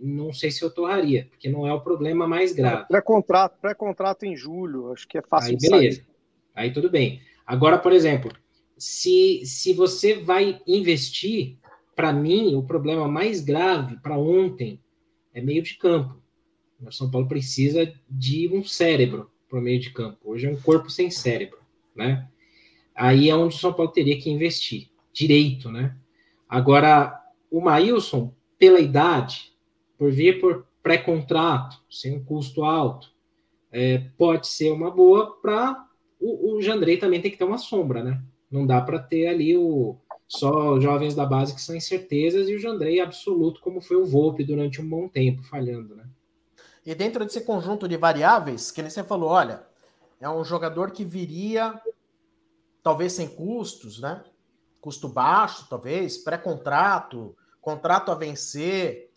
não 0.01 0.33
sei 0.33 0.51
se 0.51 0.63
eu 0.63 0.69
torraria, 0.69 1.27
porque 1.29 1.49
não 1.49 1.65
é 1.65 1.73
o 1.73 1.81
problema 1.81 2.27
mais 2.27 2.51
grave. 2.51 2.87
Pré-contrato, 2.87 3.59
pré-contrato 3.61 4.25
em 4.25 4.35
julho, 4.35 4.91
acho 4.91 5.07
que 5.07 5.17
é 5.17 5.21
fácil 5.21 5.51
Aí, 5.51 5.69
beleza. 5.69 5.97
Sair. 5.97 6.07
Aí 6.53 6.73
tudo 6.73 6.89
bem. 6.89 7.21
Agora, 7.45 7.77
por 7.77 7.91
exemplo, 7.91 8.31
se, 8.77 9.41
se 9.45 9.73
você 9.73 10.15
vai 10.15 10.61
investir, 10.65 11.57
para 11.95 12.11
mim, 12.11 12.55
o 12.55 12.63
problema 12.63 13.07
mais 13.07 13.41
grave 13.41 13.97
para 13.97 14.17
ontem 14.17 14.81
é 15.33 15.41
meio 15.41 15.63
de 15.63 15.77
campo. 15.77 16.21
O 16.81 16.91
São 16.91 17.09
Paulo 17.09 17.27
precisa 17.27 17.91
de 18.09 18.49
um 18.49 18.63
cérebro 18.63 19.31
para 19.49 19.59
o 19.59 19.61
meio 19.61 19.79
de 19.79 19.91
campo. 19.91 20.17
Hoje 20.23 20.47
é 20.47 20.51
um 20.51 20.59
corpo 20.59 20.89
sem 20.89 21.09
cérebro, 21.09 21.59
né? 21.95 22.27
Aí 22.93 23.29
é 23.29 23.35
onde 23.35 23.55
o 23.55 23.59
São 23.59 23.73
Paulo 23.73 23.91
teria 23.91 24.19
que 24.19 24.29
investir, 24.29 24.89
direito, 25.11 25.71
né? 25.71 25.95
Agora, 26.47 27.21
o 27.49 27.61
Maílson, 27.61 28.33
pela 28.57 28.79
idade, 28.79 29.53
por 29.97 30.11
vir 30.11 30.39
por 30.39 30.67
pré-contrato, 30.83 31.81
sem 31.89 32.15
um 32.15 32.23
custo 32.23 32.63
alto, 32.63 33.11
é, 33.71 33.97
pode 34.17 34.47
ser 34.47 34.71
uma 34.71 34.91
boa 34.91 35.35
para 35.41 35.85
o, 36.19 36.55
o 36.55 36.61
Jandrei 36.61 36.97
também 36.97 37.21
tem 37.21 37.31
que 37.31 37.37
ter 37.37 37.43
uma 37.43 37.57
sombra, 37.57 38.03
né? 38.03 38.21
Não 38.49 38.65
dá 38.65 38.81
para 38.81 38.99
ter 38.99 39.27
ali 39.27 39.57
o 39.57 39.97
só 40.27 40.79
jovens 40.79 41.13
da 41.13 41.25
base 41.25 41.53
que 41.53 41.61
são 41.61 41.75
incertezas 41.75 42.49
e 42.49 42.55
o 42.55 42.59
Jandrei 42.59 42.99
absoluto, 42.99 43.61
como 43.61 43.81
foi 43.81 43.97
o 43.97 44.05
Volpe 44.05 44.43
durante 44.43 44.81
um 44.81 44.89
bom 44.89 45.07
tempo, 45.07 45.43
falhando, 45.43 45.95
né? 45.95 46.05
E 46.85 46.93
dentro 46.93 47.25
desse 47.25 47.41
conjunto 47.41 47.87
de 47.87 47.97
variáveis, 47.97 48.69
que 48.69 48.83
você 48.83 49.03
falou, 49.03 49.29
olha, 49.29 49.65
é 50.19 50.29
um 50.29 50.43
jogador 50.43 50.91
que 50.91 51.03
viria 51.03 51.73
talvez 52.83 53.13
sem 53.13 53.27
custos, 53.27 53.99
né? 53.99 54.23
Custo 54.79 55.09
baixo, 55.09 55.65
talvez, 55.67 56.19
pré-contrato, 56.19 57.35
contrato 57.59 58.11
a 58.11 58.15
vencer. 58.15 59.09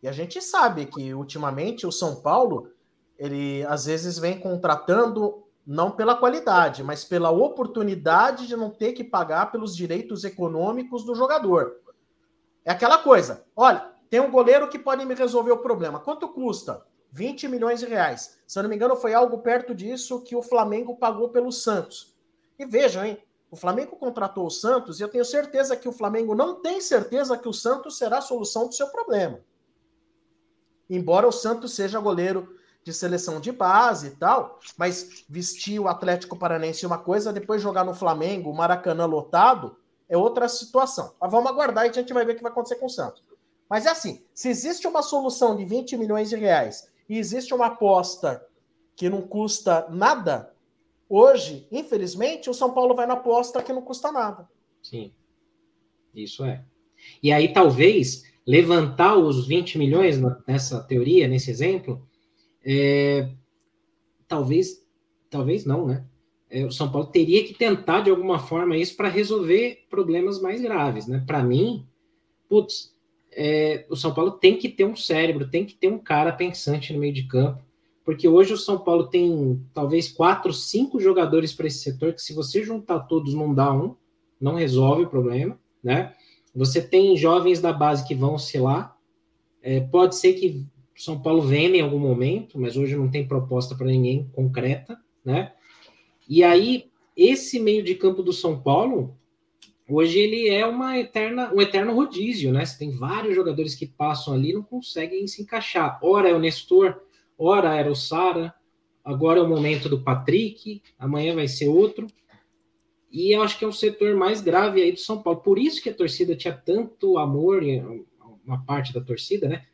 E 0.00 0.06
a 0.06 0.12
gente 0.12 0.40
sabe 0.40 0.86
que 0.86 1.12
ultimamente 1.12 1.84
o 1.84 1.90
São 1.90 2.22
Paulo, 2.22 2.70
ele 3.18 3.64
às 3.66 3.86
vezes 3.86 4.18
vem 4.18 4.38
contratando 4.38 5.42
não 5.66 5.90
pela 5.90 6.14
qualidade, 6.14 6.84
mas 6.84 7.04
pela 7.04 7.30
oportunidade 7.30 8.46
de 8.46 8.54
não 8.54 8.70
ter 8.70 8.92
que 8.92 9.02
pagar 9.02 9.50
pelos 9.50 9.74
direitos 9.74 10.22
econômicos 10.22 11.04
do 11.04 11.16
jogador. 11.16 11.80
É 12.64 12.70
aquela 12.70 12.98
coisa, 12.98 13.44
olha, 13.56 13.90
tem 14.08 14.20
um 14.20 14.30
goleiro 14.30 14.68
que 14.68 14.78
pode 14.78 15.04
me 15.04 15.14
resolver 15.14 15.50
o 15.50 15.58
problema. 15.58 15.98
Quanto 15.98 16.28
custa? 16.28 16.86
20 17.12 17.48
milhões 17.48 17.80
de 17.80 17.86
reais. 17.86 18.38
Se 18.46 18.58
eu 18.58 18.62
não 18.62 18.70
me 18.70 18.76
engano, 18.76 18.96
foi 18.96 19.14
algo 19.14 19.38
perto 19.38 19.74
disso 19.74 20.20
que 20.22 20.36
o 20.36 20.42
Flamengo 20.42 20.96
pagou 20.96 21.28
pelo 21.28 21.50
Santos. 21.50 22.14
E 22.58 22.64
vejam, 22.64 23.04
hein? 23.04 23.22
O 23.50 23.56
Flamengo 23.56 23.96
contratou 23.96 24.46
o 24.46 24.50
Santos 24.50 24.98
e 24.98 25.02
eu 25.02 25.08
tenho 25.08 25.24
certeza 25.24 25.76
que 25.76 25.88
o 25.88 25.92
Flamengo 25.92 26.34
não 26.34 26.56
tem 26.56 26.80
certeza 26.80 27.38
que 27.38 27.48
o 27.48 27.52
Santos 27.52 27.96
será 27.96 28.18
a 28.18 28.22
solução 28.22 28.66
do 28.66 28.74
seu 28.74 28.88
problema. 28.88 29.40
Embora 30.90 31.26
o 31.26 31.32
Santos 31.32 31.74
seja 31.74 32.00
goleiro 32.00 32.56
de 32.82 32.92
seleção 32.92 33.40
de 33.40 33.50
base 33.50 34.08
e 34.08 34.10
tal, 34.10 34.60
mas 34.76 35.24
vestir 35.28 35.80
o 35.80 35.88
Atlético 35.88 36.36
Paranense 36.36 36.86
uma 36.86 36.98
coisa, 36.98 37.32
depois 37.32 37.62
jogar 37.62 37.84
no 37.84 37.94
Flamengo, 37.94 38.50
o 38.50 38.54
Maracanã 38.54 39.06
lotado, 39.06 39.76
é 40.08 40.16
outra 40.16 40.48
situação. 40.48 41.14
Mas 41.20 41.30
vamos 41.30 41.50
aguardar 41.50 41.86
e 41.86 41.90
a 41.90 41.92
gente 41.92 42.12
vai 42.12 42.24
ver 42.24 42.32
o 42.32 42.36
que 42.36 42.42
vai 42.42 42.52
acontecer 42.52 42.76
com 42.76 42.86
o 42.86 42.90
Santos. 42.90 43.24
Mas 43.68 43.86
é 43.86 43.90
assim, 43.90 44.24
se 44.32 44.48
existe 44.48 44.86
uma 44.86 45.02
solução 45.02 45.56
de 45.56 45.64
20 45.64 45.96
milhões 45.96 46.28
de 46.28 46.36
reais 46.36 46.88
e 47.08 47.18
existe 47.18 47.54
uma 47.54 47.66
aposta 47.66 48.44
que 48.96 49.08
não 49.08 49.22
custa 49.22 49.86
nada, 49.90 50.54
hoje, 51.08 51.66
infelizmente, 51.70 52.48
o 52.48 52.54
São 52.54 52.72
Paulo 52.72 52.94
vai 52.94 53.06
na 53.06 53.14
aposta 53.14 53.62
que 53.62 53.72
não 53.72 53.82
custa 53.82 54.10
nada. 54.10 54.48
Sim, 54.82 55.12
isso 56.14 56.44
é. 56.44 56.64
E 57.22 57.30
aí, 57.30 57.52
talvez, 57.52 58.24
levantar 58.46 59.16
os 59.16 59.46
20 59.46 59.78
milhões 59.78 60.18
nessa 60.46 60.82
teoria, 60.82 61.28
nesse 61.28 61.50
exemplo, 61.50 62.06
é, 62.64 63.30
talvez, 64.26 64.84
talvez 65.28 65.64
não, 65.64 65.86
né? 65.86 66.06
É, 66.48 66.64
o 66.64 66.70
São 66.70 66.90
Paulo 66.90 67.08
teria 67.08 67.44
que 67.44 67.52
tentar 67.52 68.02
de 68.02 68.10
alguma 68.10 68.38
forma 68.38 68.76
isso 68.76 68.96
para 68.96 69.08
resolver 69.08 69.84
problemas 69.90 70.40
mais 70.40 70.60
graves, 70.60 71.06
né? 71.06 71.22
Para 71.26 71.42
mim, 71.42 71.86
putz, 72.48 72.95
é, 73.36 73.84
o 73.90 73.94
São 73.94 74.14
Paulo 74.14 74.30
tem 74.30 74.56
que 74.56 74.66
ter 74.66 74.84
um 74.84 74.96
cérebro, 74.96 75.46
tem 75.46 75.66
que 75.66 75.74
ter 75.74 75.88
um 75.88 75.98
cara 75.98 76.32
pensante 76.32 76.94
no 76.94 76.98
meio 76.98 77.12
de 77.12 77.24
campo, 77.24 77.62
porque 78.02 78.26
hoje 78.26 78.54
o 78.54 78.56
São 78.56 78.78
Paulo 78.78 79.08
tem 79.08 79.62
talvez 79.74 80.08
quatro, 80.08 80.54
cinco 80.54 80.98
jogadores 80.98 81.52
para 81.52 81.66
esse 81.66 81.80
setor 81.80 82.14
que 82.14 82.22
se 82.22 82.32
você 82.32 82.62
juntar 82.62 83.00
todos 83.00 83.34
não 83.34 83.52
dá 83.52 83.70
um, 83.70 83.94
não 84.40 84.54
resolve 84.54 85.02
o 85.02 85.10
problema, 85.10 85.58
né? 85.84 86.14
Você 86.54 86.80
tem 86.80 87.14
jovens 87.16 87.60
da 87.60 87.72
base 87.72 88.06
que 88.06 88.14
vão 88.14 88.34
oscilar, 88.34 88.96
é, 89.62 89.80
pode 89.80 90.16
ser 90.16 90.32
que 90.32 90.64
São 90.96 91.20
Paulo 91.20 91.42
venha 91.42 91.76
em 91.76 91.82
algum 91.82 91.98
momento, 91.98 92.58
mas 92.58 92.76
hoje 92.76 92.96
não 92.96 93.10
tem 93.10 93.28
proposta 93.28 93.74
para 93.74 93.86
ninguém 93.86 94.30
concreta, 94.32 94.98
né? 95.22 95.52
E 96.26 96.42
aí 96.42 96.90
esse 97.14 97.60
meio 97.60 97.82
de 97.82 97.94
campo 97.94 98.22
do 98.22 98.32
São 98.32 98.58
Paulo 98.58 99.14
Hoje 99.88 100.18
ele 100.18 100.48
é 100.48 100.66
uma 100.66 100.98
eterna, 100.98 101.52
um 101.54 101.60
eterno 101.60 101.94
rodízio, 101.94 102.52
né? 102.52 102.64
Você 102.64 102.76
tem 102.76 102.90
vários 102.90 103.36
jogadores 103.36 103.74
que 103.74 103.86
passam 103.86 104.34
ali 104.34 104.50
e 104.50 104.54
não 104.54 104.62
conseguem 104.62 105.26
se 105.28 105.42
encaixar. 105.42 105.98
Ora 106.02 106.28
é 106.28 106.34
o 106.34 106.40
Nestor, 106.40 107.00
ora 107.38 107.74
era 107.74 107.90
o 107.90 107.94
Sara, 107.94 108.52
agora 109.04 109.38
é 109.38 109.42
o 109.42 109.48
momento 109.48 109.88
do 109.88 110.02
Patrick, 110.02 110.82
amanhã 110.98 111.36
vai 111.36 111.46
ser 111.46 111.68
outro. 111.68 112.08
E 113.12 113.32
eu 113.32 113.42
acho 113.42 113.56
que 113.58 113.64
é 113.64 113.68
o 113.68 113.72
setor 113.72 114.16
mais 114.16 114.40
grave 114.40 114.82
aí 114.82 114.90
do 114.90 114.98
São 114.98 115.22
Paulo. 115.22 115.40
Por 115.40 115.56
isso 115.56 115.80
que 115.80 115.88
a 115.88 115.94
torcida 115.94 116.34
tinha 116.34 116.52
tanto 116.52 117.16
amor, 117.16 117.62
uma 118.44 118.64
parte 118.64 118.92
da 118.92 119.00
torcida, 119.00 119.48
né? 119.48 119.64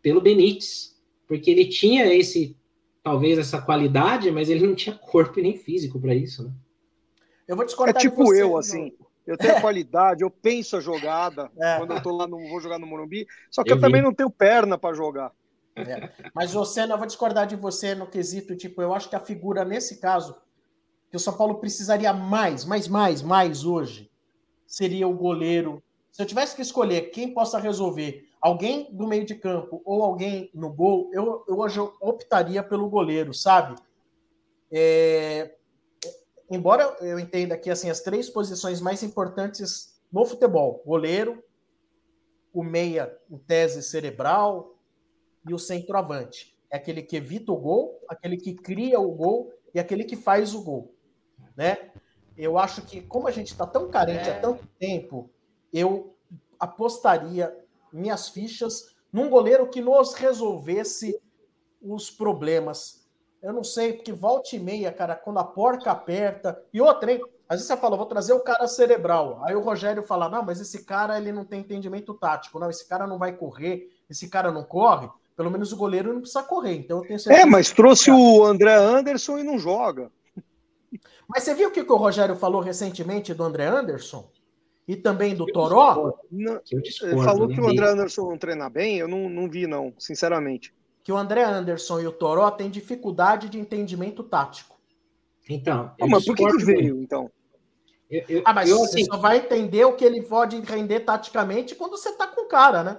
Pelo 0.00 0.20
Benítez. 0.20 0.96
Porque 1.26 1.50
ele 1.50 1.66
tinha 1.66 2.06
esse, 2.14 2.56
talvez, 3.02 3.36
essa 3.36 3.60
qualidade, 3.60 4.30
mas 4.30 4.48
ele 4.48 4.64
não 4.64 4.76
tinha 4.76 4.94
corpo 4.94 5.40
e 5.40 5.42
nem 5.42 5.56
físico 5.56 6.00
para 6.00 6.14
isso, 6.14 6.44
né? 6.44 6.52
Eu 7.48 7.56
vou 7.56 7.64
discordar 7.64 7.96
É 7.96 7.98
tipo 8.00 8.24
você, 8.24 8.42
eu, 8.42 8.56
assim. 8.56 8.92
Eu 9.26 9.36
tenho 9.36 9.60
qualidade, 9.60 10.22
eu 10.22 10.30
penso 10.30 10.76
a 10.76 10.80
jogada 10.80 11.50
é. 11.58 11.78
quando 11.78 11.92
eu 11.92 12.02
tô 12.02 12.16
lá, 12.16 12.28
não 12.28 12.48
vou 12.48 12.60
jogar 12.60 12.78
no 12.78 12.86
Morumbi. 12.86 13.26
Só 13.50 13.64
que 13.64 13.72
eu, 13.72 13.76
eu 13.76 13.80
também 13.80 14.00
não 14.00 14.14
tenho 14.14 14.30
perna 14.30 14.78
para 14.78 14.94
jogar. 14.94 15.32
É. 15.74 16.10
Mas 16.32 16.52
você, 16.52 16.82
eu 16.82 16.96
vou 16.96 17.06
discordar 17.06 17.46
de 17.46 17.56
você 17.56 17.94
no 17.94 18.06
quesito, 18.06 18.56
tipo, 18.56 18.80
eu 18.80 18.94
acho 18.94 19.10
que 19.10 19.16
a 19.16 19.20
figura 19.20 19.64
nesse 19.64 20.00
caso 20.00 20.36
que 21.10 21.16
o 21.16 21.20
São 21.20 21.36
Paulo 21.36 21.56
precisaria 21.56 22.12
mais, 22.12 22.64
mais, 22.64 22.88
mais, 22.88 23.22
mais 23.22 23.64
hoje 23.64 24.10
seria 24.66 25.06
o 25.06 25.14
goleiro. 25.14 25.82
Se 26.10 26.22
eu 26.22 26.26
tivesse 26.26 26.56
que 26.56 26.62
escolher 26.62 27.10
quem 27.10 27.34
possa 27.34 27.58
resolver, 27.58 28.28
alguém 28.40 28.88
do 28.92 29.06
meio 29.06 29.24
de 29.24 29.34
campo 29.34 29.82
ou 29.84 30.02
alguém 30.02 30.50
no 30.54 30.72
gol, 30.72 31.10
eu, 31.12 31.44
eu 31.46 31.58
hoje 31.58 31.78
optaria 32.00 32.62
pelo 32.62 32.88
goleiro, 32.88 33.34
sabe? 33.34 33.76
É, 34.70 35.55
embora 36.50 36.96
eu 37.00 37.18
entenda 37.18 37.56
que 37.56 37.70
assim 37.70 37.90
as 37.90 38.00
três 38.00 38.30
posições 38.30 38.80
mais 38.80 39.02
importantes 39.02 39.96
no 40.12 40.24
futebol, 40.24 40.82
goleiro, 40.84 41.42
o 42.52 42.62
meia 42.62 43.16
em 43.30 43.36
tese 43.36 43.82
cerebral 43.82 44.74
e 45.48 45.52
o 45.52 45.58
centroavante. 45.58 46.56
É 46.70 46.76
aquele 46.76 47.02
que 47.02 47.16
evita 47.16 47.52
o 47.52 47.56
gol, 47.56 48.02
aquele 48.08 48.36
que 48.36 48.54
cria 48.54 48.98
o 48.98 49.12
gol 49.12 49.52
e 49.74 49.78
aquele 49.78 50.04
que 50.04 50.16
faz 50.16 50.54
o 50.54 50.62
gol, 50.62 50.94
né? 51.56 51.90
Eu 52.36 52.58
acho 52.58 52.82
que 52.82 53.02
como 53.02 53.28
a 53.28 53.30
gente 53.30 53.48
está 53.48 53.66
tão 53.66 53.90
carente 53.90 54.28
é. 54.28 54.32
há 54.32 54.40
tanto 54.40 54.66
tempo, 54.78 55.30
eu 55.72 56.16
apostaria 56.58 57.54
minhas 57.92 58.28
fichas 58.28 58.94
num 59.12 59.30
goleiro 59.30 59.68
que 59.68 59.80
nos 59.80 60.14
resolvesse 60.14 61.20
os 61.80 62.10
problemas. 62.10 63.05
Eu 63.42 63.52
não 63.52 63.62
sei, 63.62 63.92
porque 63.92 64.12
volta 64.12 64.56
e 64.56 64.58
meia, 64.58 64.90
cara, 64.90 65.14
quando 65.14 65.38
a 65.38 65.44
porca 65.44 65.90
aperta. 65.90 66.60
E 66.72 66.80
outra, 66.80 67.12
hein? 67.12 67.20
Às 67.48 67.58
vezes 67.58 67.66
você 67.68 67.76
fala, 67.76 67.96
vou 67.96 68.06
trazer 68.06 68.32
o 68.32 68.40
cara 68.40 68.66
cerebral. 68.66 69.40
Aí 69.44 69.54
o 69.54 69.60
Rogério 69.60 70.02
fala, 70.02 70.28
não, 70.28 70.42
mas 70.42 70.60
esse 70.60 70.84
cara 70.84 71.16
ele 71.16 71.30
não 71.30 71.44
tem 71.44 71.60
entendimento 71.60 72.12
tático. 72.14 72.58
Não, 72.58 72.68
esse 72.68 72.88
cara 72.88 73.06
não 73.06 73.18
vai 73.18 73.32
correr, 73.32 73.88
esse 74.10 74.28
cara 74.28 74.50
não 74.50 74.64
corre. 74.64 75.08
Pelo 75.36 75.50
menos 75.50 75.72
o 75.72 75.76
goleiro 75.76 76.12
não 76.12 76.20
precisa 76.20 76.42
correr. 76.42 76.74
Então 76.74 76.98
eu 76.98 77.06
tenho 77.06 77.20
certeza. 77.20 77.46
É, 77.46 77.46
mas 77.46 77.70
trouxe 77.70 78.10
o 78.10 78.44
André 78.44 78.74
Anderson 78.74 79.38
e 79.38 79.44
não 79.44 79.58
joga. 79.58 80.10
Mas 81.28 81.44
você 81.44 81.54
viu 81.54 81.68
o 81.68 81.72
que 81.72 81.80
o 81.80 81.96
Rogério 81.96 82.34
falou 82.34 82.60
recentemente 82.60 83.34
do 83.34 83.44
André 83.44 83.66
Anderson? 83.66 84.28
E 84.88 84.96
também 84.96 85.34
do 85.34 85.46
Toró? 85.46 86.16
Não, 86.30 86.60
ele 86.70 87.22
falou 87.22 87.48
que 87.48 87.60
o 87.60 87.68
André 87.68 87.88
Anderson 87.88 88.30
não 88.30 88.38
treina 88.38 88.70
bem, 88.70 88.98
eu 88.98 89.08
não, 89.08 89.28
não 89.28 89.50
vi, 89.50 89.66
não, 89.66 89.92
sinceramente. 89.98 90.72
Que 91.06 91.12
o 91.12 91.16
André 91.16 91.44
Anderson 91.44 92.00
e 92.00 92.06
o 92.08 92.10
Toró 92.10 92.50
têm 92.50 92.68
dificuldade 92.68 93.48
de 93.48 93.60
entendimento 93.60 94.24
tático. 94.24 94.76
Então. 95.48 95.92
Ah, 96.00 96.06
mas 96.08 96.24
por 96.24 96.34
que, 96.34 96.44
que 96.44 96.64
veio, 96.64 97.00
então? 97.00 97.30
Eu, 98.10 98.24
eu, 98.28 98.42
ah, 98.44 98.52
mas 98.52 98.68
eu, 98.68 98.78
você 98.78 99.02
assim, 99.02 99.04
só 99.04 99.16
vai 99.16 99.36
entender 99.38 99.84
o 99.84 99.92
que 99.92 100.04
ele 100.04 100.20
pode 100.22 100.60
render 100.62 100.98
taticamente 100.98 101.76
quando 101.76 101.92
você 101.92 102.10
tá 102.16 102.26
com 102.26 102.40
o 102.40 102.48
cara, 102.48 102.82
né? 102.82 102.98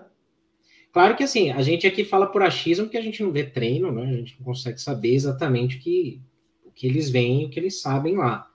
Claro 0.93 1.17
que 1.17 1.23
assim, 1.25 1.51
a 1.51 1.61
gente 1.61 1.85
aqui 1.85 2.05
fala 2.05 2.27
por 2.27 2.41
achismo 2.41 2.85
porque 2.85 2.97
a 2.97 3.01
gente 3.01 3.21
não 3.21 3.29
vê 3.29 3.43
treino, 3.43 3.91
né? 3.91 4.03
A 4.03 4.13
gente 4.13 4.37
não 4.39 4.45
consegue 4.45 4.79
saber 4.79 5.13
exatamente 5.13 5.75
o 5.75 5.81
que, 5.81 6.21
o 6.63 6.71
que 6.71 6.87
eles 6.87 7.09
veem, 7.09 7.45
o 7.45 7.49
que 7.49 7.59
eles 7.59 7.81
sabem 7.81 8.15
lá. 8.15 8.49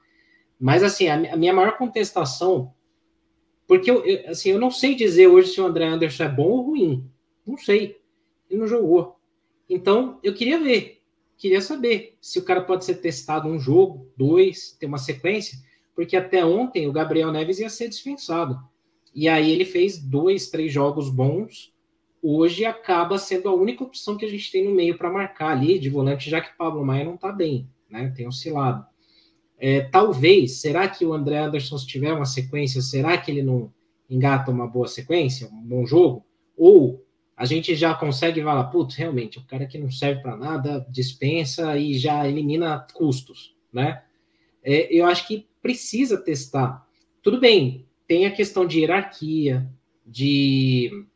Mas 0.58 0.82
assim, 0.82 1.08
a, 1.08 1.34
a 1.34 1.36
minha 1.36 1.52
maior 1.52 1.76
contestação, 1.76 2.72
porque 3.66 3.90
eu, 3.90 4.02
eu, 4.06 4.30
assim, 4.30 4.48
eu 4.48 4.58
não 4.58 4.70
sei 4.70 4.94
dizer 4.94 5.26
hoje 5.26 5.48
se 5.48 5.60
o 5.60 5.66
André 5.66 5.88
Anderson 5.88 6.24
é 6.24 6.28
bom 6.30 6.48
ou 6.48 6.62
ruim. 6.62 7.06
Não 7.46 7.58
sei. 7.58 8.00
Ele 8.48 8.58
não 8.58 8.66
jogou. 8.66 9.20
Então, 9.72 10.18
eu 10.22 10.34
queria 10.34 10.60
ver, 10.60 11.00
queria 11.36 11.60
saber 11.60 12.16
se 12.20 12.38
o 12.38 12.44
cara 12.44 12.60
pode 12.60 12.84
ser 12.84 12.96
testado 12.96 13.48
um 13.48 13.58
jogo, 13.58 14.06
dois, 14.16 14.76
ter 14.78 14.86
uma 14.86 14.98
sequência 14.98 15.58
porque 15.94 16.16
até 16.16 16.44
ontem 16.44 16.88
o 16.88 16.92
Gabriel 16.92 17.32
Neves 17.32 17.58
ia 17.58 17.68
ser 17.68 17.88
dispensado. 17.88 18.58
E 19.14 19.28
aí 19.28 19.50
ele 19.50 19.64
fez 19.64 19.98
dois, 19.98 20.48
três 20.48 20.72
jogos 20.72 21.10
bons. 21.10 21.72
Hoje 22.22 22.64
acaba 22.64 23.18
sendo 23.18 23.48
a 23.48 23.54
única 23.54 23.84
opção 23.84 24.16
que 24.16 24.24
a 24.24 24.28
gente 24.28 24.50
tem 24.50 24.64
no 24.64 24.74
meio 24.74 24.96
para 24.96 25.10
marcar 25.10 25.50
ali 25.50 25.78
de 25.78 25.90
volante, 25.90 26.30
já 26.30 26.40
que 26.40 26.56
Pablo 26.56 26.84
Maia 26.84 27.04
não 27.04 27.14
está 27.14 27.30
bem, 27.30 27.68
né? 27.90 28.12
Tem 28.16 28.26
oscilado. 28.26 28.86
É, 29.58 29.82
talvez, 29.82 30.60
será 30.60 30.88
que 30.88 31.04
o 31.04 31.12
André 31.12 31.38
Anderson, 31.38 31.78
se 31.78 31.86
tiver 31.86 32.12
uma 32.12 32.24
sequência, 32.24 32.80
será 32.80 33.16
que 33.18 33.30
ele 33.30 33.42
não 33.42 33.72
engata 34.08 34.50
uma 34.50 34.66
boa 34.66 34.88
sequência, 34.88 35.48
um 35.48 35.62
bom 35.62 35.84
jogo? 35.84 36.24
Ou 36.56 37.04
a 37.36 37.44
gente 37.44 37.74
já 37.74 37.94
consegue 37.94 38.42
falar, 38.42 38.64
putz, 38.64 38.94
realmente, 38.94 39.38
o 39.38 39.44
cara 39.44 39.66
que 39.66 39.78
não 39.78 39.90
serve 39.90 40.22
para 40.22 40.36
nada, 40.36 40.86
dispensa 40.88 41.76
e 41.76 41.94
já 41.94 42.28
elimina 42.28 42.86
custos, 42.92 43.54
né? 43.72 44.02
É, 44.62 44.94
eu 44.94 45.06
acho 45.06 45.26
que 45.26 45.48
precisa 45.60 46.16
testar. 46.16 46.86
Tudo 47.22 47.40
bem, 47.40 47.86
tem 48.06 48.26
a 48.26 48.30
questão 48.30 48.66
de 48.66 48.80
hierarquia, 48.80 49.68
de 50.06 51.06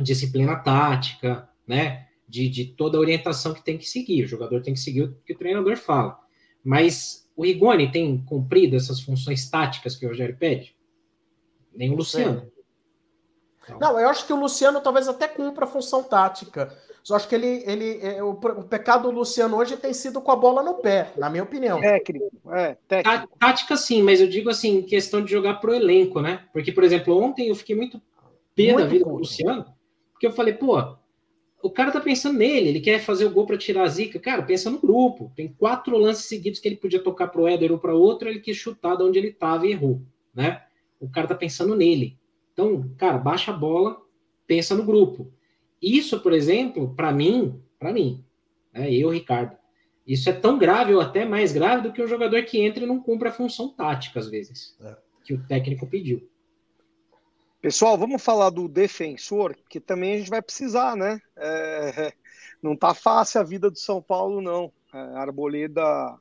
disciplina 0.00 0.56
tática, 0.56 1.48
né? 1.66 2.06
De, 2.26 2.48
de 2.48 2.64
toda 2.66 2.96
a 2.96 3.00
orientação 3.00 3.54
que 3.54 3.64
tem 3.64 3.78
que 3.78 3.88
seguir. 3.88 4.24
O 4.24 4.28
jogador 4.28 4.62
tem 4.62 4.74
que 4.74 4.80
seguir 4.80 5.02
o 5.02 5.14
que 5.24 5.32
o 5.32 5.38
treinador 5.38 5.76
fala. 5.76 6.18
Mas 6.62 7.28
o 7.36 7.44
Rigoni 7.44 7.90
tem 7.90 8.18
cumprido 8.24 8.76
essas 8.76 9.00
funções 9.00 9.48
táticas 9.48 9.96
que 9.96 10.04
o 10.04 10.08
Rogério 10.08 10.36
pede? 10.36 10.74
Nem 11.74 11.90
o 11.90 11.94
Luciano. 11.94 12.50
Então... 13.74 13.78
Não, 13.78 14.00
eu 14.00 14.08
acho 14.08 14.26
que 14.26 14.32
o 14.32 14.40
Luciano 14.40 14.80
talvez 14.80 15.08
até 15.08 15.28
cumpra 15.28 15.64
a 15.64 15.68
função 15.68 16.02
tática. 16.02 16.74
Só 17.02 17.16
acho 17.16 17.28
que 17.28 17.34
ele, 17.34 17.62
ele 17.66 18.00
é, 18.02 18.22
o, 18.22 18.30
o, 18.30 18.64
pecado 18.64 19.10
do 19.10 19.18
Luciano 19.18 19.56
hoje 19.56 19.76
tem 19.76 19.94
sido 19.94 20.20
com 20.20 20.30
a 20.30 20.36
bola 20.36 20.62
no 20.62 20.74
pé, 20.74 21.12
na 21.16 21.30
minha 21.30 21.42
opinião. 21.42 21.80
Técnico, 21.80 22.30
é, 22.50 22.76
técnico. 22.86 23.28
Tática 23.38 23.76
sim, 23.76 24.02
mas 24.02 24.20
eu 24.20 24.28
digo 24.28 24.50
assim, 24.50 24.82
questão 24.82 25.24
de 25.24 25.30
jogar 25.30 25.54
pro 25.54 25.74
elenco, 25.74 26.20
né? 26.20 26.44
Porque, 26.52 26.70
por 26.70 26.84
exemplo, 26.84 27.16
ontem 27.16 27.48
eu 27.48 27.54
fiquei 27.54 27.74
muito 27.74 28.00
pé 28.54 28.74
da 28.74 28.84
vida 28.84 29.04
com 29.04 29.12
o 29.12 29.18
Luciano, 29.18 29.64
porque 30.12 30.26
eu 30.26 30.32
falei, 30.32 30.52
pô, 30.52 30.76
o 31.62 31.70
cara 31.70 31.90
tá 31.90 32.00
pensando 32.00 32.38
nele, 32.38 32.68
ele 32.68 32.80
quer 32.80 33.00
fazer 33.00 33.24
o 33.24 33.30
gol 33.30 33.46
para 33.46 33.56
tirar 33.58 33.84
a 33.84 33.88
zica. 33.88 34.18
Cara, 34.18 34.42
pensa 34.42 34.70
no 34.70 34.78
grupo. 34.78 35.32
Tem 35.34 35.48
quatro 35.48 35.96
lances 35.96 36.26
seguidos 36.26 36.60
que 36.60 36.68
ele 36.68 36.76
podia 36.76 37.02
tocar 37.02 37.28
pro 37.28 37.48
Éder 37.48 37.72
ou 37.72 37.78
para 37.78 37.94
outro, 37.94 38.28
ele 38.28 38.40
quis 38.40 38.56
chutar 38.56 38.96
de 38.96 39.02
onde 39.02 39.18
ele 39.18 39.32
tava 39.32 39.66
e 39.66 39.72
errou, 39.72 40.02
né? 40.34 40.62
O 41.00 41.08
cara 41.08 41.26
tá 41.26 41.34
pensando 41.34 41.74
nele. 41.74 42.18
Então, 42.58 42.92
cara, 42.98 43.18
baixa 43.18 43.52
a 43.52 43.56
bola, 43.56 44.02
pensa 44.44 44.74
no 44.74 44.84
grupo. 44.84 45.32
Isso, 45.80 46.18
por 46.18 46.32
exemplo, 46.32 46.92
para 46.92 47.12
mim, 47.12 47.62
para 47.78 47.92
mim, 47.92 48.24
né, 48.72 48.92
eu, 48.92 49.10
Ricardo, 49.10 49.56
isso 50.04 50.28
é 50.28 50.32
tão 50.32 50.58
grave 50.58 50.92
ou 50.92 51.00
até 51.00 51.24
mais 51.24 51.52
grave 51.52 51.82
do 51.82 51.92
que 51.92 52.02
o 52.02 52.08
jogador 52.08 52.42
que 52.42 52.60
entra 52.60 52.82
e 52.82 52.86
não 52.86 53.00
cumpre 53.00 53.28
a 53.28 53.32
função 53.32 53.68
tática, 53.68 54.18
às 54.18 54.28
vezes, 54.28 54.76
é. 54.80 54.96
que 55.22 55.34
o 55.34 55.46
técnico 55.46 55.86
pediu. 55.86 56.28
Pessoal, 57.62 57.96
vamos 57.96 58.20
falar 58.20 58.50
do 58.50 58.66
defensor, 58.66 59.54
que 59.70 59.78
também 59.78 60.14
a 60.14 60.18
gente 60.18 60.30
vai 60.30 60.42
precisar, 60.42 60.96
né? 60.96 61.20
É, 61.36 62.12
não 62.60 62.74
tá 62.74 62.92
fácil 62.92 63.40
a 63.40 63.44
vida 63.44 63.70
do 63.70 63.78
São 63.78 64.02
Paulo, 64.02 64.40
não. 64.40 64.72
É, 64.92 64.98
a 64.98 65.20
Arboleda 65.20 66.18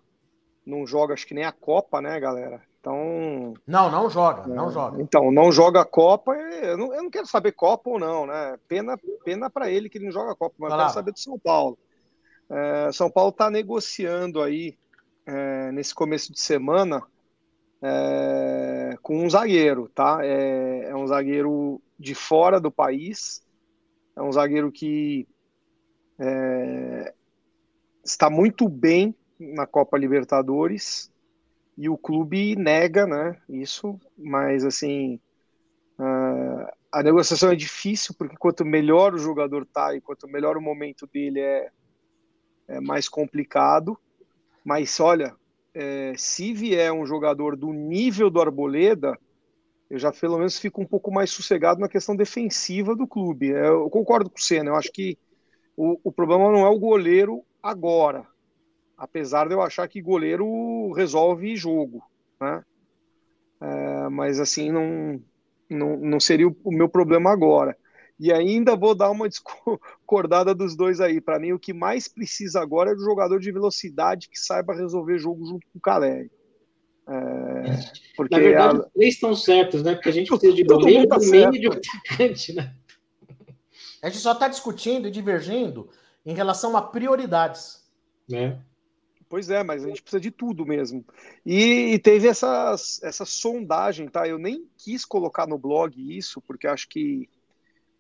não 0.64 0.86
joga, 0.86 1.16
acho 1.16 1.26
que 1.26 1.34
nem 1.34 1.46
a 1.46 1.52
Copa, 1.52 2.00
né, 2.00 2.20
galera? 2.20 2.62
Então. 2.80 3.54
Não, 3.66 3.92
não 3.92 4.10
joga, 4.10 4.48
não 4.48 4.70
é, 4.70 4.72
joga. 4.72 5.02
Então, 5.02 5.32
não 5.32 5.52
joga 5.52 5.84
Copa. 5.84 6.34
Eu 6.36 6.78
não, 6.78 6.94
eu 6.94 7.04
não, 7.04 7.10
quero 7.10 7.28
saber 7.28 7.52
Copa 7.52 7.90
ou 7.90 8.00
não, 8.00 8.26
né? 8.26 8.58
Pena, 8.68 8.98
pena 9.24 9.50
para 9.50 9.70
ele 9.70 9.90
que 9.90 9.98
ele 9.98 10.06
não 10.06 10.12
joga 10.12 10.36
Copa, 10.36 10.56
mas 10.58 10.72
eu 10.72 10.78
quero 10.78 10.94
saber 10.94 11.12
do 11.12 11.20
São 11.20 11.38
Paulo. 11.38 11.78
É, 12.50 12.92
São 12.94 13.10
Paulo 13.10 13.32
está 13.32 13.50
negociando 13.50 14.42
aí 14.42 14.78
é, 15.26 15.72
nesse 15.72 15.94
começo 15.94 16.32
de 16.32 16.40
semana 16.40 17.04
é, 17.82 18.96
com 19.02 19.24
um 19.24 19.30
zagueiro, 19.30 19.90
tá? 19.94 20.20
É, 20.24 20.90
é, 20.90 20.96
um 20.96 21.06
zagueiro 21.08 21.82
de 22.00 22.16
fora 22.16 22.60
do 22.60 22.72
país, 22.72 23.44
é 24.16 24.22
um 24.22 24.32
zagueiro 24.32 24.72
que 24.72 25.28
é, 26.20 27.14
está 28.04 28.30
muito 28.30 28.70
bem 28.70 29.14
na 29.40 29.68
Copa 29.68 29.98
Libertadores 29.98 31.12
e 31.78 31.88
o 31.88 31.98
clube 31.98 32.56
nega, 32.56 33.06
né? 33.06 33.40
Isso, 33.48 34.00
mas 34.18 34.66
assim 34.66 35.20
uh, 36.00 36.68
a 36.92 37.04
negociação 37.04 37.52
é 37.52 37.56
difícil 37.56 38.16
porque 38.18 38.36
quanto 38.36 38.66
melhor 38.66 39.14
o 39.14 39.20
jogador 39.20 39.66
tá 39.66 39.96
e 39.96 40.02
quanto 40.02 40.28
melhor 40.28 40.58
o 40.58 40.62
momento 40.62 41.06
dele 41.06 41.40
é, 41.40 41.70
é 42.68 42.80
mais 42.82 43.08
complicado. 43.08 43.98
Mas 44.66 45.00
olha, 45.00 45.36
é, 45.74 46.14
se 46.18 46.52
vier 46.52 46.92
um 46.92 47.06
jogador 47.06 47.56
do 47.56 47.72
nível 47.72 48.30
do 48.30 48.42
Arboleda, 48.42 49.18
eu 49.90 50.00
já 50.00 50.12
pelo 50.12 50.38
menos 50.38 50.58
fico 50.58 50.82
um 50.82 50.86
pouco 50.86 51.12
mais 51.12 51.30
sossegado 51.30 51.80
na 51.80 51.88
questão 51.88 52.16
defensiva 52.16 52.96
do 52.96 53.08
clube. 53.08 53.50
Eu 53.50 53.90
concordo 53.90 54.30
com 54.30 54.38
você, 54.38 54.64
né? 54.64 54.72
Eu 54.72 54.76
acho 54.76 54.92
que 54.92 55.18
o, 55.76 56.00
o 56.04 56.12
problema 56.12 56.52
não 56.52 56.66
é 56.66 56.70
o 56.70 56.80
goleiro 56.80 57.46
agora 57.62 58.28
apesar 58.98 59.48
de 59.48 59.54
eu 59.54 59.62
achar 59.62 59.88
que 59.88 60.02
goleiro 60.02 60.92
resolve 60.94 61.56
jogo, 61.56 62.04
né? 62.42 62.64
É, 63.62 64.10
mas 64.10 64.40
assim, 64.40 64.72
não, 64.72 65.22
não, 65.70 65.98
não 65.98 66.20
seria 66.20 66.48
o, 66.48 66.72
meu 66.72 66.90
problema 66.90 67.32
agora. 67.32 67.78
E 68.20 68.32
ainda 68.32 68.76
vou 68.76 68.96
dar 68.96 69.12
uma 69.12 69.30
discordada 69.30 70.56
dos 70.56 70.76
dois 70.76 71.00
aí. 71.00 71.22
Para 71.22 71.40
mim, 71.40 71.52
o 71.52 71.60
que 71.60 71.74
mais 71.74 72.08
precisa 72.08 72.62
agora 72.62 72.92
é 72.92 72.96
do 72.96 73.04
jogador 73.04 73.40
de 73.40 73.52
velocidade 73.52 74.30
que 74.30 74.40
saiba 74.40 74.74
resolver 74.74 75.20
jogo 75.20 75.46
junto 75.46 75.68
com 75.68 75.78
o 75.78 75.82
Caleri. 75.82 76.32
É, 77.08 77.14
porque 78.16 78.36
Na 78.36 78.42
verdade, 78.42 78.78
a... 78.78 78.80
os 78.82 78.92
três 78.92 79.14
estão 79.14 79.36
certos, 79.36 79.84
né? 79.84 79.94
Porque 79.94 80.10
a 80.10 80.12
gente 80.14 80.30
precisa 80.30 80.54
de 80.54 80.64
goleiro, 80.64 81.08
tá 81.08 81.18
meio 81.20 81.56
e 81.56 81.60
de 81.60 81.68
atacante, 81.68 82.54
né? 82.54 82.74
A 84.02 84.10
gente 84.10 84.22
só 84.22 84.34
está 84.34 84.48
discutindo 84.48 85.08
e 85.08 85.12
divergindo 85.12 85.90
em 86.26 86.34
relação 86.34 86.76
a 86.76 86.82
prioridades. 86.82 87.84
Né? 88.30 88.60
Pois 89.30 89.50
é, 89.50 89.62
mas 89.62 89.84
a 89.84 89.90
gente 89.90 90.02
precisa 90.02 90.22
de 90.22 90.32
tudo 90.32 90.66
mesmo. 90.66 91.06
E, 91.46 91.94
e, 91.94 92.00
teve 92.00 92.28
essas, 92.28 93.02
essa 93.04 93.26
sondagem, 93.26 94.08
tá? 94.08 94.28
Eu 94.28 94.38
nem 94.38 94.66
quis 94.78 95.04
colocar 95.04 95.46
no 95.46 95.58
blog 95.58 95.94
isso, 96.18 96.42
porque 96.42 96.66
acho 96.66 96.88
que 96.88 97.30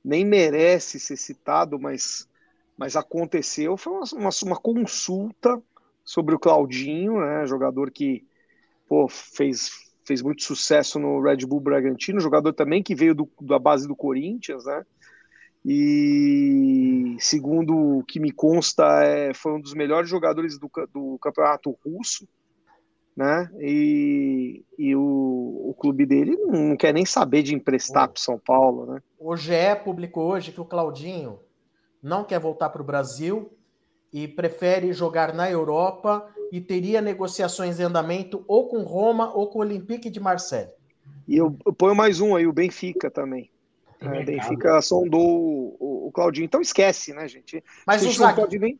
nem 0.04 0.24
merece 0.24 1.00
ser 1.00 1.18
citado, 1.18 1.78
mas, 1.78 2.30
mas 2.78 2.96
aconteceu. 2.96 3.76
Foi 3.76 3.94
uma, 3.94 4.04
uma, 4.14 4.30
uma 4.46 4.56
consulta 4.56 5.62
sobre 6.04 6.34
o 6.34 6.40
Claudinho, 6.40 7.20
né? 7.20 7.46
Jogador 7.46 7.92
que 7.92 8.26
pô, 8.88 9.10
fez, 9.10 9.70
fez 10.06 10.22
muito 10.22 10.44
sucesso 10.44 10.98
no 10.98 11.22
Red 11.22 11.46
Bull 11.46 11.60
Bragantino, 11.60 12.22
jogador 12.22 12.54
também 12.54 12.82
que 12.82 12.96
veio 12.96 13.14
do, 13.14 13.30
da 13.42 13.60
base 13.60 13.86
do 13.86 13.96
Corinthians, 13.96 14.64
né? 14.64 14.86
E 15.70 17.18
segundo 17.20 17.98
o 17.98 18.04
que 18.06 18.22
me 18.22 18.32
consta 18.32 19.04
é, 19.04 19.34
foi 19.34 19.52
um 19.52 19.60
dos 19.60 19.74
melhores 19.74 20.10
jogadores 20.10 20.58
do, 20.58 20.72
do 20.94 21.20
campeonato 21.20 21.78
russo, 21.86 22.26
né? 23.14 23.52
E, 23.60 24.64
e 24.80 24.96
o, 24.96 25.02
o 25.02 25.76
clube 25.78 26.06
dele 26.06 26.38
não 26.38 26.78
quer 26.78 26.94
nem 26.94 27.06
saber 27.06 27.44
de 27.44 27.54
emprestar 27.54 28.08
para 28.08 28.22
São 28.22 28.40
Paulo, 28.40 28.94
né? 28.94 29.02
O 29.20 29.36
GE 29.36 29.76
publicou 29.84 30.32
hoje 30.32 30.54
que 30.54 30.62
o 30.62 30.66
Claudinho 30.66 31.38
não 32.02 32.24
quer 32.24 32.40
voltar 32.40 32.70
para 32.70 32.82
o 32.82 32.86
Brasil 32.86 33.52
e 34.14 34.26
prefere 34.26 34.94
jogar 34.94 35.34
na 35.34 35.52
Europa 35.52 36.30
e 36.50 36.62
teria 36.62 37.02
negociações 37.02 37.78
em 37.78 37.84
andamento 37.84 38.42
ou 38.48 38.70
com 38.70 38.84
Roma 38.84 39.36
ou 39.36 39.48
com 39.48 39.60
o 39.60 39.64
Olympique 39.64 40.10
de 40.10 40.22
Marseille. 40.22 40.72
E 41.28 41.36
eu, 41.36 41.58
eu 41.66 41.74
ponho 41.74 41.94
mais 41.94 42.22
um 42.22 42.38
aí, 42.38 42.48
o 42.48 42.54
Benfica 42.54 43.12
também. 43.12 43.52
É, 44.00 44.08
o 44.08 44.26
Benfica 44.26 44.82
sondou 44.82 45.76
o, 45.80 46.08
o, 46.08 46.12
Claudinho. 46.12 46.46
Então 46.46 46.62
esquece, 46.62 47.14
né, 47.14 47.28
gente? 47.28 47.64
Mas, 47.86 48.04
o, 48.06 48.12
zague... 48.12 48.60
nem... 48.60 48.80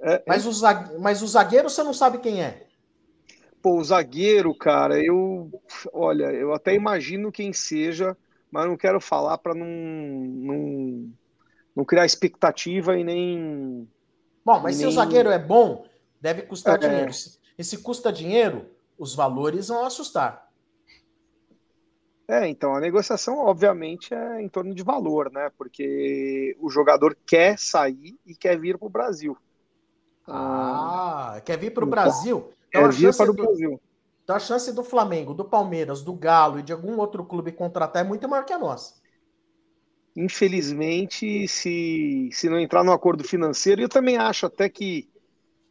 é, 0.00 0.22
mas, 0.26 0.44
é... 0.44 0.48
o 0.48 0.52
zague... 0.52 0.98
mas 0.98 1.22
o 1.22 1.26
zagueiro 1.26 1.68
você 1.68 1.82
não 1.82 1.92
sabe 1.92 2.18
quem 2.18 2.42
é. 2.42 2.66
Pô, 3.60 3.78
o 3.78 3.84
zagueiro, 3.84 4.54
cara, 4.54 5.02
eu. 5.02 5.50
Olha, 5.92 6.26
eu 6.26 6.54
até 6.54 6.74
imagino 6.74 7.32
quem 7.32 7.52
seja, 7.52 8.16
mas 8.50 8.66
não 8.66 8.76
quero 8.76 9.00
falar 9.00 9.38
para 9.38 9.54
não, 9.54 9.66
não, 9.66 11.12
não 11.74 11.84
criar 11.84 12.06
expectativa 12.06 12.96
e 12.98 13.04
nem. 13.04 13.88
Bom, 14.44 14.60
mas 14.60 14.76
se 14.76 14.82
nem... 14.82 14.88
o 14.88 14.94
zagueiro 14.94 15.30
é 15.30 15.38
bom, 15.38 15.84
deve 16.20 16.42
custar 16.42 16.76
é... 16.76 16.88
dinheiro. 16.88 17.12
E 17.58 17.64
se 17.64 17.78
custa 17.78 18.12
dinheiro, 18.12 18.70
os 18.98 19.14
valores 19.14 19.68
vão 19.68 19.84
assustar. 19.84 20.45
É, 22.28 22.48
então 22.48 22.74
a 22.74 22.80
negociação, 22.80 23.38
obviamente, 23.38 24.12
é 24.12 24.42
em 24.42 24.48
torno 24.48 24.74
de 24.74 24.82
valor, 24.82 25.30
né? 25.30 25.50
Porque 25.56 26.56
o 26.60 26.68
jogador 26.68 27.16
quer 27.26 27.58
sair 27.58 28.18
e 28.26 28.34
quer 28.34 28.58
vir 28.58 28.76
para 28.76 28.86
o 28.86 28.90
Brasil. 28.90 29.36
Ah, 30.26 31.40
quer 31.44 31.56
vir 31.56 31.72
para 31.72 31.84
o 31.84 31.86
então, 31.86 31.90
Brasil? 31.90 32.52
Então, 32.68 32.82
quer 32.82 32.92
vir 32.92 33.16
para 33.16 33.30
o 33.30 33.34
Brasil. 33.34 33.80
Então 34.24 34.34
a 34.34 34.40
chance 34.40 34.72
do 34.72 34.82
Flamengo, 34.82 35.32
do 35.32 35.44
Palmeiras, 35.44 36.02
do 36.02 36.12
Galo 36.12 36.58
e 36.58 36.62
de 36.64 36.72
algum 36.72 36.98
outro 36.98 37.24
clube 37.24 37.52
contratar 37.52 38.04
é 38.04 38.08
muito 38.08 38.28
maior 38.28 38.44
que 38.44 38.52
a 38.52 38.58
nossa. 38.58 38.94
Infelizmente, 40.16 41.46
se, 41.46 42.28
se 42.32 42.48
não 42.48 42.58
entrar 42.58 42.82
no 42.82 42.90
acordo 42.90 43.22
financeiro, 43.22 43.82
eu 43.82 43.88
também 43.88 44.16
acho 44.16 44.46
até 44.46 44.68
que, 44.68 45.08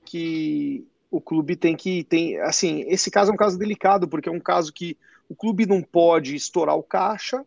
que 0.06 0.88
o 1.11 1.19
clube 1.19 1.57
tem 1.57 1.76
que. 1.76 2.06
Tem, 2.06 2.40
assim, 2.40 2.86
esse 2.88 3.11
caso 3.11 3.32
é 3.32 3.34
um 3.34 3.38
caso 3.38 3.57
delicado, 3.57 4.07
porque 4.07 4.30
é 4.30 4.32
um 4.32 4.40
caso 4.40 4.72
que 4.72 4.98
o 5.27 5.35
clube 5.35 5.65
não 5.65 5.81
pode 5.81 6.35
estourar 6.35 6.76
o 6.76 6.84
caixa 6.84 7.45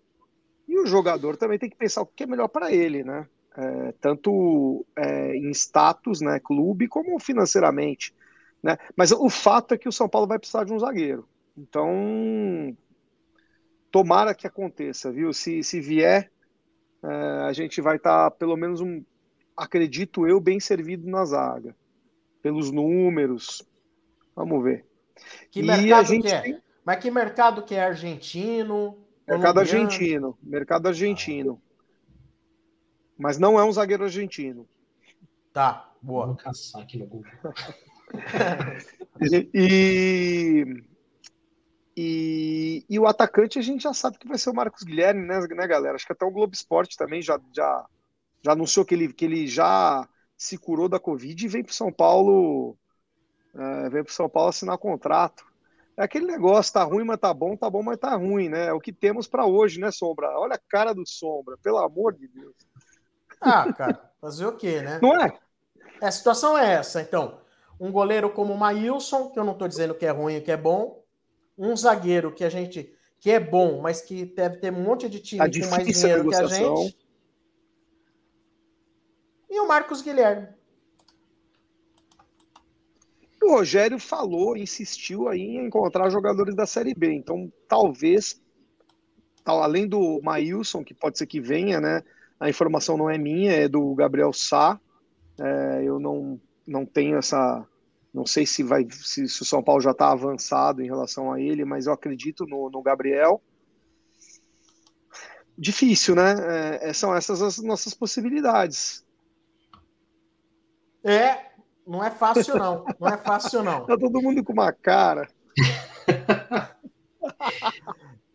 e 0.67 0.79
o 0.79 0.87
jogador 0.87 1.37
também 1.37 1.59
tem 1.59 1.71
que 1.71 1.77
pensar 1.77 2.03
o 2.03 2.07
que 2.07 2.25
é 2.25 2.27
melhor 2.27 2.49
para 2.49 2.73
ele, 2.73 3.03
né? 3.03 3.27
É, 3.57 3.93
tanto 4.01 4.87
é, 4.97 5.35
em 5.37 5.51
status, 5.51 6.21
né, 6.21 6.39
clube, 6.39 6.87
como 6.87 7.19
financeiramente. 7.19 8.15
Né? 8.63 8.77
Mas 8.95 9.11
o 9.11 9.29
fato 9.29 9.75
é 9.75 9.79
que 9.79 9.89
o 9.89 9.93
São 9.93 10.09
Paulo 10.09 10.29
vai 10.29 10.39
precisar 10.39 10.65
de 10.65 10.73
um 10.73 10.79
zagueiro. 10.79 11.27
Então, 11.57 12.77
tomara 13.91 14.35
que 14.35 14.47
aconteça, 14.47 15.11
viu? 15.11 15.33
Se, 15.33 15.63
se 15.65 15.81
vier, 15.81 16.31
é, 17.03 17.09
a 17.49 17.53
gente 17.53 17.81
vai 17.81 17.97
estar, 17.97 18.31
tá, 18.31 18.37
pelo 18.37 18.57
menos, 18.57 18.81
um, 18.81 19.03
acredito 19.57 20.27
eu, 20.27 20.41
bem 20.41 20.61
servido 20.61 21.09
na 21.09 21.25
zaga. 21.25 21.75
Pelos 22.41 22.71
números. 22.71 23.67
Vamos 24.37 24.63
ver. 24.63 24.85
Que 25.51 25.61
e 25.61 25.63
mercado 25.65 26.01
a 26.01 26.03
gente 26.05 26.29
que 26.29 26.33
é? 26.33 26.41
Tem... 26.43 26.68
Mas 26.89 27.01
que 27.01 27.11
mercado 27.11 27.63
que 27.63 27.75
é 27.75 27.85
argentino? 27.85 28.97
Mercado 29.29 29.57
colombiano? 29.57 29.85
argentino. 29.85 30.39
Mercado 30.43 30.89
argentino. 30.89 31.63
Mas 33.19 33.37
não 33.37 33.61
é 33.61 33.63
um 33.63 33.71
zagueiro 33.71 34.05
argentino. 34.05 34.67
Tá, 35.53 35.93
boa. 36.01 36.29
Vou 36.29 36.37
caçar 36.37 36.81
aqui 36.81 36.97
no 36.97 37.07
Google. 37.07 37.31
e, 39.53 40.83
e, 41.95 42.87
e, 42.89 42.99
o 42.99 43.07
atacante 43.07 43.59
a 43.59 43.63
gente 43.63 43.83
já 43.83 43.93
sabe 43.93 44.17
que 44.19 44.27
vai 44.27 44.39
ser 44.39 44.49
o 44.49 44.55
Marcos 44.55 44.83
Guilherme, 44.83 45.27
né, 45.27 45.41
né 45.41 45.67
galera? 45.67 45.95
Acho 45.95 46.07
que 46.07 46.13
até 46.15 46.25
o 46.25 46.31
Globo 46.31 46.55
Esporte 46.55 46.97
também 46.97 47.21
já, 47.21 47.39
já, 47.55 47.85
já 48.43 48.53
anunciou 48.53 48.87
que 48.87 48.95
ele, 48.95 49.13
que 49.13 49.27
ele 49.27 49.47
já 49.47 50.09
se 50.39 50.57
curou 50.57 50.89
da 50.89 50.99
Covid 50.99 51.45
e 51.45 51.49
vem 51.49 51.63
para 51.63 51.75
São 51.75 51.93
Paulo. 51.93 52.79
É, 53.55 53.91
vem 53.91 54.03
para 54.03 54.13
São 54.15 54.27
Paulo 54.27 54.49
assinar 54.49 54.79
contrato. 54.79 55.48
É 55.99 56.05
aquele 56.05 56.27
negócio, 56.27 56.73
tá 56.73 56.85
ruim, 56.85 57.03
mas 57.03 57.19
tá 57.19 57.35
bom, 57.35 57.57
tá 57.57 57.69
bom, 57.69 57.83
mas 57.83 57.99
tá 57.99 58.15
ruim, 58.15 58.49
né? 58.49 58.67
É 58.67 58.73
o 58.73 58.79
que 58.79 58.93
temos 58.93 59.27
para 59.27 59.45
hoje, 59.45 59.81
né, 59.81 59.91
Sombra? 59.91 60.31
Olha 60.39 60.55
a 60.55 60.61
cara 60.69 60.95
do 60.95 61.05
Sombra, 61.05 61.59
pelo 61.61 61.79
amor 61.79 62.15
de 62.15 62.29
Deus. 62.29 62.55
Ah, 63.41 63.73
cara, 63.73 64.13
fazer 64.21 64.47
o 64.47 64.57
quê, 64.57 64.81
né? 64.81 65.01
Não 65.03 65.21
é? 65.21 65.27
é? 66.01 66.07
A 66.07 66.11
situação 66.13 66.57
é 66.57 66.75
essa, 66.75 67.03
então. 67.03 67.41
Um 67.81 67.91
goleiro 67.91 68.31
como 68.31 68.55
o 68.55 68.57
Maílson, 68.57 69.31
que 69.31 69.41
eu 69.41 69.45
não 69.45 69.55
estou 69.55 69.67
dizendo 69.67 69.93
que 69.93 70.07
é 70.07 70.11
ruim 70.11 70.37
e 70.37 70.41
que 70.41 70.53
é 70.53 70.57
bom. 70.57 71.03
Um 71.59 71.77
zagueiro 71.77 72.33
que 72.33 72.45
a 72.45 72.49
gente 72.49 72.95
que 73.19 73.33
é 73.33 73.41
bom, 73.41 73.81
mas 73.81 74.01
que 74.01 74.25
deve 74.25 74.59
ter 74.59 74.73
um 74.73 74.81
monte 74.81 75.09
de 75.09 75.19
time 75.19 75.39
tá 75.39 75.51
com 75.51 75.71
mais 75.71 75.85
dinheiro 75.85 76.29
a 76.29 76.31
que 76.31 76.37
a 76.37 76.47
gente. 76.47 76.97
E 79.51 79.59
o 79.59 79.67
Marcos 79.67 80.01
Guilherme. 80.01 80.47
O 83.49 83.53
Rogério 83.53 83.99
falou, 83.99 84.59
insistiu 84.59 85.27
aí 85.27 85.41
em 85.41 85.65
encontrar 85.65 86.11
jogadores 86.11 86.55
da 86.55 86.67
Série 86.67 86.93
B. 86.93 87.15
Então, 87.15 87.51
talvez, 87.67 88.39
além 89.43 89.89
do 89.89 90.21
Maílson, 90.23 90.85
que 90.85 90.93
pode 90.93 91.17
ser 91.17 91.27
que 91.27 91.41
venha, 91.41 91.81
né? 91.81 92.03
A 92.39 92.51
informação 92.51 92.99
não 92.99 93.09
é 93.09 93.17
minha, 93.17 93.53
é 93.53 93.67
do 93.67 93.95
Gabriel 93.95 94.35
Sá. 94.35 94.79
É, 95.41 95.83
eu 95.83 95.99
não, 95.99 96.39
não 96.67 96.85
tenho 96.85 97.17
essa. 97.17 97.67
Não 98.13 98.27
sei 98.27 98.45
se 98.45 98.63
vai 98.63 98.87
se, 98.91 99.27
se 99.27 99.41
o 99.41 99.47
São 99.47 99.63
Paulo 99.63 99.81
já 99.81 99.93
está 99.93 100.13
avançado 100.13 100.83
em 100.83 100.87
relação 100.87 101.33
a 101.33 101.41
ele, 101.41 101.65
mas 101.65 101.87
eu 101.87 101.95
acredito 101.95 102.45
no, 102.45 102.69
no 102.69 102.83
Gabriel. 102.83 103.43
Difícil, 105.57 106.15
né? 106.15 106.35
É, 106.83 106.91
é 106.91 106.93
são 106.93 107.17
essas 107.17 107.41
as 107.41 107.57
nossas 107.57 107.95
possibilidades. 107.95 109.03
É, 111.03 111.49
não 111.89 112.05
é 112.05 112.11
fácil, 112.11 112.55
não. 112.57 112.85
Não 113.01 113.09
é 113.09 113.17
fácil, 113.17 113.63
não. 113.63 113.87
Tá 113.87 113.97
todo 113.97 114.21
mundo 114.21 114.45
com 114.45 114.53
uma 114.53 114.71
cara. 114.73 115.27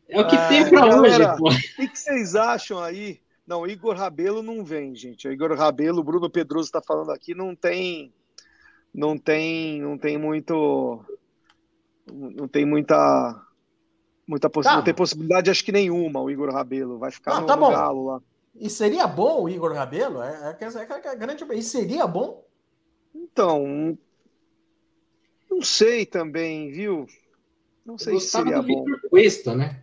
É 0.10 0.20
o 0.20 0.28
que 0.28 0.36
é, 0.36 0.48
tem 0.48 0.70
para 0.70 1.00
hoje, 1.00 1.38
pô. 1.38 1.50
O 1.50 1.56
que, 1.76 1.88
que, 1.88 2.00
vocês 2.00 2.36
acham 2.36 2.80
aí? 2.80 3.20
Não, 3.46 3.68
Igor 3.68 3.96
Rabelo 3.96 4.42
não 4.42 4.64
vem, 4.64 4.96
gente. 4.96 5.28
O 5.28 5.32
Igor 5.32 5.54
Rabelo, 5.54 6.00
o 6.00 6.04
Bruno 6.04 6.30
Pedroso 6.30 6.68
está 6.68 6.82
falando 6.82 7.12
aqui, 7.12 7.34
não 7.36 7.56
tem, 7.56 8.14
não 8.94 9.18
tem, 9.18 9.82
não 9.82 9.98
tem 9.98 10.18
muito, 10.18 11.04
não 12.12 12.48
tem 12.48 12.66
muita, 12.66 13.40
muita 14.28 14.50
possi 14.50 14.70
tá. 14.70 14.76
não 14.76 14.84
tem 14.84 14.94
possibilidade, 14.94 15.52
acho 15.52 15.64
que 15.64 15.72
nenhuma. 15.72 16.22
O 16.22 16.30
Igor 16.30 16.52
Rabelo 16.52 16.98
vai 16.98 17.12
ficar 17.12 17.42
no, 17.42 17.48
tá 17.48 17.56
no 17.56 17.70
Galo 17.70 18.06
lá. 18.06 18.22
E 18.56 18.70
seria 18.70 19.08
bom 19.08 19.44
o 19.44 19.50
Igor 19.50 19.74
Rabelo? 19.74 20.22
É, 20.22 20.58
é, 20.60 20.66
é, 20.66 21.08
é 21.08 21.16
grande. 21.16 21.44
E 21.54 21.64
seria 21.64 22.06
bom? 22.08 22.44
Então, 23.34 23.98
não 25.50 25.64
sei 25.64 26.06
também, 26.06 26.72
viu? 26.72 27.08
Não 27.84 27.98
sei 27.98 28.20
se 28.20 28.28
seria 28.28 28.62
do 28.62 28.68
bom. 28.68 28.86
Victor 28.86 29.10
Cuesta, 29.10 29.56
né? 29.56 29.82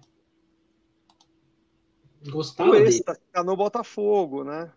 Gostava 2.29 2.71
Cuesta, 2.71 3.13
dele. 3.13 3.25
tá 3.33 3.43
no 3.43 3.57
Botafogo, 3.57 4.45
né? 4.45 4.73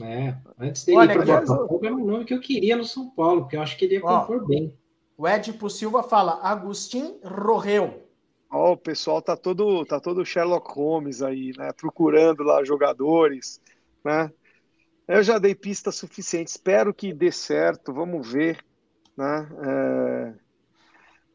É, 0.00 0.36
antes 0.56 0.84
dele 0.84 0.98
Olha, 0.98 1.12
ir 1.12 1.16
pro 1.16 1.26
Botafogo 1.26 1.84
era 1.84 1.94
um 1.94 2.04
nome 2.04 2.24
que 2.24 2.32
eu 2.32 2.40
queria 2.40 2.76
no 2.76 2.84
São 2.84 3.10
Paulo, 3.10 3.42
porque 3.42 3.56
eu 3.56 3.60
acho 3.60 3.76
que 3.76 3.86
ele 3.86 3.94
ia 3.94 4.00
compor 4.00 4.46
bem. 4.46 4.72
O 5.18 5.26
Edipo 5.26 5.68
Silva 5.68 6.04
fala 6.04 6.40
Agustin 6.42 7.18
Rorreu. 7.24 8.06
Ó, 8.48 8.70
oh, 8.70 8.72
o 8.74 8.76
pessoal 8.76 9.20
tá 9.20 9.36
todo, 9.36 9.84
tá 9.84 9.98
todo 9.98 10.24
Sherlock 10.24 10.72
Holmes 10.72 11.22
aí, 11.22 11.52
né? 11.58 11.72
Procurando 11.72 12.44
lá 12.44 12.62
jogadores, 12.62 13.60
né? 14.04 14.30
Eu 15.06 15.22
já 15.22 15.38
dei 15.38 15.54
pista 15.54 15.90
suficiente, 15.90 16.48
espero 16.48 16.94
que 16.94 17.12
dê 17.12 17.32
certo, 17.32 17.92
vamos 17.92 18.30
ver. 18.30 18.64
Né? 19.16 19.48
É, 19.64 20.34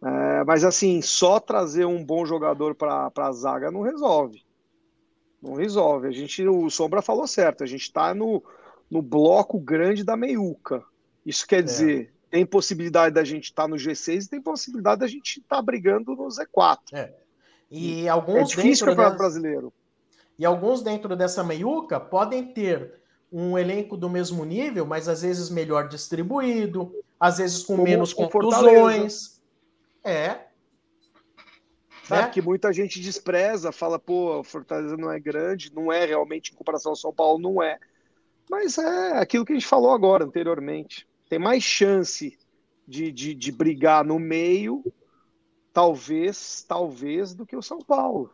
é, 0.07 0.43
mas 0.43 0.63
assim, 0.63 1.01
só 1.01 1.39
trazer 1.39 1.85
um 1.85 2.03
bom 2.03 2.25
jogador 2.25 2.75
para 2.75 3.11
a 3.15 3.31
zaga 3.31 3.71
não 3.71 3.81
resolve. 3.81 4.43
Não 5.41 5.53
resolve. 5.53 6.07
A 6.07 6.11
gente, 6.11 6.47
o 6.47 6.69
Sombra 6.69 7.01
falou 7.01 7.27
certo, 7.27 7.63
a 7.63 7.67
gente 7.67 7.83
está 7.83 8.13
no, 8.13 8.43
no 8.89 9.01
bloco 9.01 9.59
grande 9.59 10.03
da 10.03 10.15
meiuca. 10.15 10.83
Isso 11.25 11.45
quer 11.45 11.59
é. 11.59 11.63
dizer, 11.63 12.13
tem 12.29 12.45
possibilidade 12.45 13.13
da 13.13 13.23
gente 13.23 13.45
estar 13.45 13.63
tá 13.63 13.67
no 13.67 13.75
G6 13.75 14.25
e 14.25 14.29
tem 14.29 14.41
possibilidade 14.41 15.01
da 15.01 15.07
gente 15.07 15.39
estar 15.39 15.57
tá 15.57 15.61
brigando 15.61 16.15
no 16.15 16.27
Z4. 16.27 16.79
É. 16.93 17.13
E 17.69 18.07
alguns 18.07 18.53
é 18.53 18.55
difícil 18.55 18.85
o 18.85 18.89
Campeonato 18.89 19.17
Brasileiro. 19.17 19.73
E 20.39 20.45
alguns 20.45 20.81
dentro 20.81 21.15
dessa 21.15 21.43
meiuca 21.43 21.99
podem 21.99 22.53
ter 22.53 22.93
um 23.31 23.57
elenco 23.57 23.97
do 23.97 24.09
mesmo 24.09 24.45
nível, 24.45 24.85
mas 24.85 25.07
às 25.07 25.21
vezes 25.21 25.49
melhor 25.49 25.87
distribuído, 25.87 26.93
às 27.19 27.37
vezes 27.37 27.63
com 27.63 27.75
Como 27.75 27.83
menos 27.83 28.13
contusões. 28.13 29.41
É. 30.03 30.47
Sabe 32.03 32.23
é. 32.23 32.29
que 32.29 32.41
muita 32.41 32.71
gente 32.71 33.01
despreza, 33.01 33.71
fala, 33.71 33.99
pô, 33.99 34.41
Fortaleza 34.43 34.95
não 34.95 35.11
é 35.11 35.19
grande, 35.19 35.73
não 35.75 35.91
é 35.91 36.05
realmente 36.05 36.53
em 36.53 36.55
comparação 36.55 36.91
ao 36.91 36.95
São 36.95 37.13
Paulo, 37.13 37.37
não 37.37 37.61
é. 37.61 37.77
Mas 38.49 38.77
é 38.77 39.17
aquilo 39.17 39.43
que 39.43 39.51
a 39.51 39.55
gente 39.55 39.67
falou 39.67 39.91
agora, 39.91 40.23
anteriormente. 40.23 41.05
Tem 41.27 41.37
mais 41.37 41.63
chance 41.63 42.37
de, 42.87 43.11
de, 43.11 43.33
de 43.33 43.51
brigar 43.51 44.05
no 44.05 44.17
meio, 44.17 44.81
talvez, 45.73 46.63
talvez, 46.65 47.35
do 47.35 47.45
que 47.45 47.57
o 47.57 47.61
São 47.61 47.79
Paulo. 47.79 48.31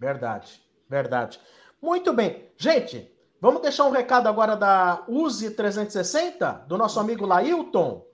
Verdade, 0.00 0.62
verdade. 0.88 1.38
Muito 1.82 2.14
bem. 2.14 2.48
Gente, 2.56 3.12
Vamos 3.40 3.62
deixar 3.62 3.84
um 3.84 3.90
recado 3.90 4.28
agora 4.28 4.56
da 4.56 5.04
Use 5.06 5.50
360, 5.52 6.52
do 6.66 6.76
nosso 6.76 6.98
amigo 6.98 7.24
Lailton. 7.24 8.04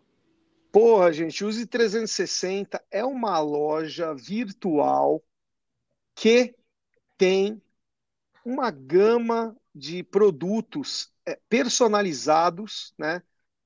Porra, 0.70 1.12
gente, 1.12 1.42
Use 1.42 1.66
360 1.66 2.84
é 2.90 3.02
uma 3.02 3.38
loja 3.38 4.12
virtual 4.14 5.22
que 6.14 6.54
tem 7.16 7.62
uma 8.44 8.70
gama 8.70 9.56
de 9.74 10.02
produtos 10.02 11.10
é, 11.24 11.38
personalizados, 11.48 12.92
né? 12.98 13.22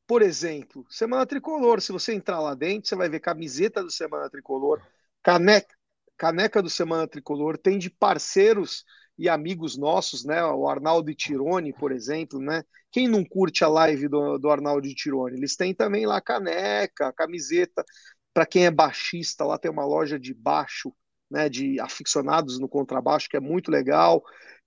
Por 0.07 0.23
exemplo, 0.23 0.87
Semana 0.89 1.27
Tricolor. 1.27 1.81
Se 1.81 1.91
você 1.91 2.15
entrar 2.15 2.39
lá 2.41 2.55
dentro, 2.55 2.89
você 2.89 2.95
vai 2.95 3.09
ver 3.09 3.19
camiseta 3.19 3.83
do 3.83 3.91
Semana 3.91 4.31
Tricolor, 4.31 4.81
caneca, 5.25 5.75
caneca 6.17 6.63
do 6.63 6.71
Semana 6.71 7.09
Tricolor, 7.09 7.59
tem 7.59 7.79
de 7.79 7.91
parceiros 7.91 8.85
e 9.19 9.29
amigos 9.29 9.77
nossos, 9.77 10.25
né? 10.25 10.45
O 10.45 10.69
Arnaldo 10.69 11.13
Tirone, 11.15 11.73
por 11.73 11.91
exemplo, 11.91 12.39
né? 12.39 12.63
Quem 12.91 13.09
não 13.09 13.25
curte 13.25 13.65
a 13.65 13.69
live 13.69 14.09
do, 14.09 14.39
do 14.39 14.49
Arnaldo 14.49 14.89
Tirone? 14.95 15.37
Eles 15.37 15.57
têm 15.57 15.75
também 15.75 16.07
lá 16.07 16.21
caneca, 16.21 17.13
camiseta. 17.13 17.85
Para 18.33 18.47
quem 18.47 18.67
é 18.67 18.71
baixista, 18.71 19.45
lá 19.45 19.59
tem 19.59 19.71
uma 19.71 19.85
loja 19.85 20.19
de 20.19 20.33
baixo, 20.33 20.95
né? 21.31 21.49
De 21.49 21.81
aficionados 21.81 22.61
no 22.61 22.69
contrabaixo, 22.69 23.29
que 23.29 23.37
é 23.37 23.41
muito 23.41 23.71
legal. 23.71 24.23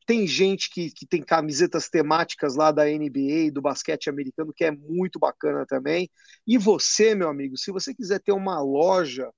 Tem 0.06 0.28
gente 0.28 0.70
que, 0.70 0.92
que 0.92 1.06
tem 1.08 1.24
camisetas 1.24 1.88
temáticas 1.88 2.56
lá 2.56 2.72
da 2.72 2.90
NBA, 2.90 3.52
do 3.54 3.62
basquete 3.62 4.10
americano, 4.10 4.54
que 4.54 4.66
é 4.66 4.72
muito 4.72 5.18
bacana 5.18 5.66
também. 5.66 6.10
E 6.46 6.58
você, 6.58 7.16
meu 7.16 7.30
amigo, 7.30 7.58
se 7.58 7.72
você 7.72 7.94
quiser 7.94 8.20
ter 8.20 8.34
uma 8.34 8.60
loja 8.62 9.32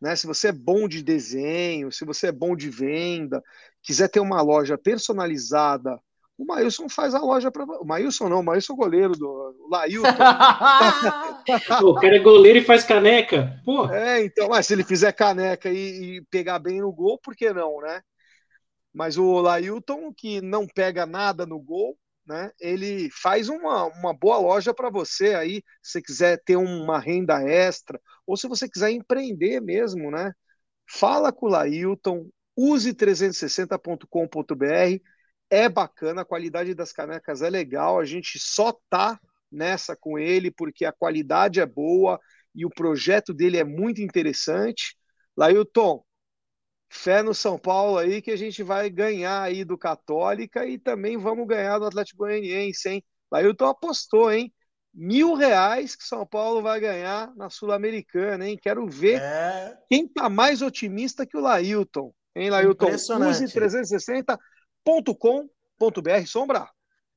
né? 0.00 0.14
Se 0.16 0.26
você 0.26 0.48
é 0.48 0.52
bom 0.52 0.88
de 0.88 1.02
desenho, 1.02 1.92
se 1.92 2.04
você 2.04 2.28
é 2.28 2.32
bom 2.32 2.54
de 2.56 2.70
venda, 2.70 3.42
quiser 3.82 4.08
ter 4.08 4.20
uma 4.20 4.40
loja 4.40 4.78
personalizada, 4.78 6.00
o 6.38 6.44
Maílson 6.44 6.88
faz 6.88 7.16
a 7.16 7.18
loja 7.18 7.50
para. 7.50 7.64
O 7.64 7.84
Maílson 7.84 8.28
não, 8.28 8.38
o 8.38 8.44
Maílson 8.44 8.74
é 8.74 8.76
goleiro 8.76 9.12
do 9.14 9.26
o 9.26 9.68
Lailton. 9.68 10.08
o 11.84 11.94
cara 11.94 12.16
é 12.16 12.20
goleiro 12.20 12.60
e 12.60 12.64
faz 12.64 12.84
caneca. 12.84 13.60
Pô. 13.64 13.90
É, 13.92 14.24
então, 14.24 14.48
mas 14.48 14.64
se 14.66 14.72
ele 14.72 14.84
fizer 14.84 15.10
caneca 15.12 15.68
e, 15.68 16.18
e, 16.18 16.22
pegar 16.30 16.60
bem 16.60 16.80
no 16.80 16.92
gol, 16.92 17.18
por 17.18 17.34
que 17.34 17.52
não, 17.52 17.80
né? 17.80 18.00
Mas 18.94 19.18
o 19.18 19.40
Lailton, 19.40 20.12
que 20.16 20.40
não 20.40 20.64
pega 20.66 21.04
nada 21.04 21.44
no 21.44 21.58
gol, 21.58 21.98
né? 22.28 22.52
Ele 22.60 23.08
faz 23.10 23.48
uma, 23.48 23.86
uma 23.86 24.12
boa 24.12 24.38
loja 24.38 24.74
para 24.74 24.90
você 24.90 25.34
aí, 25.34 25.62
se 25.82 25.92
você 25.92 26.02
quiser 26.02 26.42
ter 26.44 26.56
uma 26.56 27.00
renda 27.00 27.42
extra, 27.42 27.98
ou 28.26 28.36
se 28.36 28.46
você 28.46 28.68
quiser 28.68 28.90
empreender 28.90 29.60
mesmo, 29.60 30.10
né? 30.10 30.32
Fala 30.86 31.32
com 31.32 31.46
o 31.46 31.48
Lailton, 31.48 32.28
use 32.54 32.92
360.com.br, 32.92 35.02
é 35.50 35.68
bacana, 35.68 36.22
a 36.22 36.24
qualidade 36.24 36.74
das 36.74 36.92
canecas 36.92 37.40
é 37.40 37.48
legal, 37.48 37.98
a 37.98 38.04
gente 38.04 38.38
só 38.38 38.78
tá 38.90 39.18
nessa 39.50 39.96
com 39.96 40.18
ele 40.18 40.50
porque 40.50 40.84
a 40.84 40.92
qualidade 40.92 41.60
é 41.60 41.66
boa 41.66 42.20
e 42.54 42.66
o 42.66 42.70
projeto 42.70 43.32
dele 43.32 43.56
é 43.56 43.64
muito 43.64 44.02
interessante. 44.02 44.96
Lailton, 45.36 46.02
fé 46.88 47.22
no 47.22 47.34
São 47.34 47.58
Paulo 47.58 47.98
aí 47.98 48.22
que 48.22 48.30
a 48.30 48.36
gente 48.36 48.62
vai 48.62 48.88
ganhar 48.88 49.42
aí 49.42 49.64
do 49.64 49.76
Católica 49.76 50.64
e 50.66 50.78
também 50.78 51.18
vamos 51.18 51.46
ganhar 51.46 51.78
do 51.78 51.84
Atlético 51.84 52.18
Goianiense, 52.18 52.88
hein? 52.88 53.04
Lailton 53.30 53.66
apostou, 53.66 54.32
hein? 54.32 54.52
Mil 54.92 55.34
reais 55.34 55.94
que 55.94 56.02
São 56.02 56.26
Paulo 56.26 56.62
vai 56.62 56.80
ganhar 56.80 57.32
na 57.36 57.50
Sul-Americana, 57.50 58.48
hein? 58.48 58.58
Quero 58.60 58.88
ver 58.88 59.20
é... 59.20 59.78
quem 59.88 60.08
tá 60.08 60.28
mais 60.28 60.62
otimista 60.62 61.26
que 61.26 61.36
o 61.36 61.40
Lailton. 61.40 62.12
Hein, 62.34 62.50
Lailton? 62.50 62.90
Use 62.90 63.44
360.com.br, 63.44 66.26
Sombra. 66.26 66.68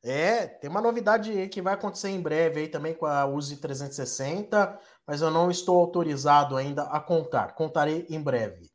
É, 0.03 0.48
tem 0.48 0.69
uma 0.69 0.81
novidade 0.81 1.48
que 1.49 1.61
vai 1.61 1.76
acontecer 1.76 2.10
em 2.10 2.19
breve 2.19 2.61
aí 2.61 2.68
também 2.68 2.93
com 2.93 3.06
a 3.06 3.26
Use 3.26 3.56
360, 3.57 4.80
mas 5.06 5.22
eu 5.22 5.30
não 5.30 5.52
estou 5.52 5.80
autorizado 5.80 6.57
ainda 6.57 6.84
a 6.84 6.99
contar. 6.99 7.53
Contarei 7.53 8.07
em 8.10 8.19
breve. 8.19 8.70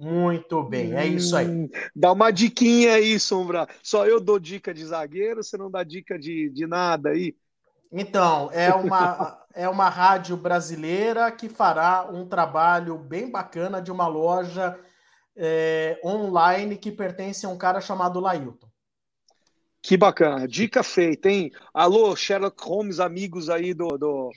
Muito 0.00 0.62
bem, 0.62 0.94
é 0.94 1.04
isso 1.04 1.36
aí. 1.36 1.46
Hum, 1.46 1.68
dá 1.94 2.10
uma 2.10 2.30
diquinha 2.30 2.94
aí, 2.94 3.20
Sombra. 3.20 3.68
Só 3.82 4.06
eu 4.06 4.18
dou 4.18 4.38
dica 4.38 4.72
de 4.72 4.82
zagueiro, 4.82 5.44
você 5.44 5.58
não 5.58 5.70
dá 5.70 5.84
dica 5.84 6.18
de, 6.18 6.48
de 6.48 6.66
nada 6.66 7.10
aí? 7.10 7.36
Então, 7.92 8.48
é 8.50 8.72
uma, 8.72 9.44
é 9.52 9.68
uma 9.68 9.90
rádio 9.90 10.38
brasileira 10.38 11.30
que 11.30 11.50
fará 11.50 12.08
um 12.10 12.26
trabalho 12.26 12.96
bem 12.96 13.30
bacana 13.30 13.82
de 13.82 13.92
uma 13.92 14.06
loja 14.06 14.78
é, 15.36 16.00
online 16.02 16.78
que 16.78 16.90
pertence 16.90 17.44
a 17.44 17.50
um 17.50 17.58
cara 17.58 17.78
chamado 17.78 18.20
Lailton. 18.20 18.70
Que 19.82 19.98
bacana, 19.98 20.48
dica 20.48 20.82
feita, 20.82 21.28
hein? 21.28 21.50
Alô, 21.74 22.16
Sherlock 22.16 22.62
Holmes, 22.64 23.00
amigos 23.00 23.50
aí 23.50 23.74
do, 23.74 23.98
do 23.98 24.30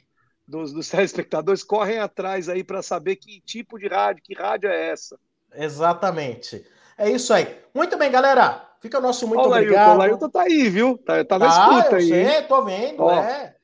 dos, 0.45 0.73
dos 0.73 0.90
telespectadores, 0.91 1.64
correm 1.64 1.99
atrás 1.99 2.49
aí 2.49 2.65
para 2.65 2.81
saber 2.81 3.15
que 3.15 3.40
tipo 3.41 3.80
de 3.80 3.88
rádio, 3.88 4.23
que 4.23 4.34
rádio 4.34 4.69
é 4.69 4.90
essa. 4.90 5.18
Exatamente. 5.55 6.65
É 6.97 7.09
isso 7.09 7.34
aí. 7.34 7.59
Muito 7.73 7.97
bem, 7.97 8.11
galera. 8.11 8.69
Fica 8.80 8.99
o 8.99 9.01
nosso 9.01 9.27
muito 9.27 9.41
Olha, 9.41 9.61
obrigado. 9.61 9.95
O 9.95 9.97
Lailton 9.97 10.30
tá 10.30 10.41
aí, 10.41 10.69
viu? 10.69 10.97
Tá, 10.97 11.23
tá 11.23 11.39
na 11.39 11.45
ah, 11.45 11.80
escuta 11.80 11.95
aí. 11.95 12.09
Sei, 12.09 12.41
tô 12.43 12.63
vendo, 12.63 13.03
Ó. 13.03 13.13
é. 13.13 13.55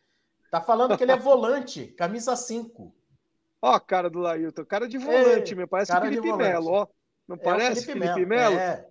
Tá 0.50 0.62
falando 0.62 0.98
que 0.98 1.04
ele 1.04 1.12
é 1.12 1.18
volante, 1.18 1.88
camisa 1.88 2.36
5. 2.36 2.96
Ó, 3.62 3.74
a 3.74 3.80
cara 3.80 4.10
do 4.10 4.20
Lailton, 4.20 4.66
cara 4.66 4.88
de 4.88 4.98
volante, 4.98 5.54
meu. 5.54 5.68
Parece 5.68 5.92
o 5.92 6.02
Felipe 6.02 6.32
Melo, 6.32 6.72
ó. 6.72 6.88
Não 7.28 7.36
é 7.36 7.40
parece 7.40 7.86
Felipe, 7.86 8.08
Felipe 8.08 8.26
Melo? 8.26 8.56
É. 8.56 8.88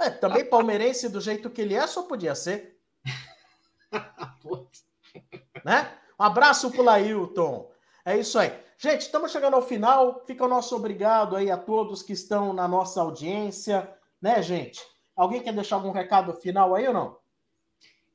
é. 0.00 0.10
Também 0.10 0.44
palmeirense 0.44 1.08
do 1.08 1.20
jeito 1.20 1.50
que 1.50 1.60
ele 1.60 1.74
é, 1.74 1.84
só 1.88 2.02
podia 2.02 2.36
ser. 2.36 2.78
né? 5.64 5.90
Um 6.18 6.22
abraço 6.22 6.70
pro 6.70 6.84
Lailton. 6.84 7.71
É 8.04 8.18
isso 8.18 8.38
aí. 8.38 8.52
Gente, 8.78 9.02
estamos 9.02 9.30
chegando 9.30 9.54
ao 9.54 9.62
final. 9.62 10.24
Fica 10.26 10.44
o 10.44 10.48
nosso 10.48 10.74
obrigado 10.74 11.36
aí 11.36 11.50
a 11.50 11.56
todos 11.56 12.02
que 12.02 12.12
estão 12.12 12.52
na 12.52 12.66
nossa 12.66 13.00
audiência, 13.00 13.88
né, 14.20 14.42
gente? 14.42 14.80
Alguém 15.14 15.40
quer 15.40 15.52
deixar 15.52 15.76
algum 15.76 15.92
recado 15.92 16.32
final 16.34 16.74
aí 16.74 16.88
ou 16.88 16.94
não? 16.94 17.16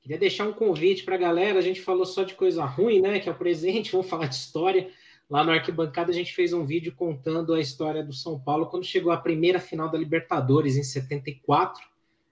Queria 0.01 0.17
deixar 0.17 0.47
um 0.47 0.53
convite 0.53 1.03
para 1.03 1.15
a 1.15 1.19
galera. 1.19 1.59
A 1.59 1.61
gente 1.61 1.81
falou 1.81 2.05
só 2.05 2.23
de 2.23 2.33
coisa 2.33 2.65
ruim, 2.65 3.01
né? 3.01 3.19
Que 3.19 3.29
é 3.29 3.31
o 3.31 3.37
presente. 3.37 3.91
Vamos 3.95 4.09
falar 4.09 4.27
de 4.27 4.35
história. 4.35 4.89
Lá 5.29 5.43
no 5.43 5.51
Arquibancada 5.51 6.11
a 6.11 6.13
gente 6.13 6.33
fez 6.33 6.53
um 6.53 6.65
vídeo 6.65 6.93
contando 6.95 7.53
a 7.53 7.59
história 7.59 8.03
do 8.03 8.13
São 8.13 8.39
Paulo 8.39 8.67
quando 8.67 8.85
chegou 8.85 9.11
a 9.11 9.17
primeira 9.17 9.59
final 9.59 9.89
da 9.89 9.97
Libertadores 9.97 10.77
em 10.77 10.83
74. 10.83 11.85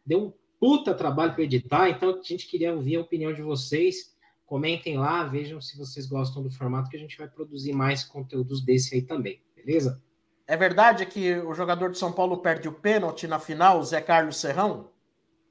Deu 0.05 0.19
um 0.19 0.33
puta 0.59 0.93
trabalho 0.93 1.33
para 1.33 1.43
editar, 1.43 1.89
então 1.89 2.09
a 2.09 2.21
gente 2.21 2.47
queria 2.47 2.73
ouvir 2.73 2.95
a 2.95 3.01
opinião 3.01 3.33
de 3.33 3.41
vocês. 3.41 4.14
Comentem 4.45 4.97
lá, 4.97 5.23
vejam 5.23 5.59
se 5.59 5.77
vocês 5.77 6.05
gostam 6.05 6.43
do 6.43 6.51
formato, 6.51 6.89
que 6.89 6.95
a 6.97 6.99
gente 6.99 7.17
vai 7.17 7.27
produzir 7.27 7.73
mais 7.73 8.03
conteúdos 8.03 8.63
desse 8.63 8.95
aí 8.95 9.01
também, 9.01 9.41
beleza? 9.55 10.01
É 10.47 10.55
verdade 10.55 11.05
que 11.07 11.33
o 11.39 11.53
jogador 11.53 11.89
de 11.89 11.97
São 11.97 12.11
Paulo 12.11 12.37
perde 12.37 12.67
o 12.67 12.73
pênalti 12.73 13.27
na 13.27 13.39
final, 13.39 13.79
o 13.79 13.83
Zé 13.83 13.99
Carlos 13.99 14.37
Serrão? 14.37 14.91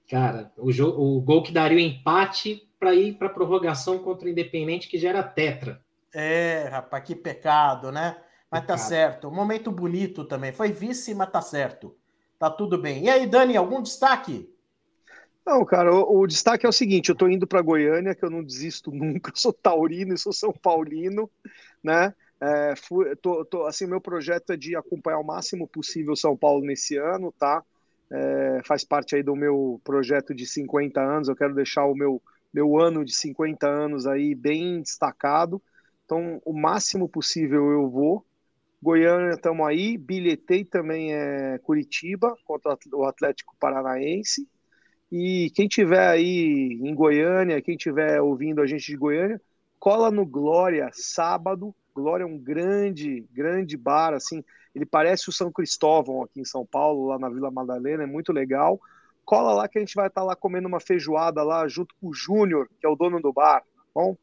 Cara, 0.08 0.52
o, 0.56 0.70
o 0.70 1.20
gol 1.20 1.42
que 1.42 1.52
daria 1.52 1.76
o 1.76 1.80
empate 1.80 2.68
para 2.78 2.94
ir 2.94 3.14
para 3.14 3.28
prorrogação 3.28 3.98
contra 3.98 4.26
o 4.26 4.30
Independente, 4.30 4.88
que 4.88 4.98
já 4.98 5.08
era 5.08 5.22
tetra. 5.22 5.82
É, 6.14 6.68
rapaz, 6.70 7.02
que 7.02 7.16
pecado, 7.16 7.90
né? 7.90 8.16
Mas 8.48 8.60
tá 8.60 8.66
pecado. 8.66 8.66
tá 8.66 8.78
certo. 8.78 9.28
Um 9.28 9.34
momento 9.34 9.72
bonito 9.72 10.24
também. 10.24 10.52
Foi 10.52 10.70
vice, 10.70 11.14
mas 11.14 11.30
tá 11.30 11.40
certo. 11.40 11.96
Tá 12.38 12.48
tudo 12.48 12.78
bem. 12.78 13.04
E 13.04 13.10
aí, 13.10 13.26
Dani, 13.26 13.56
algum 13.56 13.82
destaque? 13.82 14.53
Não, 15.46 15.64
cara, 15.64 15.94
o, 15.94 16.20
o, 16.20 16.26
destaque 16.26 16.64
é 16.64 16.68
o 16.68 16.72
seguinte: 16.72 17.10
eu 17.10 17.14
tô 17.14 17.28
indo 17.28 17.46
para 17.46 17.60
Goiânia, 17.62 18.14
que 18.14 18.24
eu 18.24 18.30
não 18.30 18.42
desisto 18.42 18.90
nunca, 18.92 19.30
eu 19.30 19.36
sou 19.36 19.52
taurino 19.52 20.14
e 20.14 20.18
sou 20.18 20.32
São 20.32 20.52
Paulino, 20.52 21.30
né? 21.82 22.14
É, 22.40 22.74
fui, 22.76 23.14
tô, 23.16 23.44
tô, 23.44 23.66
assim, 23.66 23.86
meu 23.86 24.00
projeto 24.00 24.52
é 24.52 24.56
de 24.56 24.76
acompanhar 24.76 25.18
o 25.18 25.24
máximo 25.24 25.68
possível 25.68 26.16
São 26.16 26.36
Paulo 26.36 26.64
nesse 26.64 26.96
ano, 26.96 27.32
tá? 27.32 27.62
É, 28.10 28.60
faz 28.66 28.84
parte 28.84 29.16
aí 29.16 29.22
do 29.22 29.34
meu 29.36 29.80
projeto 29.84 30.34
de 30.34 30.46
50 30.46 31.00
anos, 31.00 31.28
eu 31.28 31.36
quero 31.36 31.54
deixar 31.54 31.86
o 31.86 31.94
meu, 31.94 32.22
meu 32.52 32.78
ano 32.78 33.04
de 33.04 33.14
50 33.14 33.66
anos 33.68 34.06
aí 34.06 34.34
bem 34.34 34.80
destacado. 34.82 35.62
Então, 36.04 36.40
o 36.44 36.52
máximo 36.52 37.08
possível 37.08 37.70
eu 37.70 37.88
vou. 37.90 38.24
Goiânia 38.82 39.34
estamos 39.34 39.66
aí, 39.66 39.96
bilhetei 39.98 40.64
também 40.64 41.14
é 41.14 41.58
Curitiba 41.58 42.36
contra 42.44 42.76
o 42.94 43.04
Atlético 43.06 43.56
Paranaense. 43.58 44.46
E 45.16 45.48
quem 45.50 45.68
tiver 45.68 46.08
aí 46.08 46.76
em 46.82 46.92
Goiânia, 46.92 47.62
quem 47.62 47.76
tiver 47.76 48.20
ouvindo 48.20 48.60
a 48.60 48.66
gente 48.66 48.86
de 48.86 48.96
Goiânia, 48.96 49.40
cola 49.78 50.10
no 50.10 50.26
Glória 50.26 50.90
sábado. 50.92 51.72
Glória 51.94 52.24
é 52.24 52.26
um 52.26 52.36
grande, 52.36 53.24
grande 53.32 53.76
bar, 53.76 54.12
assim. 54.12 54.42
Ele 54.74 54.84
parece 54.84 55.28
o 55.28 55.32
São 55.32 55.52
Cristóvão 55.52 56.24
aqui 56.24 56.40
em 56.40 56.44
São 56.44 56.66
Paulo, 56.66 57.06
lá 57.06 57.16
na 57.16 57.28
Vila 57.28 57.48
Madalena, 57.48 58.02
é 58.02 58.06
muito 58.06 58.32
legal. 58.32 58.80
Cola 59.24 59.54
lá 59.54 59.68
que 59.68 59.78
a 59.78 59.80
gente 59.80 59.94
vai 59.94 60.08
estar 60.08 60.24
lá 60.24 60.34
comendo 60.34 60.66
uma 60.66 60.80
feijoada 60.80 61.44
lá 61.44 61.68
junto 61.68 61.94
com 62.00 62.08
o 62.08 62.12
Júnior, 62.12 62.68
que 62.80 62.84
é 62.84 62.88
o 62.88 62.96
dono 62.96 63.20
do 63.20 63.32
bar. 63.32 63.60
Tá 63.60 63.82
bom? 63.94 64.16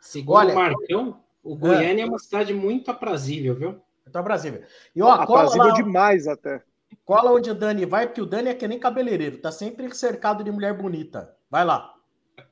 Segundo 0.00 0.36
Olha, 0.36 0.54
o 0.54 0.56
Marcão, 0.56 1.20
o 1.44 1.54
Goiânia 1.54 2.04
é. 2.04 2.06
é 2.06 2.08
uma 2.08 2.18
cidade 2.18 2.54
muito 2.54 2.90
aprazível, 2.90 3.54
viu? 3.54 3.70
Muito 4.02 4.16
aprazível. 4.16 4.62
E, 4.96 5.02
ó, 5.02 5.10
aprazível 5.10 5.66
lá... 5.66 5.74
demais 5.74 6.26
até. 6.26 6.62
Cola 7.04 7.32
onde 7.32 7.50
o 7.50 7.54
Dani 7.54 7.84
vai, 7.84 8.06
porque 8.06 8.22
o 8.22 8.26
Dani 8.26 8.50
é 8.50 8.54
que 8.54 8.68
nem 8.68 8.78
cabeleireiro, 8.78 9.38
tá 9.38 9.50
sempre 9.50 9.92
cercado 9.94 10.44
de 10.44 10.50
mulher 10.50 10.76
bonita. 10.76 11.34
Vai 11.50 11.64
lá. 11.64 11.94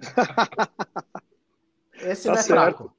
Esse 1.95 2.25
tá 2.25 2.33
não 2.33 2.39
é 2.39 2.43
certo. 2.43 2.49
fraco. 2.49 2.93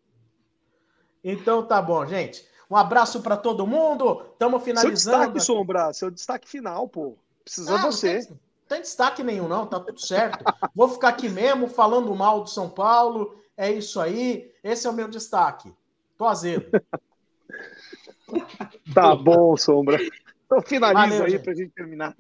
Então 1.24 1.66
tá 1.66 1.82
bom, 1.82 2.06
gente. 2.06 2.46
Um 2.70 2.76
abraço 2.76 3.22
para 3.22 3.36
todo 3.36 3.68
mundo. 3.68 4.26
Estamos 4.32 4.64
finalizando. 4.64 5.00
Seu 5.02 5.14
destaque, 5.14 5.40
Sombra, 5.42 5.94
seu 5.94 6.10
destaque 6.10 6.48
final, 6.48 6.88
pô. 6.88 7.18
Precisa 7.44 7.76
ah, 7.76 7.82
você. 7.82 8.14
Não 8.14 8.22
tem, 8.22 8.30
não 8.32 8.40
tem 8.70 8.82
destaque 8.82 9.24
nenhum, 9.24 9.48
não, 9.48 9.66
tá 9.66 9.80
tudo 9.80 10.00
certo. 10.00 10.44
Vou 10.74 10.88
ficar 10.88 11.10
aqui 11.10 11.28
mesmo 11.28 11.68
falando 11.68 12.16
mal 12.16 12.42
do 12.42 12.50
São 12.50 12.70
Paulo. 12.70 13.36
É 13.58 13.70
isso 13.70 14.00
aí. 14.00 14.52
Esse 14.64 14.88
é 14.88 14.90
o 14.90 14.94
meu 14.94 15.08
destaque. 15.08 15.74
Tô 16.18 16.26
azedo. 16.26 16.66
tá 18.96 19.16
bom, 19.16 19.58
Sombra. 19.58 20.00
Então 20.52 20.62
finaliza 20.62 21.18
Valeu, 21.20 21.24
aí 21.24 21.40
para 21.40 21.54
a 21.54 21.56
gente 21.56 21.72
terminar. 21.72 22.14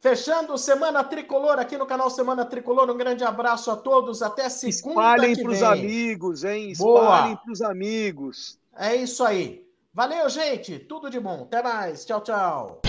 Fechando 0.00 0.58
Semana 0.58 1.04
Tricolor 1.04 1.60
aqui 1.60 1.78
no 1.78 1.86
canal 1.86 2.10
Semana 2.10 2.44
Tricolor. 2.44 2.90
Um 2.90 2.96
grande 2.96 3.22
abraço 3.22 3.70
a 3.70 3.76
todos. 3.76 4.20
Até 4.20 4.48
segunda 4.48 5.00
Espalhem 5.00 5.40
para 5.40 5.52
os 5.52 5.62
amigos, 5.62 6.42
hein? 6.42 6.72
Espalhem 6.72 7.36
para 7.36 7.52
os 7.52 7.62
amigos. 7.62 8.58
É 8.76 8.96
isso 8.96 9.24
aí. 9.24 9.64
Valeu, 9.94 10.28
gente. 10.28 10.76
Tudo 10.80 11.08
de 11.08 11.20
bom. 11.20 11.42
Até 11.42 11.62
mais. 11.62 12.04
Tchau, 12.04 12.20
tchau. 12.20 12.82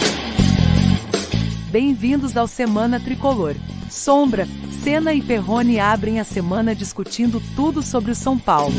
Bem-vindos 1.69 2.35
ao 2.35 2.47
Semana 2.47 2.99
Tricolor. 2.99 3.53
Sombra, 3.91 4.47
Senna 4.83 5.13
e 5.13 5.21
Perrone 5.21 5.79
abrem 5.79 6.19
a 6.19 6.23
semana 6.23 6.73
discutindo 6.73 7.39
tudo 7.55 7.83
sobre 7.83 8.11
o 8.11 8.15
São 8.15 8.39
Paulo. 8.39 8.73